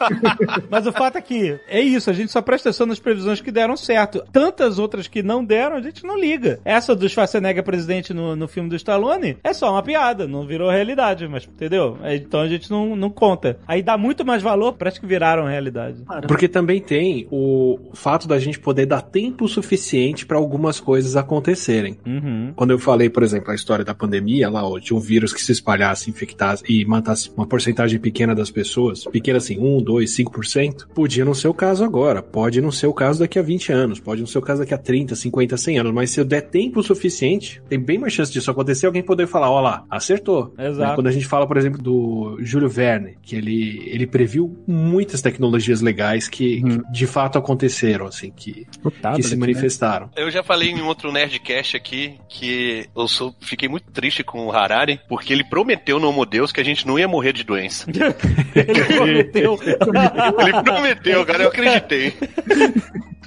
Mas 0.70 0.86
o 0.86 0.92
fato 0.92 1.18
é 1.18 1.20
que 1.20 1.58
é 1.68 1.80
isso, 1.80 2.10
a 2.10 2.12
gente 2.12 2.32
só 2.32 2.40
presta 2.40 2.70
atenção 2.70 2.86
nas 2.86 2.98
previsões 2.98 3.40
que 3.40 3.50
deram 3.50 3.76
certo. 3.76 4.24
Tantas 4.32 4.78
outras 4.78 5.06
que 5.06 5.22
não 5.22 5.44
deram, 5.44 5.76
a 5.76 5.80
gente 5.80 6.04
não 6.04 6.18
liga. 6.18 6.60
Essa 6.64 6.94
do 6.94 7.08
Schwarzenegger 7.08 7.62
presidente 7.62 8.12
no, 8.14 8.34
no 8.34 8.48
filme 8.48 8.68
do 8.68 8.76
Stallone 8.76 9.36
é 9.44 9.52
só 9.52 9.70
uma 9.70 9.82
piada, 9.82 10.26
não 10.26 10.46
virou 10.46 10.70
realidade, 10.70 11.28
mas 11.28 11.44
entendeu? 11.44 11.98
Então 12.04 12.40
a 12.40 12.48
gente 12.48 12.70
não, 12.70 12.96
não 12.96 13.10
conta. 13.10 13.58
Aí 13.66 13.82
dá 13.82 13.96
muito 13.96 14.24
mais 14.24 14.42
valor 14.42 14.72
para 14.74 14.88
as 14.88 14.98
que 14.98 15.06
viraram 15.06 15.46
realidade. 15.46 16.02
Porque 16.26 16.48
também 16.48 16.80
tem 16.80 17.26
o 17.30 17.78
fato 17.92 18.26
da 18.26 18.38
gente 18.38 18.58
poder 18.58 18.86
dar 18.86 19.02
tempo 19.02 19.46
suficiente 19.48 20.24
para 20.24 20.38
algumas 20.38 20.80
coisas 20.80 21.16
acontecerem. 21.16 21.98
Uhum. 22.06 22.52
Quando 22.56 22.70
eu 22.70 22.78
falei, 22.78 23.10
por 23.10 23.22
exemplo, 23.22 23.50
a 23.50 23.54
história 23.54 23.84
da 23.84 23.94
pandemia, 23.94 24.48
lá, 24.48 24.66
ó, 24.66 24.78
de 24.78 24.94
um 24.94 24.98
vírus 24.98 25.32
que 25.32 25.42
se 25.42 25.52
espalhasse, 25.52 26.10
infectasse 26.10 26.64
e 26.68 26.84
matasse 26.84 27.01
uma 27.36 27.46
porcentagem 27.46 27.98
pequena 27.98 28.34
das 28.34 28.50
pessoas, 28.50 29.04
pequena 29.04 29.38
assim, 29.38 29.58
1, 29.58 29.82
2, 29.82 30.16
5%, 30.16 30.86
podia 30.94 31.24
não 31.24 31.34
ser 31.34 31.48
o 31.48 31.54
caso 31.54 31.84
agora, 31.84 32.22
pode 32.22 32.60
não 32.60 32.70
ser 32.70 32.86
o 32.86 32.94
caso 32.94 33.20
daqui 33.20 33.38
a 33.38 33.42
20 33.42 33.72
anos, 33.72 34.00
pode 34.00 34.20
não 34.20 34.26
ser 34.26 34.38
o 34.38 34.42
caso 34.42 34.60
daqui 34.60 34.74
a 34.74 34.78
30, 34.78 35.14
50, 35.14 35.56
100 35.56 35.78
anos, 35.78 35.92
mas 35.92 36.10
se 36.10 36.20
eu 36.20 36.24
der 36.24 36.42
tempo 36.42 36.82
suficiente, 36.82 37.62
tem 37.68 37.78
bem 37.78 37.98
mais 37.98 38.12
chance 38.12 38.32
disso 38.32 38.50
acontecer, 38.50 38.86
alguém 38.86 39.02
poder 39.02 39.26
falar, 39.26 39.50
ó 39.50 39.60
lá, 39.60 39.84
acertou. 39.90 40.52
Exato. 40.58 40.90
Né? 40.90 40.94
Quando 40.94 41.06
a 41.06 41.12
gente 41.12 41.26
fala, 41.26 41.46
por 41.46 41.56
exemplo, 41.56 41.80
do 41.82 42.38
Júlio 42.40 42.68
Verne, 42.68 43.16
que 43.22 43.36
ele, 43.36 43.82
ele 43.86 44.06
previu 44.06 44.56
muitas 44.66 45.20
tecnologias 45.20 45.80
legais 45.80 46.28
que, 46.28 46.62
Uhum. 46.62 46.82
que 46.82 46.92
de 46.92 47.06
fato 47.06 47.38
aconteceram, 47.38 48.06
assim, 48.06 48.30
que, 48.30 48.66
O 48.84 48.90
que 48.90 49.22
se 49.22 49.34
né? 49.34 49.40
manifestaram. 49.40 50.10
Eu 50.16 50.30
já 50.30 50.42
falei 50.42 50.70
em 50.70 50.80
outro 50.82 51.12
Nerdcast 51.12 51.76
aqui 51.76 52.14
que 52.28 52.86
eu 52.94 53.08
sou, 53.08 53.34
fiquei 53.40 53.68
muito 53.68 53.90
triste 53.90 54.22
com 54.22 54.46
o 54.46 54.52
Harari, 54.52 55.00
porque 55.08 55.32
ele 55.32 55.44
prometeu 55.44 55.98
no 55.98 56.08
Homo 56.08 56.24
Deus 56.26 56.52
que 56.52 56.60
a 56.60 56.64
gente 56.64 56.86
não 56.86 56.91
ia 56.98 57.08
morrer 57.08 57.32
de 57.32 57.44
doença. 57.44 57.86
Ele 58.54 58.84
prometeu. 58.84 59.58
Ele 59.62 60.62
prometeu, 60.62 61.24
cara, 61.26 61.42
eu 61.44 61.48
acreditei. 61.48 62.14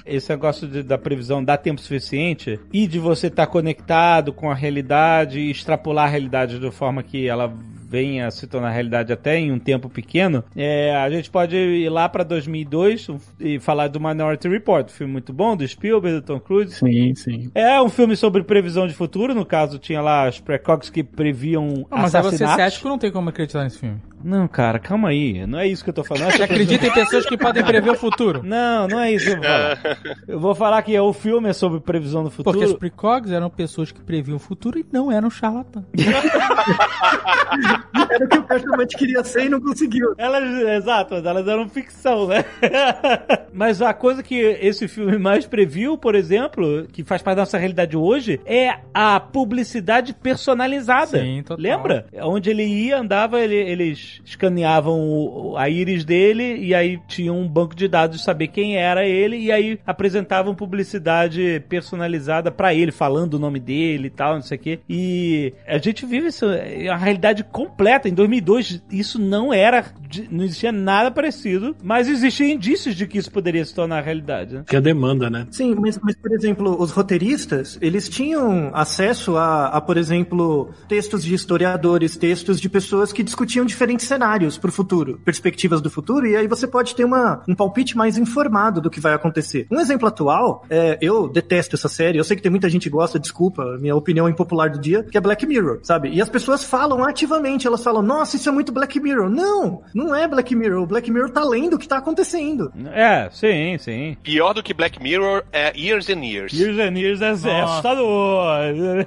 Esse 0.04 0.30
negócio 0.30 0.68
de- 0.68 0.82
da 0.84 0.96
previsão 0.96 1.42
dá 1.42 1.56
tempo 1.56 1.80
suficiente 1.80 2.60
e 2.72 2.86
de 2.86 2.98
você 2.98 3.26
estar 3.26 3.46
conectado 3.48 4.32
com 4.32 4.48
a 4.50 4.54
realidade 4.54 5.40
e 5.40 5.50
extrapolar 5.50 6.06
a 6.06 6.10
realidade 6.10 6.60
de 6.60 6.70
forma 6.70 7.02
que 7.02 7.26
ela 7.26 7.52
venha 7.88 8.26
a 8.26 8.30
se 8.30 8.46
tornar 8.46 8.70
realidade 8.70 9.12
até 9.12 9.36
em 9.38 9.52
um 9.52 9.58
tempo 9.58 9.88
pequeno, 9.88 10.42
é, 10.56 10.94
a 10.96 11.08
gente 11.10 11.30
pode 11.30 11.56
ir 11.56 11.88
lá 11.88 12.08
para 12.08 12.24
2002 12.24 13.08
e 13.40 13.58
falar 13.60 13.88
do 13.88 14.00
Minority 14.00 14.48
Report, 14.48 14.86
um 14.86 14.92
filme 14.92 15.12
muito 15.12 15.32
bom, 15.32 15.56
do 15.56 15.66
Spielberg, 15.66 16.20
do 16.20 16.26
Tom 16.26 16.40
Cruise. 16.40 16.74
Sim, 16.74 17.14
sim. 17.14 17.50
É 17.54 17.80
um 17.80 17.88
filme 17.88 18.16
sobre 18.16 18.42
previsão 18.42 18.86
de 18.86 18.94
futuro, 18.94 19.34
no 19.34 19.44
caso 19.44 19.78
tinha 19.78 20.00
lá 20.00 20.28
os 20.28 20.40
precogs 20.40 20.90
que 20.90 21.02
previam 21.04 21.86
Ah, 21.90 22.02
mas 22.02 22.14
aí 22.14 22.22
você 22.22 22.28
assassinatos. 22.44 22.56
cético 22.64 22.88
não 22.88 22.98
tem 22.98 23.10
como 23.12 23.28
acreditar 23.28 23.62
nesse 23.64 23.78
filme. 23.78 24.00
Não, 24.24 24.48
cara, 24.48 24.78
calma 24.78 25.10
aí, 25.10 25.46
não 25.46 25.58
é 25.58 25.68
isso 25.68 25.84
que 25.84 25.90
eu 25.90 25.94
tô 25.94 26.02
falando. 26.02 26.32
Você 26.32 26.42
acredita 26.42 26.86
em 26.86 26.92
pessoas 26.92 27.26
que 27.26 27.36
podem 27.36 27.62
prever 27.62 27.90
o 27.90 27.94
futuro? 27.94 28.42
Não, 28.46 28.88
não 28.88 28.98
é 28.98 29.12
isso 29.12 29.26
que 29.26 29.30
eu 29.30 29.36
vou 29.36 29.44
falar. 29.44 29.98
Eu 30.26 30.40
vou 30.40 30.54
falar 30.54 30.82
que 30.82 30.98
o 30.98 31.12
filme 31.12 31.48
é 31.48 31.52
sobre 31.52 31.78
previsão 31.80 32.24
do 32.24 32.30
futuro. 32.30 32.58
Porque 32.58 32.72
os 32.72 32.76
precogs 32.78 33.30
eram 33.30 33.48
pessoas 33.50 33.92
que 33.92 34.00
previam 34.00 34.36
o 34.36 34.40
futuro 34.40 34.78
e 34.78 34.86
não 34.92 35.12
eram 35.12 35.30
charlatãs. 35.30 35.84
Era 38.10 38.24
o 38.24 38.28
que 38.28 38.38
o 38.38 38.42
Cartomante 38.44 38.96
queria 38.96 39.22
ser 39.24 39.46
e 39.46 39.48
não 39.48 39.60
conseguiu. 39.60 40.14
Elas, 40.16 40.44
exato, 40.82 41.14
elas 41.16 41.46
eram 41.48 41.68
ficção, 41.68 42.26
né? 42.28 42.44
Mas 43.52 43.80
a 43.82 43.92
coisa 43.94 44.22
que 44.22 44.34
esse 44.36 44.86
filme 44.88 45.18
mais 45.18 45.46
previu, 45.46 45.96
por 45.98 46.14
exemplo, 46.14 46.86
que 46.92 47.02
faz 47.02 47.22
parte 47.22 47.36
da 47.36 47.42
nossa 47.42 47.58
realidade 47.58 47.96
hoje, 47.96 48.40
é 48.44 48.74
a 48.92 49.18
publicidade 49.18 50.12
personalizada. 50.14 51.20
Sim, 51.20 51.42
total. 51.42 51.62
Lembra? 51.62 52.06
Onde 52.22 52.50
ele 52.50 52.64
ia, 52.64 52.98
andava, 52.98 53.40
ele- 53.40 53.54
eles 53.56 54.20
escaneavam 54.24 55.54
a 55.56 55.68
íris 55.68 56.04
dele 56.04 56.56
e 56.58 56.74
aí 56.74 56.98
tinha 57.08 57.32
um 57.32 57.46
banco 57.48 57.74
de 57.74 57.88
dados 57.88 58.18
de 58.18 58.22
saber 58.24 58.48
quem 58.48 58.76
era 58.76 59.06
ele 59.06 59.36
e 59.38 59.50
aí 59.52 59.78
apresentavam 59.86 60.54
publicidade 60.54 61.62
personalizada 61.68 62.50
pra 62.50 62.74
ele, 62.74 62.92
falando 62.92 63.34
o 63.34 63.38
nome 63.38 63.58
dele 63.60 64.06
e 64.08 64.10
tal, 64.10 64.34
não 64.34 64.42
sei 64.42 64.56
o 64.56 64.60
quê. 64.60 64.78
E 64.88 65.52
a 65.66 65.78
gente 65.78 66.04
vive 66.06 66.28
isso, 66.28 66.46
é 66.50 66.88
a 66.88 66.96
realidade 66.96 67.44
completa. 67.66 68.08
Em 68.08 68.14
2002, 68.14 68.82
isso 68.90 69.18
não 69.18 69.52
era, 69.52 69.84
não 70.30 70.44
existia 70.44 70.72
nada 70.72 71.10
parecido, 71.10 71.76
mas 71.82 72.08
existiam 72.08 72.48
indícios 72.48 72.94
de 72.94 73.06
que 73.06 73.18
isso 73.18 73.30
poderia 73.30 73.64
se 73.64 73.74
tornar 73.74 74.02
realidade, 74.02 74.54
né? 74.54 74.64
Que 74.66 74.76
a 74.76 74.80
demanda, 74.80 75.28
né? 75.28 75.46
Sim, 75.50 75.74
mas, 75.74 75.98
mas, 76.02 76.16
por 76.16 76.32
exemplo, 76.32 76.80
os 76.80 76.90
roteiristas, 76.90 77.78
eles 77.80 78.08
tinham 78.08 78.70
acesso 78.74 79.36
a, 79.36 79.66
a, 79.68 79.80
por 79.80 79.96
exemplo, 79.96 80.70
textos 80.88 81.22
de 81.24 81.34
historiadores, 81.34 82.16
textos 82.16 82.60
de 82.60 82.68
pessoas 82.68 83.12
que 83.12 83.22
discutiam 83.22 83.64
diferentes 83.64 84.06
cenários 84.06 84.58
para 84.58 84.68
o 84.68 84.72
futuro, 84.72 85.20
perspectivas 85.24 85.80
do 85.80 85.90
futuro, 85.90 86.26
e 86.26 86.36
aí 86.36 86.46
você 86.46 86.66
pode 86.66 86.94
ter 86.94 87.04
uma, 87.04 87.42
um 87.48 87.54
palpite 87.54 87.96
mais 87.96 88.18
informado 88.18 88.80
do 88.80 88.90
que 88.90 89.00
vai 89.00 89.14
acontecer. 89.14 89.66
Um 89.70 89.80
exemplo 89.80 90.08
atual, 90.08 90.64
é, 90.70 90.98
eu 91.00 91.28
detesto 91.28 91.76
essa 91.76 91.88
série, 91.88 92.18
eu 92.18 92.24
sei 92.24 92.36
que 92.36 92.42
tem 92.42 92.50
muita 92.50 92.68
gente 92.68 92.84
que 92.84 92.90
gosta, 92.90 93.18
desculpa, 93.18 93.76
minha 93.80 93.96
opinião 93.96 94.28
impopular 94.28 94.70
do 94.70 94.78
dia, 94.78 95.02
que 95.02 95.16
é 95.16 95.20
Black 95.20 95.46
Mirror, 95.46 95.80
sabe? 95.82 96.10
E 96.10 96.20
as 96.20 96.28
pessoas 96.28 96.64
falam 96.64 97.04
ativamente, 97.04 97.55
elas 97.64 97.84
falam, 97.84 98.02
nossa, 98.02 98.34
isso 98.36 98.48
é 98.48 98.52
muito 98.52 98.72
Black 98.72 98.98
Mirror. 98.98 99.30
Não, 99.30 99.82
não 99.94 100.12
é 100.14 100.26
Black 100.26 100.54
Mirror, 100.56 100.82
o 100.82 100.86
Black 100.86 101.08
Mirror 101.10 101.30
tá 101.30 101.44
lendo 101.44 101.74
o 101.74 101.78
que 101.78 101.86
tá 101.86 101.98
acontecendo. 101.98 102.72
É, 102.92 103.28
sim, 103.30 103.78
sim. 103.78 104.16
Pior 104.22 104.52
do 104.52 104.62
que 104.62 104.74
Black 104.74 105.00
Mirror 105.00 105.44
é 105.52 105.72
Years 105.78 106.10
and 106.10 106.24
Years. 106.24 106.52
Years 106.52 106.78
and 106.78 106.98
Years 106.98 107.22
é, 107.22 107.50
é 107.50 107.60
assustador. 107.62 108.46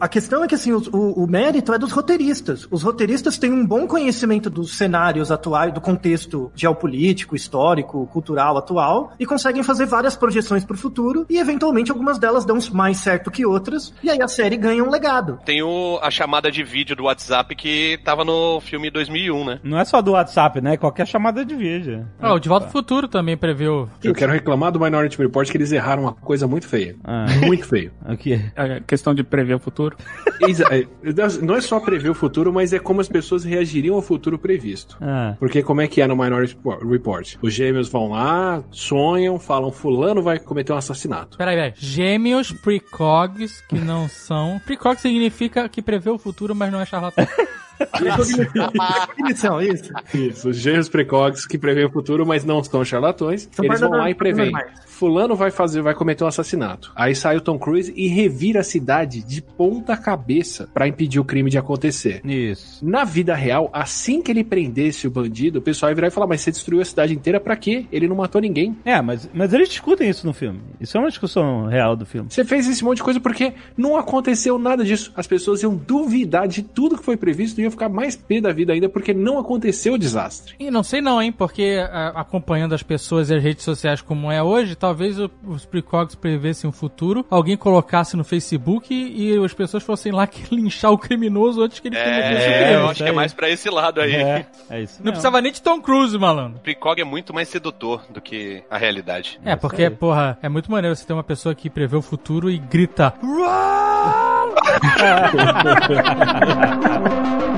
A 0.00 0.08
questão 0.08 0.44
é 0.44 0.48
que 0.48 0.54
assim, 0.54 0.72
os- 0.72 0.88
o, 0.88 1.24
o 1.24 1.26
mérito 1.26 1.72
é 1.72 1.78
dos 1.78 1.92
roteiristas. 1.92 2.66
Os 2.70 2.82
roteiristas 2.82 3.38
têm 3.38 3.50
um 3.52 3.64
bom 3.66 3.86
conhecimento 3.86 4.50
dos 4.50 4.76
cenários 4.76 5.30
atuais, 5.30 5.72
do 5.72 5.80
contexto 5.80 6.50
geopolítico, 6.54 7.34
histórico, 7.36 8.06
cultural 8.08 8.56
atual, 8.58 9.12
e 9.18 9.24
conseguem 9.26 9.62
fazer 9.62 9.86
várias 9.86 10.16
projeções 10.16 10.64
para 10.64 10.74
o 10.74 10.78
futuro, 10.78 11.24
e 11.30 11.38
eventualmente 11.38 11.90
algumas 11.90 12.18
delas 12.18 12.44
dão 12.44 12.58
mais 12.72 12.98
certo 12.98 13.30
que 13.30 13.44
outras, 13.46 13.92
e 14.02 14.10
aí 14.10 14.20
a 14.22 14.28
série 14.28 14.56
ganha 14.56 14.82
um 14.82 14.90
legado. 14.90 15.38
Tem 15.44 15.62
o, 15.62 15.98
a 16.02 16.10
chamada 16.10 16.50
de 16.50 16.62
vídeo 16.62 16.96
do 16.96 17.04
WhatsApp 17.04 17.54
que 17.54 17.63
tava 18.04 18.24
no 18.24 18.60
filme 18.60 18.90
2001, 18.90 19.44
né? 19.44 19.60
Não 19.62 19.78
é 19.78 19.84
só 19.84 20.00
do 20.02 20.12
WhatsApp, 20.12 20.60
né? 20.60 20.76
Qualquer 20.76 21.06
chamada 21.06 21.44
de 21.44 21.54
vídeo. 21.54 22.06
Ah, 22.20 22.34
o 22.34 22.38
De 22.38 22.48
Volta 22.48 22.66
ao 22.66 22.72
Futuro 22.72 23.08
também 23.08 23.36
previu. 23.36 23.88
Eu 24.02 24.14
quero 24.14 24.32
reclamar 24.32 24.72
do 24.72 24.80
Minority 24.80 25.18
Report 25.18 25.50
que 25.50 25.56
eles 25.56 25.72
erraram 25.72 26.02
uma 26.02 26.12
coisa 26.12 26.46
muito 26.46 26.66
feia. 26.68 26.96
Ah. 27.04 27.26
Muito 27.44 27.66
feio. 27.66 27.92
O 28.14 28.16
quê? 28.16 28.40
A 28.54 28.80
questão 28.80 29.14
de 29.14 29.24
prever 29.24 29.54
o 29.54 29.58
futuro. 29.58 29.96
É, 30.70 30.86
Não 31.42 31.56
é 31.56 31.60
só 31.60 31.80
prever 31.80 32.10
o 32.10 32.14
futuro, 32.14 32.52
mas 32.52 32.72
é 32.72 32.78
como 32.78 33.00
as 33.00 33.08
pessoas 33.08 33.44
reagiriam 33.44 33.96
ao 33.96 34.02
futuro 34.02 34.38
previsto. 34.38 34.96
Ah. 35.00 35.34
Porque 35.38 35.62
como 35.62 35.80
é 35.80 35.88
que 35.88 36.00
é 36.00 36.06
no 36.06 36.14
Minority 36.16 36.56
Report? 36.88 37.36
Os 37.42 37.52
gêmeos 37.52 37.88
vão 37.88 38.10
lá, 38.10 38.62
sonham, 38.70 39.38
falam 39.38 39.72
fulano 39.72 40.22
vai 40.22 40.38
cometer 40.38 40.72
um 40.72 40.76
assassinato. 40.76 41.36
Peraí, 41.38 41.56
peraí. 41.56 41.72
Gêmeos 41.76 42.52
precogs 42.52 43.60
que 43.62 43.78
não 43.78 44.08
são. 44.08 44.60
Precog 44.64 45.00
significa 45.00 45.68
que 45.68 45.82
prevê 45.82 46.10
o 46.10 46.18
futuro, 46.18 46.54
mas 46.54 46.70
não 46.70 46.80
é 46.80 46.86
charlatão. 46.86 47.26
Definição, 49.16 49.60
isso. 49.60 49.92
Isso, 50.12 50.48
os 50.50 50.56
gêmeos 50.56 50.88
precogs 50.88 51.46
que 51.46 51.58
preveem 51.58 51.86
o 51.86 51.90
futuro, 51.90 52.26
mas 52.26 52.44
não 52.44 52.62
são 52.62 52.84
charlatões. 52.84 53.48
São 53.52 53.64
eles 53.64 53.80
vão 53.80 53.90
lá 53.90 54.10
e 54.10 54.14
preveem. 54.14 54.52
Fulano 54.86 55.34
vai 55.34 55.50
fazer, 55.50 55.82
vai 55.82 55.92
cometer 55.94 56.22
um 56.22 56.28
assassinato. 56.28 56.92
Aí 56.94 57.14
sai 57.14 57.36
o 57.36 57.40
Tom 57.40 57.58
Cruise 57.58 57.92
e 57.96 58.06
revira 58.06 58.60
a 58.60 58.64
cidade 58.64 59.22
de 59.22 59.42
ponta 59.42 59.96
cabeça 59.96 60.68
pra 60.72 60.86
impedir 60.86 61.18
o 61.18 61.24
crime 61.24 61.50
de 61.50 61.58
acontecer. 61.58 62.24
Isso. 62.24 62.84
Na 62.84 63.04
vida 63.04 63.34
real, 63.34 63.68
assim 63.72 64.22
que 64.22 64.30
ele 64.30 64.44
prendesse 64.44 65.06
o 65.06 65.10
bandido, 65.10 65.58
o 65.58 65.62
pessoal 65.62 65.90
ia 65.90 65.96
virar 65.96 66.08
e 66.08 66.10
falar: 66.10 66.28
Mas 66.28 66.42
você 66.42 66.52
destruiu 66.52 66.80
a 66.80 66.84
cidade 66.84 67.12
inteira 67.12 67.40
pra 67.40 67.56
quê? 67.56 67.86
Ele 67.90 68.06
não 68.06 68.16
matou 68.16 68.40
ninguém. 68.40 68.76
É, 68.84 69.02
mas, 69.02 69.28
mas 69.34 69.52
eles 69.52 69.68
discutem 69.68 70.08
isso 70.08 70.26
no 70.26 70.32
filme. 70.32 70.60
Isso 70.80 70.96
é 70.96 71.00
uma 71.00 71.08
discussão 71.08 71.66
real 71.66 71.96
do 71.96 72.06
filme. 72.06 72.28
Você 72.30 72.44
fez 72.44 72.68
esse 72.68 72.84
monte 72.84 72.98
de 72.98 73.02
coisa 73.02 73.18
porque 73.18 73.52
não 73.76 73.96
aconteceu 73.96 74.58
nada 74.58 74.84
disso. 74.84 75.12
As 75.16 75.26
pessoas 75.26 75.62
iam 75.62 75.74
duvidar 75.74 76.46
de 76.46 76.62
tudo 76.62 76.96
que 76.96 77.04
foi 77.04 77.16
previsto 77.16 77.56
iam 77.64 77.70
ficar 77.70 77.88
mais 77.88 78.14
pé 78.16 78.40
da 78.40 78.52
vida 78.52 78.72
ainda 78.72 78.88
porque 78.88 79.12
não 79.12 79.38
aconteceu 79.38 79.94
o 79.94 79.98
desastre. 79.98 80.54
E 80.58 80.70
não 80.70 80.82
sei 80.82 81.00
não, 81.00 81.20
hein? 81.20 81.32
Porque 81.32 81.78
a- 81.90 82.08
acompanhando 82.16 82.74
as 82.74 82.82
pessoas 82.82 83.30
e 83.30 83.34
as 83.34 83.42
redes 83.42 83.64
sociais 83.64 84.00
como 84.00 84.30
é 84.30 84.42
hoje, 84.42 84.74
talvez 84.74 85.18
o- 85.18 85.30
os 85.46 85.64
precogs 85.64 86.14
prevessem 86.14 86.68
o 86.68 86.72
futuro, 86.72 87.24
alguém 87.30 87.56
colocasse 87.56 88.16
no 88.16 88.24
Facebook 88.24 88.92
e, 88.94 89.32
e 89.34 89.44
as 89.44 89.52
pessoas 89.52 89.82
fossem 89.82 90.12
lá 90.12 90.26
que 90.28 90.54
linchar 90.54 90.90
o 90.92 90.98
criminoso 90.98 91.62
antes 91.62 91.80
que 91.80 91.88
ele 91.88 91.96
cometesse 91.96 92.46
o 92.46 92.50
É, 92.50 92.58
crime. 92.64 92.72
eu 92.74 92.88
acho 92.88 93.02
que 93.02 93.08
é 93.08 93.12
mais 93.12 93.32
pra 93.32 93.48
esse 93.50 93.68
lado 93.70 94.00
aí. 94.00 94.14
É, 94.14 94.46
é 94.70 94.82
isso 94.82 94.94
Não 94.98 95.04
mesmo. 95.04 95.12
precisava 95.12 95.40
nem 95.40 95.52
de 95.52 95.60
Tom 95.62 95.80
Cruise, 95.80 96.16
malandro. 96.18 96.58
O 96.58 96.60
Precog 96.60 97.00
é 97.00 97.04
muito 97.04 97.32
mais 97.34 97.48
sedutor 97.48 98.02
do 98.10 98.20
que 98.20 98.62
a 98.70 98.76
realidade. 98.78 99.38
É, 99.44 99.56
porque, 99.56 99.88
porra, 99.90 100.38
é 100.42 100.48
muito 100.48 100.70
maneiro 100.70 100.94
você 100.94 101.04
ter 101.04 101.12
uma 101.12 101.24
pessoa 101.24 101.54
que 101.54 101.68
prevê 101.70 101.96
o 101.96 102.02
futuro 102.02 102.50
e 102.50 102.58
grita. 102.58 103.14
"Run!" 103.22 103.44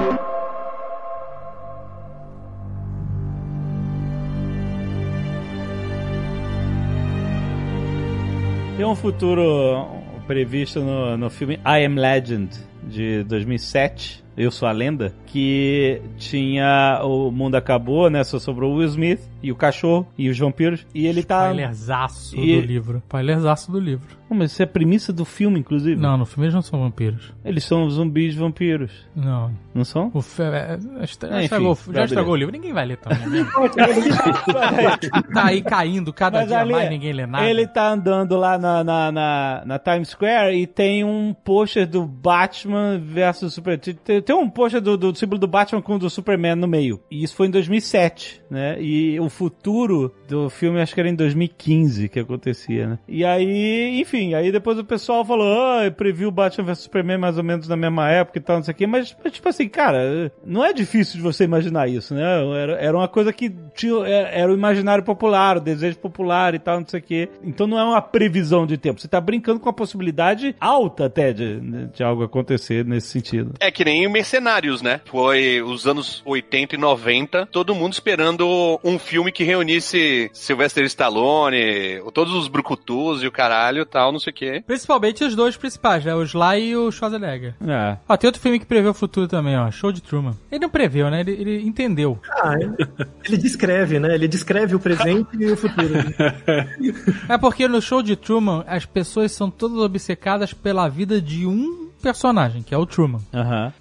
Um 8.87 8.95
futuro 8.95 9.85
previsto 10.29 10.79
no, 10.81 11.17
no 11.17 11.29
filme 11.29 11.55
I 11.67 11.85
Am 11.85 11.97
Legend, 11.97 12.51
de 12.85 13.25
2007. 13.25 14.25
Eu 14.37 14.51
Sou 14.51 14.69
a 14.69 14.73
Lenda, 14.73 15.15
que 15.27 16.01
tinha 16.19 17.01
o 17.03 17.31
mundo 17.31 17.55
acabou, 17.55 18.11
né? 18.11 18.23
Só 18.23 18.39
sobrou 18.39 18.73
o 18.73 18.77
Will 18.77 18.89
Smith 18.89 19.21
e 19.43 19.51
o 19.51 19.57
cachorro 19.57 20.07
e 20.19 20.29
os 20.29 20.39
vampiros. 20.39 20.87
E 20.95 21.07
ele 21.07 21.23
tá. 21.23 21.45
Spoilerzaço 21.47 22.37
E- 22.39 22.61
do 22.61 22.67
livro. 22.67 22.99
Spoilerzaço 23.07 23.73
do 23.73 23.81
livro. 23.81 24.07
Pô, 24.29 24.35
mas 24.35 24.51
isso 24.53 24.61
é 24.61 24.65
a 24.65 24.69
premissa 24.69 25.13
do 25.13 25.25
filme, 25.25 25.61
inclusive. 25.61 26.01
Não, 26.01 26.17
no 26.19 26.27
filme 26.27 26.47
eles 26.47 26.55
não 26.55 26.61
são 26.63 26.81
vampiros. 26.81 27.33
Eles 27.45 27.63
são 27.65 27.89
zumbis 27.89 28.35
vampiros. 28.35 28.91
Não. 29.15 29.53
Não 29.75 29.85
são? 29.85 30.11
O 30.13 30.19
é, 30.43 30.79
estra- 31.05 31.29
É, 31.31 31.35
enfim, 31.37 31.45
estragou, 31.45 31.77
tá, 31.77 31.93
já 31.93 32.05
estragou 32.05 32.33
o 32.33 32.37
livro. 32.37 32.53
Ninguém 32.53 32.73
vai 32.73 32.87
ler 32.87 32.97
também 32.97 33.27
mesmo. 33.31 33.51
tá 35.33 35.45
aí 35.47 35.63
caindo 35.63 36.13
cada 36.13 36.39
Mas 36.41 36.49
dia 36.49 36.59
ali, 36.61 36.73
mais, 36.73 36.91
ninguém 36.91 37.13
lê 37.13 37.27
nada. 37.27 37.49
Ele 37.49 37.67
tá 37.67 37.91
andando 37.91 38.37
lá 38.37 38.59
na, 38.59 38.83
na, 38.85 39.13
na, 39.13 39.63
na 39.65 39.79
Times 39.79 40.09
Square 40.09 40.55
e 40.57 40.67
tem 40.67 41.05
um 41.05 41.33
pôster 41.33 41.87
do 41.87 42.05
Batman 42.07 42.99
versus 42.99 43.55
Super... 43.55 43.79
Tem, 43.79 44.21
tem 44.27 44.35
um 44.35 44.51
pôster 44.51 44.81
do, 44.81 44.97
do 44.97 45.15
símbolo 45.15 45.39
do 45.39 45.47
Batman 45.47 45.81
com 45.81 45.95
o 45.95 45.99
do 46.01 46.11
Superman 46.11 46.57
no 46.57 46.67
meio. 46.67 47.01
E 47.09 47.23
isso 47.23 47.37
foi 47.37 47.47
em 47.47 47.51
2007, 47.51 48.43
né? 48.51 48.77
E 48.83 49.19
o 49.21 49.31
futuro 49.31 50.13
do 50.29 50.51
filme 50.51 50.81
acho 50.81 50.93
que 50.93 51.01
era 51.01 51.09
em 51.09 51.15
2015 51.15 52.09
que 52.09 52.19
acontecia, 52.19 52.89
né? 52.89 52.99
E 53.07 53.25
aí, 53.25 54.01
enfim, 54.01 54.35
aí 54.35 54.51
depois 54.51 54.79
o 54.79 54.85
pessoal 54.85 55.25
falou, 55.25 55.47
ah, 55.47 55.89
previu 55.93 56.33
Batman 56.33 56.65
vs 56.65 56.81
Superman 56.81 57.19
mais 57.19 57.39
ou 57.39 57.45
menos 57.45 57.69
na 57.69 57.77
mesma 57.77 58.11
época 58.11 58.39
e 58.39 58.43
tal, 58.43 58.57
não 58.57 58.65
sei 58.65 58.75
o 58.75 58.77
quê. 58.77 58.87
Mas, 58.87 59.17
mas, 59.23 59.33
tipo 59.33 59.49
assim, 59.49 59.69
cara, 59.69 60.33
não 60.45 60.65
é 60.65 60.73
difícil 60.73 61.19
de 61.19 61.23
você 61.23 61.45
imaginar 61.45 61.89
isso, 61.89 62.13
né? 62.13 62.23
Era, 62.61 62.73
era 62.81 62.97
uma 62.97 63.07
coisa 63.07 63.33
que 63.33 63.55
tinha, 63.77 63.95
era, 64.05 64.29
era 64.29 64.53
o 64.53 64.57
imaginário 64.57 65.05
popular, 65.05 65.59
o 65.59 65.61
desejo 65.61 65.99
popular 65.99 66.53
e 66.53 66.59
tal, 66.59 66.81
não 66.81 66.89
sei 66.89 66.99
o 66.99 67.03
quê. 67.03 67.29
Então 67.45 67.69
não 67.69 67.79
é 67.79 67.85
uma 67.85 68.03
previsão 68.03 68.67
de 68.67 68.77
tempo. 68.77 69.01
Você 69.01 69.07
tá 69.07 69.21
brincando 69.21 69.61
com 69.61 69.69
a 69.69 69.73
possibilidade 69.73 70.57
alta 70.61 71.07
até 71.07 71.33
de, 71.33 71.61
de 71.95 72.03
algo 72.03 72.25
acontecer 72.25 72.85
nesse 72.85 73.07
sentido. 73.07 73.55
É 73.61 73.71
que 73.71 73.85
nem 73.85 74.16
Mercenários, 74.17 74.81
né? 74.81 75.03
Foi 75.05 75.61
os 75.61 75.87
anos 75.87 76.23
80 76.25 76.75
e 76.75 76.79
90, 76.79 77.45
todo 77.53 77.75
mundo 77.75 77.93
esperando 77.93 78.81
um 78.83 78.99
filme 78.99 79.31
que 79.31 79.45
reunisse 79.45 80.31
Sylvester 80.33 80.87
Stallone, 80.87 82.01
todos 82.15 82.33
os 82.33 82.49
brucutus 82.49 83.23
e 83.23 83.27
o 83.27 83.31
caralho 83.31 83.83
e 83.83 83.85
tal, 83.85 84.11
não 84.13 84.19
sei 84.19 84.31
o 84.31 84.35
quê. 84.35 84.65
Principalmente 84.67 85.23
os 85.23 85.37
dois 85.37 85.59
principais, 85.59 86.03
né? 86.03 86.15
O 86.15 86.23
Sly 86.23 86.71
e 86.71 86.77
o 86.77 86.91
Schwarzenegger. 86.91 87.57
É. 87.61 87.99
Ó, 88.09 88.17
tem 88.17 88.27
outro 88.27 88.41
filme 88.41 88.59
que 88.59 88.65
prevê 88.65 88.89
o 88.89 88.95
futuro 88.95 89.29
também, 89.29 89.55
ó. 89.55 89.71
Show 89.71 89.93
de 89.93 90.01
Truman. 90.01 90.35
Ele 90.51 90.63
não 90.63 90.71
preveu, 90.71 91.11
né? 91.11 91.21
Ele, 91.21 91.33
ele 91.33 91.67
entendeu. 91.67 92.19
Ah, 92.43 92.55
ele, 92.59 92.75
ele 93.23 93.37
descreve, 93.37 94.01
né? 94.01 94.15
Ele 94.15 94.27
descreve 94.27 94.75
o 94.75 94.81
presente 94.81 95.29
e 95.39 95.53
o 95.53 95.57
futuro. 95.59 95.93
É 97.29 97.37
porque 97.37 97.69
no 97.69 97.83
show 97.83 98.03
de 98.03 98.17
Truman, 98.17 98.65
as 98.67 98.87
pessoas 98.87 99.33
são 99.33 99.51
todas 99.51 99.79
obcecadas 99.79 100.55
pela 100.55 100.89
vida 100.89 101.21
de 101.21 101.47
um 101.47 101.86
personagem, 102.07 102.63
que 102.63 102.73
é 102.73 102.79
o 102.79 102.87
Truman. 102.87 103.21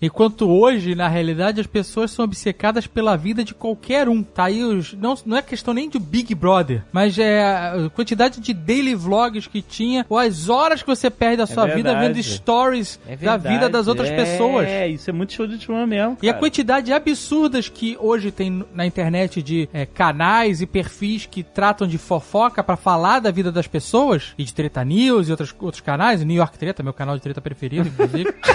Enquanto 0.02 0.50
hoje, 0.50 0.96
na 0.96 1.08
realidade, 1.08 1.62
as 1.62 1.68
pessoas 1.68 2.10
são 2.10 2.26
obcecadas 2.26 2.88
pela 2.88 3.16
vida 3.16 3.44
de 3.44 3.54
qualquer 3.54 4.10
um. 4.10 4.24
Tá 4.24 4.46
aí 4.46 4.64
os. 4.64 4.94
Não, 4.94 5.16
não 5.26 5.38
é 5.38 5.42
questão 5.44 5.74
nem 5.76 5.88
de 5.88 6.00
Big 6.00 6.34
Brother, 6.34 6.82
mas 6.92 7.20
é 7.20 7.44
a 7.44 7.90
quantidade 7.94 8.40
de 8.40 8.52
daily 8.54 8.96
vlogs 8.96 9.46
que 9.46 9.62
tinha, 9.62 10.06
ou 10.10 10.18
as 10.18 10.50
horas 10.50 10.82
que 10.82 10.88
você 10.88 11.10
perde 11.10 11.38
da 11.38 11.46
sua 11.46 11.66
vida 11.68 11.92
verdade. 11.94 12.14
vendo 12.14 12.24
stories 12.24 13.00
É 13.08 13.16
da 13.16 13.38
vida 13.38 13.70
das 13.70 13.88
outras 13.88 14.10
É, 14.10 14.16
pessoas. 14.16 14.68
É, 14.68 14.88
isso 14.88 15.08
é 15.10 15.14
muito 15.14 15.34
show 15.34 15.46
de 15.46 15.58
Truman 15.58 15.86
mesmo. 15.86 16.18
E 16.22 16.30
a 16.30 16.34
quantidade 16.34 16.92
absurdas 16.92 17.70
que 17.70 17.96
hoje 18.00 18.32
tem 18.32 18.66
na 18.74 18.86
internet 18.86 19.44
de 19.44 19.70
é, 19.72 19.86
canais 19.86 20.62
e 20.62 20.66
perfis 20.66 21.26
que 21.26 21.44
tratam 21.44 21.88
de 21.88 21.98
fofoca 22.00 22.64
pra 22.64 22.76
falar 22.76 23.20
da 23.20 23.30
vida 23.30 23.52
das 23.52 23.68
pessoas, 23.68 24.34
e 24.38 24.44
de 24.44 24.54
Treta 24.54 24.84
News 24.84 25.28
e 25.28 25.32
outros, 25.32 25.54
outros 25.60 25.82
canais, 25.82 26.24
New 26.24 26.36
York 26.36 26.58
Treta, 26.58 26.82
meu 26.82 26.94
canal 26.94 27.16
de 27.16 27.22
treta 27.22 27.42
preferido, 27.42 27.92
inclusive. 28.22 28.36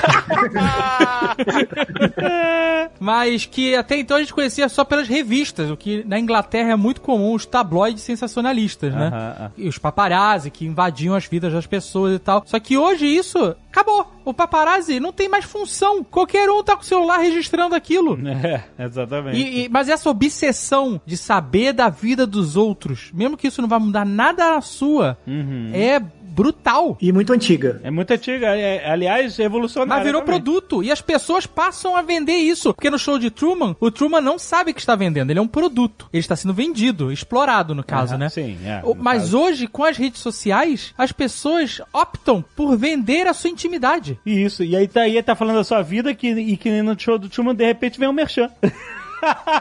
Mas 2.98 3.46
que 3.46 3.74
até 3.74 3.98
então 3.98 4.16
a 4.16 4.20
gente 4.20 4.34
conhecia 4.34 4.68
só 4.68 4.84
pelas 4.84 5.08
revistas, 5.08 5.70
o 5.70 5.76
que 5.76 6.04
na 6.06 6.18
Inglaterra 6.18 6.70
é 6.72 6.76
muito 6.76 7.00
comum, 7.00 7.34
os 7.34 7.46
tabloides 7.46 8.02
sensacionalistas, 8.02 8.94
né? 8.94 9.08
Aham, 9.08 9.34
aham. 9.38 9.52
E 9.56 9.68
os 9.68 9.78
paparazzi 9.78 10.50
que 10.50 10.66
invadiam 10.66 11.14
as 11.14 11.26
vidas 11.26 11.52
das 11.52 11.66
pessoas 11.66 12.16
e 12.16 12.18
tal. 12.18 12.42
Só 12.46 12.58
que 12.60 12.76
hoje 12.76 13.06
isso 13.06 13.56
acabou. 13.70 14.06
O 14.24 14.34
paparazzi 14.34 15.00
não 15.00 15.12
tem 15.12 15.28
mais 15.28 15.44
função. 15.44 16.04
Qualquer 16.04 16.48
um 16.50 16.62
tá 16.62 16.76
com 16.76 16.82
o 16.82 16.84
celular 16.84 17.18
registrando 17.18 17.74
aquilo. 17.74 18.18
É, 18.40 18.62
exatamente. 18.84 19.38
E- 19.38 19.64
e- 19.64 19.68
mas 19.68 19.88
essa 19.88 20.08
obsessão 20.08 21.00
de 21.04 21.16
saber 21.16 21.72
da 21.72 21.88
vida 21.88 22.26
dos 22.26 22.56
outros, 22.56 23.10
mesmo 23.12 23.36
que 23.36 23.48
isso 23.48 23.60
não 23.60 23.68
vai 23.68 23.78
mudar 23.78 24.06
nada 24.06 24.54
na 24.54 24.60
sua, 24.60 25.18
Uhum. 25.26 25.70
é 25.74 26.00
brutal. 26.30 26.96
E 27.00 27.12
muito 27.12 27.32
antiga. 27.32 27.80
É 27.82 27.90
muito 27.90 28.10
antiga, 28.12 28.46
é, 28.56 28.90
aliás, 28.90 29.36
revolucionária. 29.36 29.96
Mas 29.96 30.04
virou 30.06 30.22
também. 30.22 30.40
produto 30.40 30.82
e 30.82 30.90
as 30.90 31.00
pessoas 31.00 31.46
passam 31.46 31.96
a 31.96 32.02
vender 32.02 32.36
isso. 32.36 32.72
Porque 32.74 32.90
no 32.90 32.98
show 32.98 33.18
de 33.18 33.30
Truman, 33.30 33.76
o 33.80 33.90
Truman 33.90 34.20
não 34.20 34.38
sabe 34.38 34.72
que 34.72 34.80
está 34.80 34.94
vendendo, 34.94 35.30
ele 35.30 35.38
é 35.38 35.42
um 35.42 35.48
produto. 35.48 36.08
Ele 36.12 36.20
está 36.20 36.36
sendo 36.36 36.54
vendido, 36.54 37.12
explorado 37.12 37.74
no 37.74 37.82
caso, 37.82 38.14
Ah, 38.14 38.18
né? 38.18 38.28
Sim, 38.28 38.58
é. 38.64 38.82
Mas 38.98 39.22
caso. 39.24 39.38
hoje, 39.40 39.66
com 39.66 39.84
as 39.84 39.96
redes 39.96 40.20
sociais, 40.20 40.94
as 40.96 41.12
pessoas 41.12 41.80
optam 41.92 42.44
por 42.56 42.76
vender 42.76 43.26
a 43.26 43.34
sua 43.34 43.50
intimidade. 43.50 44.18
Isso, 44.24 44.62
e 44.62 44.76
aí 44.76 44.86
tá, 44.86 45.02
aí 45.02 45.22
tá 45.22 45.34
falando 45.34 45.56
da 45.56 45.64
sua 45.64 45.82
vida 45.82 46.14
que, 46.14 46.28
e 46.28 46.56
que 46.56 46.70
nem 46.70 46.82
no 46.82 46.98
show 46.98 47.18
do 47.18 47.28
Truman, 47.28 47.54
de 47.54 47.64
repente 47.64 47.98
vem 47.98 48.08
um 48.08 48.12
merchan. 48.12 48.48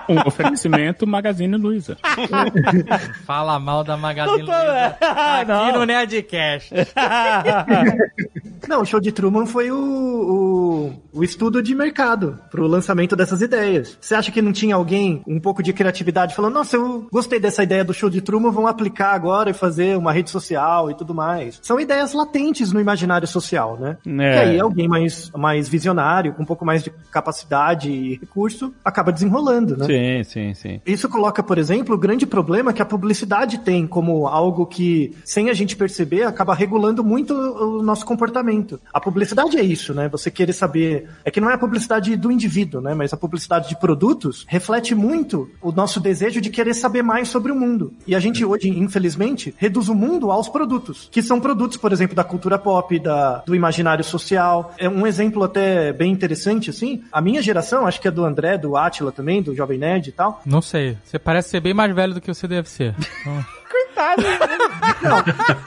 Um 0.08 0.20
oferecimento 0.28 1.06
Magazine 1.08 1.56
Luiza. 1.58 1.98
Fala 3.26 3.60
mal 3.60 3.84
da 3.84 3.98
Magazine 3.98 4.46
tô- 4.46 4.52
Luiza 4.52 4.98
aqui 5.02 5.48
Não. 5.48 5.74
no 5.74 5.86
Nerdcast. 5.86 6.74
Não, 8.68 8.82
o 8.82 8.86
show 8.86 9.00
de 9.00 9.12
Truman 9.12 9.46
foi 9.48 9.72
o, 9.72 9.76
o, 9.76 10.94
o 11.20 11.24
estudo 11.24 11.62
de 11.62 11.74
mercado 11.74 12.38
pro 12.52 12.68
lançamento 12.68 13.16
dessas 13.16 13.42
ideias. 13.42 13.98
Você 14.00 14.14
acha 14.14 14.32
que 14.32 14.42
não 14.44 14.52
tinha 14.52 14.76
alguém 14.76 15.18
com 15.24 15.34
um 15.34 15.40
pouco 15.40 15.64
de 15.64 15.74
criatividade 15.74 16.36
falando, 16.36 16.54
nossa, 16.54 16.76
eu 16.76 17.08
gostei 17.12 17.40
dessa 17.40 17.64
ideia 17.64 17.84
do 17.84 17.94
show 17.94 18.10
de 18.12 18.22
Truman, 18.22 18.52
vamos 18.52 18.70
aplicar 18.70 19.14
agora 19.14 19.50
e 19.50 19.54
fazer 19.54 19.98
uma 19.98 20.12
rede 20.12 20.30
social 20.30 20.92
e 20.92 20.94
tudo 20.94 21.16
mais. 21.16 21.60
São 21.64 21.80
ideias 21.80 22.14
latentes 22.14 22.72
no 22.72 22.80
imaginário 22.80 23.28
social, 23.28 23.76
né? 23.80 23.98
É. 24.06 24.36
E 24.36 24.40
aí 24.52 24.60
alguém 24.60 24.88
mais, 24.88 25.32
mais 25.36 25.68
visionário, 25.68 26.34
com 26.34 26.44
um 26.44 26.46
pouco 26.46 26.64
mais 26.66 26.84
de 26.84 26.92
capacidade 27.12 27.90
e 27.92 28.20
recurso, 28.20 28.72
acaba 28.86 29.12
desenrolando, 29.12 29.49
né? 29.78 29.86
sim, 29.86 30.24
sim, 30.24 30.54
sim. 30.54 30.82
Isso 30.86 31.10
coloca, 31.10 31.42
por 31.42 31.58
exemplo, 31.58 31.96
o 31.96 31.98
grande 31.98 32.26
problema 32.26 32.74
que 32.74 32.82
a 32.82 32.86
publicidade 32.86 33.60
tem 33.60 33.88
como 33.88 34.28
algo 34.28 34.66
que, 34.66 35.16
sem 35.24 35.50
a 35.50 35.54
gente 35.54 35.76
perceber, 35.76 36.24
acaba 36.24 36.54
regulando 36.54 37.04
muito 37.04 37.34
o 37.34 37.82
nosso 37.82 38.06
comportamento. 38.06 38.80
A 38.94 39.00
publicidade 39.00 39.58
é 39.58 39.64
isso, 39.64 39.94
né? 39.94 40.08
Você 40.10 40.30
querer 40.32 40.54
saber. 40.54 41.10
É 41.24 41.32
que 41.32 41.42
não 41.42 41.50
é 41.50 41.54
a 41.54 41.58
publicidade 41.58 42.16
do 42.16 42.32
indivíduo, 42.32 42.82
né? 42.82 42.94
Mas 42.94 43.14
a 43.14 43.18
publicidade 43.18 43.70
de 43.70 43.80
produtos 43.80 44.46
reflete 44.48 44.96
muito 44.96 45.50
o 45.62 45.72
nosso 45.72 46.00
desejo 46.00 46.42
de 46.42 46.50
querer 46.50 46.74
saber 46.74 47.02
mais 47.02 47.28
sobre 47.28 47.52
o 47.52 47.56
mundo. 47.56 47.94
E 48.06 48.16
a 48.16 48.20
gente 48.20 48.44
hoje, 48.44 48.70
infelizmente, 48.70 49.54
reduz 49.58 49.90
o 49.90 49.96
mundo 49.96 50.32
aos 50.32 50.50
produtos, 50.50 51.08
que 51.12 51.22
são 51.22 51.40
produtos, 51.40 51.78
por 51.78 51.92
exemplo, 51.92 52.16
da 52.16 52.24
cultura 52.24 52.58
pop, 52.58 52.98
da, 53.00 53.38
do 53.46 53.56
imaginário 53.56 54.04
social. 54.04 54.74
É 54.78 54.90
um 54.90 55.06
exemplo 55.06 55.44
até 55.44 55.94
bem 55.94 56.12
interessante, 56.12 56.70
assim. 56.70 57.04
A 57.12 57.22
minha 57.22 57.42
geração, 57.42 57.86
acho 57.86 58.02
que 58.02 58.08
é 58.08 58.12
do 58.12 58.26
André, 58.26 58.58
do 58.58 58.76
Atila 58.76 59.12
também, 59.12 59.39
do 59.42 59.56
Jovem 59.56 59.78
Nerd 59.78 60.10
e 60.10 60.12
tal. 60.12 60.42
Não 60.46 60.62
sei. 60.62 60.98
Você 61.04 61.18
parece 61.20 61.50
ser 61.50 61.60
bem 61.60 61.74
mais 61.74 61.94
velho 61.94 62.14
do 62.14 62.22
que 62.22 62.34
você 62.34 62.48
deve 62.48 62.70
ser. 62.70 62.94
Coitado, 63.70 64.24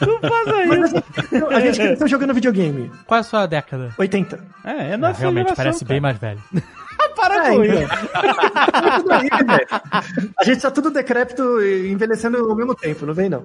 não 0.06 0.20
faça 0.20 0.66
Mas 0.66 0.92
isso. 0.92 1.46
a 1.50 1.60
gente 1.60 1.76
cresceu 1.78 2.08
jogando 2.08 2.34
videogame. 2.34 2.90
Qual 3.06 3.18
é 3.18 3.20
a 3.20 3.24
sua 3.24 3.46
década? 3.46 3.94
80. 3.98 4.40
É, 4.64 4.92
é 4.92 4.96
nossa 4.96 5.20
Realmente 5.20 5.44
geração, 5.48 5.56
parece 5.64 5.80
cara. 5.84 5.88
bem 5.88 6.00
mais 6.00 6.18
velho. 6.18 6.42
Para 7.22 7.46
É, 7.46 7.50
com 7.56 7.64
então. 7.64 7.82
isso. 7.82 7.92
A 10.38 10.44
gente 10.44 10.60
tá 10.60 10.70
tudo 10.70 10.90
decrépito 10.90 11.60
e 11.62 11.90
envelhecendo 11.90 12.38
ao 12.38 12.56
mesmo 12.56 12.74
tempo, 12.74 13.06
não 13.06 13.14
vem 13.14 13.28
não. 13.28 13.44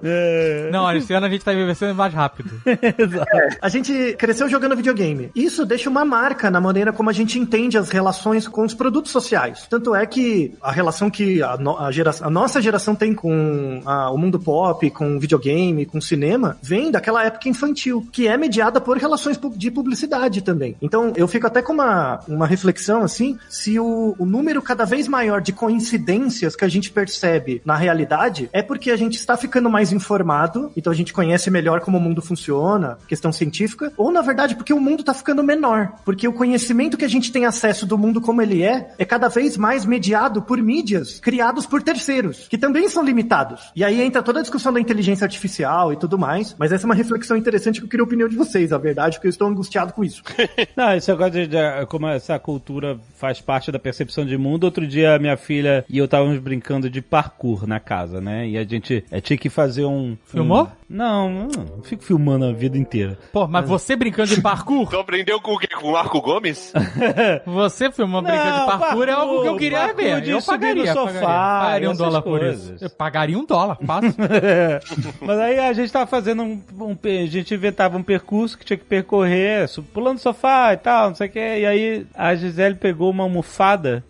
Não, 0.71 0.91
esse 0.95 1.13
ano 1.13 1.25
a 1.25 1.29
gente 1.29 1.43
tá 1.45 1.53
envelhecendo 1.53 1.93
mais 1.95 2.13
rápido. 2.13 2.49
A 3.61 3.69
gente 3.69 4.15
cresceu 4.17 4.49
jogando 4.49 4.75
videogame. 4.75 5.31
Isso 5.35 5.65
deixa 5.65 5.89
uma 5.89 6.05
marca 6.05 6.49
na 6.49 6.59
maneira 6.61 6.91
como 6.91 7.09
a 7.09 7.13
gente 7.13 7.39
entende 7.39 7.77
as 7.77 7.89
relações 7.89 8.47
com 8.47 8.63
os 8.65 8.73
produtos 8.73 9.11
sociais. 9.11 9.65
Tanto 9.69 9.95
é 9.95 10.05
que 10.05 10.53
a 10.61 10.71
relação 10.71 11.09
que 11.09 11.41
a, 11.41 11.57
no- 11.57 11.77
a 11.77 11.91
gera- 11.91 12.13
a 12.21 12.29
nossa 12.29 12.61
geração 12.61 12.95
tem 12.95 13.13
com 13.13 13.81
a- 13.85 14.09
o 14.11 14.17
mundo 14.17 14.39
pop, 14.39 14.89
com 14.91 15.19
videogame, 15.19 15.85
com 15.85 15.99
cinema, 16.01 16.57
vem 16.61 16.91
daquela 16.91 17.23
época 17.23 17.49
infantil, 17.49 18.05
que 18.11 18.27
é 18.27 18.37
mediada 18.37 18.79
por 18.81 18.97
relações 18.97 19.39
de 19.55 19.71
publicidade 19.71 20.41
também. 20.41 20.75
Então, 20.81 21.13
eu 21.15 21.27
fico 21.27 21.47
até 21.47 21.61
com 21.61 21.73
uma, 21.73 22.19
uma 22.27 22.47
reflexão 22.47 23.03
assim, 23.03 23.37
se 23.49 23.66
se 23.67 23.77
o, 23.77 24.15
o 24.17 24.25
número 24.25 24.61
cada 24.61 24.85
vez 24.85 25.09
maior 25.09 25.41
de 25.41 25.51
coincidências 25.51 26.55
que 26.55 26.63
a 26.63 26.69
gente 26.69 26.89
percebe 26.89 27.61
na 27.65 27.75
realidade 27.75 28.49
é 28.53 28.61
porque 28.61 28.91
a 28.91 28.95
gente 28.95 29.15
está 29.15 29.35
ficando 29.35 29.69
mais 29.69 29.91
informado, 29.91 30.71
então 30.77 30.89
a 30.89 30.95
gente 30.95 31.11
conhece 31.11 31.51
melhor 31.51 31.81
como 31.81 31.97
o 31.97 31.99
mundo 31.99 32.21
funciona, 32.21 32.97
questão 33.09 33.29
científica, 33.29 33.91
ou 33.97 34.09
na 34.09 34.21
verdade 34.21 34.55
porque 34.55 34.71
o 34.71 34.79
mundo 34.79 35.01
está 35.01 35.13
ficando 35.13 35.43
menor, 35.43 35.91
porque 36.05 36.25
o 36.29 36.31
conhecimento 36.31 36.95
que 36.95 37.03
a 37.03 37.09
gente 37.09 37.29
tem 37.29 37.45
acesso 37.45 37.85
do 37.85 37.97
mundo 37.97 38.21
como 38.21 38.41
ele 38.41 38.63
é 38.63 38.89
é 38.97 39.03
cada 39.03 39.27
vez 39.27 39.57
mais 39.57 39.85
mediado 39.85 40.41
por 40.41 40.59
mídias 40.59 41.19
criados 41.19 41.65
por 41.65 41.83
terceiros, 41.83 42.47
que 42.47 42.57
também 42.57 42.87
são 42.87 43.03
limitados. 43.03 43.69
E 43.75 43.83
aí 43.83 44.01
entra 44.01 44.23
toda 44.23 44.39
a 44.39 44.43
discussão 44.43 44.71
da 44.71 44.79
inteligência 44.79 45.25
artificial 45.25 45.91
e 45.91 45.97
tudo 45.97 46.17
mais, 46.17 46.55
mas 46.57 46.71
essa 46.71 46.85
é 46.85 46.87
uma 46.87 46.95
reflexão 46.95 47.35
interessante 47.35 47.81
que 47.81 47.85
eu 47.85 47.89
queria 47.89 48.03
a 48.03 48.07
opinião 48.07 48.29
de 48.29 48.37
vocês, 48.37 48.71
a 48.71 48.77
verdade, 48.77 49.17
porque 49.17 49.27
eu 49.27 49.31
estou 49.31 49.45
angustiado 49.49 49.91
com 49.91 50.05
isso. 50.05 50.23
Não, 50.73 50.93
esse 50.93 51.11
negócio 51.11 51.33
de, 51.33 51.47
de 51.47 51.85
como 51.89 52.07
essa 52.07 52.39
cultura 52.39 52.97
faz 53.17 53.41
parte 53.41 53.56
da 53.71 53.79
percepção 53.79 54.25
de 54.25 54.37
mundo. 54.37 54.63
Outro 54.63 54.85
dia, 54.87 55.17
minha 55.19 55.35
filha 55.37 55.83
e 55.89 55.97
eu 55.97 56.05
estávamos 56.05 56.39
brincando 56.39 56.89
de 56.89 57.01
parkour 57.01 57.67
na 57.67 57.79
casa, 57.79 58.21
né? 58.21 58.47
E 58.47 58.57
a 58.57 58.63
gente 58.63 59.03
é, 59.11 59.19
tinha 59.19 59.37
que 59.37 59.49
fazer 59.49 59.85
um. 59.85 60.15
Filmou? 60.25 60.63
um- 60.63 60.67
Não, 60.89 61.29
não, 61.29 61.47
não 61.77 61.83
fico 61.83 62.03
filmando 62.03 62.45
a 62.45 62.53
vida 62.53 62.77
inteira. 62.77 63.17
Pô, 63.33 63.45
mas 63.47 63.67
você 63.67 63.95
brincando 63.95 64.33
de 64.33 64.41
parkour? 64.41 64.87
Tu 64.89 64.97
aprendeu 64.97 65.41
com 65.41 65.53
o 65.53 65.57
quê? 65.59 65.67
Com 65.67 65.89
o 65.89 65.91
Marco 65.93 66.21
Gomes? 66.21 66.71
Você 67.45 67.91
filmou 67.91 68.21
brincando 68.21 68.51
de 68.53 68.57
Não, 68.59 68.65
parkour, 68.79 69.07
é 69.07 69.11
algo 69.11 69.31
que 69.33 69.37
eu 69.39 69.41
parkour, 69.43 69.59
queria 69.59 69.77
parkour 69.79 69.95
ver. 70.03 70.21
de 70.21 70.29
Eu 70.31 70.37
no 70.37 70.43
pagaria, 70.43 70.93
sofá, 70.93 71.11
pagaria. 71.11 71.27
Pagaria 71.27 71.89
um 71.91 71.95
dólar 71.95 72.21
por 72.21 72.39
coisas. 72.39 72.69
isso. 72.75 72.83
Eu 72.85 72.89
pagaria 72.89 73.37
um 73.37 73.45
dólar, 73.45 73.77
fácil. 73.85 74.13
Mas 75.21 75.39
aí 75.39 75.59
a 75.59 75.73
gente 75.73 75.91
tava 75.91 76.07
fazendo 76.07 76.43
um, 76.43 76.61
um 76.79 76.97
A 77.03 77.25
gente 77.25 77.53
inventava 77.53 77.97
um 77.97 78.03
percurso 78.03 78.57
que 78.57 78.65
tinha 78.65 78.77
que 78.77 78.85
percorrer, 78.85 79.67
pulando 79.93 80.19
sofá 80.19 80.73
e 80.73 80.77
tal, 80.77 81.09
não 81.09 81.15
sei 81.15 81.27
o 81.27 81.31
que. 81.31 81.39
E 81.39 81.65
aí 81.65 82.05
a 82.15 82.35
Gisele 82.35 82.75
pegou 82.75 83.09
uma 83.11 83.23
almofada 83.23 83.46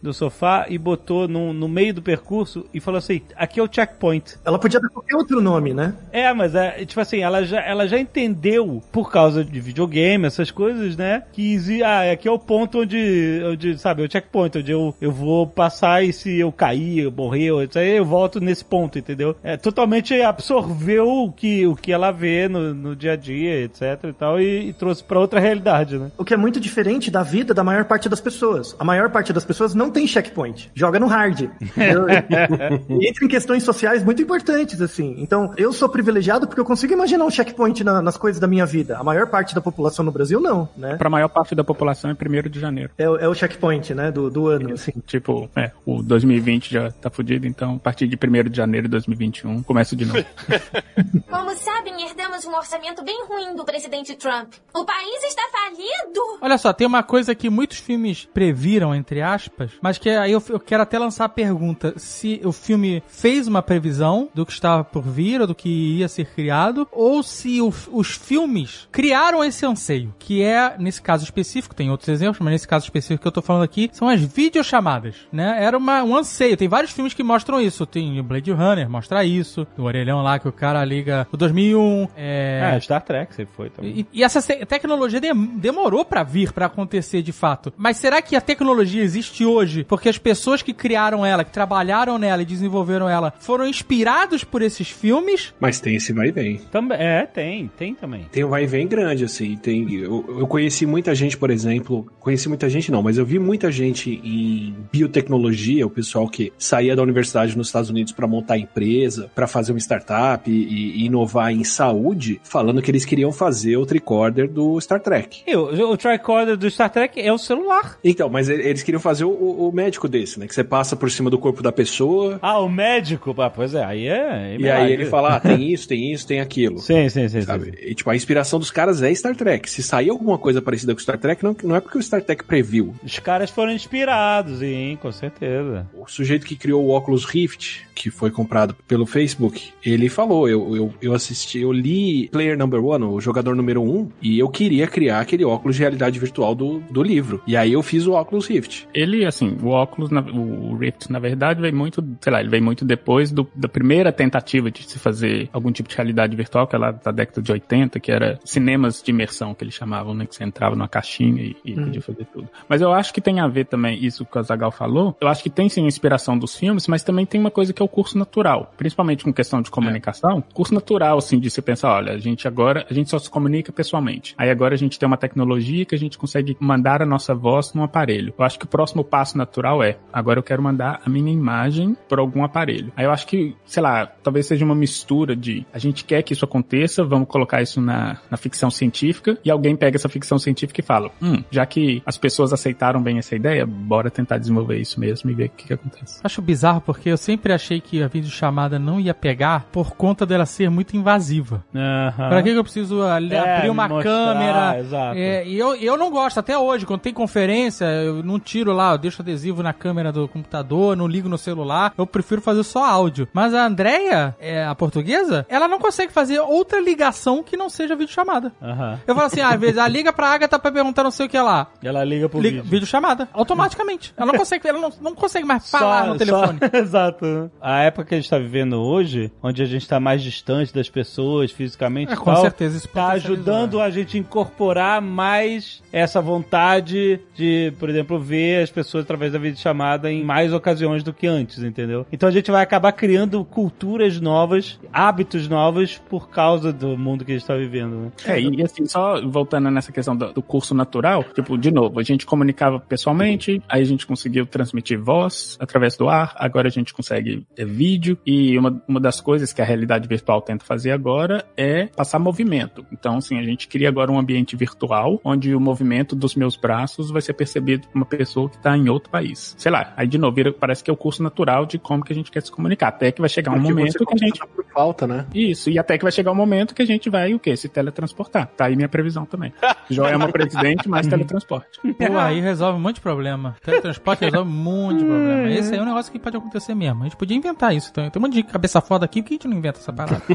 do 0.01 0.13
sofá 0.13 0.65
e 0.69 0.77
botou 0.77 1.27
no, 1.27 1.53
no 1.53 1.67
meio 1.67 1.93
do 1.93 2.01
percurso 2.01 2.65
e 2.73 2.79
falou 2.79 2.97
assim: 2.97 3.21
aqui 3.35 3.59
é 3.59 3.63
o 3.63 3.69
checkpoint. 3.71 4.35
Ela 4.43 4.59
podia 4.59 4.79
dar 4.79 4.89
qualquer 4.89 5.15
outro 5.15 5.41
nome, 5.41 5.73
né? 5.73 5.93
É, 6.11 6.33
mas 6.33 6.55
é, 6.55 6.85
tipo 6.85 6.99
assim, 6.99 7.19
ela 7.19 7.43
já, 7.45 7.61
ela 7.61 7.87
já 7.87 7.97
entendeu, 7.99 8.81
por 8.91 9.11
causa 9.11 9.43
de 9.43 9.59
videogame, 9.59 10.25
essas 10.25 10.51
coisas, 10.51 10.95
né? 10.97 11.23
Que 11.31 11.53
exi- 11.53 11.83
ah, 11.83 12.11
aqui 12.11 12.27
é 12.27 12.31
o 12.31 12.39
ponto 12.39 12.81
onde, 12.81 13.41
onde 13.45 13.77
sabe, 13.77 14.03
é 14.03 14.05
o 14.05 14.11
checkpoint, 14.11 14.57
onde 14.57 14.71
eu, 14.71 14.95
eu 14.99 15.11
vou 15.11 15.45
passar 15.47 16.03
e 16.03 16.11
se 16.11 16.37
eu 16.39 16.51
cair, 16.51 16.99
eu 16.99 17.11
morrer, 17.11 17.45
eu- 17.45 17.63
isso 17.63 17.77
aí 17.79 17.97
eu 17.97 18.05
volto 18.05 18.39
nesse 18.39 18.63
ponto, 18.65 18.97
entendeu? 18.97 19.35
É 19.43 19.57
totalmente 19.57 20.13
absorveu 20.21 21.07
o 21.07 21.31
que, 21.31 21.65
o 21.67 21.75
que 21.75 21.91
ela 21.91 22.11
vê 22.11 22.47
no, 22.47 22.73
no 22.73 22.95
dia 22.95 23.13
a 23.13 23.15
dia, 23.15 23.61
etc 23.61 23.81
e 24.09 24.13
tal, 24.13 24.39
e, 24.39 24.69
e 24.69 24.73
trouxe 24.73 25.03
pra 25.03 25.19
outra 25.19 25.39
realidade, 25.39 25.97
né? 25.97 26.11
O 26.17 26.23
que 26.23 26.33
é 26.33 26.37
muito 26.37 26.59
diferente 26.59 27.11
da 27.11 27.23
vida 27.23 27.53
da 27.53 27.63
maior 27.63 27.85
parte 27.85 28.07
das 28.09 28.21
pessoas. 28.21 28.75
A 28.79 28.83
maior 28.83 29.09
parte 29.09 29.26
das 29.33 29.45
pessoas 29.45 29.73
não 29.75 29.89
tem 29.91 30.07
checkpoint. 30.07 30.71
Joga 30.73 30.99
no 30.99 31.07
hard. 31.07 31.41
e 31.41 31.49
entra 33.07 33.25
em 33.25 33.27
questões 33.27 33.63
sociais 33.63 34.03
muito 34.03 34.21
importantes, 34.21 34.81
assim. 34.81 35.15
Então, 35.19 35.53
eu 35.57 35.71
sou 35.73 35.89
privilegiado 35.89 36.47
porque 36.47 36.59
eu 36.61 36.65
consigo 36.65 36.93
imaginar 36.93 37.25
um 37.25 37.29
checkpoint 37.31 37.83
na- 37.83 38.01
nas 38.01 38.17
coisas 38.17 38.39
da 38.39 38.47
minha 38.47 38.65
vida. 38.65 38.97
A 38.97 39.03
maior 39.03 39.27
parte 39.27 39.53
da 39.55 39.61
população 39.61 40.03
no 40.05 40.11
Brasil, 40.11 40.39
não, 40.39 40.69
né? 40.77 40.95
Pra 40.95 41.09
maior 41.09 41.27
parte 41.29 41.53
da 41.55 41.63
população 41.63 42.09
é 42.11 42.13
1 42.13 42.49
de 42.49 42.59
janeiro. 42.59 42.91
É, 42.97 43.09
o- 43.09 43.17
é 43.17 43.27
o 43.27 43.33
checkpoint, 43.33 43.93
né, 43.93 44.11
do, 44.11 44.29
do 44.29 44.47
ano, 44.47 44.73
assim. 44.73 44.91
Tipo, 45.05 45.49
é, 45.55 45.71
o 45.85 46.01
2020 46.01 46.71
já 46.71 46.91
tá 46.91 47.09
fudido, 47.09 47.47
então 47.47 47.75
a 47.75 47.79
partir 47.79 48.07
de 48.07 48.15
1 48.17 48.49
de 48.49 48.57
janeiro 48.57 48.87
de 48.87 48.91
2021 48.91 49.63
começa 49.63 49.95
de 49.95 50.05
novo. 50.05 50.23
Como 51.29 51.55
sabem, 51.55 52.05
herdamos 52.05 52.45
um 52.45 52.55
orçamento 52.55 53.03
bem 53.03 53.25
ruim 53.27 53.55
do 53.55 53.63
presidente 53.65 54.15
Trump. 54.15 54.53
O 54.73 54.85
país 54.85 55.23
está 55.23 55.43
falido. 55.51 56.19
Olha 56.41 56.57
só, 56.57 56.73
tem 56.73 56.87
uma 56.87 57.03
coisa 57.03 57.33
que 57.35 57.49
muitos 57.49 57.77
filmes 57.77 58.25
previram, 58.33 58.93
entre 58.93 59.16
aspas, 59.21 59.71
mas 59.81 59.97
que 59.97 60.09
aí 60.09 60.31
eu, 60.31 60.43
eu 60.49 60.59
quero 60.59 60.83
até 60.83 60.97
lançar 60.99 61.25
a 61.25 61.29
pergunta: 61.29 61.93
se 61.97 62.41
o 62.43 62.51
filme 62.51 63.01
fez 63.07 63.47
uma 63.47 63.61
previsão 63.61 64.29
do 64.33 64.45
que 64.45 64.51
estava 64.51 64.83
por 64.83 65.03
vir 65.03 65.41
ou 65.41 65.47
do 65.47 65.55
que 65.55 65.97
ia 65.97 66.07
ser 66.07 66.25
criado, 66.27 66.87
ou 66.91 67.21
se 67.23 67.61
o- 67.61 67.73
os 67.91 68.11
filmes 68.11 68.87
criaram 68.91 69.43
esse 69.43 69.65
anseio, 69.65 70.13
que 70.19 70.41
é, 70.43 70.75
nesse 70.77 71.01
caso 71.01 71.23
específico, 71.23 71.75
tem 71.75 71.89
outros 71.89 72.09
exemplos, 72.09 72.39
mas 72.39 72.51
nesse 72.53 72.67
caso 72.67 72.85
específico 72.85 73.21
que 73.21 73.27
eu 73.27 73.31
tô 73.31 73.41
falando 73.41 73.63
aqui, 73.63 73.89
são 73.93 74.07
as 74.07 74.21
videochamadas, 74.21 75.15
né? 75.31 75.57
Era 75.63 75.77
uma, 75.77 76.03
um 76.03 76.15
anseio. 76.15 76.57
Tem 76.57 76.67
vários 76.67 76.91
filmes 76.91 77.13
que 77.13 77.23
mostram 77.23 77.59
isso. 77.61 77.85
Tem 77.85 78.19
o 78.19 78.23
Blade 78.23 78.51
Runner, 78.51 78.89
mostra 78.89 79.23
isso. 79.23 79.67
Do 79.75 79.83
orelhão 79.83 80.21
lá 80.21 80.39
que 80.39 80.47
o 80.47 80.51
cara 80.51 80.83
liga. 80.83 81.27
O 81.31 81.37
2001. 81.37 82.07
É, 82.15 82.73
É, 82.75 82.79
Star 82.79 83.01
Trek 83.03 83.33
você 83.33 83.45
foi 83.45 83.69
também. 83.69 83.99
e, 83.99 84.19
e 84.19 84.23
essa 84.23 84.41
te- 84.41 84.65
tecnologia 84.65 85.19
dem- 85.21 85.57
demorou 85.57 86.03
pra 86.05 86.23
vir, 86.23 86.51
pra 86.51 86.65
acontecer 86.67 87.21
de 87.21 87.31
fato. 87.31 87.71
Mas 87.77 87.97
será 87.97 88.21
que 88.21 88.35
a 88.35 88.41
tecnologia 88.41 89.03
existe 89.07 89.45
hoje 89.45 89.83
porque 89.83 90.09
as 90.09 90.17
pessoas 90.17 90.61
que 90.61 90.73
criaram 90.73 91.25
ela, 91.25 91.43
que 91.43 91.51
trabalharam 91.51 92.17
nela 92.17 92.41
e 92.41 92.45
desenvolveram 92.45 93.09
ela, 93.09 93.33
foram 93.39 93.67
inspirados 93.67 94.43
por 94.43 94.61
esses 94.61 94.89
filmes? 94.89 95.53
Mas 95.59 95.79
tem 95.79 95.95
esse 95.95 96.13
vai 96.13 96.27
e 96.27 96.31
vem. 96.31 96.57
Também, 96.71 96.97
é, 96.99 97.25
tem, 97.25 97.71
tem 97.77 97.95
também. 97.95 98.27
Tem 98.31 98.43
um 98.43 98.49
vai 98.49 98.63
e 98.63 98.67
vem 98.67 98.87
grande, 98.87 99.23
assim. 99.23 99.55
Tem, 99.57 99.91
eu, 99.93 100.25
eu 100.39 100.47
conheci 100.47 100.85
muita 100.85 101.15
gente, 101.15 101.37
por 101.37 101.49
exemplo. 101.49 102.05
Conheci 102.19 102.47
muita 102.47 102.69
gente, 102.69 102.91
não, 102.91 103.01
mas 103.01 103.17
eu 103.17 103.25
vi 103.25 103.39
muita 103.39 103.71
gente 103.71 104.19
em 104.23 104.75
biotecnologia, 104.91 105.85
o 105.85 105.89
pessoal 105.89 106.27
que 106.27 106.51
saía 106.57 106.95
da 106.95 107.01
universidade 107.01 107.57
nos 107.57 107.67
Estados 107.67 107.89
Unidos 107.89 108.11
para 108.11 108.27
montar 108.27 108.57
empresa, 108.57 109.31
para 109.33 109.47
fazer 109.47 109.71
uma 109.71 109.79
startup 109.79 110.49
e, 110.49 110.53
e 110.53 111.05
inovar 111.05 111.51
em 111.51 111.63
saúde, 111.63 112.39
falando 112.43 112.81
que 112.81 112.91
eles 112.91 113.05
queriam 113.05 113.31
fazer 113.31 113.77
o 113.77 113.85
tricorder 113.85 114.49
do 114.49 114.79
Star 114.81 114.99
Trek. 114.99 115.41
E 115.47 115.55
o, 115.55 115.91
o 115.91 115.97
tricorder 115.97 116.57
do 116.57 116.69
Star 116.69 116.89
Trek 116.89 117.19
é 117.19 117.31
o 117.31 117.37
celular. 117.37 117.97
Então, 118.03 118.29
mas 118.29 118.49
eles 118.49 118.83
queriam 118.83 118.96
fazer 118.99 119.25
o, 119.25 119.29
o- 119.29 119.71
médico 119.71 120.07
desse, 120.07 120.39
né? 120.39 120.47
Que 120.47 120.55
você 120.55 120.63
passa 120.63 120.95
por 120.95 121.09
cima 121.11 121.29
do 121.29 121.37
corpo 121.37 121.61
da 121.61 121.71
pessoa. 121.71 122.39
Ah, 122.41 122.59
o 122.59 122.69
médico? 122.69 123.35
Ah, 123.39 123.49
pois 123.49 123.75
é, 123.75 123.83
aí 123.83 124.07
é. 124.07 124.55
E 124.59 124.69
aí 124.69 124.91
ele 124.93 125.05
fala, 125.05 125.35
ah, 125.35 125.39
tem 125.39 125.71
isso, 125.71 125.87
tem 125.87 126.11
isso, 126.11 126.25
tem 126.25 126.39
aquilo. 126.39 126.79
Sim, 126.79 127.07
sim, 127.09 127.27
sim. 127.29 127.41
Sabe? 127.41 127.65
sim. 127.65 127.71
E, 127.81 127.93
tipo, 127.95 128.09
a 128.09 128.15
inspiração 128.15 128.59
dos 128.59 128.71
caras 128.71 129.01
é 129.03 129.13
Star 129.13 129.35
Trek. 129.35 129.69
Se 129.69 129.83
sair 129.83 130.09
alguma 130.09 130.37
coisa 130.37 130.61
parecida 130.61 130.93
com 130.93 130.99
Star 130.99 131.17
Trek, 131.19 131.43
não, 131.43 131.55
não 131.63 131.75
é 131.75 131.79
porque 131.79 131.97
o 131.97 132.01
Star 132.03 132.21
Trek 132.23 132.43
previu. 132.43 132.93
Os 133.03 133.19
caras 133.19 133.49
foram 133.49 133.71
inspirados, 133.71 134.59
sim, 134.59 134.97
com 135.01 135.11
certeza. 135.11 135.87
O 135.93 136.07
sujeito 136.07 136.45
que 136.45 136.55
criou 136.55 136.83
o 136.83 136.89
óculos 136.89 137.25
Rift, 137.25 137.85
que 137.93 138.09
foi 138.09 138.31
comprado 138.31 138.75
pelo 138.87 139.05
Facebook, 139.05 139.69
ele 139.85 140.09
falou: 140.09 140.47
eu, 140.49 140.75
eu, 140.75 140.93
eu 141.01 141.13
assisti, 141.13 141.59
eu 141.59 141.71
li 141.71 142.29
Player 142.29 142.57
Number 142.57 142.83
One, 142.83 143.05
o 143.05 143.19
jogador 143.21 143.55
número 143.55 143.81
um, 143.81 144.09
e 144.21 144.39
eu 144.39 144.49
queria 144.49 144.87
criar 144.87 145.19
aquele 145.19 145.43
óculos 145.45 145.75
de 145.75 145.81
realidade 145.81 146.19
virtual 146.19 146.55
do, 146.55 146.79
do 146.89 147.03
livro. 147.03 147.41
E 147.47 147.55
aí 147.55 147.73
eu 147.73 147.81
fiz 147.83 148.05
o 148.07 148.13
óculos 148.13 148.47
Rift. 148.47 148.76
Ele, 148.93 149.25
assim, 149.25 149.57
o 149.61 149.69
óculos, 149.69 150.09
o 150.11 150.75
Rift, 150.75 151.11
na 151.11 151.19
verdade, 151.19 151.61
veio 151.61 151.75
muito, 151.75 152.03
sei 152.21 152.31
lá, 152.33 152.39
ele 152.39 152.49
veio 152.49 152.63
muito 152.63 152.83
depois 152.85 153.31
do- 153.31 153.47
da 153.55 153.67
primeira 153.67 154.11
tentativa 154.11 154.69
de 154.69 154.83
se 154.83 154.99
fazer 154.99 155.49
algum 155.53 155.71
tipo 155.71 155.89
de 155.89 155.95
realidade 155.95 156.35
virtual, 156.35 156.67
que 156.67 156.75
é 156.75 156.79
lá 156.79 156.91
da 156.91 157.11
década 157.11 157.41
de 157.41 157.51
80, 157.51 157.99
que 157.99 158.11
era 158.11 158.39
cinemas 158.43 159.01
de 159.01 159.11
imersão, 159.11 159.53
que 159.53 159.63
eles 159.63 159.73
chamavam, 159.73 160.13
né? 160.13 160.25
Que 160.25 160.35
você 160.35 160.43
entrava 160.43 160.75
numa 160.75 160.87
caixinha 160.87 161.41
e, 161.43 161.55
e 161.65 161.73
podia 161.75 162.01
fazer 162.01 162.25
tudo. 162.25 162.47
Mas 162.67 162.81
eu 162.81 162.91
acho 162.93 163.13
que 163.13 163.21
tem 163.21 163.39
a 163.39 163.47
ver 163.47 163.65
também, 163.65 164.03
isso 164.03 164.25
que 164.25 164.37
o 164.37 164.43
Zagal 164.43 164.71
falou, 164.71 165.15
eu 165.21 165.27
acho 165.27 165.41
que 165.43 165.49
tem 165.49 165.69
sim 165.69 165.83
a 165.83 165.87
inspiração 165.87 166.37
dos 166.37 166.55
filmes, 166.55 166.87
mas 166.87 167.03
também 167.03 167.25
tem 167.25 167.39
uma 167.39 167.51
coisa 167.51 167.73
que 167.73 167.81
é 167.81 167.85
o 167.85 167.87
curso 167.87 168.17
natural. 168.17 168.73
Principalmente 168.77 169.23
com 169.23 169.33
questão 169.33 169.61
de 169.61 169.69
comunicação, 169.71 170.43
curso 170.53 170.73
natural, 170.73 171.17
assim, 171.17 171.39
de 171.39 171.49
se 171.49 171.61
pensar, 171.61 171.91
olha, 171.93 172.13
a 172.13 172.17
gente 172.17 172.47
agora, 172.47 172.85
a 172.89 172.93
gente 172.93 173.09
só 173.09 173.17
se 173.19 173.29
comunica 173.29 173.71
pessoalmente. 173.71 174.33
Aí 174.37 174.49
agora 174.49 174.73
a 174.73 174.77
gente 174.77 174.97
tem 174.99 175.07
uma 175.07 175.17
tecnologia 175.17 175.85
que 175.85 175.95
a 175.95 175.97
gente 175.97 176.17
consegue 176.17 176.55
mandar 176.59 177.01
a 177.01 177.05
nossa 177.05 177.33
voz 177.33 177.73
num 177.73 177.83
aparelho. 177.83 178.33
Eu 178.37 178.45
acho 178.45 178.59
que 178.59 178.66
o 178.67 178.69
próximo 178.69 179.03
passo 179.03 179.37
natural 179.37 179.81
é, 179.81 179.97
agora 180.11 180.39
eu 180.39 180.43
quero 180.43 180.61
mandar 180.61 180.99
a 181.05 181.09
minha 181.09 181.31
imagem 181.31 181.95
por 182.09 182.19
algum 182.19 182.43
aparelho. 182.43 182.91
Aí 182.95 183.05
eu 183.05 183.11
acho 183.11 183.25
que, 183.25 183.55
sei 183.65 183.81
lá, 183.81 184.05
talvez 184.05 184.45
seja 184.45 184.65
uma 184.65 184.75
mistura 184.75 185.35
de 185.35 185.65
a 185.73 185.79
gente 185.79 186.03
quer 186.03 186.21
que 186.21 186.33
isso 186.33 186.43
aconteça, 186.45 187.03
vamos 187.03 187.27
colocar 187.27 187.61
isso 187.61 187.79
na, 187.81 188.17
na 188.29 188.37
ficção 188.37 188.69
científica, 188.69 189.37
e 189.43 189.49
alguém 189.49 189.75
pega 189.75 189.95
essa 189.97 190.09
ficção 190.09 190.37
científica 190.37 190.81
e 190.81 190.83
fala, 190.83 191.09
hum, 191.21 191.41
já 191.49 191.65
que 191.65 192.01
as 192.05 192.17
pessoas 192.17 192.51
aceitaram 192.53 193.01
bem 193.01 193.17
essa 193.17 193.35
ideia, 193.35 193.65
bora 193.65 194.09
tentar 194.09 194.37
desenvolver 194.37 194.77
isso 194.77 194.99
mesmo 194.99 195.29
e 195.31 195.33
ver 195.33 195.45
o 195.45 195.49
que, 195.49 195.67
que 195.67 195.73
acontece. 195.73 196.19
Acho 196.23 196.41
bizarro 196.41 196.81
porque 196.81 197.09
eu 197.09 197.17
sempre 197.17 197.53
achei 197.53 197.79
que 197.79 198.03
a 198.03 198.07
videochamada 198.07 198.77
não 198.77 198.99
ia 198.99 199.13
pegar 199.13 199.65
por 199.71 199.91
conta 199.91 200.25
dela 200.25 200.45
ser 200.45 200.69
muito 200.69 200.95
invasiva. 200.97 201.63
Aham. 201.73 202.29
Pra 202.29 202.43
que, 202.43 202.51
que 202.51 202.57
eu 202.57 202.63
preciso 202.63 203.01
ali, 203.03 203.33
É, 203.33 203.57
abrir 203.57 203.69
uma 203.69 203.87
mostrar, 203.87 204.03
câmera? 204.03 204.79
exato. 204.79 205.17
É, 205.17 205.47
e 205.47 205.57
eu, 205.57 205.75
eu 205.75 205.97
não 205.97 206.09
gosto, 206.11 206.39
até 206.39 206.57
hoje, 206.57 206.85
quando 206.85 207.01
tem 207.01 207.13
conferência, 207.13 207.85
eu 207.85 208.23
não 208.23 208.39
tiro 208.39 208.56
lá, 208.65 208.91
eu 208.93 208.97
deixo 208.97 209.21
adesivo 209.21 209.61
na 209.63 209.73
câmera 209.73 210.11
do 210.11 210.27
computador, 210.27 210.95
não 210.95 211.07
ligo 211.07 211.29
no 211.29 211.37
celular, 211.37 211.93
eu 211.97 212.05
prefiro 212.07 212.41
fazer 212.41 212.63
só 212.63 212.83
áudio. 212.85 213.27
Mas 213.33 213.53
a 213.53 213.65
Andrea, 213.65 214.35
é, 214.39 214.63
a 214.65 214.73
portuguesa, 214.75 215.45
ela 215.49 215.67
não 215.67 215.79
consegue 215.79 216.11
fazer 216.13 216.39
outra 216.39 216.79
ligação 216.79 217.43
que 217.43 217.57
não 217.57 217.69
seja 217.69 217.95
videochamada. 217.95 218.51
Aham. 218.61 218.99
Eu 219.07 219.15
falo 219.15 219.27
assim, 219.27 219.41
ah, 219.41 219.49
às 219.49 219.59
vezes, 219.59 219.77
ah, 219.77 219.87
liga 219.87 220.11
pra 220.13 220.27
Agatha 220.29 220.57
pra 220.59 220.71
perguntar 220.71 221.03
não 221.03 221.11
sei 221.11 221.25
o 221.25 221.29
que 221.29 221.37
lá. 221.39 221.67
Ela 221.83 222.03
liga 222.03 222.27
pro 222.29 222.39
Liga, 222.39 222.57
vídeo. 222.57 222.69
videochamada, 222.71 223.27
automaticamente. 223.33 224.13
Ela 224.17 224.31
não 224.31 224.37
consegue, 224.39 224.67
ela 224.67 224.79
não, 224.79 224.91
não 225.01 225.15
consegue 225.15 225.45
mais 225.45 225.69
falar 225.69 226.03
Só- 226.05 226.07
no 226.13 226.17
telefone. 226.17 226.59
só- 226.59 226.77
exato. 226.77 227.51
A 227.61 227.79
época 227.83 228.05
que 228.05 228.15
a 228.15 228.17
gente 228.19 228.29
tá 228.29 228.37
vivendo 228.37 228.73
hoje, 228.81 229.31
onde 229.41 229.61
a 229.61 229.65
gente 229.65 229.87
tá 229.87 229.99
mais 229.99 230.21
distante 230.21 230.73
das 230.73 230.89
pessoas 230.89 231.51
fisicamente, 231.51 232.13
É, 232.13 232.15
com 232.15 232.25
tal, 232.25 232.41
certeza 232.41 232.77
isso 232.77 232.87
tá 232.87 233.09
ajudando 233.09 233.79
a 233.81 233.89
gente 233.89 234.17
a 234.17 234.19
incorporar 234.19 235.01
mais 235.01 235.81
essa 235.91 236.21
vontade 236.21 237.19
de, 237.35 237.73
por 237.79 237.89
exemplo, 237.89 238.19
ver 238.19 238.46
ver 238.47 238.63
as 238.63 238.69
pessoas 238.69 239.03
através 239.03 239.33
da 239.33 239.39
videochamada 239.39 240.11
em 240.11 240.23
mais 240.23 240.53
ocasiões 240.53 241.03
do 241.03 241.13
que 241.13 241.27
antes, 241.27 241.61
entendeu? 241.63 242.05
Então 242.11 242.29
a 242.29 242.31
gente 242.31 242.49
vai 242.49 242.63
acabar 242.63 242.91
criando 242.93 243.43
culturas 243.43 244.19
novas, 244.19 244.79
hábitos 244.91 245.47
novos 245.47 245.97
por 246.09 246.29
causa 246.29 246.71
do 246.71 246.97
mundo 246.97 247.25
que 247.25 247.31
a 247.31 247.37
gente 247.37 247.47
tá 247.47 247.55
vivendo, 247.55 247.95
né? 247.95 248.11
É, 248.25 248.39
e 248.39 248.63
assim, 248.63 248.85
só 248.85 249.21
voltando 249.27 249.69
nessa 249.69 249.91
questão 249.91 250.15
do, 250.15 250.33
do 250.33 250.41
curso 250.41 250.73
natural, 250.73 251.23
tipo, 251.35 251.57
de 251.57 251.71
novo, 251.71 251.99
a 251.99 252.03
gente 252.03 252.25
comunicava 252.25 252.79
pessoalmente, 252.79 253.61
aí 253.67 253.81
a 253.81 253.85
gente 253.85 254.05
conseguiu 254.05 254.45
transmitir 254.45 254.99
voz 254.99 255.57
através 255.59 255.97
do 255.97 256.07
ar, 256.07 256.33
agora 256.35 256.67
a 256.67 256.71
gente 256.71 256.93
consegue 256.93 257.45
é, 257.57 257.65
vídeo, 257.65 258.17
e 258.25 258.57
uma, 258.57 258.81
uma 258.87 258.99
das 258.99 259.19
coisas 259.19 259.51
que 259.51 259.61
a 259.61 259.65
realidade 259.65 260.07
virtual 260.07 260.41
tenta 260.41 260.65
fazer 260.65 260.91
agora 260.91 261.45
é 261.55 261.87
passar 261.87 262.19
movimento. 262.19 262.85
Então, 262.91 263.17
assim, 263.17 263.37
a 263.37 263.43
gente 263.43 263.67
cria 263.67 263.89
agora 263.89 264.11
um 264.11 264.19
ambiente 264.19 264.55
virtual, 264.55 265.19
onde 265.23 265.53
o 265.53 265.59
movimento 265.59 266.15
dos 266.15 266.35
meus 266.35 266.55
braços 266.55 267.09
vai 267.09 267.21
ser 267.21 267.33
percebido 267.33 267.87
por 267.87 267.95
uma 267.95 268.05
pessoa 268.05 268.36
que 268.47 268.57
está 268.57 268.77
em 268.77 268.87
outro 268.89 269.09
país. 269.09 269.55
Sei 269.57 269.71
lá, 269.71 269.93
aí 269.97 270.07
de 270.07 270.17
novo, 270.17 270.35
vira- 270.35 270.53
parece 270.53 270.83
que 270.83 270.89
é 270.91 270.93
o 270.93 270.97
curso 270.97 271.23
natural 271.23 271.65
de 271.65 271.79
como 271.79 272.03
que 272.03 272.13
a 272.13 272.15
gente 272.15 272.29
quer 272.29 272.41
se 272.43 272.51
comunicar, 272.51 272.89
até 272.89 273.11
que 273.11 273.19
vai 273.19 273.29
chegar 273.29 273.51
um 273.51 273.55
Porque 273.55 273.69
momento 273.73 274.05
que 274.05 274.13
a 274.13 274.17
gente... 274.17 274.39
por 274.47 274.65
falta, 274.65 275.07
né? 275.07 275.25
Isso, 275.33 275.69
e 275.71 275.79
até 275.79 275.97
que 275.97 276.03
vai 276.03 276.11
chegar 276.11 276.31
um 276.31 276.35
momento 276.35 276.75
que 276.75 276.81
a 276.81 276.85
gente 276.85 277.09
vai, 277.09 277.33
o 277.33 277.39
quê? 277.39 277.55
Se 277.57 277.67
teletransportar. 277.67 278.47
Tá 278.55 278.65
aí 278.65 278.75
minha 278.75 278.87
previsão 278.89 279.25
também. 279.25 279.51
Joelma 279.89 280.29
presidente, 280.31 280.87
mais 280.87 281.07
teletransporte. 281.07 281.79
Pô, 281.97 282.17
aí 282.17 282.39
resolve 282.39 282.77
um 282.77 282.81
monte 282.81 282.95
de 282.95 283.01
problema. 283.01 283.55
Teletransporte 283.63 284.25
resolve 284.25 284.49
um 284.49 284.53
monte 284.53 284.99
de 284.99 285.05
problema. 285.05 285.49
Esse 285.49 285.73
aí 285.73 285.79
é 285.79 285.81
um 285.81 285.85
negócio 285.85 286.11
que 286.11 286.19
pode 286.19 286.37
acontecer 286.37 286.75
mesmo. 286.75 287.01
A 287.01 287.03
gente 287.05 287.15
podia 287.17 287.35
inventar 287.37 287.75
isso. 287.75 287.89
Então, 287.91 288.09
tem 288.09 288.19
um 288.21 288.25
monte 288.25 288.33
de 288.33 288.43
cabeça 288.43 288.79
foda 288.81 289.05
aqui, 289.05 289.21
por 289.21 289.29
que 289.29 289.33
a 289.33 289.37
gente 289.37 289.47
não 289.47 289.57
inventa 289.57 289.79
essa 289.79 289.91
parada? 289.93 290.21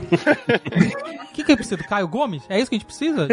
O 1.32 1.34
que, 1.34 1.42
que 1.44 1.50
a 1.52 1.54
gente 1.54 1.56
precisa? 1.60 1.76
Do 1.78 1.84
Caio 1.88 2.06
Gomes? 2.08 2.42
É 2.48 2.60
isso 2.60 2.68
que 2.68 2.76
a 2.76 2.78
gente 2.78 2.84
precisa? 2.86 3.26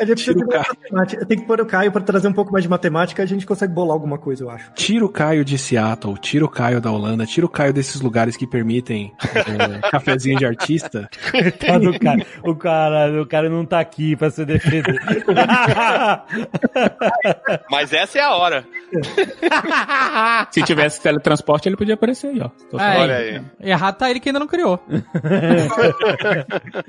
A 0.00 0.04
gente 0.04 0.24
precisa. 0.24 1.26
Tem 1.26 1.38
que 1.38 1.44
pôr 1.46 1.60
o 1.60 1.66
Caio 1.66 1.92
pra 1.92 2.00
trazer 2.12 2.28
um 2.28 2.32
pouco 2.32 2.52
mais 2.52 2.62
de 2.62 2.68
matemática, 2.68 3.22
a 3.22 3.26
gente 3.26 3.46
consegue 3.46 3.72
bolar 3.72 3.94
alguma 3.94 4.18
coisa, 4.18 4.44
eu 4.44 4.50
acho. 4.50 4.70
Tira 4.74 5.04
o 5.04 5.08
Caio 5.08 5.44
de 5.44 5.58
Seattle, 5.58 6.16
tira 6.18 6.44
o 6.44 6.48
Caio 6.48 6.80
da 6.80 6.90
Holanda, 6.90 7.26
tira 7.26 7.46
o 7.46 7.48
Caio 7.48 7.72
desses 7.72 8.00
lugares 8.00 8.36
que 8.36 8.46
permitem 8.46 9.12
é, 9.34 9.78
cafezinho 9.90 10.38
de 10.38 10.46
artista. 10.46 11.08
Do 11.80 11.98
cara. 11.98 12.26
O 12.42 12.54
cara, 12.54 13.22
o 13.22 13.26
cara 13.26 13.48
não 13.48 13.64
tá 13.64 13.80
aqui 13.80 14.14
pra 14.14 14.30
ser 14.30 14.46
defendido. 14.46 14.92
Mas 17.70 17.92
essa 17.92 18.18
é 18.18 18.22
a 18.22 18.34
hora. 18.34 18.64
Se 20.50 20.62
tivesse 20.62 21.00
teletransporte, 21.00 21.68
ele 21.68 21.76
podia 21.76 21.94
aparecer 21.94 22.28
aí, 22.28 22.40
ó. 22.40 22.48
Tô 22.70 22.78
É, 22.78 22.98
Olha 22.98 23.16
aí. 23.16 23.42
Errado 23.60 23.96
tá 23.96 24.10
ele 24.10 24.20
que 24.20 24.28
ainda 24.28 24.38
não 24.38 24.46
criou. 24.46 24.78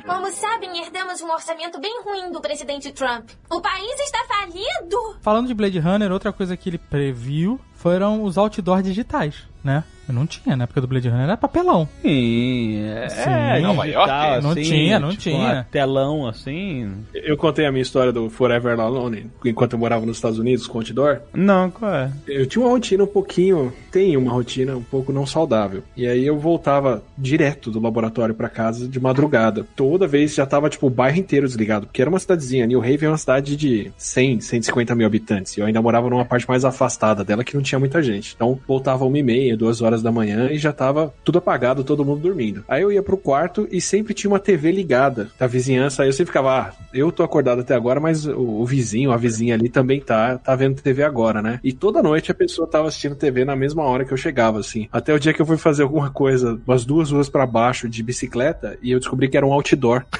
Como 0.05 0.31
sabem, 0.31 0.81
herdamos 0.81 1.21
um 1.21 1.31
orçamento 1.31 1.79
bem 1.79 2.01
ruim 2.03 2.31
do 2.31 2.41
presidente 2.41 2.91
Trump. 2.91 3.29
O 3.49 3.61
país 3.61 3.99
está 3.99 4.19
falido. 4.27 5.12
Falando 5.21 5.47
de 5.47 5.53
Blade 5.53 5.79
Runner, 5.79 6.11
outra 6.11 6.33
coisa 6.33 6.55
que 6.57 6.69
ele 6.69 6.77
previu 6.77 7.59
foram 7.75 8.23
os 8.23 8.37
outdoors 8.37 8.83
digitais, 8.83 9.43
né? 9.63 9.83
Eu 10.07 10.13
não 10.13 10.25
tinha, 10.25 10.55
na 10.55 10.65
época 10.65 10.81
do 10.81 10.87
Blade 10.87 11.07
Runner, 11.07 11.23
era 11.23 11.37
papelão. 11.37 11.87
Sim, 12.01 12.83
é. 12.83 13.09
Sim. 13.09 13.29
é, 13.29 13.59
Nova 13.59 13.81
digital, 13.83 14.07
York? 14.07 14.43
Não 14.43 14.51
assim, 14.51 14.61
tinha, 14.61 14.99
não 14.99 15.09
tipo, 15.09 15.21
tinha. 15.21 15.67
telão 15.71 16.27
assim. 16.27 16.91
Eu 17.13 17.37
contei 17.37 17.65
a 17.65 17.71
minha 17.71 17.81
história 17.81 18.11
do 18.11 18.29
Forever 18.29 18.79
Alone 18.79 19.27
enquanto 19.45 19.73
eu 19.73 19.79
morava 19.79 20.05
nos 20.05 20.17
Estados 20.17 20.39
Unidos 20.39 20.67
com 20.67 20.77
o 20.77 20.81
outdoor. 20.81 21.19
Não, 21.33 21.69
qual 21.71 21.93
é? 21.93 22.11
Eu 22.27 22.45
tinha 22.45 22.63
uma 22.63 22.71
rotina 22.71 23.03
um 23.03 23.07
pouquinho, 23.07 23.71
tem 23.91 24.17
uma 24.17 24.31
rotina 24.31 24.75
um 24.75 24.83
pouco 24.83 25.13
não 25.13 25.25
saudável. 25.25 25.83
E 25.95 26.07
aí 26.07 26.25
eu 26.25 26.37
voltava 26.37 27.03
direto 27.17 27.71
do 27.71 27.79
laboratório 27.79 28.35
pra 28.35 28.49
casa 28.49 28.87
de 28.87 28.99
madrugada. 28.99 29.65
Toda 29.75 30.07
vez 30.07 30.33
já 30.33 30.45
tava 30.45 30.69
tipo 30.69 30.87
o 30.87 30.89
bairro 30.89 31.17
inteiro 31.19 31.47
desligado, 31.47 31.85
porque 31.87 32.01
era 32.01 32.09
uma 32.09 32.19
cidadezinha. 32.19 32.65
New 32.65 32.79
Haven 32.81 33.05
é 33.05 33.09
uma 33.09 33.17
cidade 33.17 33.55
de 33.55 33.91
100, 33.97 34.41
150 34.41 34.95
mil 34.95 35.07
habitantes. 35.07 35.55
E 35.55 35.59
eu 35.61 35.65
ainda 35.65 35.81
morava 35.81 36.09
numa 36.09 36.25
parte 36.25 36.47
mais 36.47 36.65
afastada 36.65 37.23
dela 37.23 37.43
que 37.43 37.55
não 37.55 37.61
tinha 37.61 37.79
muita 37.79 38.01
gente. 38.01 38.33
Então 38.35 38.59
voltava 38.67 39.05
uma 39.05 39.17
e 39.17 39.23
meia, 39.23 39.55
duas 39.57 39.81
horas 39.81 39.92
da 40.01 40.11
manhã 40.11 40.49
e 40.51 40.57
já 40.57 40.71
tava 40.71 41.13
tudo 41.23 41.37
apagado, 41.37 41.83
todo 41.83 42.05
mundo 42.05 42.21
dormindo. 42.21 42.63
Aí 42.67 42.81
eu 42.81 42.91
ia 42.91 43.03
pro 43.03 43.17
quarto 43.17 43.67
e 43.71 43.79
sempre 43.81 44.13
tinha 44.13 44.31
uma 44.31 44.39
TV 44.39 44.71
ligada 44.71 45.29
da 45.37 45.47
vizinhança. 45.47 46.03
Aí 46.03 46.09
eu 46.09 46.13
sempre 46.13 46.27
ficava, 46.27 46.57
ah, 46.57 46.73
eu 46.93 47.11
tô 47.11 47.23
acordado 47.23 47.61
até 47.61 47.75
agora, 47.75 47.99
mas 47.99 48.25
o, 48.25 48.61
o 48.61 48.65
vizinho, 48.65 49.11
a 49.11 49.17
vizinha 49.17 49.55
ali 49.55 49.69
também 49.69 49.99
tá, 49.99 50.37
tá 50.37 50.55
vendo 50.55 50.81
TV 50.81 51.03
agora, 51.03 51.41
né? 51.41 51.59
E 51.63 51.73
toda 51.73 52.03
noite 52.03 52.31
a 52.31 52.35
pessoa 52.35 52.67
tava 52.67 52.87
assistindo 52.87 53.15
TV 53.15 53.45
na 53.45 53.55
mesma 53.55 53.83
hora 53.83 54.05
que 54.05 54.13
eu 54.13 54.17
chegava, 54.17 54.59
assim. 54.59 54.87
Até 54.91 55.13
o 55.13 55.19
dia 55.19 55.33
que 55.33 55.41
eu 55.41 55.45
fui 55.45 55.57
fazer 55.57 55.83
alguma 55.83 56.09
coisa, 56.09 56.59
umas 56.65 56.85
duas 56.85 57.11
ruas 57.11 57.29
pra 57.29 57.45
baixo 57.45 57.89
de 57.89 58.01
bicicleta, 58.01 58.77
e 58.81 58.91
eu 58.91 58.99
descobri 58.99 59.27
que 59.27 59.37
era 59.37 59.45
um 59.45 59.53
outdoor. 59.53 60.05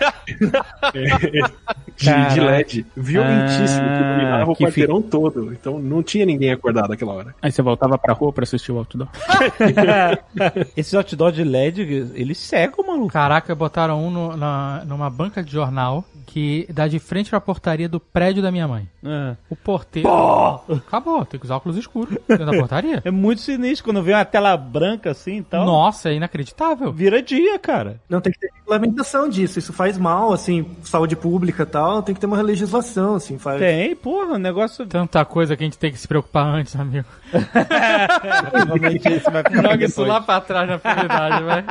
de, 1.98 2.34
de. 2.34 2.40
LED. 2.40 2.86
Violentíssimo, 2.96 3.88
que 3.88 3.94
Ah, 3.94 4.10
iluminava 4.10 4.52
o 4.52 4.56
que 4.56 4.64
quarteirão 4.64 5.02
todo. 5.02 5.54
Então 5.54 5.80
não 5.80 6.02
tinha 6.04 6.26
ninguém 6.26 6.52
acordado 6.52 6.92
aquela 6.94 7.14
hora. 7.14 7.36
Aí 7.42 7.52
você 7.52 7.62
voltava 7.62 7.98
pra 7.98 8.14
rua 8.14 8.32
pra 8.32 8.44
assistir 8.44 8.72
o 8.72 8.78
outdoor. 8.78 9.08
Esses 10.76 10.94
outdoor 10.94 11.32
de 11.32 11.44
LED, 11.44 11.82
eles 12.16 12.38
cegam, 12.38 12.86
maluco. 12.86 13.12
Caraca, 13.14 13.54
botaram 13.56 14.04
um 14.06 14.10
no- 14.12 14.38
na, 14.38 14.84
numa 14.86 15.10
banca 15.10 15.44
de 15.44 15.52
jornal 15.52 16.04
que 16.26 16.66
dá 16.74 16.88
de 16.88 16.98
frente 16.98 17.30
pra 17.30 17.40
portaria 17.40 17.88
do 17.88 18.00
prédio 18.00 18.42
da 18.42 18.52
minha 18.52 18.68
mãe. 18.68 18.88
É. 19.06 19.36
O 19.50 19.56
porteiro. 19.56 20.10
Acabou, 20.88 21.24
tem 21.26 21.40
que 21.40 21.46
usar 21.46 21.58
óculos 21.58 21.78
escuros 21.78 22.18
dentro 22.28 22.46
da 22.46 22.52
portaria. 22.58 23.02
É 23.06 23.12
muito 23.12 23.42
sinistro 23.42 23.84
quando 23.86 24.02
vê 24.02 24.14
uma 24.14 24.24
tela 24.26 24.56
branca 24.58 25.12
assim 25.12 25.38
e 25.38 25.44
tal. 25.44 25.66
Nossa, 25.66 26.10
é 26.10 26.16
inacreditável. 26.16 26.92
Vira 26.92 27.22
dia, 27.22 27.60
cara. 27.60 28.00
Não 28.10 28.22
tem 28.22 28.32
que 28.32 28.40
ter 28.40 28.50
regulamentação 28.56 29.28
disso. 29.30 29.60
Isso 29.60 29.74
faz 29.74 29.98
mal, 29.98 30.32
assim, 30.34 30.66
saúde 30.84 31.16
pública 31.16 31.64
e 31.64 31.66
tal. 31.66 32.02
Tem 32.02 32.16
que 32.16 32.22
ter 32.22 32.28
uma 32.28 32.42
legislação, 32.42 33.16
assim. 33.16 33.38
Faz... 33.38 33.60
Tem, 33.60 33.96
porra, 33.96 34.36
o 34.36 34.38
negócio. 34.40 34.86
Tanta 34.86 35.24
coisa 35.26 35.56
que 35.56 35.64
a 35.64 35.66
gente 35.68 35.78
tem 35.78 35.92
que 35.92 35.98
se 36.00 36.08
preocupar 36.08 36.46
antes, 36.48 36.76
amigo. 36.76 37.06
Provavelmente 38.50 39.14
isso 39.14 39.32
vai 39.32 39.44
ficar 39.44 39.62
Joga 39.62 39.86
isso 39.86 40.04
lá 40.04 40.22
pra 40.22 40.42
trás 40.42 40.70
na 40.70 40.80
prioridade, 40.80 41.44
vai. 41.44 41.66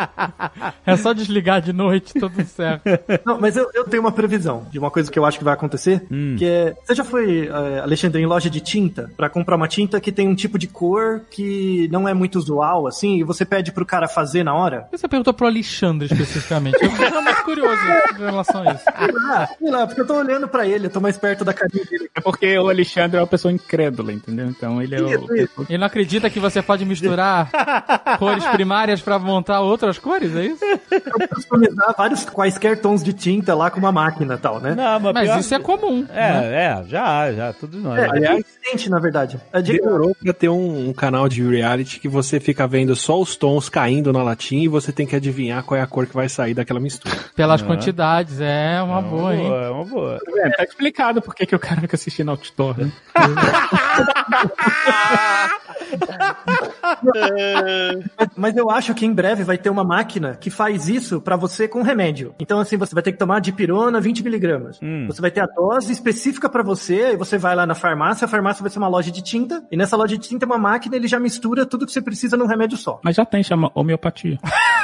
É 0.87 0.97
só 0.97 1.13
desligar 1.13 1.61
de 1.61 1.73
noite, 1.73 2.15
tudo 2.15 2.45
certo. 2.45 2.83
Não, 3.25 3.41
mas 3.41 3.57
eu, 3.57 3.71
eu 3.75 3.85
tenho 3.85 4.03
uma 4.03 4.13
previsão 4.13 4.67
de 4.71 4.79
uma 4.79 4.91
coisa 4.91 5.11
que 5.11 5.19
eu 5.19 5.25
acho 5.25 5.39
que 5.39 5.45
vai 5.45 5.55
acontecer, 5.55 6.07
que 6.37 6.45
é... 6.45 6.75
Você 6.85 6.95
já 6.95 7.05
foi, 7.05 7.49
eh, 7.49 7.81
Alexandre, 7.81 8.21
em 8.21 8.27
loja 8.27 8.51
de 8.51 8.61
tinta 8.61 9.11
pra 9.17 9.29
comprar 9.29 9.57
uma 9.57 9.69
tinta 9.69 10.01
que 10.01 10.13
tem 10.13 10.29
um 10.29 10.35
tipo 10.35 10.59
de 10.59 10.67
cor 10.67 11.23
que 11.31 11.89
não 11.91 12.09
é 12.09 12.15
muito 12.15 12.37
usual, 12.37 12.87
assim, 12.87 13.19
e 13.19 13.25
você 13.25 13.45
pede 13.45 13.73
pro 13.73 13.87
cara 13.87 14.09
fazer 14.09 14.43
na 14.45 14.55
hora? 14.55 14.87
Você 14.91 15.07
perguntou 15.09 15.33
pro 15.33 15.47
Alexandre 15.47 16.07
especificamente. 16.11 16.83
Eu 16.83 16.91
fico 16.91 17.03
realmente 17.03 17.43
curioso 17.43 17.83
em 18.15 18.25
relação 18.25 18.69
a 18.69 18.73
isso. 18.75 18.85
Ah, 18.87 19.49
sei 19.59 19.71
lá, 19.71 19.87
porque 19.87 20.01
eu 20.01 20.07
tô 20.07 20.15
olhando 20.15 20.49
pra 20.49 20.67
ele, 20.67 20.87
eu 20.87 20.91
tô 20.91 21.01
mais 21.01 21.17
perto 21.17 21.45
da 21.45 21.53
carinha 21.55 21.85
dele. 21.85 22.11
É 22.15 22.21
porque 22.21 22.59
o 22.59 22.69
Alexandre 22.69 23.19
é 23.19 23.21
uma 23.21 23.27
pessoa 23.27 23.53
incrédula, 23.53 24.13
entendeu? 24.13 24.47
Então 24.47 24.83
ele 24.83 24.95
é 24.95 25.03
o. 25.03 25.27
Ele 25.69 25.79
não 25.79 25.87
acredita 25.87 26.31
que 26.31 26.41
você 26.41 26.63
pode 26.63 26.85
misturar 26.85 27.51
cores 28.19 28.45
primárias 28.47 29.01
pra 29.01 29.19
montar 29.19 29.61
outras 29.61 29.99
cores, 29.99 30.35
é 30.35 30.47
isso? 30.47 30.65
Eu 30.91 31.29
customizar 31.29 31.95
vários 31.97 32.25
quaisquer 32.25 32.81
tons 32.81 33.03
de 33.03 33.13
tinta 33.13 33.55
lá 33.55 33.71
com 33.71 33.79
uma 33.79 33.93
máquina 33.93 34.35
e 34.35 34.39
tal, 34.39 34.61
né? 34.61 34.75
Não, 34.75 35.01
mas, 35.01 35.15
Mas 35.15 35.25
pior- 35.29 35.39
isso 35.41 35.55
é 35.55 35.59
comum. 35.59 36.03
né? 36.03 36.09
É, 36.15 36.65
é, 36.81 36.85
já, 36.89 37.33
já, 37.33 37.53
todos 37.53 37.83
nós. 37.83 37.99
É, 37.99 38.09
aliás, 38.11 38.39
é 38.39 38.43
diferente, 38.43 38.91
na 38.91 38.99
verdade. 38.99 39.39
É 39.53 39.61
de- 39.61 39.73
Demorou 39.79 40.15
pra 40.23 40.33
ter 40.33 40.49
um, 40.49 40.89
um 40.89 40.93
canal 40.93 41.29
de 41.29 41.43
reality 41.47 42.01
que 42.01 42.09
você 42.09 42.41
fica 42.41 42.67
vendo 42.67 42.95
só 42.97 43.21
os 43.21 43.37
tons 43.37 43.69
caindo 43.69 44.13
na 44.13 44.23
latinha 44.23 44.65
e 44.65 44.69
você 44.69 44.91
tem 44.93 45.07
que 45.07 45.15
adivinhar 45.17 45.63
qual 45.65 45.79
é 45.79 45.83
a 45.83 45.87
cor 45.87 46.07
que 46.07 46.15
vai 46.15 46.29
sair 46.29 46.55
daquela 46.55 46.81
mistura. 46.81 47.15
Pelas 47.37 47.61
quantidades, 47.63 48.41
é 48.41 48.81
uma 48.83 49.03
boa, 49.03 49.35
hein? 49.35 49.47
É 49.53 49.69
uma 49.71 49.85
boa. 49.85 50.19
É, 50.39 50.51
tá 50.51 50.65
explicado 50.65 51.21
por 51.21 51.35
que 51.35 51.45
que 51.47 51.55
o 51.55 51.59
cara 51.59 51.81
fica 51.81 51.97
assistindo 51.97 52.31
outdoor, 52.31 52.79
né? 52.79 52.91
Mas 58.37 58.57
eu 58.57 58.71
acho 58.71 58.95
que 58.95 59.05
em 59.05 59.13
breve 59.13 59.45
vai 59.45 59.59
ter 59.59 59.71
uma 59.71 59.85
máquina 59.85 60.37
que 60.41 60.51
faz 60.51 60.89
isso 60.89 61.21
pra 61.21 61.37
você 61.37 61.69
com 61.69 61.83
remédio. 61.83 62.35
Então, 62.39 62.61
assim, 62.61 62.77
você 62.77 62.95
vai 62.95 63.03
ter 63.03 63.13
que 63.13 63.19
tomar 63.19 63.41
dipirona 63.41 64.01
20 64.01 64.23
miligramas. 64.23 64.79
Hum. 64.83 65.07
Você 65.07 65.21
vai 65.21 65.31
ter 65.31 65.41
a 65.41 65.47
dose 65.47 65.93
específica 65.93 66.49
pra 66.49 66.63
você, 66.63 67.13
e 67.13 67.17
você 67.17 67.39
vai 67.39 67.55
lá 67.55 67.67
na 67.67 67.75
farmácia, 67.75 68.25
a 68.25 68.29
farmácia 68.29 68.63
vai 68.63 68.71
ser 68.71 68.79
uma 68.79 68.89
loja 68.89 69.11
de 69.11 69.23
tinta, 69.23 69.65
e 69.71 69.77
nessa 69.77 69.97
loja 69.97 70.17
de 70.17 70.29
tinta 70.29 70.45
é 70.45 70.47
uma 70.47 70.59
máquina, 70.59 70.97
ele 70.97 71.09
já 71.09 71.19
mistura 71.19 71.67
tudo 71.67 71.87
que 71.87 71.93
você 71.93 72.03
precisa 72.03 72.37
num 72.37 72.47
remédio 72.47 72.77
só. 72.77 73.01
Mas 73.03 73.17
já 73.17 73.25
tem, 73.25 73.43
chama 73.43 73.71
homeopatia. 73.75 74.39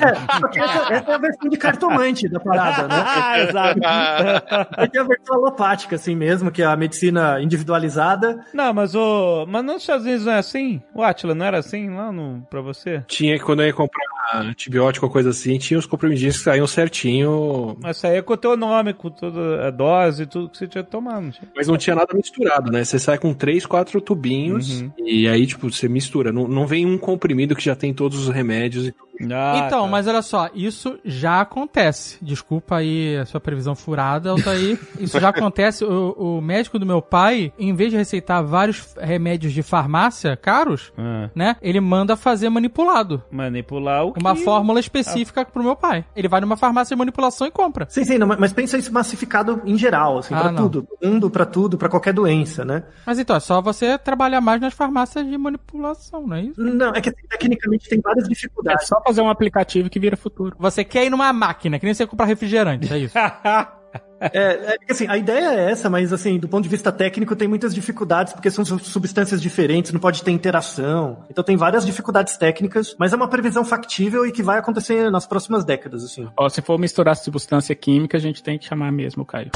É, 0.00 0.60
essa, 0.62 0.92
essa 0.94 1.10
é 1.10 1.14
a 1.14 1.18
versão 1.18 1.48
de 1.48 1.56
cartomante 1.56 2.28
da 2.28 2.40
parada, 2.40 2.88
né? 2.88 3.04
Ah, 3.24 3.40
exato. 3.40 3.80
Vai 4.76 4.88
ter 4.88 4.98
a 4.98 5.04
versão 5.04 5.36
alopática, 5.36 5.96
assim 5.96 6.14
mesmo, 6.14 6.50
que 6.50 6.62
é 6.62 6.66
a 6.66 6.76
medicina 6.76 7.40
individualizada. 7.40 8.44
Não, 8.52 8.72
mas 8.72 8.94
o. 8.94 9.46
Mas 9.48 9.64
nos 9.64 9.76
Estados 9.82 10.04
Unidos 10.04 10.26
não 10.26 10.32
é 10.32 10.38
assim? 10.38 10.82
O 10.94 11.02
Atila 11.02 11.34
não 11.34 11.46
era 11.46 11.58
assim 11.58 11.90
lá 11.90 12.10
no, 12.12 12.42
pra 12.50 12.60
você? 12.60 13.02
Tinha 13.06 13.38
que 13.38 13.44
quando 13.44 13.60
eu 13.62 13.66
ia 13.66 13.72
comprar 13.72 14.04
antibiótico 14.34 15.06
ou 15.06 15.12
coisa 15.12 15.30
assim, 15.30 15.58
tinha 15.58 15.78
os 15.78 15.86
comprimidinhos 15.86 16.38
que 16.38 16.42
saíam 16.44 16.66
certinho, 16.66 17.76
Mas 17.80 17.98
isso 17.98 18.06
aí 18.06 18.16
é 18.16 18.22
com 18.22 18.32
o 18.32 18.36
teu 18.36 18.56
nome, 18.56 18.92
com 18.94 19.10
toda 19.10 19.66
a 19.68 19.70
dose, 19.70 20.26
tudo 20.26 20.48
que 20.48 20.56
você 20.58 20.66
tinha 20.66 20.82
tomado. 20.82 21.22
não 21.22 21.30
tinha? 21.30 21.48
mas 21.54 21.68
não 21.68 21.76
tinha 21.76 21.94
nada 21.94 22.14
misturado, 22.14 22.70
né? 22.72 22.84
Você 22.84 22.98
sai 22.98 23.18
com 23.18 23.32
três, 23.34 23.66
quatro 23.66 24.00
tubinhos 24.00 24.80
Uhum. 24.80 24.90
e 24.98 25.28
aí, 25.28 25.46
tipo, 25.46 25.70
você 25.70 25.88
mistura. 25.88 26.32
Não, 26.32 26.48
não 26.48 26.66
vem 26.66 26.86
um 26.86 26.96
comprimido 26.98 27.54
que 27.54 27.62
já 27.64 27.76
tem 27.76 27.92
todos 27.92 28.18
os 28.26 28.34
remédios 28.34 28.86
e 28.86 28.92
tudo 28.92 29.03
Ah, 29.32 29.64
então, 29.66 29.82
tá. 29.84 29.88
mas 29.90 30.06
olha 30.06 30.22
só, 30.22 30.48
isso 30.54 30.98
já 31.04 31.40
acontece. 31.40 32.18
Desculpa 32.22 32.76
aí 32.76 33.16
a 33.16 33.24
sua 33.26 33.40
previsão 33.40 33.74
furada, 33.74 34.30
Altair. 34.30 34.78
Isso 34.98 35.18
já 35.20 35.28
acontece. 35.28 35.84
O, 35.84 36.12
o 36.38 36.40
médico 36.40 36.78
do 36.78 36.86
meu 36.86 37.00
pai, 37.02 37.52
em 37.58 37.74
vez 37.74 37.90
de 37.90 37.96
receitar 37.96 38.42
vários 38.44 38.94
remédios 39.00 39.52
de 39.52 39.62
farmácia 39.62 40.36
caros, 40.36 40.92
Ah, 40.96 41.30
né? 41.34 41.56
Ele 41.60 41.80
manda 41.80 42.16
fazer 42.16 42.48
manipulado. 42.48 43.22
manipular 43.30 44.04
o 44.06 44.12
que... 44.12 44.20
Uma 44.20 44.34
fórmula 44.36 44.80
específica 44.80 45.44
pro 45.44 45.62
meu 45.62 45.76
pai. 45.76 46.04
Ele 46.16 46.28
vai 46.28 46.40
numa 46.40 46.56
farmácia 46.56 46.94
de 46.94 46.98
manipulação 46.98 47.46
e 47.46 47.50
compra. 47.50 47.86
Sim, 47.88 48.04
sim, 48.04 48.18
não, 48.18 48.26
mas- 48.26 48.52
pensa 48.52 48.78
isso 48.78 48.92
massificado 48.92 49.60
em 49.64 49.76
geral, 49.76 50.18
assim, 50.18 50.34
Ah, 50.34 50.40
pra 50.40 50.52
não. 50.52 50.62
tudo. 50.62 50.88
Mundo, 51.02 51.28
pra 51.30 51.44
tudo, 51.44 51.76
pra 51.76 51.88
qualquer 51.88 52.12
doença, 52.14 52.64
né? 52.64 52.84
Mas 53.06 53.18
então, 53.18 53.36
é 53.36 53.40
só 53.40 53.60
você 53.60 53.98
trabalhar 53.98 54.40
mais 54.40 54.60
nas 54.60 54.72
farmácias 54.74 55.26
de 55.26 55.36
manipulação, 55.36 56.26
não 56.26 56.36
é 56.36 56.42
isso? 56.42 56.60
Não, 56.60 56.90
é 56.94 57.00
que 57.00 57.10
tecnicamente 57.10 57.88
tem 57.88 58.00
várias 58.00 58.24
É 58.26 58.28
dificuldades. 58.28 58.86
só 58.86 59.00
fazer 59.14 59.22
um 59.22 59.30
aplicativo 59.30 59.88
que 59.88 60.00
vira 60.00 60.16
futuro. 60.16 60.56
Você 60.58 60.84
quer 60.84 61.04
ir 61.04 61.10
numa 61.10 61.32
máquina, 61.32 61.78
que 61.78 61.84
nem 61.84 61.94
você 61.94 62.06
comprar 62.06 62.26
refrigerante, 62.26 62.92
é 62.92 62.98
isso? 62.98 63.14
É, 64.32 64.74
é 64.74 64.78
que, 64.78 64.92
assim, 64.92 65.06
a 65.08 65.16
ideia 65.16 65.52
é 65.54 65.70
essa, 65.70 65.88
mas 65.90 66.12
assim, 66.12 66.38
do 66.38 66.48
ponto 66.48 66.62
de 66.62 66.68
vista 66.68 66.90
técnico 66.90 67.36
tem 67.36 67.48
muitas 67.48 67.74
dificuldades, 67.74 68.32
porque 68.32 68.50
são 68.50 68.64
sub- 68.64 68.82
substâncias 68.82 69.40
diferentes, 69.40 69.92
não 69.92 70.00
pode 70.00 70.22
ter 70.22 70.30
interação. 70.30 71.18
Então 71.30 71.42
tem 71.44 71.56
várias 71.56 71.84
dificuldades 71.84 72.36
técnicas, 72.36 72.94
mas 72.98 73.12
é 73.12 73.16
uma 73.16 73.28
previsão 73.28 73.64
factível 73.64 74.26
e 74.26 74.32
que 74.32 74.42
vai 74.42 74.58
acontecer 74.58 75.10
nas 75.10 75.26
próximas 75.26 75.64
décadas, 75.64 76.04
assim. 76.04 76.28
Ó, 76.36 76.48
se 76.48 76.62
for 76.62 76.78
misturar 76.78 77.16
substância 77.16 77.74
química, 77.74 78.16
a 78.16 78.20
gente 78.20 78.42
tem 78.42 78.58
que 78.58 78.64
chamar 78.64 78.90
mesmo 78.92 79.22
o 79.22 79.26
Caio. 79.26 79.50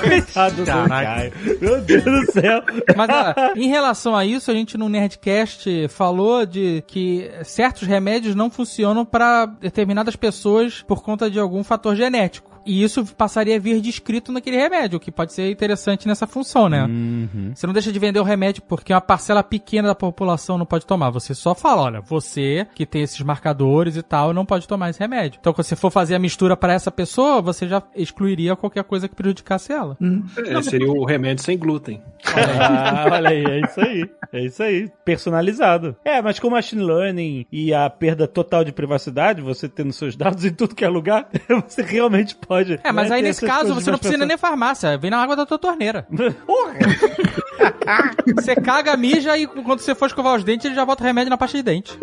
Coitado 0.00 0.56
do 0.56 0.88
Caio. 0.88 1.32
Meu 1.60 1.80
Deus 1.80 2.04
do 2.04 2.32
céu. 2.32 2.62
Mas 2.96 3.08
ó, 3.10 3.52
em 3.56 3.68
relação 3.68 4.16
a 4.16 4.24
isso, 4.24 4.50
a 4.50 4.54
gente 4.54 4.76
no 4.76 4.88
Nerdcast 4.88 5.88
falou 5.88 6.44
de 6.44 6.82
que 6.86 7.30
certos 7.44 7.86
remédios 7.86 8.34
não 8.34 8.50
funcionam 8.50 9.04
para 9.04 9.46
determinadas 9.46 10.16
pessoas 10.16 10.82
por 10.82 11.02
conta 11.02 11.30
de 11.30 11.38
algum 11.38 11.62
fator 11.64 11.94
genético. 11.96 12.51
E 12.64 12.82
isso 12.82 13.04
passaria 13.14 13.56
a 13.56 13.58
vir 13.58 13.80
descrito 13.80 14.32
naquele 14.32 14.56
remédio, 14.56 14.96
o 14.96 15.00
que 15.00 15.10
pode 15.10 15.32
ser 15.32 15.50
interessante 15.50 16.06
nessa 16.06 16.26
função, 16.26 16.68
né? 16.68 16.88
Você 17.54 17.66
não 17.66 17.74
deixa 17.74 17.92
de 17.92 17.98
vender 17.98 18.20
o 18.20 18.24
remédio 18.24 18.62
porque 18.62 18.92
uma 18.92 19.00
parcela 19.00 19.42
pequena 19.42 19.88
da 19.88 19.94
população 19.94 20.58
não 20.58 20.66
pode 20.66 20.86
tomar. 20.86 21.10
Você 21.10 21.34
só 21.34 21.54
fala, 21.54 21.82
olha, 21.82 22.00
você 22.00 22.66
que 22.74 22.86
tem 22.86 23.02
esses 23.02 23.20
marcadores 23.20 23.96
e 23.96 24.02
tal, 24.02 24.32
não 24.32 24.44
pode 24.44 24.66
tomar 24.66 24.90
esse 24.90 25.00
remédio. 25.00 25.38
Então, 25.40 25.52
quando 25.52 25.66
você 25.66 25.76
for 25.76 25.90
fazer 25.90 26.14
a 26.14 26.18
mistura 26.18 26.56
para 26.56 26.72
essa 26.72 26.90
pessoa, 26.90 27.40
você 27.40 27.66
já 27.66 27.82
excluiria 27.94 28.56
qualquer 28.56 28.84
coisa 28.84 29.08
que 29.08 29.14
prejudicasse 29.14 29.72
ela. 29.72 29.96
É, 30.46 30.62
seria 30.62 30.90
o 30.90 31.04
remédio 31.04 31.44
sem 31.44 31.58
glúten. 31.58 32.02
Ah, 32.34 33.08
olha 33.12 33.30
aí, 33.30 33.44
é 33.44 33.60
isso 33.60 33.80
aí. 33.80 34.10
É 34.32 34.44
isso 34.44 34.62
aí. 34.62 34.90
Personalizado. 35.04 35.96
É, 36.04 36.22
mas 36.22 36.38
com 36.38 36.50
machine 36.50 36.82
learning 36.82 37.46
e 37.50 37.74
a 37.74 37.88
perda 37.90 38.26
total 38.26 38.64
de 38.64 38.72
privacidade, 38.72 39.42
você 39.42 39.68
tendo 39.68 39.92
seus 39.92 40.16
dados 40.16 40.44
em 40.44 40.52
tudo 40.52 40.74
que 40.74 40.84
é 40.84 40.88
lugar, 40.88 41.28
você 41.68 41.82
realmente 41.82 42.34
pode. 42.34 42.51
É, 42.82 42.92
mas 42.92 43.10
aí 43.10 43.22
nesse 43.22 43.44
caso 43.46 43.74
você 43.74 43.90
não 43.90 43.98
precisa 43.98 44.18
pessoas- 44.18 44.28
nem 44.28 44.36
farmácia, 44.38 44.96
vem 44.98 45.10
na 45.10 45.22
água 45.22 45.36
da 45.36 45.44
tua 45.46 45.58
torneira. 45.58 46.06
Porra! 46.46 46.74
Você 48.36 48.54
caga, 48.56 48.96
mija 48.96 49.36
e 49.36 49.46
quando 49.46 49.80
você 49.80 49.94
for 49.94 50.06
escovar 50.06 50.34
os 50.36 50.44
dentes, 50.44 50.66
ele 50.66 50.74
já 50.74 50.84
bota 50.84 51.02
o 51.02 51.06
remédio 51.06 51.30
na 51.30 51.36
pasta 51.36 51.56
de 51.58 51.62
dente. 51.62 51.98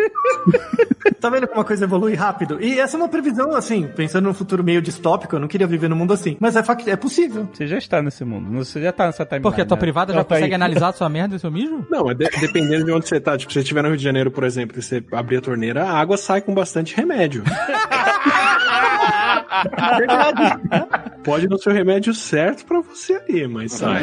Tá 1.19 1.29
vendo 1.29 1.47
como 1.47 1.61
a 1.61 1.65
coisa 1.65 1.85
evolui 1.85 2.13
rápido? 2.15 2.61
E 2.61 2.79
essa 2.79 2.95
é 2.95 2.99
uma 2.99 3.09
previsão, 3.09 3.53
assim, 3.55 3.87
pensando 3.95 4.25
num 4.25 4.33
futuro 4.33 4.63
meio 4.63 4.81
distópico, 4.81 5.35
eu 5.35 5.39
não 5.39 5.47
queria 5.47 5.67
viver 5.67 5.89
num 5.89 5.95
mundo 5.95 6.13
assim. 6.13 6.37
Mas 6.39 6.55
é, 6.55 6.63
fact- 6.63 6.89
é 6.89 6.95
possível. 6.95 7.47
Você 7.51 7.67
já 7.67 7.77
está 7.77 8.01
nesse 8.01 8.23
mundo. 8.23 8.49
Você 8.63 8.81
já 8.81 8.89
está 8.89 9.05
nessa 9.07 9.25
timeline. 9.25 9.43
Porque 9.43 9.61
a 9.61 9.65
tua 9.65 9.75
né? 9.75 9.81
privada 9.81 10.13
já 10.13 10.23
tá 10.23 10.35
aí. 10.35 10.39
consegue 10.41 10.55
analisar 10.55 10.89
a 10.89 10.93
sua 10.93 11.09
merda 11.09 11.35
e 11.35 11.39
seu 11.39 11.51
mijo? 11.51 11.85
Não, 11.91 12.09
é 12.09 12.13
de- 12.13 12.29
dependendo 12.39 12.85
de 12.85 12.91
onde 12.91 13.07
você 13.07 13.19
tá. 13.19 13.37
Tipo, 13.37 13.51
se 13.51 13.55
você 13.59 13.63
estiver 13.63 13.81
no 13.81 13.89
Rio 13.89 13.97
de 13.97 14.03
Janeiro, 14.03 14.31
por 14.31 14.43
exemplo, 14.43 14.77
e 14.77 14.81
você 14.81 15.03
abrir 15.11 15.37
a 15.37 15.41
torneira, 15.41 15.83
a 15.85 15.91
água 15.99 16.15
sai 16.17 16.41
com 16.41 16.53
bastante 16.53 16.95
remédio. 16.95 17.43
Pode 21.23 21.47
não 21.47 21.57
ser 21.57 21.69
o 21.69 21.73
remédio 21.73 22.13
certo 22.13 22.65
pra 22.65 22.81
você 22.81 23.15
ali, 23.15 23.47
mas 23.47 23.73
sai. 23.73 24.01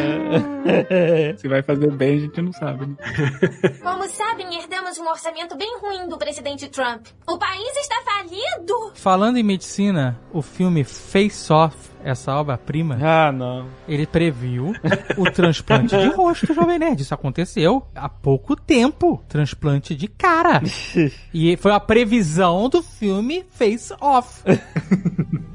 Se 1.39 1.48
vai 1.48 1.62
fazer 1.62 1.90
bem, 1.93 2.16
a 2.16 2.20
gente 2.20 2.43
não 2.43 2.52
sabe. 2.52 2.86
Né? 2.86 2.97
Como 3.82 4.06
sabem, 4.09 4.59
herdamos 4.59 4.98
um 4.98 5.09
orçamento 5.09 5.56
bem 5.56 5.78
ruim 5.81 6.09
do 6.09 6.18
presidente 6.18 6.68
Trump. 6.68 7.06
O 7.27 7.39
país 7.39 7.77
está 7.77 7.97
falido. 8.05 8.93
Falando 8.94 9.36
em 9.36 9.43
medicina, 9.43 10.20
o 10.32 10.43
filme 10.43 10.85
Face 10.85 11.52
Off, 11.52 11.77
essa 12.07 12.35
obra-prima, 12.37 12.99
Ah, 13.03 13.33
não. 13.33 13.66
ele 13.89 14.07
previu 14.07 14.73
o 15.16 15.31
transplante 15.31 15.97
de 15.97 16.09
rosto, 16.09 16.53
Jovem 16.55 16.78
Nerd. 16.78 17.01
Isso 17.03 17.12
aconteceu 17.15 17.83
há 17.95 18.09
pouco 18.09 18.55
tempo. 18.57 19.23
Transplante 19.28 19.95
de 19.95 20.09
cara. 20.09 20.62
E 21.35 21.57
foi 21.57 21.73
a 21.73 21.81
previsão 21.81 22.69
do 22.69 22.83
filme 22.83 23.45
Face 23.51 23.93
Off. 24.01 24.43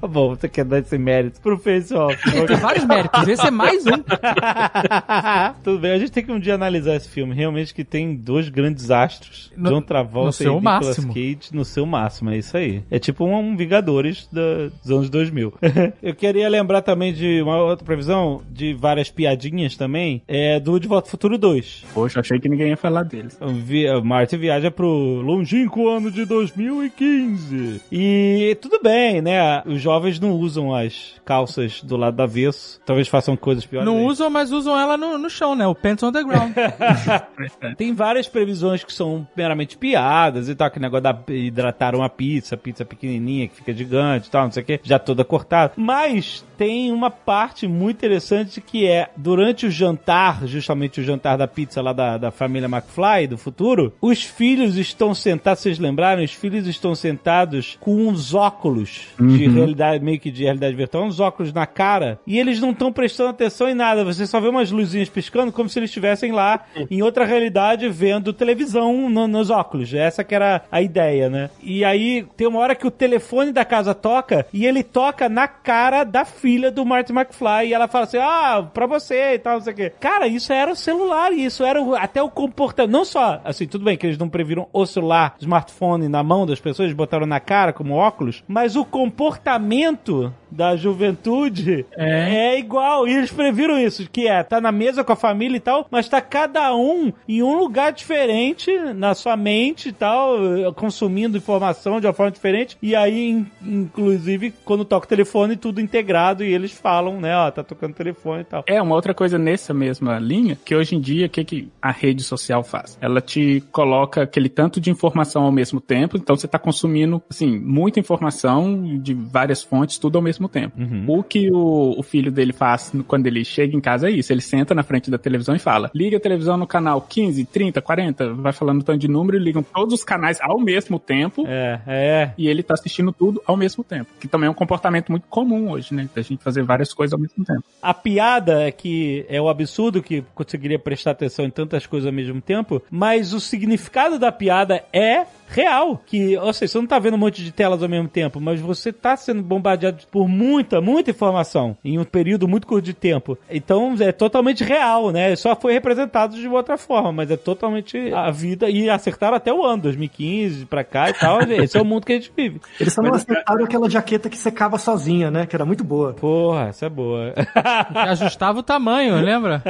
Tá 0.02 0.08
bom, 0.08 0.30
você 0.30 0.50
quer 0.50 0.66
dar 0.66 0.80
esse 0.80 0.98
mérito 0.98 1.40
pro 1.42 1.58
Face 1.60 1.94
Off. 1.94 2.18
Tem 2.48 2.58
vários 2.58 2.86
méritos, 2.86 3.28
esse 3.28 3.46
é 3.48 3.52
mais 3.52 3.86
um. 3.86 4.02
Tudo 5.64 5.80
bem, 5.80 5.92
a 5.92 6.00
gente 6.00 6.12
tem 6.12 6.24
que 6.26 6.32
um 6.32 6.40
dia 6.40 6.56
analisar 6.56 6.96
esse 6.96 7.08
filme. 7.10 7.34
Realmente 7.36 7.74
que 7.74 7.84
tem 7.84 8.16
dois 8.16 8.50
grandes 8.50 8.90
astros. 8.92 9.52
No- 9.56 9.70
John 9.70 9.82
Travolta 9.82 10.28
no 10.28 10.34
seu 10.34 10.54
e 10.54 10.56
Nicolas 10.58 10.86
máximo. 10.88 11.14
Cage 11.14 11.40
no 11.54 11.66
seu 11.66 11.86
máximo. 11.86 12.30
É 12.32 12.38
isso 12.38 12.58
aí. 12.58 12.84
É 12.90 12.98
tipo 13.00 13.26
um, 13.26 13.38
um 13.38 13.56
Vingadores 13.56 14.28
da- 14.32 14.70
dos 14.82 14.92
anos 14.92 15.10
2000. 15.10 15.54
Eu 16.02 16.16
queria 16.16 16.41
lembrar 16.50 16.82
também 16.82 17.14
de 17.14 17.42
uma 17.42 17.58
outra 17.58 17.86
previsão, 17.86 18.42
de 18.50 18.74
várias 18.74 19.10
piadinhas 19.10 19.76
também, 19.76 20.22
é 20.28 20.60
do 20.60 20.80
De 20.80 20.88
Volta 20.88 21.08
ao 21.08 21.12
Futuro 21.12 21.38
2. 21.38 21.86
Poxa, 21.94 22.20
achei 22.20 22.40
que 22.40 22.50
ninguém 22.50 22.70
ia 22.70 22.78
falar 22.78 23.04
deles. 23.04 23.38
O 23.42 23.48
Vi- 23.48 23.90
o 23.90 24.04
Marty 24.04 24.38
viaja 24.38 24.70
pro 24.72 24.88
longínquo 25.22 25.88
ano 25.90 26.12
de 26.12 26.26
2015. 26.26 27.82
E 27.92 28.58
tudo 28.62 28.80
bem, 28.82 29.22
né? 29.22 29.62
Os 29.66 29.82
jovens 29.82 30.20
não 30.20 30.32
usam 30.32 30.74
as 30.74 31.16
calças 31.26 31.82
do 31.84 31.98
lado 31.98 32.16
do 32.18 32.24
avesso. 32.24 32.80
Talvez 32.86 33.08
façam 33.08 33.36
coisas 33.36 33.66
piores. 33.66 33.86
Não 33.86 33.98
ainda. 33.98 34.10
usam, 34.12 34.30
mas 34.30 34.52
usam 34.52 34.78
ela 34.80 34.98
no, 34.98 35.18
no 35.18 35.30
chão, 35.30 35.56
né? 35.56 35.66
O 35.68 35.76
pants 35.76 36.04
on 36.04 36.12
the 36.12 36.24
ground. 36.24 36.54
Tem 37.78 37.94
várias 37.94 38.28
previsões 38.28 38.84
que 38.84 38.94
são 38.94 39.28
meramente 39.36 39.78
piadas 39.78 40.50
e 40.50 40.56
tal, 40.56 40.70
que 40.70 40.80
negócio 40.80 41.04
da 41.04 41.18
hidratar 41.30 41.96
uma 41.96 42.10
pizza, 42.10 42.56
pizza 42.58 42.86
pequenininha 42.86 43.48
que 43.48 43.56
fica 43.56 43.74
gigante 43.74 44.28
e 44.28 44.32
tal, 44.32 44.46
não 44.46 44.52
sei 44.52 44.64
o 44.64 44.66
que, 44.66 44.80
já 44.84 45.00
toda 45.00 45.24
cortada. 45.24 45.74
Mas 45.76 46.31
tem 46.58 46.92
uma 46.92 47.10
parte 47.10 47.68
muito 47.68 47.98
interessante 47.98 48.62
que 48.62 48.86
é 48.88 49.10
durante 49.18 49.66
o 49.66 49.72
jantar, 49.72 50.46
justamente 50.46 51.02
o 51.02 51.04
jantar 51.04 51.38
da 51.38 51.48
pizza 51.48 51.82
lá 51.82 51.92
da, 51.92 52.18
da 52.18 52.32
família 52.32 52.68
McFly 52.68 53.28
do 53.28 53.38
futuro, 53.38 53.94
os 54.00 54.24
filhos 54.24 54.78
estão 54.78 55.14
sentados, 55.16 55.62
vocês 55.64 55.80
lembraram? 55.80 56.24
Os 56.24 56.34
filhos 56.34 56.68
estão 56.68 56.94
sentados 56.94 57.78
com 57.80 57.96
uns 58.08 58.34
óculos 58.34 59.08
de 59.20 59.48
realidade, 59.48 60.04
meio 60.04 60.20
que 60.20 60.30
de 60.30 60.44
realidade 60.44 60.76
virtual, 60.76 61.06
uns 61.06 61.20
óculos 61.20 61.52
na 61.52 61.66
cara, 61.66 62.20
e 62.28 62.38
eles 62.40 62.60
não 62.62 62.72
estão 62.72 62.92
prestando 62.94 63.30
atenção 63.32 63.68
em 63.68 63.74
nada. 63.74 64.04
Você 64.06 64.28
só 64.28 64.40
vê 64.40 64.48
umas 64.50 64.70
luzinhas 64.72 65.10
piscando 65.10 65.52
como 65.52 65.68
se 65.68 65.80
eles 65.80 65.90
estivessem 65.90 66.32
lá 66.32 66.64
em 66.90 67.02
outra 67.02 67.26
realidade 67.26 67.90
vendo 67.90 68.32
televisão 68.34 69.10
no- 69.10 69.28
nos 69.28 69.50
óculos. 69.50 69.94
Essa 69.94 70.24
que 70.24 70.36
era 70.36 70.62
a 70.72 70.82
ideia, 70.82 71.30
né? 71.30 71.50
E 71.62 71.84
aí 71.84 72.26
tem 72.38 72.48
uma 72.48 72.60
hora 72.60 72.76
que 72.76 72.86
o 72.86 72.92
telefone 72.92 73.52
da 73.52 73.66
casa 73.66 73.94
toca 73.96 74.46
e 74.54 74.66
ele 74.66 74.84
toca 74.84 75.28
na 75.28 75.48
cara 75.48 76.04
da 76.04 76.21
filha 76.26 76.72
do 76.72 76.86
Marty 76.86 77.12
McFly 77.12 77.68
e 77.70 77.74
ela 77.74 77.88
fala 77.88 78.06
assim: 78.06 78.18
"Ah, 78.18 78.68
pra 78.74 78.86
você" 78.86 79.34
e 79.36 79.40
tal, 79.40 79.56
não 79.56 79.62
sei 79.62 79.74
o 79.74 79.76
quê. 79.76 79.94
Cara, 80.00 80.28
isso 80.28 80.52
era 80.54 80.72
o 80.72 80.76
celular 80.76 81.32
isso 81.32 81.64
era 81.64 81.82
o- 81.82 81.96
até 81.96 82.22
o 82.22 82.30
comportamento, 82.30 82.92
não 82.92 83.06
só, 83.06 83.40
assim, 83.44 83.68
tudo 83.68 83.86
bem 83.86 83.98
que 83.98 84.06
eles 84.06 84.18
não 84.18 84.30
previram 84.30 84.68
o 84.74 84.86
celular, 84.86 85.36
smartphone 85.40 86.08
na 86.08 86.24
mão 86.24 86.46
das 86.46 86.60
pessoas, 86.60 86.92
botaram 86.94 87.26
na 87.26 87.40
cara 87.40 87.74
como 87.74 87.94
óculos, 87.96 88.44
mas 88.48 88.76
o 88.76 88.84
comportamento 88.86 90.34
da 90.52 90.76
juventude 90.76 91.86
é. 91.96 92.58
igual. 92.60 93.08
E 93.08 93.14
eles 93.14 93.32
previram 93.32 93.80
isso, 93.80 94.10
que 94.12 94.28
é, 94.28 94.44
tá 94.44 94.60
na 94.60 94.72
mesa 94.72 95.04
com 95.04 95.14
a 95.14 95.16
família 95.16 95.58
e 95.58 95.62
tal, 95.62 95.88
mas 95.90 96.10
tá 96.10 96.22
cada 96.22 96.76
um 96.76 97.12
em 97.28 97.42
um 97.42 97.58
lugar 97.58 97.92
diferente 97.92 98.72
na 98.96 99.14
sua 99.14 99.36
mente 99.36 99.90
e 99.90 99.92
tal, 99.92 100.36
consumindo 100.76 101.38
informação 101.38 102.00
de 102.00 102.08
uma 102.08 102.14
forma 102.14 102.32
diferente. 102.32 102.78
E 102.82 102.96
aí, 102.96 103.30
in- 103.30 103.48
inclusive, 103.64 104.54
quando 104.66 104.86
toca 104.86 105.06
o 105.06 105.10
telefone, 105.10 105.56
tudo 105.56 105.82
integrado 105.82 106.44
e 106.44 106.54
eles 106.54 106.72
falam, 106.72 107.20
né, 107.20 107.36
ó, 107.36 107.50
tá 107.52 107.64
tocando 107.64 107.94
telefone 107.94 108.42
e 108.42 108.46
tal. 108.46 108.64
É, 108.68 108.82
uma 108.82 108.96
outra 108.96 109.14
coisa 109.14 109.38
nessa 109.38 109.74
mesma 109.74 110.20
linha, 110.20 110.58
que 110.64 110.76
hoje 110.76 110.96
em 110.96 111.00
dia, 111.00 111.28
o 111.28 111.30
que, 111.30 111.44
que 111.44 111.70
a 111.82 111.92
rede 111.92 112.24
social 112.24 112.64
faz? 112.64 112.98
Ela 113.02 113.22
te 113.22 113.64
coloca 113.72 114.24
aquele 114.24 114.50
tanto 114.50 114.80
de 114.80 114.90
informação 114.90 115.44
ao 115.44 115.52
mesmo 115.52 115.80
tempo, 115.80 116.18
então 116.18 116.36
você 116.36 116.48
tá 116.48 116.60
consumindo, 116.60 117.22
assim, 117.30 117.60
muita 117.60 118.00
informação 118.00 118.98
de 119.00 119.14
várias 119.14 119.64
fontes, 119.64 119.98
tudo 119.98 120.18
ao 120.18 120.22
mesmo 120.22 120.41
tempo. 120.50 120.78
O 121.08 121.24
que 121.24 121.50
o, 121.52 121.96
o 121.98 122.04
filho 122.04 122.32
dele 122.32 122.54
faz 122.54 122.92
quando 123.08 123.28
ele 123.28 123.44
chega 123.44 123.76
em 123.76 123.82
casa 123.82 124.08
é 124.10 124.12
isso, 124.12 124.32
ele 124.32 124.42
senta 124.42 124.74
na 124.74 124.84
frente 124.84 125.10
da 125.12 125.18
televisão 125.18 125.56
e 125.56 125.60
fala, 125.60 125.90
liga 125.94 126.18
a 126.18 126.20
televisão 126.20 126.58
no 126.58 126.68
canal 126.68 127.02
15, 127.02 127.46
30, 127.46 127.82
40, 127.82 128.34
vai 128.34 128.52
falando 128.54 128.84
tanto 128.84 129.00
de 129.00 129.08
número 129.08 129.38
e 129.38 129.40
ligam 129.40 129.64
todos 129.64 129.94
os 129.94 130.04
canais 130.04 130.38
ao 130.42 130.60
mesmo 130.60 131.00
tempo, 131.00 131.46
É, 131.48 131.80
é. 131.88 132.32
e 132.38 132.48
ele 132.48 132.64
tá 132.64 132.74
assistindo 132.74 133.12
tudo 133.12 133.42
ao 133.46 133.58
mesmo 133.58 133.84
tempo. 133.84 134.10
Que 134.20 134.28
também 134.28 134.48
é 134.48 134.50
um 134.50 134.56
comportamento 134.56 135.10
muito 135.12 135.28
comum 135.30 135.72
hoje, 135.72 135.94
né? 135.94 136.08
Da 136.14 136.22
gente 136.22 136.44
fazer 136.44 136.64
várias 136.64 136.94
coisas 136.94 137.14
ao 137.14 137.20
mesmo 137.20 137.44
tempo. 137.44 137.64
A 137.82 137.94
piada 137.94 138.62
é 138.64 138.72
que 138.72 139.26
é 139.30 139.42
o 139.42 139.50
absurdo 139.50 140.02
que 140.02 140.24
conseguiria 140.34 140.80
prestar 140.80 141.12
atenção 141.12 141.46
em 141.46 141.50
tantas 141.50 141.86
coisas 141.86 142.08
ao 142.08 142.14
mesmo 142.14 142.42
tempo, 142.42 142.82
mas 142.90 143.34
o 143.34 143.40
significado 143.40 144.18
da 144.20 144.32
piada 144.32 144.84
é 144.94 145.26
real. 145.52 146.02
Que, 146.06 146.38
ou 146.38 146.54
seja, 146.54 146.72
você 146.72 146.78
não 146.80 146.88
tá 146.88 147.00
vendo 147.00 147.16
um 147.16 147.18
monte 147.18 147.44
de 147.44 147.52
telas 147.52 147.82
ao 147.84 147.90
mesmo 147.90 148.08
tempo, 148.08 148.40
mas 148.40 148.60
você 148.60 148.92
tá 148.92 149.16
sendo 149.16 149.42
bombardeado 149.42 150.04
por 150.12 150.28
muita, 150.28 150.82
muita 150.82 151.12
informação 151.12 151.78
em 151.84 152.00
um 152.00 152.04
período 152.04 152.48
muito 152.48 152.68
curto 152.68 152.86
de 152.86 152.94
tempo. 152.94 153.38
Então 153.50 153.96
é 154.00 154.12
totalmente 154.12 154.64
real, 154.64 155.12
né? 155.12 155.36
Só 155.36 155.56
foi 155.56 155.74
representado 155.74 156.36
de 156.36 156.48
outra 156.48 156.78
forma, 156.78 157.12
mas 157.12 157.32
é 157.32 157.38
totalmente 157.38 157.98
a 158.14 158.32
vida. 158.32 158.70
E 158.70 158.90
acertaram 158.90 159.36
até 159.38 159.54
o 159.54 159.64
ano, 159.64 159.84
2015 159.84 160.66
pra 160.66 160.84
cá 160.84 161.10
e 161.10 161.14
tal. 161.14 161.42
Esse 161.42 161.78
é 161.78 161.82
o 161.82 161.86
mundo 161.86 162.06
que 162.06 162.14
a 162.14 162.16
gente 162.16 162.32
vive. 162.36 162.62
Eles 162.80 162.94
só 162.94 163.02
não 163.02 163.14
acertaram 163.14 163.66
aquela 163.66 163.90
jaqueta 163.90 164.30
que 164.30 164.38
secava 164.38 164.78
sozinha, 164.78 165.30
né? 165.30 165.46
Que 165.46 165.56
era 165.56 165.66
muito 165.66 165.84
boa. 165.84 166.14
Porra, 166.14 166.68
essa 166.70 166.86
é 166.86 166.90
boa. 166.90 167.34
Que 167.34 167.98
ajustava 167.98 168.60
o 168.60 168.64
tamanho, 168.64 169.16
lembra? 169.22 169.62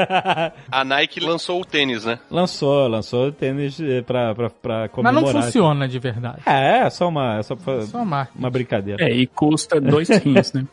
A 0.71 0.83
Nike 0.83 1.19
lançou 1.19 1.61
o 1.61 1.65
tênis, 1.65 2.05
né? 2.05 2.19
lançou, 2.29 2.87
lançou 2.87 3.27
o 3.27 3.31
tênis 3.31 3.79
eh, 3.79 4.01
pra, 4.01 4.33
pra, 4.35 4.49
pra 4.49 4.79
Mas 4.81 4.91
comemorar. 4.91 5.33
não 5.33 5.41
funciona 5.41 5.70
de 5.87 5.99
verdade. 5.99 6.41
É, 6.45 6.79
é 6.85 6.89
só 6.89 7.07
uma, 7.07 7.37
é 7.39 7.43
só 7.43 7.55
pra- 7.55 7.81
Só 7.81 8.01
uma 8.01 8.27
uma 8.35 8.49
brincadeira. 8.49 9.03
É, 9.03 9.11
e 9.13 9.25
custa 9.27 9.79
dois 9.79 10.09
rins, 10.23 10.53
né? 10.53 10.65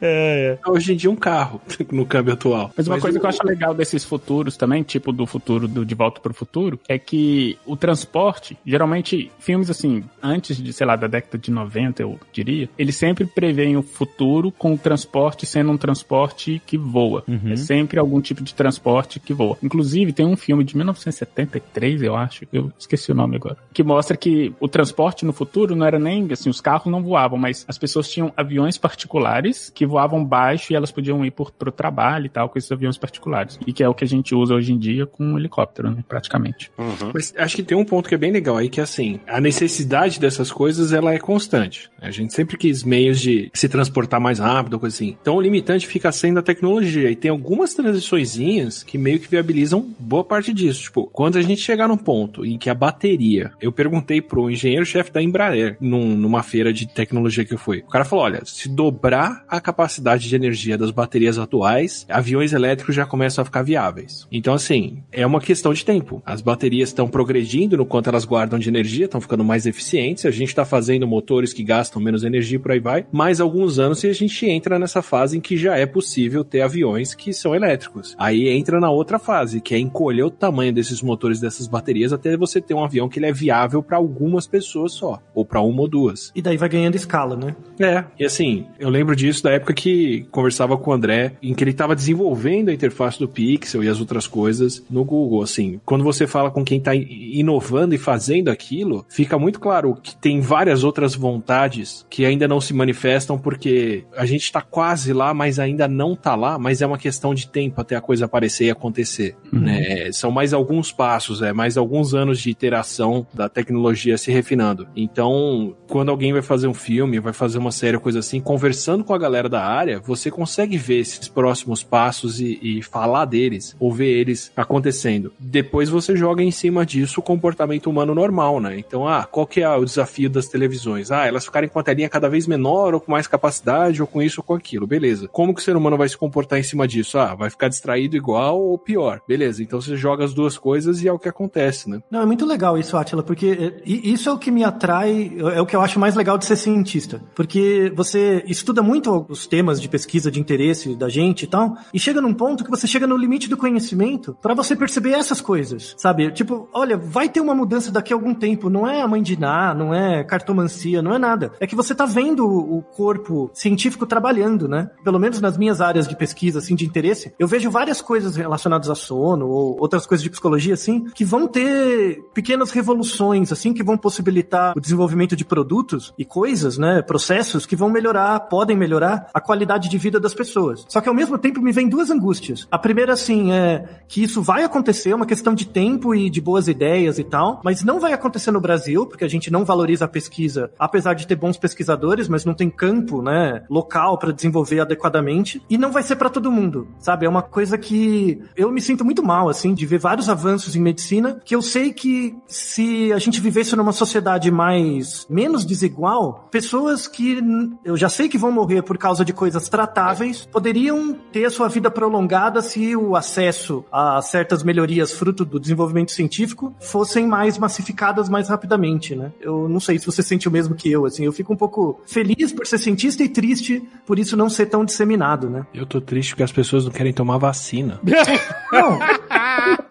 É, 0.00 0.58
é. 0.64 0.70
Hoje 0.70 0.92
em 0.92 0.96
dia 0.96 1.10
um 1.10 1.16
carro 1.16 1.60
no 1.92 2.04
câmbio 2.06 2.34
atual. 2.34 2.70
Mas 2.76 2.86
uma 2.88 2.98
coisa 3.00 3.18
o- 3.18 3.20
que 3.20 3.26
eu 3.26 3.30
acho 3.30 3.44
legal 3.46 3.74
desses 3.74 4.04
futuros 4.04 4.56
também, 4.56 4.82
tipo 4.82 5.12
do 5.12 5.26
futuro 5.26 5.66
do 5.68 5.84
De 5.84 5.94
Volta 5.94 6.20
para 6.20 6.32
o 6.32 6.34
Futuro, 6.34 6.78
é 6.88 6.98
que 6.98 7.58
o 7.66 7.76
transporte, 7.76 8.56
geralmente 8.64 9.30
filmes 9.38 9.70
assim, 9.70 10.04
antes 10.22 10.56
de, 10.56 10.72
sei 10.72 10.86
lá, 10.86 10.96
da 10.96 11.06
década 11.06 11.38
de 11.38 11.50
90, 11.50 12.02
eu 12.02 12.18
diria, 12.32 12.68
eles 12.78 12.96
sempre 12.96 13.26
preveem 13.26 13.76
o 13.76 13.82
futuro 13.82 14.50
com 14.52 14.74
o 14.74 14.78
transporte 14.78 15.46
sendo 15.46 15.70
um 15.72 15.76
transporte 15.76 16.60
que 16.66 16.76
voa. 16.78 17.24
É 17.50 17.56
sempre 17.56 17.98
algum 17.98 18.20
tipo 18.20 18.42
de 18.42 18.54
transporte 18.54 19.18
que 19.20 19.32
voa. 19.32 19.56
Inclusive, 19.62 20.12
tem 20.12 20.26
um 20.26 20.36
filme 20.36 20.64
de 20.64 20.76
1973, 20.76 22.02
eu 22.02 22.14
acho, 22.16 22.44
eu 22.52 22.72
esqueci 22.78 23.10
o 23.12 23.14
nome 23.14 23.36
agora, 23.36 23.56
que 23.72 23.82
mostra 23.82 24.16
que 24.16 24.45
o 24.60 24.68
transporte 24.68 25.24
no 25.24 25.32
futuro 25.32 25.74
não 25.74 25.86
era 25.86 25.98
nem, 25.98 26.28
assim, 26.32 26.48
os 26.48 26.60
carros 26.60 26.90
não 26.90 27.02
voavam, 27.02 27.38
mas 27.38 27.64
as 27.68 27.78
pessoas 27.78 28.08
tinham 28.08 28.32
aviões 28.36 28.78
particulares 28.78 29.70
que 29.70 29.86
voavam 29.86 30.24
baixo 30.24 30.72
e 30.72 30.76
elas 30.76 30.90
podiam 30.90 31.24
ir 31.24 31.30
por, 31.30 31.50
pro 31.50 31.72
trabalho 31.72 32.26
e 32.26 32.28
tal 32.28 32.48
com 32.48 32.58
esses 32.58 32.70
aviões 32.70 32.98
particulares. 32.98 33.58
E 33.66 33.72
que 33.72 33.82
é 33.82 33.88
o 33.88 33.94
que 33.94 34.04
a 34.04 34.08
gente 34.08 34.34
usa 34.34 34.54
hoje 34.54 34.72
em 34.72 34.78
dia 34.78 35.06
com 35.06 35.24
um 35.24 35.38
helicóptero, 35.38 35.90
né, 35.90 36.04
praticamente. 36.08 36.70
Mas 37.12 37.34
acho 37.36 37.56
que 37.56 37.62
tem 37.62 37.76
um 37.76 37.84
ponto 37.84 38.08
que 38.08 38.14
é 38.14 38.18
bem 38.18 38.32
legal 38.32 38.56
aí, 38.56 38.68
que 38.68 38.80
é 38.80 38.82
assim, 38.82 39.20
a 39.26 39.40
necessidade 39.40 40.20
dessas 40.20 40.50
coisas, 40.50 40.92
ela 40.92 41.12
é 41.12 41.18
constante. 41.18 41.90
A 42.00 42.10
gente 42.10 42.32
sempre 42.32 42.56
quis 42.56 42.84
meios 42.84 43.20
de 43.20 43.50
se 43.52 43.68
transportar 43.68 44.20
mais 44.20 44.38
rápido, 44.38 44.78
coisa 44.78 44.94
assim. 44.94 45.16
Então 45.20 45.36
o 45.36 45.40
limitante 45.40 45.86
fica 45.86 46.10
sendo 46.12 46.38
a 46.38 46.42
tecnologia. 46.42 47.10
E 47.10 47.16
tem 47.16 47.30
algumas 47.30 47.74
transiçõezinhas 47.74 48.82
que 48.82 48.98
meio 48.98 49.18
que 49.18 49.28
viabilizam 49.28 49.88
boa 49.98 50.24
parte 50.24 50.52
disso. 50.52 50.82
Tipo, 50.82 51.06
quando 51.12 51.36
a 51.36 51.42
gente 51.42 51.60
chegar 51.60 51.88
num 51.88 51.96
ponto 51.96 52.44
em 52.44 52.58
que 52.58 52.70
a 52.70 52.74
bateria... 52.74 53.52
Eu 53.60 53.72
perguntei 53.72 54.20
pro 54.20 54.35
engenheiro-chefe 54.50 55.12
da 55.12 55.22
Embraer, 55.22 55.76
num- 55.80 56.16
numa 56.16 56.42
feira 56.42 56.72
de 56.72 56.86
tecnologia 56.86 57.44
que 57.44 57.54
eu 57.54 57.58
fui. 57.58 57.78
O 57.78 57.90
cara 57.90 58.04
falou, 58.04 58.24
olha, 58.24 58.42
se 58.44 58.68
dobrar 58.68 59.44
a 59.48 59.60
capacidade 59.60 60.28
de 60.28 60.34
energia 60.36 60.76
das 60.78 60.90
baterias 60.90 61.38
atuais, 61.38 62.06
aviões 62.08 62.52
elétricos 62.52 62.94
já 62.94 63.06
começam 63.06 63.42
a 63.42 63.44
ficar 63.44 63.62
viáveis. 63.62 64.26
Então, 64.30 64.54
assim, 64.54 65.02
é 65.12 65.26
uma 65.26 65.40
questão 65.40 65.72
de 65.72 65.84
tempo. 65.84 66.22
As 66.24 66.40
baterias 66.40 66.88
estão 66.90 67.08
progredindo 67.08 67.76
no 67.76 67.86
quanto 67.86 68.08
elas 68.08 68.24
guardam 68.24 68.58
de 68.58 68.68
energia, 68.68 69.06
estão 69.06 69.20
ficando 69.20 69.44
mais 69.44 69.66
eficientes. 69.66 70.24
A 70.26 70.30
gente 70.30 70.48
está 70.48 70.64
fazendo 70.64 71.06
motores 71.06 71.52
que 71.52 71.62
gastam 71.64 72.00
menos 72.02 72.24
energia, 72.24 72.58
por 72.60 72.72
aí 72.72 72.80
vai. 72.80 73.06
Mais 73.12 73.40
alguns 73.40 73.78
anos 73.78 74.02
e 74.04 74.08
a 74.08 74.12
gente 74.12 74.46
entra 74.46 74.78
nessa 74.78 75.02
fase 75.02 75.36
em 75.38 75.40
que 75.40 75.56
já 75.56 75.76
é 75.76 75.86
possível 75.86 76.44
ter 76.44 76.60
aviões 76.62 77.14
que 77.14 77.32
são 77.32 77.54
elétricos. 77.54 78.14
Aí 78.18 78.48
entra 78.48 78.80
na 78.80 78.90
outra 78.90 79.18
fase, 79.18 79.60
que 79.60 79.74
é 79.74 79.78
encolher 79.78 80.24
o 80.24 80.30
tamanho 80.30 80.72
desses 80.72 81.02
motores, 81.02 81.40
dessas 81.40 81.66
baterias, 81.66 82.12
até 82.12 82.36
você 82.36 82.60
ter 82.60 82.74
um 82.74 82.84
avião 82.84 83.08
que 83.08 83.18
ele 83.18 83.26
é 83.26 83.32
viável 83.32 83.82
para 83.82 83.96
algumas 84.16 84.46
pessoas 84.46 84.92
só, 84.92 85.20
ou 85.34 85.44
para 85.44 85.60
uma 85.60 85.82
ou 85.82 85.88
duas. 85.88 86.32
E 86.34 86.40
daí 86.40 86.56
vai 86.56 86.68
ganhando 86.68 86.96
escala, 86.96 87.36
né? 87.36 87.54
É, 87.78 88.04
e 88.18 88.24
assim, 88.24 88.66
eu 88.78 88.88
lembro 88.88 89.14
disso 89.14 89.42
da 89.42 89.52
época 89.52 89.74
que 89.74 90.26
conversava 90.30 90.76
com 90.78 90.90
o 90.90 90.94
André, 90.94 91.34
em 91.42 91.54
que 91.54 91.62
ele 91.62 91.70
estava 91.70 91.94
desenvolvendo 91.94 92.70
a 92.70 92.72
interface 92.72 93.18
do 93.18 93.28
Pixel 93.28 93.84
e 93.84 93.88
as 93.88 94.00
outras 94.00 94.26
coisas 94.26 94.82
no 94.90 95.04
Google, 95.04 95.42
assim. 95.42 95.80
Quando 95.84 96.02
você 96.02 96.26
fala 96.26 96.50
com 96.50 96.64
quem 96.64 96.78
está 96.78 96.94
inovando 96.94 97.94
e 97.94 97.98
fazendo 97.98 98.48
aquilo, 98.48 99.04
fica 99.08 99.38
muito 99.38 99.60
claro 99.60 99.96
que 100.02 100.16
tem 100.16 100.40
várias 100.40 100.82
outras 100.82 101.14
vontades 101.14 102.06
que 102.08 102.24
ainda 102.24 102.48
não 102.48 102.60
se 102.60 102.72
manifestam 102.72 103.38
porque 103.38 104.04
a 104.16 104.24
gente 104.24 104.44
está 104.44 104.62
quase 104.62 105.12
lá, 105.12 105.34
mas 105.34 105.58
ainda 105.58 105.86
não 105.86 106.16
tá 106.16 106.34
lá, 106.34 106.58
mas 106.58 106.80
é 106.80 106.86
uma 106.86 106.98
questão 106.98 107.34
de 107.34 107.48
tempo 107.48 107.80
até 107.80 107.96
a 107.96 108.00
coisa 108.00 108.24
aparecer 108.24 108.66
e 108.66 108.70
acontecer, 108.70 109.36
né? 109.52 110.10
São 110.12 110.30
mais 110.30 110.54
alguns 110.54 110.90
passos, 110.90 111.42
é 111.42 111.52
mais 111.52 111.76
alguns 111.76 112.14
anos 112.14 112.40
de 112.40 112.50
iteração 112.50 113.26
da 113.34 113.48
tecnologia 113.48 114.05
se 114.16 114.30
refinando. 114.30 114.86
Então, 114.94 115.74
quando 115.88 116.10
alguém 116.10 116.32
vai 116.32 116.42
fazer 116.42 116.66
um 116.66 116.74
filme, 116.74 117.20
vai 117.20 117.32
fazer 117.32 117.58
uma 117.58 117.72
série, 117.72 117.98
coisa 117.98 118.18
assim, 118.18 118.40
conversando 118.40 119.04
com 119.04 119.14
a 119.14 119.18
galera 119.18 119.48
da 119.48 119.64
área, 119.64 120.00
você 120.00 120.30
consegue 120.30 120.76
ver 120.76 121.00
esses 121.00 121.28
próximos 121.28 121.82
passos 121.82 122.40
e, 122.40 122.58
e 122.62 122.82
falar 122.82 123.24
deles, 123.24 123.74
ou 123.78 123.92
ver 123.92 124.18
eles 124.18 124.52
acontecendo. 124.56 125.32
Depois 125.38 125.88
você 125.88 126.16
joga 126.16 126.42
em 126.42 126.50
cima 126.50 126.84
disso 126.84 127.20
o 127.20 127.22
comportamento 127.22 127.88
humano 127.88 128.14
normal, 128.14 128.60
né? 128.60 128.78
Então, 128.78 129.06
ah, 129.06 129.24
qual 129.24 129.46
que 129.46 129.62
é 129.62 129.68
o 129.68 129.84
desafio 129.84 130.30
das 130.30 130.48
televisões? 130.48 131.10
Ah, 131.10 131.26
elas 131.26 131.44
ficarem 131.44 131.68
com 131.68 131.78
a 131.78 131.82
telinha 131.82 132.08
cada 132.08 132.28
vez 132.28 132.46
menor, 132.46 132.94
ou 132.94 133.00
com 133.00 133.12
mais 133.12 133.26
capacidade, 133.26 134.00
ou 134.00 134.06
com 134.06 134.22
isso 134.22 134.40
ou 134.40 134.44
com 134.44 134.54
aquilo, 134.54 134.86
beleza. 134.86 135.28
Como 135.28 135.54
que 135.54 135.60
o 135.60 135.64
ser 135.64 135.76
humano 135.76 135.96
vai 135.96 136.08
se 136.08 136.16
comportar 136.16 136.58
em 136.58 136.62
cima 136.62 136.86
disso? 136.86 137.18
Ah, 137.18 137.34
vai 137.34 137.50
ficar 137.50 137.68
distraído 137.68 138.16
igual 138.16 138.60
ou 138.60 138.78
pior. 138.78 139.20
Beleza, 139.26 139.62
então 139.62 139.80
você 139.80 139.96
joga 139.96 140.24
as 140.24 140.34
duas 140.34 140.58
coisas 140.58 141.02
e 141.02 141.08
é 141.08 141.12
o 141.12 141.18
que 141.18 141.28
acontece, 141.28 141.88
né? 141.88 142.00
Não, 142.10 142.22
é 142.22 142.26
muito 142.26 142.46
legal 142.46 142.78
isso, 142.78 142.96
Atila, 142.96 143.22
porque 143.22 143.82
i- 143.96 144.12
isso 144.12 144.28
é 144.28 144.32
o 144.32 144.38
que 144.38 144.50
me 144.50 144.64
atrai, 144.64 145.32
é 145.54 145.60
o 145.60 145.66
que 145.66 145.74
eu 145.76 145.80
acho 145.80 145.98
mais 145.98 146.14
legal 146.14 146.38
de 146.38 146.44
ser 146.44 146.56
cientista. 146.56 147.22
Porque 147.34 147.92
você 147.94 148.42
estuda 148.46 148.82
muito 148.82 149.26
os 149.28 149.46
temas 149.46 149.80
de 149.80 149.88
pesquisa 149.88 150.30
de 150.30 150.40
interesse 150.40 150.94
da 150.94 151.08
gente 151.08 151.42
e 151.42 151.46
tal, 151.46 151.76
e 151.92 151.98
chega 151.98 152.20
num 152.20 152.34
ponto 152.34 152.64
que 152.64 152.70
você 152.70 152.86
chega 152.86 153.06
no 153.06 153.16
limite 153.16 153.48
do 153.48 153.56
conhecimento 153.56 154.36
para 154.40 154.54
você 154.54 154.74
perceber 154.76 155.12
essas 155.12 155.40
coisas, 155.40 155.94
sabe? 155.96 156.30
Tipo, 156.32 156.68
olha, 156.72 156.96
vai 156.96 157.28
ter 157.28 157.40
uma 157.40 157.54
mudança 157.54 157.90
daqui 157.90 158.12
a 158.12 158.16
algum 158.16 158.34
tempo, 158.34 158.68
não 158.70 158.86
é 158.86 159.00
a 159.02 159.08
mãe 159.08 159.22
de 159.22 159.38
Ná, 159.38 159.74
não 159.74 159.92
é 159.94 160.24
cartomancia, 160.24 161.02
não 161.02 161.14
é 161.14 161.18
nada. 161.18 161.52
É 161.60 161.66
que 161.66 161.76
você 161.76 161.94
tá 161.94 162.06
vendo 162.06 162.46
o 162.46 162.82
corpo 162.82 163.50
científico 163.52 164.06
trabalhando, 164.06 164.68
né? 164.68 164.90
Pelo 165.04 165.18
menos 165.18 165.40
nas 165.40 165.56
minhas 165.58 165.80
áreas 165.80 166.06
de 166.08 166.16
pesquisa, 166.16 166.58
assim, 166.58 166.74
de 166.74 166.84
interesse, 166.86 167.32
eu 167.38 167.46
vejo 167.46 167.70
várias 167.70 168.00
coisas 168.00 168.36
relacionadas 168.36 168.88
a 168.90 168.94
sono 168.94 169.46
ou 169.48 169.76
outras 169.80 170.06
coisas 170.06 170.22
de 170.22 170.30
psicologia, 170.30 170.74
assim, 170.74 171.04
que 171.14 171.24
vão 171.24 171.46
ter 171.46 172.20
pequenas 172.34 172.70
revoluções, 172.70 173.52
assim, 173.52 173.72
que 173.72 173.82
vão 173.86 173.96
possibilitar 173.96 174.74
o 174.76 174.80
desenvolvimento 174.80 175.34
de 175.34 175.44
produtos 175.44 176.12
e 176.18 176.24
coisas, 176.24 176.76
né? 176.76 177.00
Processos 177.00 177.64
que 177.64 177.76
vão 177.76 177.88
melhorar, 177.88 178.40
podem 178.40 178.76
melhorar 178.76 179.30
a 179.32 179.40
qualidade 179.40 179.88
de 179.88 179.96
vida 179.96 180.20
das 180.20 180.34
pessoas. 180.34 180.84
Só 180.88 181.00
que 181.00 181.08
ao 181.08 181.14
mesmo 181.14 181.38
tempo 181.38 181.60
me 181.60 181.72
vem 181.72 181.88
duas 181.88 182.10
angústias. 182.10 182.66
A 182.70 182.78
primeira, 182.78 183.12
assim, 183.12 183.52
é 183.52 184.02
que 184.08 184.22
isso 184.22 184.42
vai 184.42 184.64
acontecer, 184.64 185.10
é 185.10 185.14
uma 185.14 185.26
questão 185.26 185.54
de 185.54 185.66
tempo 185.66 186.14
e 186.14 186.28
de 186.28 186.40
boas 186.40 186.68
ideias 186.68 187.18
e 187.18 187.24
tal, 187.24 187.60
mas 187.64 187.82
não 187.82 188.00
vai 188.00 188.12
acontecer 188.12 188.50
no 188.50 188.60
Brasil, 188.60 189.06
porque 189.06 189.24
a 189.24 189.28
gente 189.28 189.50
não 189.50 189.64
valoriza 189.64 190.04
a 190.04 190.08
pesquisa, 190.08 190.70
apesar 190.78 191.14
de 191.14 191.26
ter 191.26 191.36
bons 191.36 191.56
pesquisadores, 191.56 192.28
mas 192.28 192.44
não 192.44 192.54
tem 192.54 192.68
campo, 192.68 193.22
né, 193.22 193.64
local 193.70 194.18
para 194.18 194.32
desenvolver 194.32 194.80
adequadamente, 194.80 195.62
e 195.70 195.78
não 195.78 195.92
vai 195.92 196.02
ser 196.02 196.16
para 196.16 196.28
todo 196.28 196.50
mundo, 196.50 196.88
sabe? 196.98 197.26
É 197.26 197.28
uma 197.28 197.42
coisa 197.42 197.78
que 197.78 198.42
eu 198.56 198.70
me 198.72 198.80
sinto 198.80 199.04
muito 199.04 199.22
mal, 199.22 199.48
assim, 199.48 199.74
de 199.74 199.86
ver 199.86 199.98
vários 199.98 200.28
avanços 200.28 200.74
em 200.74 200.80
medicina, 200.80 201.40
que 201.44 201.54
eu 201.54 201.62
sei 201.62 201.92
que 201.92 202.34
se 202.46 203.12
a 203.12 203.18
gente 203.18 203.40
vivesse 203.40 203.75
numa 203.76 203.92
sociedade 203.92 204.50
mais 204.50 205.26
menos 205.28 205.64
desigual, 205.64 206.48
pessoas 206.50 207.06
que 207.06 207.38
eu 207.84 207.96
já 207.96 208.08
sei 208.08 208.28
que 208.28 208.38
vão 208.38 208.50
morrer 208.50 208.82
por 208.82 208.98
causa 208.98 209.24
de 209.24 209.32
coisas 209.32 209.68
tratáveis 209.68 210.46
poderiam 210.50 211.14
ter 211.32 211.44
a 211.44 211.50
sua 211.50 211.68
vida 211.68 211.90
prolongada 211.90 212.62
se 212.62 212.96
o 212.96 213.14
acesso 213.14 213.84
a 213.92 214.20
certas 214.22 214.62
melhorias 214.62 215.12
fruto 215.12 215.44
do 215.44 215.60
desenvolvimento 215.60 216.12
científico 216.12 216.74
fossem 216.80 217.26
mais 217.26 217.58
massificadas 217.58 218.28
mais 218.28 218.48
rapidamente, 218.48 219.14
né? 219.14 219.32
Eu 219.40 219.68
não 219.68 219.80
sei 219.80 219.98
se 219.98 220.06
você 220.06 220.22
sente 220.22 220.48
o 220.48 220.50
mesmo 220.50 220.74
que 220.74 220.90
eu, 220.90 221.04
assim, 221.04 221.24
eu 221.24 221.32
fico 221.32 221.52
um 221.52 221.56
pouco 221.56 222.00
feliz 222.06 222.52
por 222.52 222.66
ser 222.66 222.78
cientista 222.78 223.22
e 223.22 223.28
triste 223.28 223.86
por 224.06 224.18
isso 224.18 224.36
não 224.36 224.48
ser 224.48 224.66
tão 224.66 224.84
disseminado, 224.84 225.48
né? 225.48 225.66
Eu 225.74 225.86
tô 225.86 226.00
triste 226.00 226.30
porque 226.30 226.42
as 226.42 226.52
pessoas 226.52 226.84
não 226.84 226.92
querem 226.92 227.12
tomar 227.12 227.38
vacina. 227.38 228.00
Não, 228.72 228.98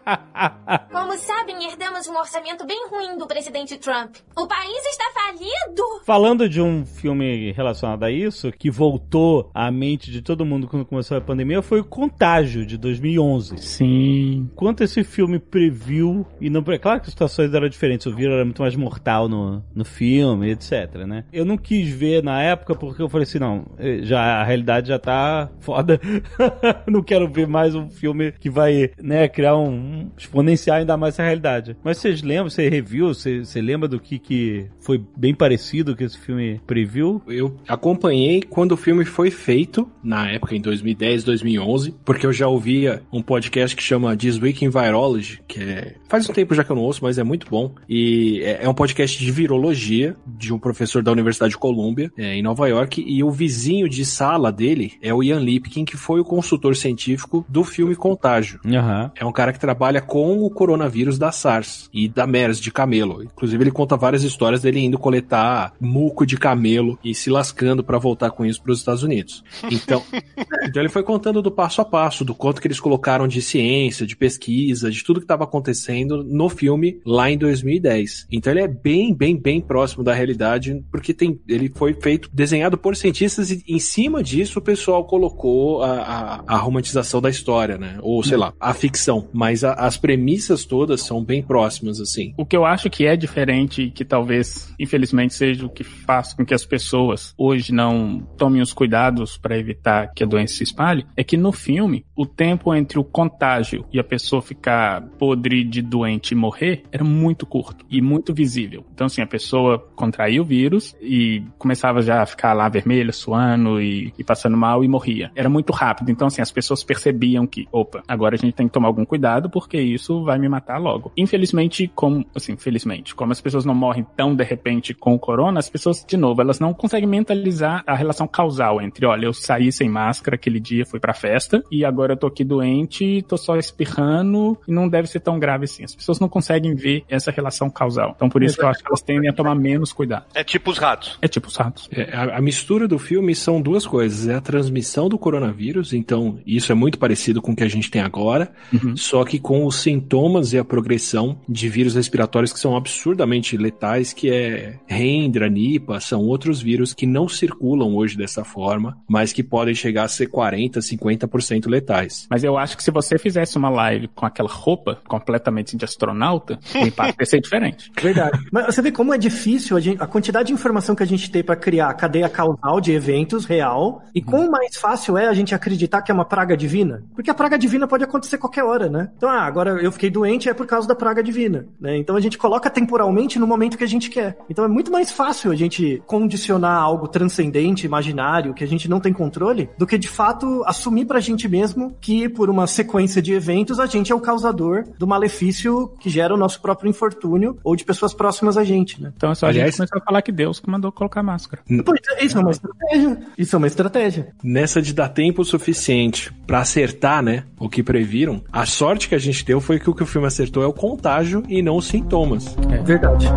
Como 0.91 1.18
sabem, 1.18 1.68
herdamos 1.68 2.07
um 2.07 2.18
orçamento 2.18 2.65
bem 2.65 2.88
ruim 2.90 3.18
do 3.18 3.26
presidente 3.26 3.77
Trump. 3.77 4.15
O 4.36 4.48
país 4.48 4.86
está 4.86 5.06
falido. 5.14 5.84
Falando 6.06 6.48
de 6.48 6.61
um 6.61 6.86
filme 6.86 7.52
relacionado 7.52 8.03
a 8.03 8.11
isso, 8.11 8.52
que 8.52 8.69
voltou 8.69 9.49
à 9.53 9.72
mente 9.72 10.11
de 10.11 10.22
todo 10.22 10.45
mundo 10.45 10.68
quando 10.68 10.86
começou 10.86 11.18
a 11.18 11.22
pandemia, 11.22 11.61
foi 11.61 11.80
o 11.80 11.84
Contágio, 11.84 12.65
de 12.65 12.77
2011. 12.77 13.57
Sim. 13.57 14.49
Quanto 14.56 14.84
esse 14.84 15.03
filme 15.03 15.40
previu, 15.40 16.26
e 16.40 16.49
não, 16.49 16.64
é 16.68 16.77
claro 16.77 16.99
que 16.99 17.07
as 17.07 17.11
situações 17.11 17.53
eram 17.53 17.68
diferentes, 17.68 18.06
o 18.06 18.15
vírus 18.15 18.36
era 18.36 18.45
muito 18.45 18.61
mais 18.61 18.76
mortal 18.76 19.27
no, 19.27 19.64
no 19.73 19.86
filme, 19.86 20.52
etc, 20.52 20.95
né? 21.07 21.26
Eu 21.34 21.45
não 21.45 21.57
quis 21.57 21.90
ver 21.90 22.23
na 22.23 22.41
época 22.41 22.76
porque 22.76 23.02
eu 23.02 23.10
falei 23.10 23.23
assim, 23.23 23.40
não, 23.40 23.65
eh, 23.77 23.99
já, 24.03 24.41
a 24.41 24.44
realidade 24.44 24.90
já 24.90 24.99
tá 24.99 25.49
foda, 25.60 25.99
não 26.88 27.02
quero 27.02 27.27
ver 27.27 27.48
mais 27.48 27.73
um 27.73 27.90
filme 27.90 28.32
que 28.34 28.49
vai, 28.49 28.91
né, 29.02 29.27
criar 29.27 29.56
um 29.56 29.94
exponenciar 30.17 30.80
ainda 30.80 30.97
mais 30.97 31.15
essa 31.15 31.23
realidade. 31.23 31.77
Mas 31.84 31.97
vocês 31.97 32.22
lembram, 32.22 32.49
você 32.49 32.67
reviu, 32.67 33.07
você, 33.07 33.39
você 33.39 33.61
lembra 33.61 33.88
do 33.88 33.99
que, 33.99 34.19
que 34.19 34.67
foi 34.80 35.01
bem 35.15 35.34
parecido 35.34 35.95
que 35.95 36.03
esse 36.03 36.17
filme 36.17 36.59
previu? 36.67 37.22
Eu 37.27 37.55
acompanhei 37.67 38.41
quando 38.41 38.73
o 38.73 38.77
filme 38.77 39.05
foi 39.05 39.31
feito, 39.31 39.89
na 40.03 40.30
época 40.31 40.55
em 40.55 40.61
2010, 40.61 41.23
2011, 41.23 41.95
porque 42.03 42.26
eu 42.26 42.34
já 42.34 42.47
ouvia 42.47 43.03
um 43.11 43.22
podcast 43.22 43.76
que 43.76 43.84
chama 43.84 44.15
This 44.17 44.41
Week 44.41 44.63
in 44.65 44.69
Virology, 44.69 45.41
que 45.47 45.61
é... 45.61 45.95
faz 46.09 46.30
um 46.30 46.34
tempo 46.34 46.53
já 46.53 46.63
que 46.63 46.72
eu 46.72 46.76
não 46.76 46.84
ouço, 46.84 47.03
mas 47.03 47.17
é 47.17 47.23
muito 47.23 47.47
bom. 47.49 47.73
E 47.88 48.41
é 48.43 48.65
é 48.65 48.69
um 48.69 48.73
podcast 48.73 49.23
de 49.23 49.31
virologia 49.31 50.15
de 50.26 50.51
um 50.51 50.57
professor 50.57 51.03
da 51.03 51.11
Universidade 51.11 51.51
de 51.51 51.57
Colômbia, 51.57 52.11
é, 52.17 52.34
em 52.34 52.41
Nova 52.41 52.67
York, 52.67 53.03
e 53.05 53.23
o 53.23 53.30
vizinho 53.30 53.88
de 53.88 54.03
sala 54.03 54.51
dele 54.51 54.93
é 55.03 55.13
o 55.13 55.22
Ian 55.22 55.39
Lipkin, 55.39 55.85
que 55.85 55.95
foi 55.95 56.19
o 56.19 56.26
consultor 56.26 56.76
científico 56.76 57.45
do 57.47 57.63
filme 57.63 57.95
Contágio. 57.95 58.59
Aham. 58.65 59.11
É 59.15 59.23
um 59.23 59.31
cara 59.31 59.53
que 59.53 59.59
trabalha 59.59 59.85
com 60.02 60.44
o 60.44 60.49
coronavírus 60.49 61.18
da 61.18 61.32
SARS 61.32 61.90
e 61.94 62.07
da 62.07 62.26
MERS 62.28 62.60
de 62.60 62.72
camelo. 62.72 63.24
Inclusive, 63.24 63.64
ele 63.64 63.72
conta 63.72 63.95
várias 63.98 64.24
histórias 64.24 64.62
dele 64.62 64.80
indo 64.80 64.98
coletar 64.99 65.74
muco 65.80 66.26
de 66.26 66.38
camelo 66.38 66.98
e 67.03 67.14
se 67.14 67.30
lascando 67.30 67.84
pra 67.84 67.98
voltar 67.98 68.32
com 68.32 68.45
isso 68.45 68.62
pros 68.62 68.80
Estados 68.80 69.03
Unidos. 69.03 69.44
Então, 69.72 70.02
então 70.64 70.82
ele 70.82 70.90
foi 70.90 71.03
contando 71.03 71.41
do 71.41 71.52
passo 71.52 71.82
a 71.82 71.86
passo, 71.86 72.24
do 72.26 72.34
quanto 72.34 72.62
que 72.62 72.68
eles 72.68 72.80
colocaram 72.80 73.28
de 73.28 73.41
ciência, 73.41 74.06
de 74.06 74.16
pesquisa, 74.16 74.90
de 74.91 75.03
tudo 75.03 75.20
que 75.20 75.26
estava 75.26 75.44
acontecendo 75.44 76.24
no 76.24 76.49
filme 76.49 76.99
lá 77.06 77.30
em 77.30 77.38
2010. 77.38 78.28
Então 78.32 78.52
ele 78.53 78.62
é 78.62 78.68
bem, 78.68 79.14
bem, 79.14 79.38
bem 79.40 79.62
próximo 79.62 80.03
da 80.03 80.14
realidade, 80.14 80.84
porque 80.91 81.14
tem, 81.14 81.40
ele 81.48 81.72
foi 81.76 81.94
feito, 81.94 82.30
desenhado 82.34 82.78
por 82.78 82.95
cientistas 82.95 83.52
e 83.52 83.64
em 83.68 83.80
cima 83.80 84.24
disso 84.24 84.60
o 84.60 84.62
pessoal 84.62 85.06
colocou 85.06 85.84
a, 85.84 85.91
a, 85.91 86.44
a 86.48 86.57
romantização 86.57 87.22
da 87.22 87.30
história, 87.30 87.78
né? 87.78 87.98
Ou 88.02 88.24
sei 88.24 88.38
lá, 88.38 88.53
a 88.60 88.74
ficção. 88.74 89.28
Mas 89.34 89.64
a- 89.64 89.74
as 89.77 89.97
premissas 89.97 90.65
todas 90.65 91.02
são 91.02 91.23
bem 91.23 91.41
próximas, 91.41 91.99
assim. 91.99 92.34
O 92.38 92.45
que 92.45 92.56
eu 92.56 92.65
acho 92.65 92.89
que 92.89 93.06
é 93.06 93.15
diferente 93.15 93.84
e 93.84 93.91
que 93.91 94.06
talvez, 94.06 94.73
infelizmente, 94.80 95.34
seja 95.34 95.65
o 95.65 95.69
que 95.69 95.84
faz 95.84 96.34
com 96.34 96.45
que 96.45 96.53
as 96.53 96.65
pessoas 96.65 97.34
hoje 97.38 97.73
não 97.73 98.19
tomem 98.38 98.61
os 98.61 98.73
cuidados 98.73 99.38
para 99.38 99.57
evitar 99.57 100.11
que 100.14 100.23
a 100.23 100.27
doença 100.27 100.56
se 100.56 100.64
espalhe, 100.64 101.06
é 101.15 101.23
que 101.23 101.38
no 101.38 101.52
filme, 101.52 102.06
o 102.15 102.26
tempo 102.26 102.73
entre 102.73 102.99
o 102.99 103.03
contágio 103.03 103.85
e 103.91 103.99
a 103.99 104.03
pessoa 104.03 104.41
ficar 104.41 105.02
podre 105.18 105.64
de 105.64 105.81
doente 105.81 106.31
e 106.31 106.35
morrer 106.35 106.84
era 106.91 107.03
muito 107.03 107.45
curto 107.45 107.85
e 107.89 108.02
muito 108.02 108.34
visível. 108.34 108.85
Então, 108.93 109.07
assim, 109.07 109.22
a 109.22 109.27
pessoa 109.27 109.80
contraía 109.95 110.41
o 110.41 110.45
vírus 110.45 110.95
e 111.02 111.43
começava 111.57 112.02
já 112.02 112.22
a 112.22 112.26
ficar 112.26 112.53
lá 112.53 112.68
vermelha, 112.69 113.11
suando 113.11 113.81
e, 113.81 114.14
e 114.18 114.23
passando 114.23 114.57
mal 114.57 114.84
e 114.84 114.88
morria. 114.88 115.31
Era 115.35 115.49
muito 115.49 115.72
rápido. 115.73 116.11
Então, 116.11 116.27
assim, 116.27 116.41
as 116.41 116.52
pessoas 116.52 116.84
percebiam 116.84 117.45
que, 117.45 117.68
opa, 117.72 118.03
agora 118.07 118.35
a 118.35 118.38
gente 118.38 118.53
tem 118.53 118.68
que 118.68 118.73
tomar 118.73 118.88
algum 118.88 119.06
cuidado 119.06 119.49
porque 119.49 119.64
isso 119.73 120.23
vai 120.23 120.37
me 120.37 120.47
matar 120.47 120.77
logo. 120.77 121.11
Infelizmente, 121.17 121.89
como, 121.93 122.25
assim, 122.35 122.55
felizmente, 122.57 123.15
como 123.15 123.31
as 123.31 123.41
pessoas 123.41 123.65
não 123.65 123.75
morrem 123.75 124.05
tão 124.15 124.35
de 124.35 124.43
repente 124.43 124.93
com 124.93 125.13
o 125.13 125.19
corona, 125.19 125.59
as 125.59 125.69
pessoas, 125.69 126.05
de 126.07 126.17
novo, 126.17 126.41
elas 126.41 126.59
não 126.59 126.73
conseguem 126.73 127.07
mentalizar 127.07 127.83
a 127.85 127.95
relação 127.95 128.27
causal 128.27 128.81
entre, 128.81 129.05
olha, 129.05 129.25
eu 129.25 129.33
saí 129.33 129.71
sem 129.71 129.89
máscara 129.89 130.35
aquele 130.35 130.59
dia, 130.59 130.85
fui 130.85 130.99
pra 130.99 131.13
festa 131.13 131.63
e 131.71 131.85
agora 131.85 132.13
eu 132.13 132.17
tô 132.17 132.27
aqui 132.27 132.43
doente, 132.43 133.23
tô 133.27 133.37
só 133.37 133.57
espirrando 133.57 134.57
e 134.67 134.71
não 134.71 134.87
deve 134.87 135.07
ser 135.07 135.19
tão 135.19 135.39
grave 135.39 135.65
assim. 135.65 135.83
As 135.83 135.95
pessoas 135.95 136.19
não 136.19 136.29
conseguem 136.29 136.75
ver 136.75 137.03
essa 137.09 137.31
relação 137.31 137.69
causal. 137.69 138.13
Então, 138.15 138.29
por 138.29 138.43
isso 138.43 138.57
que 138.57 138.63
eu 138.63 138.67
acho 138.67 138.81
que 138.81 138.87
elas 138.87 139.01
tendem 139.01 139.29
a 139.29 139.33
tomar 139.33 139.55
menos 139.55 139.91
cuidado. 139.91 140.25
É 140.33 140.43
tipo 140.43 140.71
os 140.71 140.77
ratos. 140.77 141.17
É 141.21 141.27
tipo 141.27 141.47
os 141.47 141.55
ratos. 141.55 141.89
É, 141.91 142.15
a, 142.15 142.37
a 142.37 142.41
mistura 142.41 142.87
do 142.87 142.99
filme 142.99 143.35
são 143.35 143.61
duas 143.61 143.85
coisas. 143.85 144.27
É 144.27 144.35
a 144.35 144.41
transmissão 144.41 145.09
do 145.09 145.17
coronavírus, 145.17 145.93
então 145.93 146.39
isso 146.45 146.71
é 146.71 146.75
muito 146.75 146.97
parecido 146.97 147.41
com 147.41 147.51
o 147.51 147.55
que 147.55 147.63
a 147.63 147.67
gente 147.67 147.89
tem 147.89 148.01
agora, 148.01 148.51
só 148.95 149.23
que 149.23 149.39
com 149.45 149.63
os 149.63 149.76
sintomas 149.76 150.53
e 150.53 150.57
a 150.57 150.65
progressão 150.65 151.39
de 151.47 151.69
vírus 151.69 151.93
respiratórios 151.93 152.51
que 152.51 152.59
são 152.59 152.76
absurdamente 152.76 153.55
letais, 153.55 154.11
que 154.11 154.27
é 154.31 154.80
Hendra, 154.89 155.47
Nipa, 155.47 155.99
são 155.99 156.22
outros 156.22 156.59
vírus 156.59 156.95
que 156.95 157.05
não 157.05 157.30
circulam 157.30 157.93
hoje 157.95 158.17
dessa 158.17 158.43
forma, 158.43 158.97
mas 159.07 159.31
que 159.31 159.43
podem 159.43 159.76
chegar 159.76 160.05
a 160.05 160.07
ser 160.07 160.30
40, 160.30 160.80
50% 160.80 161.67
letais. 161.69 162.26
Mas 162.27 162.43
eu 162.43 162.57
acho 162.57 162.76
que 162.76 162.81
se 162.81 162.89
você 162.89 163.19
fizesse 163.19 163.55
uma 163.55 163.69
live 163.69 164.07
com 164.15 164.26
aquela 164.26 164.49
roupa 164.49 164.99
completamente 165.07 165.77
de 165.77 165.85
astronauta, 165.85 166.57
o 166.73 166.80
impacto 166.80 167.19
ia 167.19 167.26
ser 167.27 167.39
diferente. 167.39 167.91
Verdade. 168.01 168.39
Mas 168.51 168.65
você 168.73 168.81
vê 168.81 168.91
como 168.91 169.13
é 169.13 169.17
difícil 169.19 169.77
a, 169.77 169.80
gente- 169.80 170.01
a 170.01 170.07
quantidade 170.07 170.47
de 170.47 170.53
informação 170.53 170.95
que 170.95 171.03
a 171.03 171.07
gente 171.07 171.30
tem 171.30 171.43
pra 171.43 171.55
criar 171.55 171.89
a 171.89 171.93
cadeia 171.93 172.27
causal 172.30 172.81
de 172.81 172.93
eventos 172.93 173.45
real 173.45 174.01
e 174.15 174.23
quão 174.23 174.49
mais 174.49 174.76
fácil 174.76 175.19
é 175.19 175.27
a 175.27 175.34
gente 175.35 175.53
acreditar 175.53 176.01
que 176.01 176.11
é 176.11 176.15
uma 176.15 176.26
praga 176.26 176.57
divina. 176.57 177.03
Porque 177.13 177.30
a 177.30 177.34
praga 177.35 177.59
divina 177.59 177.88
pode 177.88 178.03
acontecer 178.03 178.39
qualquer 178.39 178.63
hora, 178.63 178.89
né? 178.89 179.11
Então, 179.15 179.35
ah, 179.36 179.45
agora 179.45 179.72
eu 179.82 179.91
fiquei 179.91 180.10
doente 180.10 180.49
é 180.49 180.53
por 180.53 180.66
causa 180.66 180.88
da 180.88 180.95
praga 180.95 181.22
divina, 181.24 181.68
né? 181.80 181.98
Então 181.98 182.16
a 182.16 182.22
gente 182.22 182.38
coloca 182.38 182.70
temporalmente 182.70 183.38
no 183.40 183.48
momento 183.48 183.78
que 183.78 183.84
a 183.84 183.88
gente 183.88 184.10
quer. 184.10 184.38
Então 184.49 184.64
é 184.66 184.68
muito 184.68 184.91
mais 184.91 185.12
fácil 185.12 185.52
a 185.52 185.56
gente 185.56 186.02
condicionar 186.06 186.82
algo 186.82 187.07
transcendente, 187.07 187.86
imaginário, 187.86 188.53
que 188.53 188.64
a 188.64 188.68
gente 188.68 188.90
não 188.90 188.99
tem 188.99 189.14
controle, 189.14 189.70
do 189.78 189.86
que 189.88 189.98
de 189.98 190.07
fato 190.07 190.64
assumir 190.66 191.06
pra 191.06 191.20
gente 191.20 191.48
mesmo 191.48 191.95
que 192.02 192.28
por 192.30 192.49
uma 192.49 192.68
sequência 192.68 193.22
de 193.22 193.34
eventos 193.34 193.80
a 193.80 193.86
gente 193.86 194.12
é 194.12 194.16
o 194.16 194.20
causador 194.20 194.84
do 194.98 195.07
malefício 195.07 195.90
que 195.99 196.10
gera 196.10 196.34
o 196.34 196.38
nosso 196.38 196.62
próprio 196.62 196.90
infortúnio 196.90 197.57
ou 197.64 197.76
de 197.76 197.84
pessoas 197.84 198.14
próximas 198.14 198.57
a 198.57 198.64
gente, 198.64 199.02
né? 199.02 199.12
Então 199.16 199.32
é 199.32 199.36
só 199.36 199.45
a 199.45 199.49
Aliás- 199.49 199.72
gente 199.72 199.78
começar 199.78 199.98
a 199.98 200.02
falar 200.02 200.22
que 200.22 200.32
Deus 200.32 200.60
que 200.60 200.70
mandou 200.70 200.91
colocar 200.91 201.22
máscara. 201.24 201.62
Pois 201.86 201.99
é, 202.18 202.26
isso 202.26 202.38
é 202.38 202.41
uma 202.41 202.52
estratégia. 202.52 203.18
Isso 203.38 203.56
é 203.56 203.57
uma 203.57 203.68
estratégia. 203.68 204.28
Nessa 204.44 204.82
de 204.82 204.94
dar 204.94 205.10
tempo 205.10 205.44
suficiente 205.44 206.34
pra 206.48 206.60
acertar, 206.60 207.22
né, 207.24 207.44
o 207.60 207.68
que 207.70 207.82
previram, 207.84 208.41
a 208.52 208.66
sorte 208.66 209.10
que 209.10 209.16
a 209.16 209.20
gente 209.26 209.45
deu 209.45 209.60
foi 209.61 209.80
que 209.80 209.89
o 209.89 209.93
que 209.93 210.03
o 210.03 210.06
filme 210.06 210.27
acertou 210.27 210.64
é 210.64 210.68
o 210.68 210.73
contágio 210.73 211.43
e 211.47 211.61
não 211.61 211.77
os 211.77 211.85
sintomas. 211.88 212.56
É 212.72 212.77
verdade. 212.84 213.27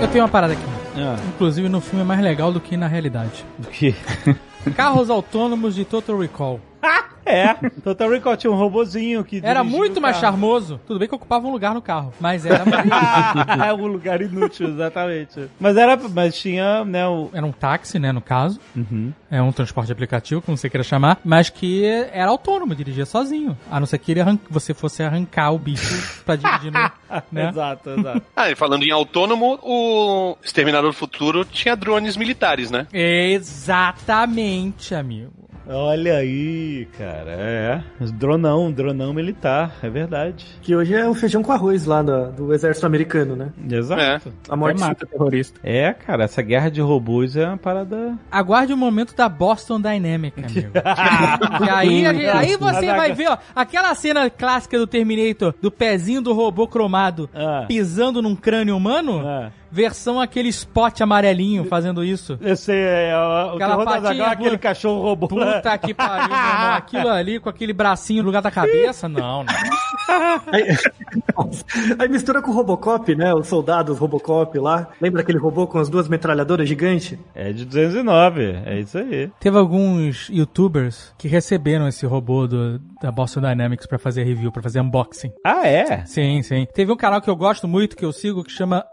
Eu 0.00 0.08
tenho 0.08 0.24
uma 0.24 0.30
parada 0.30 0.52
aqui. 0.52 0.62
Ah, 0.96 1.16
Inclusive 1.28 1.68
no 1.68 1.80
filme 1.80 2.02
é 2.02 2.04
mais 2.06 2.20
legal 2.20 2.52
do 2.52 2.60
que 2.60 2.76
na 2.76 2.86
realidade. 2.86 3.44
do 3.58 3.68
que? 3.68 3.94
Carros 4.76 5.10
autônomos 5.10 5.74
de 5.74 5.84
Total 5.84 6.18
Recall. 6.18 6.60
É, 7.30 7.52
Total 7.84 8.08
Recall 8.08 8.38
tinha 8.38 8.50
um 8.50 8.56
robozinho 8.56 9.22
que 9.22 9.38
Era 9.44 9.62
muito 9.62 10.00
mais 10.00 10.16
charmoso. 10.16 10.80
Tudo 10.86 10.98
bem 10.98 11.06
que 11.06 11.14
ocupava 11.14 11.46
um 11.46 11.52
lugar 11.52 11.74
no 11.74 11.82
carro, 11.82 12.10
mas 12.18 12.46
era 12.46 12.64
mais... 12.64 12.86
é 13.68 13.74
um 13.74 13.86
lugar 13.86 14.22
inútil, 14.22 14.66
exatamente. 14.72 15.46
Mas 15.60 15.76
era, 15.76 15.94
mas 16.08 16.38
tinha, 16.38 16.86
né, 16.86 17.06
o... 17.06 17.28
era 17.34 17.44
um 17.44 17.52
táxi, 17.52 17.98
né, 17.98 18.12
no 18.12 18.22
caso. 18.22 18.58
Uhum. 18.74 19.12
É 19.30 19.42
um 19.42 19.52
transporte 19.52 19.92
aplicativo, 19.92 20.40
como 20.40 20.56
você 20.56 20.70
queira 20.70 20.82
chamar, 20.82 21.18
mas 21.22 21.50
que 21.50 21.84
era 21.84 22.30
autônomo, 22.30 22.74
dirigia 22.74 23.04
sozinho. 23.04 23.54
A 23.70 23.78
não 23.78 23.86
ser 23.86 23.98
que 23.98 24.12
ele 24.12 24.22
arran- 24.22 24.38
você 24.48 24.72
fosse 24.72 25.02
arrancar 25.02 25.50
o 25.52 25.58
bicho 25.58 26.22
pra 26.24 26.34
dirigir 26.34 26.72
no, 26.72 26.78
né? 27.30 27.50
Exato, 27.50 27.90
exato. 27.90 28.22
Ah, 28.34 28.50
e 28.50 28.56
falando 28.56 28.84
em 28.84 28.90
autônomo, 28.90 29.58
o 29.62 30.34
Exterminador 30.42 30.92
do 30.92 30.96
Futuro 30.96 31.44
tinha 31.44 31.76
drones 31.76 32.16
militares, 32.16 32.70
né? 32.70 32.86
Exatamente, 32.90 34.94
amigo. 34.94 35.30
Olha 35.70 36.16
aí, 36.16 36.86
cara, 36.96 37.30
é. 37.30 37.82
Dronão, 38.14 38.72
dronão 38.72 39.12
militar, 39.12 39.76
é 39.82 39.90
verdade. 39.90 40.46
Que 40.62 40.74
hoje 40.74 40.94
é 40.94 41.06
o 41.06 41.12
feijão 41.14 41.42
com 41.42 41.52
arroz 41.52 41.84
lá 41.84 42.00
do, 42.00 42.32
do 42.32 42.54
exército 42.54 42.86
americano, 42.86 43.36
né? 43.36 43.50
Exato. 43.70 44.32
A 44.48 44.54
Até 44.54 44.56
morte 44.56 44.80
mata 44.80 45.04
terrorista. 45.06 45.60
É, 45.62 45.92
cara, 45.92 46.24
essa 46.24 46.40
guerra 46.40 46.70
de 46.70 46.80
robôs 46.80 47.36
é 47.36 47.46
uma 47.46 47.58
parada. 47.58 48.18
Aguarde 48.30 48.72
o 48.72 48.76
momento 48.78 49.14
da 49.14 49.28
Boston 49.28 49.78
Dynamic, 49.80 50.38
amigo. 50.42 50.70
e 51.66 51.70
aí, 51.70 52.06
aí 52.06 52.56
você 52.56 52.86
Mas 52.86 52.96
vai 52.96 53.10
a- 53.10 53.14
ver, 53.14 53.28
ó, 53.28 53.38
aquela 53.54 53.94
cena 53.94 54.30
clássica 54.30 54.78
do 54.78 54.86
Terminator, 54.86 55.54
do 55.60 55.70
pezinho 55.70 56.22
do 56.22 56.32
robô 56.32 56.66
cromado 56.66 57.28
Ah. 57.34 57.64
pisando 57.68 58.22
num 58.22 58.34
crânio 58.34 58.74
humano, 58.76 59.20
Ah. 59.26 59.50
Versão 59.70 60.20
aquele 60.20 60.48
spot 60.48 61.00
amarelinho 61.00 61.64
fazendo 61.64 62.04
isso. 62.04 62.38
Eu 62.40 62.56
sei, 62.56 62.78
é, 62.78 63.16
o, 63.16 63.54
Aquela 63.54 63.84
patinha 63.84 64.10
agora, 64.10 64.32
aquele 64.32 64.58
cachorro 64.58 65.02
robô. 65.02 65.28
Puta 65.28 65.78
que 65.78 65.94
pariu, 65.94 66.28
meu 66.28 66.36
irmão. 66.36 66.72
Aquilo 66.74 67.08
ali 67.08 67.40
com 67.40 67.48
aquele 67.48 67.72
bracinho 67.72 68.22
no 68.22 68.26
lugar 68.26 68.42
da 68.42 68.50
cabeça, 68.50 69.08
não, 69.08 69.44
não. 69.44 69.46
Aí, 70.52 70.64
aí 71.98 72.08
mistura 72.08 72.40
com 72.42 72.50
o 72.50 72.54
Robocop, 72.54 73.14
né? 73.14 73.34
Os 73.34 73.46
soldados 73.46 73.98
Robocop 73.98 74.58
lá. 74.58 74.88
Lembra 75.00 75.22
aquele 75.22 75.38
robô 75.38 75.66
com 75.66 75.78
as 75.78 75.88
duas 75.88 76.08
metralhadoras 76.08 76.68
gigantes? 76.68 77.18
É 77.34 77.52
de 77.52 77.64
209, 77.64 78.62
é 78.64 78.80
isso 78.80 78.98
aí. 78.98 79.30
Teve 79.40 79.58
alguns 79.58 80.28
youtubers 80.28 81.12
que 81.18 81.28
receberam 81.28 81.88
esse 81.88 82.06
robô 82.06 82.46
do, 82.46 82.80
da 83.00 83.10
Boston 83.10 83.40
Dynamics 83.40 83.86
pra 83.86 83.98
fazer 83.98 84.24
review, 84.24 84.50
pra 84.50 84.62
fazer 84.62 84.80
unboxing. 84.80 85.32
Ah, 85.44 85.66
é? 85.66 86.04
Sim, 86.06 86.42
sim. 86.42 86.66
Teve 86.72 86.92
um 86.92 86.96
canal 86.96 87.20
que 87.20 87.30
eu 87.30 87.36
gosto 87.36 87.68
muito, 87.68 87.96
que 87.96 88.04
eu 88.04 88.12
sigo, 88.12 88.44
que 88.44 88.52
chama 88.52 88.84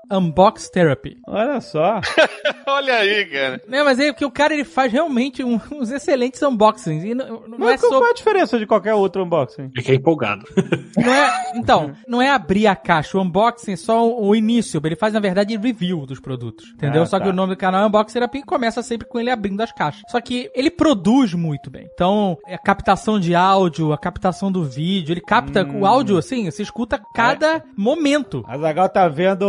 Therapy. 0.70 1.18
Olha 1.28 1.60
só. 1.62 2.00
Olha 2.68 2.96
aí, 2.96 3.26
cara. 3.26 3.62
Né, 3.68 3.84
mas 3.84 4.00
é 4.00 4.12
que 4.14 4.26
o 4.26 4.32
cara 4.32 4.54
ele 4.54 4.64
faz 4.64 4.92
realmente 4.92 5.44
um- 5.44 5.60
uns 5.72 5.92
excelentes 5.92 6.42
unboxings. 6.42 7.04
E 7.04 7.14
não, 7.14 7.42
não 7.48 7.58
Mas 7.60 7.84
é 7.84 7.88
qual 7.88 8.00
qual 8.02 8.12
a 8.12 8.14
diferença 8.14 8.58
de 8.60 8.66
qualquer 8.66 8.94
outro 8.94 9.24
unboxing? 9.24 9.72
É 9.78 9.82
que 9.82 9.92
é 9.92 9.96
empolgado. 9.96 10.46
Não 10.98 11.14
é, 11.14 11.52
então, 11.56 11.94
não 12.08 12.22
é 12.22 12.30
abrir 12.32 12.68
a 12.68 12.76
caixa. 12.76 13.18
O 13.18 13.22
unboxing 13.22 13.74
é 13.74 13.76
só 13.76 14.08
o, 14.08 14.28
o 14.30 14.36
início. 14.36 14.82
Ele 14.84 14.96
faz, 14.96 15.14
na 15.14 15.20
verdade, 15.20 15.56
review 15.58 16.06
dos 16.06 16.20
produtos. 16.22 16.72
Entendeu? 16.74 17.04
Ah, 17.04 17.06
só 17.06 17.18
tá. 17.20 17.26
que 17.26 17.30
o 17.30 17.34
nome 17.34 17.54
do 17.54 17.58
canal 17.60 17.84
é 17.84 17.88
Unbox 17.88 18.14
Therapy 18.14 18.40
e 18.40 18.44
começa 18.44 18.82
sempre 18.82 19.08
com 19.08 19.20
ele 19.20 19.30
abrindo 19.30 19.60
as 19.62 19.72
caixas. 19.74 20.02
Só 20.10 20.20
que 20.22 20.50
ele 20.56 20.72
produz 20.72 21.34
muito 21.34 21.70
bem. 21.70 21.88
Então, 21.94 22.38
a 22.48 22.58
captação 22.58 23.20
de 23.20 23.36
áudio, 23.36 23.92
a 23.94 23.98
captação 23.98 24.52
do 24.52 24.64
vídeo, 24.64 25.12
ele 25.14 25.22
capta 25.22 25.64
Hum. 25.66 25.82
o 25.82 25.86
áudio, 25.86 26.18
assim, 26.18 26.50
você 26.50 26.64
escuta 26.64 27.00
cada 27.14 27.62
momento. 27.78 28.44
A 28.48 28.58
Zagal 28.58 28.90
tá 28.90 29.08
vendo 29.08 29.46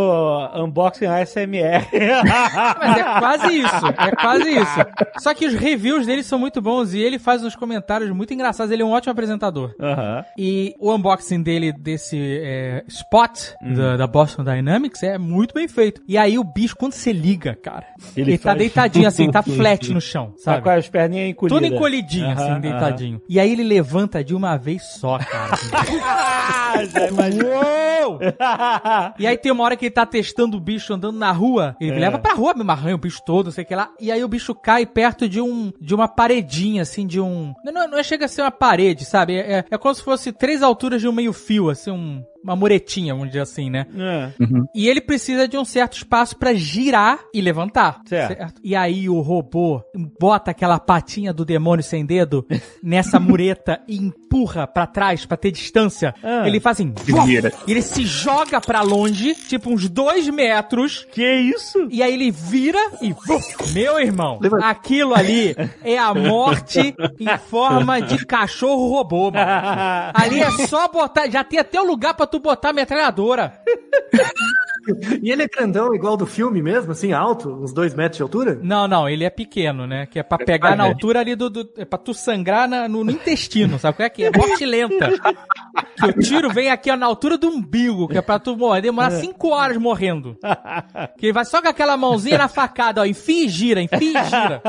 unboxing 0.55 1.05
ASMR. 1.07 1.87
Mas 2.79 2.97
é 2.97 3.03
quase 3.19 3.57
isso, 3.59 3.87
é 3.97 4.15
quase 4.15 4.49
isso. 4.49 4.75
Só 5.19 5.33
que 5.33 5.45
os 5.45 5.53
reviews 5.53 6.05
dele 6.05 6.23
são 6.23 6.37
muito 6.39 6.61
bons 6.61 6.93
e 6.93 6.99
ele 6.99 7.17
faz 7.19 7.43
uns 7.43 7.55
comentários 7.55 8.09
muito 8.11 8.33
engraçados. 8.33 8.71
Ele 8.71 8.81
é 8.81 8.85
um 8.85 8.91
ótimo 8.91 9.11
apresentador. 9.11 9.73
Aham. 9.79 10.23
E 10.37 10.75
o 10.79 10.93
unboxing 10.93 11.41
dele 11.41 11.71
desse 11.71 12.17
é, 12.43 12.83
Spot 12.87 13.37
da, 13.61 13.97
da 13.97 14.07
Boston 14.07 14.43
Dynamics 14.43 15.03
é 15.03 15.17
muito 15.17 15.53
bem 15.53 15.67
feito. 15.67 16.01
E 16.07 16.17
aí 16.17 16.37
o 16.37 16.43
bicho, 16.43 16.75
quando 16.75 16.93
você 16.93 17.11
liga, 17.11 17.55
cara, 17.55 17.85
Ele 18.15 18.31
ele, 18.31 18.37
tá 18.37 18.53
deitadinho 18.53 19.07
assim, 19.07 19.29
tá 19.31 19.41
flat 19.43 19.91
no 19.93 20.01
chão, 20.01 20.31
Tá 20.31 20.51
sabe? 20.53 20.63
com 20.63 20.69
as 20.69 20.87
perninhas 20.89 21.29
encolhidas. 21.29 21.61
Todo 21.61 21.73
encolhidinho, 21.73 22.25
Aham, 22.27 22.51
assim, 22.51 22.61
deitadinho. 22.61 23.21
E 23.29 23.39
aí 23.39 23.51
ele 23.51 23.63
levanta 23.63 24.23
de 24.23 24.33
uma 24.35 24.57
vez 24.57 24.83
só, 24.83 25.17
cara. 25.17 25.51
Ah, 26.03 26.73
já 26.85 27.07
imaginou. 27.07 28.19
E 29.19 29.27
aí 29.27 29.37
tem 29.37 29.51
uma 29.51 29.63
hora 29.63 29.75
que 29.75 29.85
ele 29.85 29.91
tá 29.91 30.05
testando 30.05 30.57
o 30.57 30.59
bicho 30.59 30.93
andando 30.97 31.17
na 31.17 31.31
rua, 31.31 31.75
ele 31.79 31.95
É. 31.95 31.99
leva 31.99 32.19
pra 32.19 32.33
rua 32.33 32.53
mesmo, 32.53 32.71
arranha 32.71 32.95
o 32.95 32.99
bicho 32.99 33.21
todo, 33.25 33.45
não 33.45 33.51
sei 33.51 33.63
o 33.63 33.67
que 33.67 33.75
lá, 33.75 33.89
e 33.99 34.11
aí 34.11 34.23
o 34.23 34.27
bicho 34.27 34.53
cai 34.53 34.85
perto 34.85 35.27
de 35.29 35.39
um 35.41 35.71
de 35.79 35.95
uma 35.95 36.07
paredinha, 36.07 36.81
assim, 36.81 37.07
de 37.07 37.19
um... 37.21 37.53
Não, 37.63 37.71
não, 37.71 37.87
não 37.87 38.03
chega 38.03 38.25
a 38.25 38.27
ser 38.27 38.41
uma 38.41 38.51
parede, 38.51 39.05
sabe? 39.05 39.35
É, 39.35 39.59
é, 39.59 39.65
é 39.71 39.77
como 39.77 39.93
se 39.95 40.03
fosse 40.03 40.31
três 40.31 40.61
alturas 40.61 40.99
de 41.01 41.07
um 41.07 41.11
meio 41.11 41.31
fio, 41.33 41.69
assim, 41.69 41.91
um, 41.91 42.23
uma 42.47 42.55
muretinha, 42.55 43.13
vamos 43.13 43.27
dizer 43.29 43.41
assim, 43.41 43.69
né? 43.69 43.85
É. 43.97 44.31
E 44.73 44.87
ele 44.87 45.01
precisa 45.01 45.47
de 45.47 45.57
um 45.57 45.65
certo 45.65 45.97
espaço 45.97 46.37
pra 46.37 46.53
girar 46.53 47.19
e 47.33 47.41
levantar. 47.41 48.01
Certo. 48.05 48.61
E 48.63 48.75
aí 48.75 49.09
o 49.09 49.19
robô 49.19 49.81
bota 50.19 50.51
aquela 50.51 50.79
patinha 50.79 51.33
do 51.33 51.43
demônio 51.43 51.83
sem 51.83 52.05
dedo 52.05 52.45
nessa 52.81 53.19
mureta 53.19 53.81
e 53.87 53.97
empurra 53.97 54.65
pra 54.65 54.87
trás 54.87 55.25
pra 55.25 55.35
ter 55.35 55.51
distância. 55.51 56.15
Ah. 56.23 56.47
Ele 56.47 56.59
faz 56.59 56.77
assim, 56.79 56.93
Vira. 57.25 57.51
e 57.67 57.71
ele 57.71 57.81
se 57.81 58.05
joga 58.05 58.61
pra 58.61 58.81
longe, 58.81 59.35
tipo 59.35 59.69
uns 59.71 59.89
dois 59.89 60.27
metros, 60.29 61.05
Que 61.11 61.25
isso? 61.39 61.87
e 61.91 62.01
aí 62.01 62.13
ele 62.13 62.31
vira 62.31 62.79
e. 63.01 63.11
vuf, 63.13 63.73
Meu 63.73 63.99
irmão, 63.99 64.39
aquilo 64.63 65.13
ali 65.13 65.55
é 65.83 65.97
a 65.97 66.13
morte 66.13 66.95
em 67.19 67.37
forma 67.49 68.01
de 68.01 68.25
cachorro 68.25 68.87
robô, 68.89 69.31
mano. 69.31 69.47
Ali 70.13 70.39
é 70.41 70.51
só 70.67 70.87
botar. 70.87 71.29
Já 71.29 71.43
tem 71.43 71.59
até 71.59 71.79
o 71.81 71.85
lugar 71.85 72.13
pra 72.13 72.25
tu 72.27 72.36
botar 72.39 72.69
a 72.69 72.73
metralhadora. 72.73 73.59
E 75.21 75.31
ele 75.31 75.43
é 75.43 75.47
grandão, 75.49 75.93
igual 75.93 76.15
do 76.15 76.25
filme 76.25 76.61
mesmo, 76.61 76.93
assim, 76.93 77.11
alto, 77.11 77.49
uns 77.61 77.73
dois 77.73 77.93
metros 77.93 78.15
de 78.15 78.23
altura? 78.23 78.57
Não, 78.63 78.87
não, 78.87 79.09
ele 79.09 79.25
é 79.25 79.29
pequeno, 79.29 79.85
né? 79.85 80.05
Que 80.05 80.17
é 80.19 80.23
pra 80.23 80.37
pegar 80.37 80.77
na 80.77 80.85
altura 80.85 81.19
ali 81.19 81.35
do. 81.35 81.49
do 81.49 81.69
é 81.77 81.83
pra 81.83 81.97
tu 81.99 82.13
sangrar 82.13 82.69
na- 82.69 82.87
no, 82.87 83.03
no 83.03 83.11
intestino, 83.11 83.77
sabe 83.77 83.97
qual 83.97 84.05
é 84.05 84.09
que 84.09 84.23
é? 84.23 84.31
Morte 84.31 84.65
lenta. 84.65 85.09
Que 85.99 86.05
o 86.05 86.13
tiro 86.21 86.49
vem 86.49 86.69
aqui 86.69 86.89
ó, 86.89 86.95
na 86.95 87.05
altura 87.05 87.37
do 87.37 87.49
umbigo, 87.49 88.07
que 88.07 88.17
é 88.17 88.21
pra 88.21 88.39
tu 88.39 88.55
morrer, 88.55 88.79
demorar 88.81 89.11
cinco 89.11 89.49
horas 89.49 89.75
morrendo. 89.75 90.37
Que 91.17 91.25
ele 91.25 91.33
vai 91.33 91.43
só 91.43 91.61
com 91.61 91.67
aquela 91.67 91.97
mãozinha 91.97 92.37
na 92.37 92.47
facada, 92.47 93.01
ó, 93.01 93.05
enfia 93.05 93.43
e 93.45 93.49
gira, 93.49 93.81
enfia 93.81 94.21
e 94.21 94.23
gira. 94.23 94.61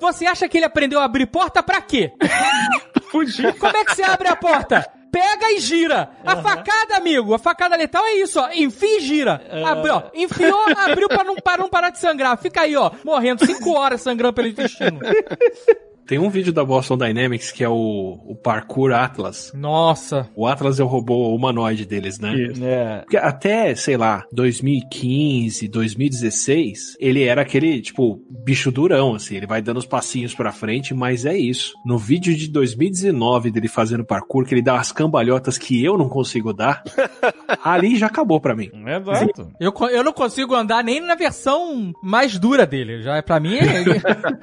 Você 0.00 0.24
acha 0.26 0.48
que 0.48 0.56
ele 0.58 0.66
aprendeu 0.66 1.00
a 1.00 1.04
abrir 1.04 1.26
porta 1.26 1.64
pra 1.64 1.80
quê? 1.82 2.12
Como 3.58 3.76
é 3.76 3.84
que 3.84 3.94
você 3.96 4.02
abre 4.04 4.28
a 4.28 4.36
porta? 4.36 4.86
Pega 5.16 5.50
e 5.52 5.60
gira. 5.60 6.10
A 6.26 6.36
facada, 6.36 6.96
amigo, 6.98 7.32
a 7.32 7.38
facada 7.38 7.74
letal 7.74 8.04
é 8.04 8.16
isso, 8.16 8.38
ó. 8.38 8.50
Enfia 8.52 8.98
e 8.98 9.00
gira. 9.00 9.40
Abriu, 9.66 9.94
ó. 9.94 10.02
Enfiou, 10.12 10.66
abriu 10.76 11.08
pra 11.08 11.24
não, 11.24 11.36
pra 11.36 11.56
não 11.56 11.70
parar 11.70 11.88
de 11.88 11.98
sangrar. 11.98 12.36
Fica 12.36 12.60
aí, 12.60 12.76
ó, 12.76 12.90
morrendo 13.02 13.46
cinco 13.46 13.72
horas 13.72 14.02
sangrando 14.02 14.34
pelo 14.34 14.48
intestino. 14.48 15.00
Tem 16.06 16.18
um 16.18 16.30
vídeo 16.30 16.52
da 16.52 16.64
Boston 16.64 16.96
Dynamics 16.96 17.50
que 17.50 17.64
é 17.64 17.68
o, 17.68 18.20
o 18.26 18.36
Parkour 18.36 18.92
Atlas. 18.92 19.52
Nossa. 19.54 20.28
O 20.36 20.46
Atlas 20.46 20.78
é 20.78 20.84
o 20.84 20.86
robô 20.86 21.34
humanoide 21.34 21.84
deles, 21.84 22.18
né? 22.20 22.34
Isso. 22.34 22.64
É. 22.64 23.00
Porque 23.00 23.16
até, 23.16 23.74
sei 23.74 23.96
lá, 23.96 24.24
2015, 24.32 25.66
2016, 25.68 26.96
ele 27.00 27.24
era 27.24 27.42
aquele, 27.42 27.80
tipo, 27.80 28.20
bicho 28.30 28.70
durão, 28.70 29.14
assim. 29.14 29.36
Ele 29.36 29.46
vai 29.46 29.60
dando 29.60 29.78
os 29.78 29.86
passinhos 29.86 30.34
pra 30.34 30.52
frente, 30.52 30.94
mas 30.94 31.24
é 31.26 31.36
isso. 31.36 31.74
No 31.84 31.98
vídeo 31.98 32.34
de 32.36 32.48
2019 32.48 33.50
dele 33.50 33.68
fazendo 33.68 34.04
parkour, 34.04 34.44
que 34.46 34.54
ele 34.54 34.62
dá 34.62 34.78
as 34.78 34.92
cambalhotas 34.92 35.58
que 35.58 35.82
eu 35.84 35.98
não 35.98 36.08
consigo 36.08 36.52
dar, 36.52 36.82
ali 37.64 37.96
já 37.96 38.06
acabou 38.06 38.40
pra 38.40 38.54
mim. 38.54 38.70
Exato. 38.86 39.50
Eu, 39.60 39.72
eu 39.90 40.04
não 40.04 40.12
consigo 40.12 40.54
andar 40.54 40.84
nem 40.84 41.00
na 41.00 41.14
versão 41.14 41.92
mais 42.02 42.38
dura 42.38 42.66
dele. 42.66 43.02
Já, 43.02 43.20
pra 43.22 43.40
mim, 43.40 43.56
é- 43.56 43.84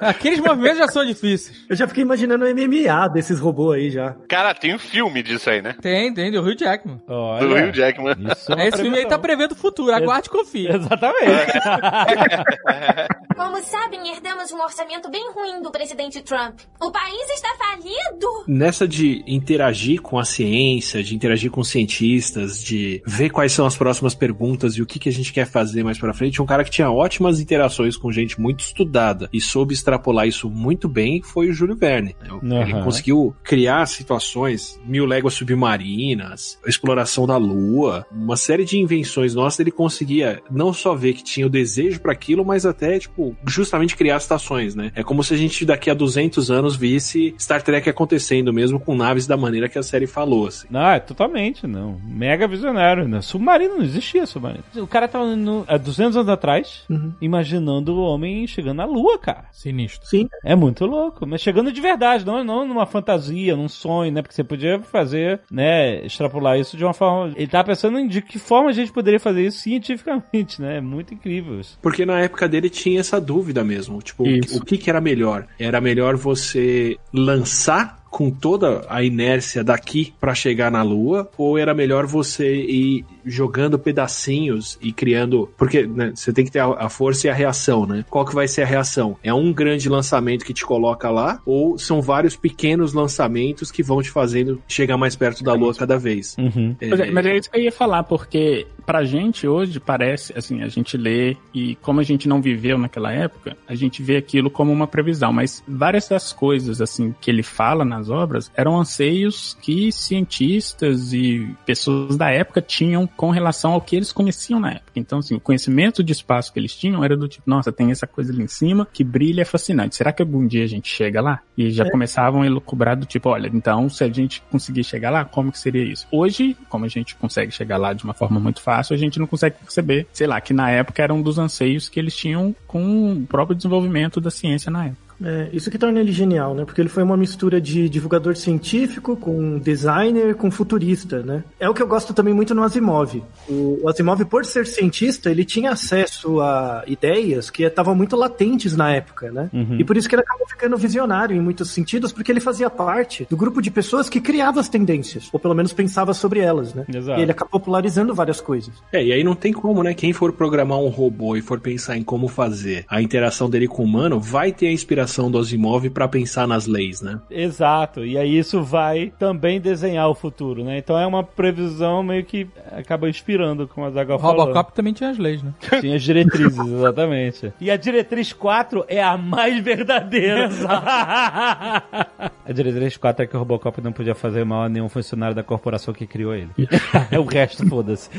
aqueles 0.00 0.40
movimentos 0.40 0.78
já 0.78 0.88
são 0.88 1.04
difíceis. 1.04 1.53
Eu 1.68 1.76
já 1.76 1.86
fiquei 1.86 2.02
imaginando 2.02 2.44
o 2.44 2.48
MMA 2.48 3.08
desses 3.08 3.40
robôs 3.40 3.78
aí 3.78 3.90
já. 3.90 4.14
Cara, 4.28 4.54
tem 4.54 4.74
um 4.74 4.78
filme 4.78 5.22
disso 5.22 5.50
aí, 5.50 5.62
né? 5.62 5.74
Tem, 5.80 6.12
tem, 6.12 6.30
do 6.30 6.40
Hugh 6.40 6.56
Jackman. 6.56 7.00
Do 7.06 7.12
Olha. 7.12 7.68
Hugh 7.68 7.72
Jackman. 7.72 8.16
Isso 8.32 8.52
é 8.52 8.68
Esse 8.68 8.82
filme 8.82 8.98
aí 8.98 9.06
tá 9.06 9.18
prevendo 9.18 9.52
o 9.52 9.56
futuro. 9.56 9.92
Aguarde 9.92 10.28
e 10.28 10.30
confie. 10.30 10.68
Exatamente. 10.68 11.52
Como 13.36 13.60
sabem, 13.62 14.12
herdamos 14.12 14.52
um 14.52 14.62
orçamento 14.62 15.10
bem 15.10 15.30
ruim 15.32 15.60
do 15.60 15.70
presidente 15.70 16.22
Trump. 16.22 16.60
O 16.80 16.90
país 16.92 17.30
está 17.30 17.48
falido. 17.58 18.44
Nessa 18.46 18.86
de 18.86 19.24
interagir 19.26 20.00
com 20.00 20.18
a 20.18 20.24
ciência, 20.24 21.02
de 21.02 21.16
interagir 21.16 21.50
com 21.50 21.64
cientistas, 21.64 22.62
de 22.62 23.02
ver 23.06 23.30
quais 23.30 23.52
são 23.52 23.66
as 23.66 23.76
próximas 23.76 24.14
perguntas 24.14 24.76
e 24.76 24.82
o 24.82 24.86
que, 24.86 24.98
que 24.98 25.08
a 25.08 25.12
gente 25.12 25.32
quer 25.32 25.46
fazer 25.46 25.82
mais 25.82 25.98
pra 25.98 26.14
frente, 26.14 26.40
um 26.40 26.46
cara 26.46 26.62
que 26.62 26.70
tinha 26.70 26.90
ótimas 26.90 27.40
interações 27.40 27.96
com 27.96 28.12
gente 28.12 28.40
muito 28.40 28.60
estudada 28.60 29.28
e 29.32 29.40
soube 29.40 29.74
extrapolar 29.74 30.28
isso 30.28 30.48
muito 30.48 30.88
bem 30.88 31.20
foi 31.22 31.43
o 31.50 31.52
Júlio 31.54 31.76
Verne. 31.76 32.14
né? 32.42 32.62
Ele 32.62 32.72
Aham. 32.72 32.84
conseguiu 32.84 33.34
criar 33.42 33.86
situações, 33.86 34.80
mil 34.84 35.06
léguas 35.06 35.34
submarinas, 35.34 36.58
exploração 36.66 37.26
da 37.26 37.36
Lua, 37.36 38.06
uma 38.10 38.36
série 38.36 38.64
de 38.64 38.78
invenções 38.78 39.34
nossas, 39.34 39.60
ele 39.60 39.70
conseguia 39.70 40.42
não 40.50 40.72
só 40.72 40.94
ver 40.94 41.14
que 41.14 41.22
tinha 41.22 41.46
o 41.46 41.50
desejo 41.50 42.00
para 42.00 42.12
aquilo, 42.12 42.44
mas 42.44 42.64
até, 42.66 42.98
tipo, 42.98 43.36
justamente 43.46 43.96
criar 43.96 44.16
estações, 44.16 44.74
né? 44.74 44.90
É 44.94 45.02
como 45.02 45.22
se 45.22 45.34
a 45.34 45.36
gente 45.36 45.64
daqui 45.64 45.90
a 45.90 45.94
200 45.94 46.50
anos 46.50 46.76
visse 46.76 47.34
Star 47.38 47.62
Trek 47.62 47.88
acontecendo 47.88 48.52
mesmo 48.52 48.78
com 48.80 48.94
naves 48.94 49.26
da 49.26 49.36
maneira 49.36 49.68
que 49.68 49.78
a 49.78 49.82
série 49.82 50.06
falou, 50.06 50.46
assim. 50.46 50.66
Não, 50.70 50.88
é 50.88 51.00
totalmente, 51.00 51.66
não. 51.66 52.00
Mega 52.04 52.46
visionário. 52.46 53.06
Né? 53.08 53.20
Submarino, 53.20 53.76
não 53.76 53.84
existia 53.84 54.26
submarino. 54.26 54.64
O 54.76 54.86
cara 54.86 55.08
tava 55.08 55.34
no, 55.36 55.64
há 55.66 55.76
200 55.76 56.16
anos 56.16 56.28
atrás, 56.28 56.84
imaginando 57.20 57.94
o 57.94 58.00
homem 58.02 58.46
chegando 58.46 58.76
na 58.78 58.84
lua, 58.84 59.18
cara. 59.18 59.44
Sinistro. 59.52 60.06
Sim. 60.08 60.28
É 60.44 60.54
muito 60.54 60.84
louco, 60.86 61.26
mas 61.34 61.40
chegando 61.40 61.72
de 61.72 61.80
verdade, 61.80 62.24
não, 62.24 62.44
não 62.44 62.64
numa 62.64 62.86
fantasia, 62.86 63.56
num 63.56 63.68
sonho, 63.68 64.12
né? 64.12 64.22
Porque 64.22 64.32
você 64.32 64.44
podia 64.44 64.80
fazer, 64.82 65.40
né, 65.50 66.06
extrapolar 66.06 66.60
isso 66.60 66.76
de 66.76 66.84
uma 66.84 66.94
forma. 66.94 67.32
Ele 67.34 67.48
tava 67.48 67.64
pensando 67.64 67.98
em 67.98 68.06
de 68.06 68.22
que 68.22 68.38
forma 68.38 68.70
a 68.70 68.72
gente 68.72 68.92
poderia 68.92 69.18
fazer 69.18 69.44
isso 69.44 69.58
cientificamente, 69.58 70.62
né? 70.62 70.76
É 70.76 70.80
muito 70.80 71.12
incrível 71.12 71.58
isso. 71.58 71.76
Porque 71.82 72.06
na 72.06 72.20
época 72.20 72.48
dele 72.48 72.70
tinha 72.70 73.00
essa 73.00 73.20
dúvida 73.20 73.64
mesmo. 73.64 74.00
Tipo, 74.00 74.24
Isso. 74.28 74.58
o 74.58 74.64
que, 74.64 74.78
que 74.78 74.88
era 74.88 75.00
melhor? 75.00 75.48
Era 75.58 75.80
melhor 75.80 76.14
você 76.14 76.96
lançar 77.12 78.03
com 78.14 78.30
toda 78.30 78.86
a 78.88 79.02
inércia 79.02 79.64
daqui 79.64 80.14
pra 80.20 80.36
chegar 80.36 80.70
na 80.70 80.84
Lua, 80.84 81.28
ou 81.36 81.58
era 81.58 81.74
melhor 81.74 82.06
você 82.06 82.54
ir 82.54 83.04
jogando 83.24 83.76
pedacinhos 83.76 84.78
e 84.80 84.92
criando, 84.92 85.50
porque 85.56 85.84
né, 85.84 86.12
você 86.14 86.32
tem 86.32 86.44
que 86.44 86.50
ter 86.52 86.60
a, 86.60 86.88
força 86.88 87.26
e 87.26 87.30
a 87.30 87.34
reação, 87.34 87.84
né? 87.84 88.04
Qual 88.08 88.24
que 88.24 88.32
vai 88.32 88.46
ser 88.46 88.62
a 88.62 88.66
reação? 88.66 89.16
É 89.20 89.34
um 89.34 89.52
grande 89.52 89.88
lançamento 89.88 90.44
que 90.44 90.54
te 90.54 90.64
coloca 90.64 91.10
lá, 91.10 91.40
ou 91.44 91.76
são 91.76 92.00
vários 92.00 92.36
pequenos 92.36 92.92
lançamentos 92.92 93.72
que 93.72 93.82
vão 93.82 94.00
te 94.00 94.10
fazendo 94.10 94.62
chegar 94.68 94.96
mais 94.96 95.16
perto 95.16 95.42
da 95.42 95.52
Lua 95.52 95.74
cada 95.74 95.98
vez? 95.98 96.36
Uhum. 96.38 96.76
É, 96.80 96.90
é, 96.90 97.10
mas 97.10 97.26
é 97.26 97.36
isso 97.36 97.50
que 97.50 97.58
eu 97.58 97.62
ia 97.62 97.72
falar, 97.72 98.04
porque 98.04 98.64
pra 98.86 99.04
gente 99.04 99.48
hoje 99.48 99.80
parece, 99.80 100.32
assim, 100.36 100.62
a 100.62 100.68
gente 100.68 100.96
lê 100.96 101.36
e 101.52 101.74
como 101.76 101.98
a 101.98 102.04
gente 102.04 102.28
não 102.28 102.40
viveu 102.40 102.78
naquela 102.78 103.10
época, 103.10 103.56
a 103.66 103.74
gente 103.74 104.02
vê 104.02 104.16
aquilo 104.16 104.50
como 104.50 104.70
uma 104.70 104.86
previsão, 104.86 105.32
mas 105.32 105.64
várias 105.66 106.08
das 106.08 106.32
coisas, 106.32 106.80
assim, 106.80 107.12
que 107.20 107.28
ele 107.28 107.42
fala 107.42 107.84
nas 107.84 108.03
nas 108.04 108.10
obras 108.10 108.50
eram 108.54 108.78
anseios 108.78 109.56
que 109.60 109.90
cientistas 109.90 111.12
e 111.12 111.48
pessoas 111.64 112.16
da 112.16 112.30
época 112.30 112.60
tinham 112.60 113.06
com 113.06 113.30
relação 113.30 113.72
ao 113.72 113.80
que 113.80 113.96
eles 113.96 114.12
conheciam 114.12 114.60
na 114.60 114.72
época. 114.72 114.92
Então, 114.96 115.18
assim, 115.18 115.34
o 115.34 115.40
conhecimento 115.40 116.02
de 116.02 116.12
espaço 116.12 116.52
que 116.52 116.58
eles 116.58 116.74
tinham 116.76 117.02
era 117.04 117.16
do 117.16 117.26
tipo, 117.28 117.48
nossa, 117.48 117.72
tem 117.72 117.90
essa 117.90 118.06
coisa 118.06 118.32
ali 118.32 118.42
em 118.42 118.48
cima 118.48 118.86
que 118.92 119.02
brilha, 119.02 119.42
é 119.42 119.44
fascinante. 119.44 119.96
Será 119.96 120.12
que 120.12 120.22
algum 120.22 120.46
dia 120.46 120.64
a 120.64 120.68
gente 120.68 120.88
chega 120.88 121.20
lá? 121.20 121.40
E 121.56 121.70
já 121.70 121.84
É. 121.84 121.90
começavam 121.90 122.42
a 122.42 122.46
elucubrar 122.46 122.96
do 122.96 123.06
tipo, 123.06 123.28
olha, 123.30 123.50
então 123.52 123.88
se 123.88 124.04
a 124.04 124.08
gente 124.08 124.42
conseguir 124.50 124.84
chegar 124.84 125.10
lá, 125.10 125.24
como 125.24 125.50
que 125.50 125.58
seria 125.58 125.82
isso? 125.84 126.06
Hoje, 126.10 126.56
como 126.68 126.84
a 126.84 126.88
gente 126.88 127.14
consegue 127.16 127.52
chegar 127.52 127.76
lá 127.76 127.92
de 127.92 128.04
uma 128.04 128.14
forma 128.14 128.38
muito 128.38 128.60
fácil, 128.60 128.94
a 128.94 128.98
gente 128.98 129.18
não 129.18 129.26
consegue 129.26 129.56
perceber, 129.58 130.06
sei 130.12 130.26
lá, 130.26 130.40
que 130.40 130.52
na 130.52 130.70
época 130.70 131.02
era 131.02 131.14
um 131.14 131.22
dos 131.22 131.38
anseios 131.38 131.88
que 131.88 131.98
eles 131.98 132.14
tinham 132.16 132.54
com 132.66 133.12
o 133.12 133.26
próprio 133.26 133.56
desenvolvimento 133.56 134.20
da 134.20 134.30
ciência 134.30 134.70
na 134.70 134.86
época. 134.86 135.03
É, 135.22 135.48
isso 135.52 135.70
que 135.70 135.78
torna 135.78 136.00
ele 136.00 136.12
genial, 136.12 136.54
né? 136.54 136.64
Porque 136.64 136.80
ele 136.80 136.88
foi 136.88 137.02
uma 137.02 137.16
mistura 137.16 137.60
de 137.60 137.88
divulgador 137.88 138.36
científico 138.36 139.16
com 139.16 139.58
designer 139.58 140.34
com 140.34 140.50
futurista, 140.50 141.22
né? 141.22 141.44
É 141.58 141.68
o 141.68 141.74
que 141.74 141.82
eu 141.82 141.86
gosto 141.86 142.12
também 142.12 142.34
muito 142.34 142.54
no 142.54 142.62
Asimov. 142.62 143.22
O, 143.48 143.80
o 143.82 143.88
Asimov, 143.88 144.24
por 144.24 144.44
ser 144.44 144.66
cientista, 144.66 145.30
ele 145.30 145.44
tinha 145.44 145.70
acesso 145.70 146.40
a 146.40 146.82
ideias 146.86 147.50
que 147.50 147.62
estavam 147.62 147.94
muito 147.94 148.16
latentes 148.16 148.76
na 148.76 148.92
época, 148.92 149.30
né? 149.30 149.48
Uhum. 149.52 149.76
E 149.78 149.84
por 149.84 149.96
isso 149.96 150.08
que 150.08 150.14
ele 150.14 150.22
acabou 150.22 150.46
ficando 150.48 150.76
visionário 150.76 151.36
em 151.36 151.40
muitos 151.40 151.70
sentidos, 151.70 152.12
porque 152.12 152.32
ele 152.32 152.40
fazia 152.40 152.68
parte 152.68 153.26
do 153.28 153.36
grupo 153.36 153.62
de 153.62 153.70
pessoas 153.70 154.08
que 154.08 154.20
criava 154.20 154.60
as 154.60 154.68
tendências, 154.68 155.28
ou 155.32 155.38
pelo 155.38 155.54
menos 155.54 155.72
pensava 155.72 156.12
sobre 156.12 156.40
elas, 156.40 156.74
né? 156.74 156.84
Exato. 156.88 157.18
E 157.18 157.22
ele 157.22 157.30
acabou 157.30 157.60
popularizando 157.60 158.14
várias 158.14 158.40
coisas. 158.40 158.74
É, 158.92 159.02
e 159.02 159.12
aí 159.12 159.22
não 159.22 159.34
tem 159.34 159.52
como, 159.52 159.82
né? 159.82 159.94
Quem 159.94 160.12
for 160.12 160.32
programar 160.32 160.78
um 160.78 160.88
robô 160.88 161.36
e 161.36 161.40
for 161.40 161.60
pensar 161.60 161.96
em 161.96 162.02
como 162.02 162.28
fazer 162.28 162.84
a 162.88 163.00
interação 163.00 163.48
dele 163.48 163.68
com 163.68 163.82
o 163.82 163.84
humano, 163.84 164.18
vai 164.18 164.52
ter 164.52 164.66
a 164.66 164.72
inspiração 164.72 165.03
do 165.30 165.38
Asimov 165.38 165.88
pra 165.90 166.08
pensar 166.08 166.46
nas 166.46 166.66
leis, 166.66 167.00
né? 167.00 167.20
Exato, 167.30 168.04
e 168.04 168.18
aí 168.18 168.38
isso 168.38 168.62
vai 168.62 169.12
também 169.18 169.60
desenhar 169.60 170.08
o 170.08 170.14
futuro, 170.14 170.64
né? 170.64 170.78
Então 170.78 170.98
é 170.98 171.06
uma 171.06 171.22
previsão 171.22 172.02
meio 172.02 172.24
que 172.24 172.46
acaba 172.72 173.08
inspirando, 173.08 173.68
como 173.68 173.86
a 173.86 173.90
Zagal 173.90 174.18
falou. 174.18 174.46
Robocop 174.46 174.72
também 174.72 174.92
tinha 174.92 175.10
as 175.10 175.18
leis, 175.18 175.42
né? 175.42 175.52
Tinha 175.80 175.96
as 175.96 176.02
diretrizes, 176.02 176.58
exatamente. 176.58 177.52
E 177.60 177.70
a 177.70 177.76
diretriz 177.76 178.32
4 178.32 178.84
é 178.88 179.02
a 179.02 179.16
mais 179.16 179.62
verdadeira. 179.62 180.48
a 180.68 182.52
diretriz 182.52 182.96
4 182.96 183.24
é 183.24 183.26
que 183.26 183.36
o 183.36 183.38
Robocop 183.38 183.80
não 183.80 183.92
podia 183.92 184.14
fazer 184.14 184.44
mal 184.44 184.62
a 184.64 184.68
nenhum 184.68 184.88
funcionário 184.88 185.34
da 185.34 185.42
corporação 185.42 185.92
que 185.92 186.06
criou 186.06 186.34
ele. 186.34 186.50
o 187.18 187.24
resto, 187.24 187.66
foda-se. 187.66 188.10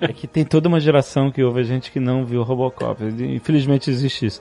é 0.00 0.12
que 0.12 0.26
tem 0.26 0.44
toda 0.44 0.68
uma 0.68 0.80
geração 0.80 1.30
que 1.30 1.42
ouve 1.42 1.60
a 1.60 1.64
gente 1.64 1.90
que 1.90 2.00
não 2.00 2.24
viu 2.24 2.40
o 2.40 2.44
Robocop. 2.44 3.02
Infelizmente 3.04 3.90
existe 3.90 4.26
isso. 4.26 4.40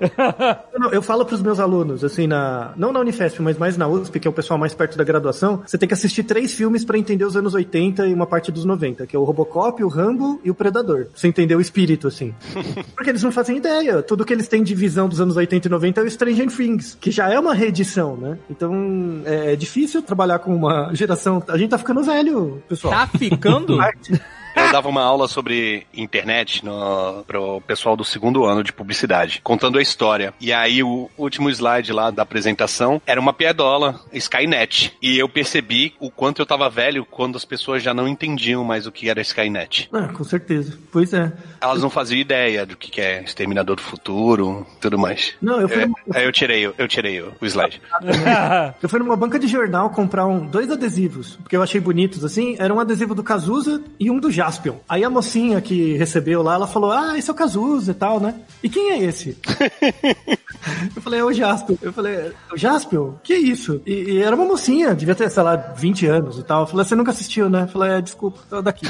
Eu, 0.73 0.79
não, 0.79 0.93
eu 0.95 1.01
falo 1.01 1.25
pros 1.25 1.41
meus 1.41 1.59
alunos, 1.59 2.03
assim, 2.03 2.27
na, 2.27 2.73
não 2.75 2.91
na 2.91 2.99
Unifesp, 2.99 3.41
mas 3.41 3.57
mais 3.57 3.77
na 3.77 3.87
USP, 3.87 4.19
que 4.19 4.27
é 4.27 4.31
o 4.31 4.33
pessoal 4.33 4.59
mais 4.59 4.73
perto 4.73 4.97
da 4.97 5.03
graduação, 5.03 5.61
você 5.65 5.77
tem 5.77 5.87
que 5.87 5.93
assistir 5.93 6.23
três 6.23 6.53
filmes 6.53 6.85
pra 6.85 6.97
entender 6.97 7.25
os 7.25 7.35
anos 7.35 7.53
80 7.53 8.07
e 8.07 8.13
uma 8.13 8.25
parte 8.25 8.51
dos 8.51 8.65
90, 8.65 9.05
que 9.05 9.15
é 9.15 9.19
o 9.19 9.23
Robocop, 9.23 9.83
o 9.83 9.87
Rambo 9.87 10.39
e 10.43 10.49
o 10.49 10.55
Predador. 10.55 11.05
Pra 11.05 11.11
você 11.15 11.27
entender 11.27 11.55
o 11.55 11.61
espírito, 11.61 12.07
assim. 12.07 12.33
Porque 12.95 13.09
eles 13.09 13.23
não 13.23 13.31
fazem 13.31 13.57
ideia. 13.57 14.01
Tudo 14.01 14.25
que 14.25 14.33
eles 14.33 14.47
têm 14.47 14.63
de 14.63 14.73
visão 14.73 15.07
dos 15.07 15.19
anos 15.19 15.35
80 15.35 15.67
e 15.67 15.71
90 15.71 16.01
é 16.01 16.03
o 16.03 16.09
Stranger 16.09 16.47
Things, 16.47 16.97
que 16.99 17.11
já 17.11 17.29
é 17.29 17.39
uma 17.39 17.53
reedição, 17.53 18.15
né? 18.15 18.37
Então, 18.49 19.21
é, 19.25 19.53
é 19.53 19.55
difícil 19.55 20.01
trabalhar 20.01 20.39
com 20.39 20.55
uma 20.55 20.93
geração... 20.93 21.43
A 21.47 21.57
gente 21.57 21.69
tá 21.69 21.77
ficando 21.77 22.03
velho, 22.03 22.61
pessoal. 22.67 22.93
Tá 22.93 23.07
ficando? 23.07 23.77
Eu 24.55 24.71
dava 24.71 24.89
uma 24.89 25.03
aula 25.03 25.27
sobre 25.27 25.85
internet 25.93 26.63
no, 26.63 27.23
pro 27.27 27.61
pessoal 27.61 27.95
do 27.95 28.03
segundo 28.03 28.45
ano 28.45 28.63
de 28.63 28.71
publicidade, 28.71 29.41
contando 29.43 29.77
a 29.77 29.81
história. 29.81 30.33
E 30.39 30.53
aí 30.53 30.81
o 30.81 31.09
último 31.17 31.49
slide 31.49 31.91
lá 31.91 32.09
da 32.11 32.23
apresentação 32.23 33.01
era 33.05 33.19
uma 33.19 33.33
piadola, 33.33 33.99
Skynet. 34.13 34.95
E 35.01 35.17
eu 35.17 35.27
percebi 35.27 35.93
o 35.99 36.09
quanto 36.09 36.41
eu 36.41 36.45
tava 36.45 36.69
velho 36.69 37.05
quando 37.05 37.35
as 37.35 37.45
pessoas 37.45 37.83
já 37.83 37.93
não 37.93 38.07
entendiam 38.07 38.63
mais 38.63 38.87
o 38.87 38.91
que 38.91 39.09
era 39.09 39.21
Skynet. 39.21 39.89
Ah, 39.91 40.07
com 40.07 40.23
certeza. 40.23 40.77
Pois 40.91 41.13
é. 41.13 41.31
Elas 41.61 41.81
não 41.81 41.89
faziam 41.89 42.19
ideia 42.19 42.65
do 42.65 42.77
que 42.77 43.01
é 43.01 43.23
Exterminador 43.23 43.75
do 43.75 43.81
Futuro, 43.81 44.65
tudo 44.79 44.97
mais. 44.97 45.33
Não, 45.41 45.59
eu 45.59 45.67
fui, 45.67 45.83
É, 45.83 45.85
numa, 45.85 46.19
eu 46.21 46.31
tirei, 46.31 46.65
eu 46.65 46.87
tirei 46.87 47.21
o 47.21 47.33
slide. 47.41 47.81
eu 48.81 48.89
fui 48.89 48.99
numa 48.99 49.15
banca 49.15 49.37
de 49.37 49.47
jornal 49.47 49.89
comprar 49.89 50.25
um, 50.25 50.45
dois 50.45 50.69
adesivos, 50.71 51.35
porque 51.37 51.55
eu 51.55 51.61
achei 51.61 51.81
bonitos, 51.81 52.23
assim. 52.23 52.55
Era 52.59 52.73
um 52.73 52.79
adesivo 52.79 53.13
do 53.13 53.23
Cazuza 53.23 53.83
e 53.99 54.09
um 54.09 54.19
do 54.19 54.31
Jaspion. 54.45 54.75
Aí 54.87 55.03
a 55.03 55.09
mocinha 55.09 55.59
que 55.59 55.93
recebeu 55.97 56.43
lá, 56.43 56.53
ela 56.55 56.67
falou, 56.67 56.91
ah, 56.91 57.17
esse 57.17 57.29
é 57.29 57.33
o 57.33 57.35
Cazuza 57.35 57.91
e 57.91 57.95
tal, 57.95 58.19
né? 58.19 58.35
E 58.63 58.69
quem 58.69 58.91
é 58.91 58.99
esse? 58.99 59.37
eu 60.95 61.01
falei, 61.01 61.19
é 61.19 61.23
o 61.23 61.33
Jaspion. 61.33 61.75
Eu 61.81 61.91
falei, 61.91 62.31
o 62.51 62.57
Jaspion? 62.57 63.13
Que 63.23 63.33
isso? 63.33 63.81
E, 63.85 63.93
e 64.13 64.21
era 64.21 64.35
uma 64.35 64.45
mocinha, 64.45 64.93
devia 64.93 65.15
ter, 65.15 65.29
sei 65.29 65.43
lá, 65.43 65.55
20 65.55 66.05
anos 66.05 66.37
e 66.39 66.43
tal. 66.43 66.61
Eu 66.61 66.67
falei, 66.67 66.85
você 66.85 66.95
nunca 66.95 67.11
assistiu, 67.11 67.49
né? 67.49 67.63
Eu 67.63 67.67
falei, 67.67 67.93
é, 67.93 68.01
desculpa, 68.01 68.39
tô 68.49 68.61
daqui. 68.61 68.85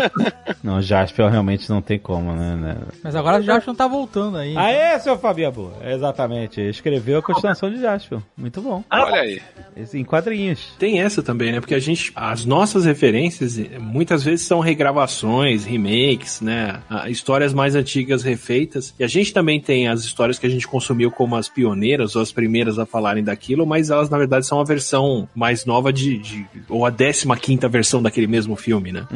Não, 0.62 0.80
Jaspion 0.82 1.28
realmente 1.28 1.70
não 1.70 1.80
tem 1.80 1.98
como, 1.98 2.34
né? 2.34 2.54
né? 2.56 2.76
Mas 3.02 3.16
agora 3.16 3.38
o 3.38 3.42
Jaspion 3.42 3.74
tá 3.74 3.88
voltando 3.88 4.36
aí. 4.36 4.54
Aê, 4.56 4.98
seu 5.00 5.18
Fabiabu! 5.18 5.72
Exatamente. 5.82 6.60
Escreveu 6.60 7.18
a 7.18 7.22
continuação 7.22 7.70
de 7.70 7.80
Jaspion. 7.80 8.20
Muito 8.36 8.60
bom. 8.60 8.84
Olha 8.90 9.22
aí. 9.22 9.40
Esse- 9.76 9.98
Em 9.98 10.04
quadrinhos. 10.04 10.74
Tem 10.78 11.00
essa 11.00 11.22
também, 11.22 11.52
né? 11.52 11.60
Porque 11.60 11.74
a 11.74 11.78
gente, 11.78 12.12
as 12.14 12.44
nossas 12.44 12.84
referências 12.84 13.56
muitas 13.80 14.22
vezes 14.22 14.46
são 14.46 14.60
regravações, 14.94 15.64
remakes, 15.64 16.40
né? 16.40 16.80
Ah, 16.90 17.08
Histórias 17.08 17.54
mais 17.54 17.74
antigas 17.74 18.22
refeitas. 18.22 18.92
E 18.98 19.04
a 19.04 19.06
gente 19.06 19.32
também 19.32 19.60
tem 19.60 19.88
as 19.88 20.00
histórias 20.04 20.38
que 20.38 20.46
a 20.46 20.50
gente 20.50 20.66
consumiu 20.66 21.10
como 21.10 21.36
as 21.36 21.48
pioneiras 21.48 22.16
ou 22.16 22.22
as 22.22 22.32
primeiras 22.32 22.78
a 22.78 22.84
falarem 22.84 23.22
daquilo, 23.22 23.64
mas 23.66 23.90
elas 23.90 24.10
na 24.10 24.18
verdade 24.18 24.46
são 24.46 24.60
a 24.60 24.64
versão 24.64 25.28
mais 25.34 25.64
nova 25.64 25.92
de, 25.92 26.18
de- 26.18 26.46
ou 26.68 26.84
a 26.84 26.90
15 26.92 27.26
quinta 27.40 27.68
versão 27.68 28.02
daquele 28.02 28.26
mesmo 28.26 28.56
filme, 28.56 28.92
né? 28.92 29.06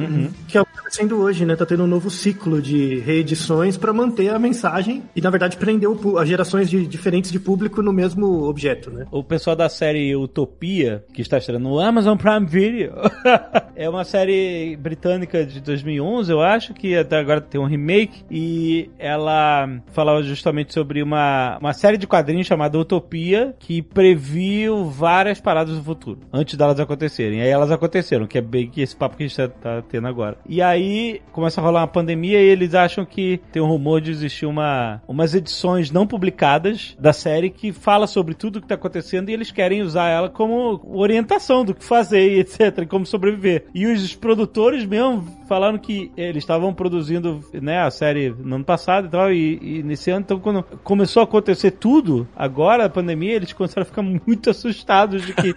que 0.49 0.57
é 0.57 0.61
o 0.63 0.65
que 0.65 0.73
tá 0.73 0.81
acontecendo 0.81 1.17
hoje, 1.19 1.45
né? 1.45 1.57
Tá 1.57 1.67
tendo 1.67 1.85
um 1.85 1.87
novo 1.89 2.11
ciclo 2.11 2.61
de 2.63 2.99
reedições 3.01 3.77
pra 3.77 3.93
manter 3.93 4.29
a 4.31 4.39
mensagem 4.39 5.03
e, 5.15 5.21
na 5.21 5.31
verdade, 5.31 5.57
prender 5.57 5.89
o 5.89 6.19
as 6.19 6.29
gerações 6.29 6.69
de, 6.71 6.87
diferentes 6.87 7.33
de 7.33 7.41
público 7.41 7.83
no 7.83 7.93
mesmo 7.93 8.45
objeto, 8.45 8.91
né? 8.91 9.07
O 9.11 9.23
pessoal 9.25 9.57
da 9.57 9.69
série 9.69 10.15
Utopia, 10.15 11.05
que 11.13 11.23
está 11.23 11.39
estreando 11.39 11.69
no 11.69 11.81
Amazon 11.81 12.17
Prime 12.17 12.47
Video, 12.47 12.93
é 13.75 13.89
uma 13.89 14.05
série 14.05 14.77
britânica 14.77 15.45
de 15.45 15.61
2011, 15.65 16.31
eu 16.31 16.41
acho, 16.41 16.75
que 16.75 16.97
até 16.97 17.19
agora 17.19 17.41
tem 17.41 17.61
um 17.61 17.67
remake, 17.67 18.25
e 18.31 18.91
ela 18.99 19.69
falava 19.93 20.23
justamente 20.23 20.73
sobre 20.73 21.03
uma, 21.03 21.59
uma 21.61 21.73
série 21.73 21.97
de 21.97 22.07
quadrinhos 22.07 22.47
chamada 22.47 22.79
Utopia, 22.79 23.55
que 23.59 23.83
previu 23.83 24.85
várias 24.87 25.41
paradas 25.41 25.77
do 25.77 25.83
futuro, 25.83 26.21
antes 26.33 26.57
delas 26.57 26.79
acontecerem. 26.79 27.41
Aí 27.41 27.49
elas 27.49 27.71
aconteceram, 27.71 28.27
que 28.27 28.39
é 28.39 28.43
bem 28.43 28.69
que 28.69 28.81
esse 28.81 28.95
papo 28.95 29.17
que 29.17 29.25
a 29.25 29.27
gente 29.27 29.37
tá, 29.37 29.49
tá 29.49 29.83
tendo 29.83 30.07
agora. 30.07 30.37
E 30.49 30.61
aí 30.61 31.21
começa 31.33 31.61
a 31.61 31.65
rolar 31.65 31.81
uma 31.81 31.89
pandemia 31.89 32.41
e 32.41 32.47
eles 32.47 32.75
acham 32.75 33.05
que 33.05 33.41
tem 33.53 33.63
um 33.63 33.69
rumor 33.69 34.01
de 34.01 34.11
existir 34.11 34.47
uma, 34.47 35.03
umas 35.07 35.35
edições 35.35 35.91
não 35.91 36.07
publicadas 36.07 36.97
da 36.99 37.13
série 37.13 37.51
que 37.51 37.73
fala 37.73 38.07
sobre 38.07 38.35
tudo 38.35 38.57
o 38.57 38.61
que 38.61 38.69
tá 38.69 38.75
acontecendo 38.75 39.29
e 39.29 39.33
eles 39.33 39.51
querem 39.51 39.83
usar 39.83 40.09
ela 40.09 40.29
como 40.29 40.81
orientação 40.93 41.65
do 41.65 41.75
que 41.75 41.85
fazer 41.85 42.33
e 42.33 42.41
etc, 42.45 42.79
e 42.79 42.87
como 42.87 43.07
sobreviver. 43.07 43.67
E 43.75 43.87
os 43.87 44.15
produtores 44.15 44.85
mesmo 44.85 45.25
falaram 45.55 45.79
que 45.79 46.11
eles 46.17 46.43
estavam 46.43 46.75
produzindo 46.75 47.41
né, 47.53 47.79
a 47.81 47.89
série 47.89 48.31
no 48.31 48.57
ano 48.57 48.65
passado 48.65 49.07
e 49.07 49.11
tal, 49.11 49.33
e, 49.33 49.79
e 49.79 49.83
nesse 49.85 50.11
ano, 50.11 50.23
então 50.25 50.41
quando 50.41 50.65
começou 50.83 51.21
a 51.21 51.25
acontecer 51.25 51.71
tudo, 51.71 52.27
agora 52.35 52.87
a 52.87 52.91
pandemia, 52.91 53.35
eles 53.35 53.53
começaram 53.53 53.83
a 53.83 53.85
ficar 53.85 54.03
muito 54.27 54.51
assustados 54.51 55.25
de 55.25 55.33
que 55.33 55.55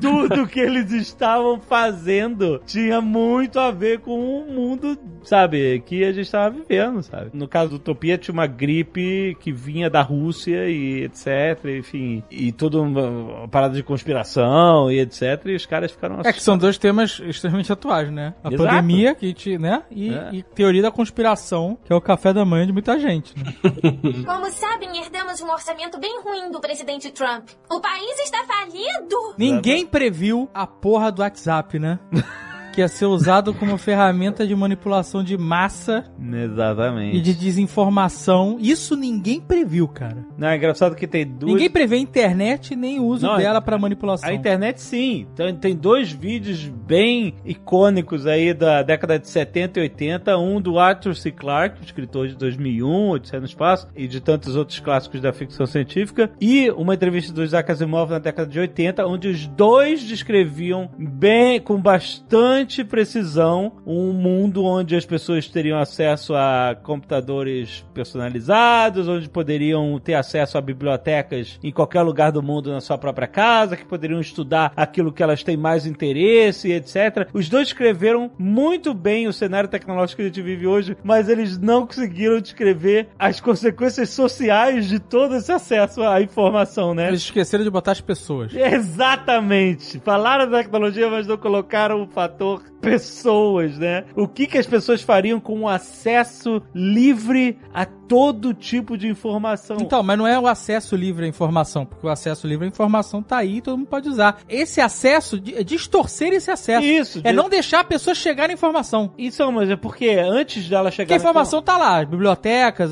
tudo 0.00 0.46
que 0.46 0.60
eles 0.60 0.90
estavam 0.92 1.60
fazendo 1.60 2.60
tinha 2.66 3.00
muito 3.00 3.58
a 3.58 3.70
ver 3.70 4.00
com 4.00 4.18
o 4.40 4.50
mundo, 4.50 4.98
sabe, 5.22 5.82
que 5.86 6.04
a 6.04 6.12
gente 6.12 6.26
estava 6.26 6.50
vivendo, 6.50 7.02
sabe? 7.02 7.30
No 7.32 7.46
caso 7.48 7.70
do 7.70 7.76
Utopia 7.76 8.18
tinha 8.18 8.32
uma 8.32 8.46
gripe 8.46 9.36
que 9.40 9.52
vinha 9.52 9.88
da 9.90 10.02
Rússia 10.02 10.68
e 10.68 11.04
etc, 11.04 11.64
enfim, 11.78 12.22
e 12.30 12.52
toda 12.52 12.80
uma, 12.80 13.48
parada 13.48 13.74
de 13.74 13.82
conspiração 13.82 14.90
e 14.90 15.00
etc, 15.00 15.22
e 15.46 15.54
os 15.54 15.66
caras 15.66 15.90
ficaram 15.92 16.20
É 16.24 16.32
que 16.32 16.42
são 16.42 16.56
dois 16.56 16.78
temas 16.78 17.20
extremamente 17.24 17.72
atuais, 17.72 18.10
né? 18.10 18.34
A 18.42 18.48
Exato. 18.48 18.64
pandemia, 18.64 19.14
que 19.14 19.32
te, 19.32 19.58
né? 19.58 19.82
E, 19.90 20.10
É. 20.14 20.30
e 20.32 20.42
teoria 20.42 20.82
da 20.82 20.90
conspiração, 20.90 21.78
que 21.84 21.92
é 21.92 21.96
o 21.96 22.00
café 22.00 22.32
da 22.32 22.44
manhã 22.44 22.66
de 22.66 22.72
muita 22.72 22.98
gente. 22.98 23.34
Né? 23.38 23.52
Como 24.26 24.50
sabem, 24.50 24.98
herdamos 25.00 25.40
um 25.40 25.50
orçamento 25.50 25.98
bem 25.98 26.20
ruim 26.22 26.50
do 26.50 26.60
presidente 26.60 27.10
Trump. 27.10 27.48
O 27.70 27.80
país 27.80 28.18
está 28.20 28.44
falido! 28.44 29.34
Ninguém 29.36 29.86
previu 29.90 30.48
a 30.54 30.66
porra 30.66 31.10
do 31.10 31.22
WhatsApp, 31.22 31.78
né? 31.78 31.98
que 32.70 32.80
ia 32.80 32.88
ser 32.88 33.06
usado 33.06 33.52
como 33.52 33.76
ferramenta 33.78 34.46
de 34.46 34.54
manipulação 34.54 35.22
de 35.22 35.36
massa 35.36 36.04
Exatamente. 36.20 37.16
e 37.16 37.20
de 37.20 37.34
desinformação. 37.34 38.56
Isso 38.60 38.96
ninguém 38.96 39.40
previu, 39.40 39.88
cara. 39.88 40.24
Não, 40.36 40.48
é 40.48 40.56
engraçado 40.56 40.94
que 40.94 41.06
tem 41.06 41.26
duas. 41.26 41.52
Ninguém 41.52 41.70
prevê 41.70 41.96
a 41.96 41.98
internet 41.98 42.74
nem 42.76 42.98
o 42.98 43.04
uso 43.04 43.26
Não, 43.26 43.36
dela 43.36 43.60
pra 43.60 43.78
manipulação. 43.78 44.28
A 44.28 44.32
internet 44.32 44.80
sim. 44.80 45.26
Então, 45.32 45.52
tem 45.54 45.74
dois 45.74 46.12
vídeos 46.12 46.66
bem 46.66 47.34
icônicos 47.44 48.26
aí 48.26 48.54
da 48.54 48.82
década 48.82 49.18
de 49.18 49.28
70 49.28 49.78
e 49.78 49.82
80. 49.82 50.38
Um 50.38 50.60
do 50.60 50.78
Arthur 50.78 51.14
C. 51.14 51.30
Clarke, 51.30 51.84
escritor 51.84 52.28
de 52.28 52.36
2001, 52.36 53.10
Odisseia 53.10 53.40
no 53.40 53.46
Espaço, 53.46 53.88
e 53.96 54.06
de 54.06 54.20
tantos 54.20 54.56
outros 54.56 54.78
clássicos 54.80 55.20
da 55.20 55.32
ficção 55.32 55.66
científica. 55.66 56.30
E 56.40 56.70
uma 56.70 56.94
entrevista 56.94 57.32
do 57.32 57.42
Isaac 57.42 57.70
Asimov 57.70 58.10
na 58.10 58.18
década 58.18 58.48
de 58.48 58.58
80, 58.58 59.06
onde 59.06 59.28
os 59.28 59.46
dois 59.46 60.02
descreviam 60.02 60.90
bem, 60.98 61.60
com 61.60 61.80
bastante 61.80 62.59
precisão, 62.84 63.72
um 63.86 64.12
mundo 64.12 64.64
onde 64.64 64.96
as 64.96 65.04
pessoas 65.04 65.48
teriam 65.48 65.78
acesso 65.78 66.34
a 66.34 66.76
computadores 66.82 67.84
personalizados, 67.92 69.08
onde 69.08 69.28
poderiam 69.28 69.98
ter 69.98 70.14
acesso 70.14 70.58
a 70.58 70.60
bibliotecas 70.60 71.58
em 71.62 71.72
qualquer 71.72 72.02
lugar 72.02 72.32
do 72.32 72.42
mundo 72.42 72.70
na 72.70 72.80
sua 72.80 72.98
própria 72.98 73.26
casa, 73.26 73.76
que 73.76 73.84
poderiam 73.84 74.20
estudar 74.20 74.72
aquilo 74.76 75.12
que 75.12 75.22
elas 75.22 75.42
têm 75.42 75.56
mais 75.56 75.86
interesse, 75.86 76.72
etc. 76.72 77.28
Os 77.32 77.48
dois 77.48 77.68
escreveram 77.68 78.30
muito 78.38 78.92
bem 78.94 79.28
o 79.28 79.32
cenário 79.32 79.68
tecnológico 79.68 80.16
que 80.16 80.22
a 80.22 80.26
gente 80.26 80.42
vive 80.42 80.66
hoje, 80.66 80.96
mas 81.02 81.28
eles 81.28 81.58
não 81.58 81.86
conseguiram 81.86 82.40
descrever 82.40 83.08
as 83.18 83.40
consequências 83.40 84.10
sociais 84.10 84.88
de 84.88 84.98
todo 84.98 85.36
esse 85.36 85.52
acesso 85.52 86.02
à 86.02 86.20
informação, 86.20 86.94
né? 86.94 87.08
Eles 87.08 87.20
esqueceram 87.20 87.64
de 87.64 87.70
botar 87.70 87.92
as 87.92 88.00
pessoas. 88.00 88.52
Exatamente. 88.54 90.00
Falaram 90.00 90.50
da 90.50 90.58
tecnologia, 90.58 91.08
mas 91.10 91.26
não 91.26 91.36
colocaram 91.36 92.02
o 92.02 92.06
fator 92.06 92.49
pessoas, 92.80 93.78
né? 93.78 94.04
O 94.16 94.26
que, 94.26 94.46
que 94.46 94.58
as 94.58 94.66
pessoas 94.66 95.02
fariam 95.02 95.38
com 95.38 95.60
o 95.60 95.68
acesso 95.68 96.62
livre 96.74 97.58
a 97.74 97.84
todo 97.84 98.52
tipo 98.54 98.96
de 98.96 99.06
informação? 99.06 99.76
Então, 99.80 100.02
mas 100.02 100.18
não 100.18 100.26
é 100.26 100.38
o 100.38 100.46
acesso 100.46 100.96
livre 100.96 101.24
à 101.24 101.28
informação, 101.28 101.84
porque 101.86 102.06
o 102.06 102.10
acesso 102.10 102.46
livre 102.46 102.64
à 102.64 102.68
informação 102.68 103.22
tá 103.22 103.36
aí, 103.38 103.60
todo 103.60 103.76
mundo 103.78 103.86
pode 103.86 104.08
usar. 104.08 104.38
Esse 104.48 104.80
acesso, 104.80 105.40
é 105.54 105.62
distorcer 105.62 106.32
esse 106.32 106.50
acesso. 106.50 106.86
Isso, 106.86 107.20
É 107.22 107.30
de- 107.30 107.36
não 107.36 107.48
deixar 107.48 107.80
a 107.80 107.84
pessoa 107.84 108.14
chegar 108.14 108.48
na 108.48 108.54
informação. 108.54 109.12
Isso, 109.16 109.50
mas 109.52 109.70
é 109.70 109.76
porque 109.76 110.08
antes 110.10 110.68
dela 110.68 110.84
Porque 110.84 110.96
chegar 110.96 111.14
a 111.14 111.18
informação 111.18 111.62
tá 111.62 111.76
lá, 111.76 111.98
as 112.00 112.08
bibliotecas, 112.08 112.90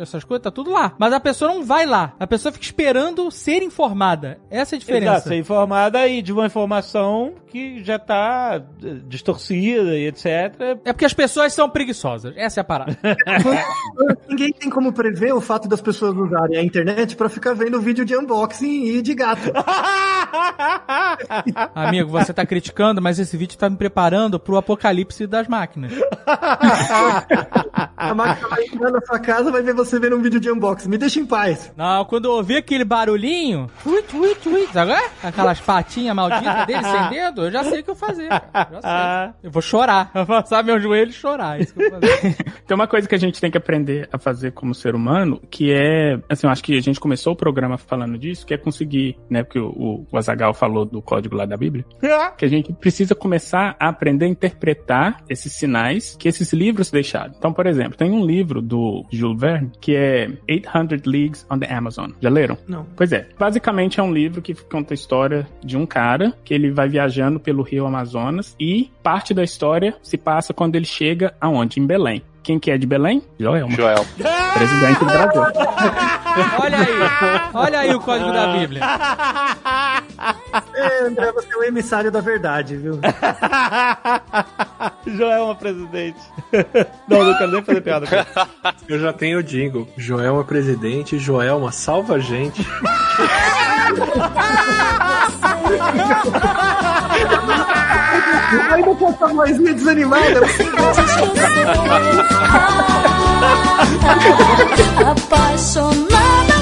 essas 0.00 0.24
coisas, 0.24 0.42
tá 0.42 0.50
tudo 0.50 0.70
lá. 0.70 0.94
Mas 0.98 1.12
a 1.12 1.20
pessoa 1.20 1.52
não 1.52 1.64
vai 1.64 1.84
lá. 1.84 2.14
A 2.18 2.26
pessoa 2.26 2.52
fica 2.52 2.64
esperando 2.64 3.30
ser 3.30 3.62
informada. 3.62 4.38
Essa 4.50 4.74
é 4.74 4.76
a 4.76 4.78
diferença. 4.78 5.12
Exato, 5.12 5.28
ser 5.28 5.36
informada 5.36 6.06
e 6.08 6.22
de 6.22 6.32
uma 6.32 6.46
informação 6.46 7.34
que 7.48 7.82
já 7.84 7.98
tá 7.98 8.62
distorcida 9.06 9.96
e 9.96 10.06
etc. 10.06 10.26
É 10.84 10.92
porque 10.92 11.04
as 11.04 11.14
pessoas 11.14 11.52
são 11.52 11.68
preguiçosas. 11.68 12.34
Essa 12.36 12.60
é 12.60 12.62
a 12.62 12.64
parada. 12.64 12.98
Ninguém 14.28 14.52
tem 14.52 14.70
como 14.70 14.92
prever 14.92 15.32
o 15.32 15.40
fato 15.40 15.68
das 15.68 15.80
pessoas 15.80 16.16
usarem 16.16 16.58
a 16.58 16.62
internet 16.62 17.16
pra 17.16 17.28
ficar 17.28 17.54
vendo 17.54 17.80
vídeo 17.80 18.04
de 18.04 18.16
unboxing 18.16 18.84
e 18.86 19.02
de 19.02 19.14
gato. 19.14 19.52
Amigo, 21.74 22.10
você 22.10 22.32
tá 22.32 22.44
criticando, 22.44 23.00
mas 23.00 23.18
esse 23.18 23.36
vídeo 23.36 23.58
tá 23.58 23.68
me 23.68 23.76
preparando 23.76 24.38
pro 24.38 24.56
apocalipse 24.56 25.26
das 25.26 25.48
máquinas. 25.48 25.92
A 27.96 28.14
máquina 28.14 28.48
vai 28.48 28.64
entrar 28.64 28.90
na 28.90 29.00
sua 29.00 29.18
casa 29.18 29.50
vai 29.50 29.62
ver 29.62 29.74
você 29.74 29.98
vendo 29.98 30.16
um 30.16 30.22
vídeo 30.22 30.40
de 30.40 30.50
unboxing. 30.50 30.88
Me 30.88 30.98
deixa 30.98 31.20
em 31.20 31.26
paz. 31.26 31.72
Não, 31.76 32.04
quando 32.04 32.26
eu 32.26 32.32
ouvir 32.32 32.56
aquele 32.56 32.84
barulhinho, 32.84 33.70
ui, 33.84 34.04
ui, 34.14 34.36
ui, 34.46 34.68
sabe? 34.72 34.92
é? 34.92 35.10
Aquelas 35.22 35.60
patinhas 35.60 36.14
malditas 36.14 36.66
dele 36.66 36.82
sem 36.82 37.08
dedo, 37.10 37.44
eu 37.44 37.50
já 37.50 37.64
sei 37.64 37.80
o 37.80 37.84
que 37.84 37.90
eu 37.90 37.94
fazer. 37.94 38.28
Cara. 38.28 38.75
Já 38.82 39.32
sei. 39.32 39.34
Eu 39.44 39.50
vou 39.50 39.62
chorar. 39.62 40.10
Eu 40.14 40.24
vou 40.24 40.36
passar 40.36 40.64
meu 40.64 40.80
joelho 40.80 41.10
e 41.10 41.12
chorar. 41.12 41.58
É 41.58 41.62
Isso 41.62 41.74
que 41.74 41.82
eu 41.82 41.90
vou 41.90 42.00
fazer. 42.00 42.36
Tem 42.66 42.74
uma 42.74 42.86
coisa 42.86 43.08
que 43.08 43.14
a 43.14 43.18
gente 43.18 43.40
tem 43.40 43.50
que 43.50 43.58
aprender 43.58 44.08
a 44.12 44.18
fazer 44.18 44.52
como 44.52 44.74
ser 44.74 44.94
humano, 44.94 45.40
que 45.50 45.72
é, 45.72 46.18
assim, 46.28 46.46
eu 46.46 46.50
acho 46.50 46.64
que 46.64 46.76
a 46.76 46.80
gente 46.80 46.98
começou 46.98 47.32
o 47.32 47.36
programa 47.36 47.78
falando 47.78 48.18
disso, 48.18 48.44
que 48.44 48.52
é 48.52 48.56
conseguir, 48.56 49.16
né, 49.30 49.44
porque 49.44 49.58
o, 49.58 49.68
o, 49.68 50.06
o 50.10 50.16
Azagal 50.16 50.52
falou 50.52 50.84
do 50.84 51.00
código 51.00 51.36
lá 51.36 51.46
da 51.46 51.56
Bíblia, 51.56 51.84
que 52.36 52.44
a 52.44 52.48
gente 52.48 52.72
precisa 52.72 53.14
começar 53.14 53.76
a 53.78 53.88
aprender 53.88 54.24
a 54.24 54.28
interpretar 54.28 55.22
esses 55.28 55.52
sinais 55.52 56.16
que 56.18 56.28
esses 56.28 56.52
livros 56.52 56.90
deixaram. 56.90 57.34
Então, 57.36 57.52
por 57.52 57.66
exemplo, 57.66 57.96
tem 57.96 58.10
um 58.10 58.24
livro 58.24 58.60
do 58.60 59.04
Jules 59.10 59.40
Verne 59.40 59.70
que 59.80 59.94
é 59.94 60.28
800 60.48 61.04
Leagues 61.04 61.46
on 61.50 61.58
the 61.58 61.72
Amazon. 61.72 62.10
Já 62.20 62.30
leram? 62.30 62.58
Não. 62.66 62.86
Pois 62.96 63.12
é. 63.12 63.28
Basicamente 63.38 64.00
é 64.00 64.02
um 64.02 64.12
livro 64.12 64.42
que 64.42 64.54
conta 64.54 64.92
a 64.92 64.96
história 64.96 65.46
de 65.64 65.76
um 65.76 65.86
cara 65.86 66.34
que 66.44 66.52
ele 66.52 66.70
vai 66.70 66.88
viajando 66.88 67.38
pelo 67.38 67.62
rio 67.62 67.86
Amazonas 67.86 68.56
e 68.58 68.65
parte 69.02 69.32
da 69.32 69.44
história 69.44 69.96
se 70.02 70.16
passa 70.16 70.54
quando 70.54 70.76
ele 70.76 70.86
chega 70.86 71.34
aonde? 71.40 71.80
Em 71.80 71.86
Belém. 71.86 72.22
Quem 72.46 72.58
que 72.60 72.70
é 72.70 72.78
de 72.78 72.86
Belém? 72.86 73.20
Joelma. 73.40 73.74
Joel. 73.74 74.06
Presidente 74.54 75.00
do 75.00 75.06
Brasil. 75.06 75.42
Olha 76.62 76.78
aí. 76.78 76.86
Olha 77.52 77.80
aí 77.80 77.92
o 77.92 78.00
código 78.00 78.32
da 78.32 78.52
Bíblia. 78.52 78.82
É, 80.74 81.06
André, 81.06 81.32
você 81.32 81.52
é 81.52 81.56
o 81.56 81.64
emissário 81.64 82.12
da 82.12 82.20
verdade, 82.20 82.76
viu? 82.76 83.00
Joelma 85.06 85.56
presidente. 85.56 86.20
não, 87.08 87.24
não 87.24 87.36
quero 87.36 87.50
nem 87.50 87.64
fazer 87.64 87.80
piada 87.80 88.06
com 88.06 88.14
isso. 88.14 88.28
Eu 88.88 89.00
já 89.00 89.12
tenho 89.12 89.40
o 89.40 89.42
jingle. 89.42 89.88
Joelma 89.96 90.44
presidente, 90.44 91.18
Joelma 91.18 91.72
salva 91.72 92.14
a 92.14 92.20
gente. 92.20 92.64
Ainda 98.72 98.94
com 98.94 99.08
essa 99.08 99.26
vozinha 99.26 99.74
desanimada. 99.74 100.40
Apaixonada 105.10 106.55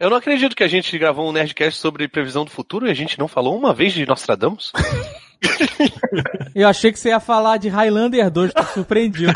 Eu 0.00 0.10
não 0.10 0.16
acredito 0.16 0.54
que 0.54 0.62
a 0.62 0.68
gente 0.68 0.96
gravou 0.96 1.28
um 1.28 1.32
Nerdcast 1.32 1.80
sobre 1.80 2.06
previsão 2.06 2.44
do 2.44 2.52
futuro 2.52 2.86
e 2.86 2.90
a 2.90 2.94
gente 2.94 3.18
não 3.18 3.26
falou 3.26 3.58
uma 3.58 3.74
vez 3.74 3.92
de 3.92 4.06
Nostradamus. 4.06 4.72
Eu 6.54 6.68
achei 6.68 6.92
que 6.92 6.98
você 6.98 7.08
ia 7.08 7.18
falar 7.18 7.56
de 7.56 7.68
Highlander 7.68 8.30
2, 8.30 8.52
tô 8.52 8.62
surpreendido. 8.62 9.32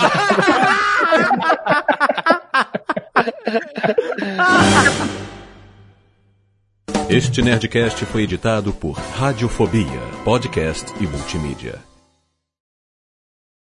Este 7.08 7.42
Nerdcast 7.42 8.06
foi 8.06 8.22
editado 8.22 8.72
por 8.72 8.92
Radiofobia, 8.92 10.00
podcast 10.24 10.92
e 11.00 11.06
multimídia. 11.08 11.91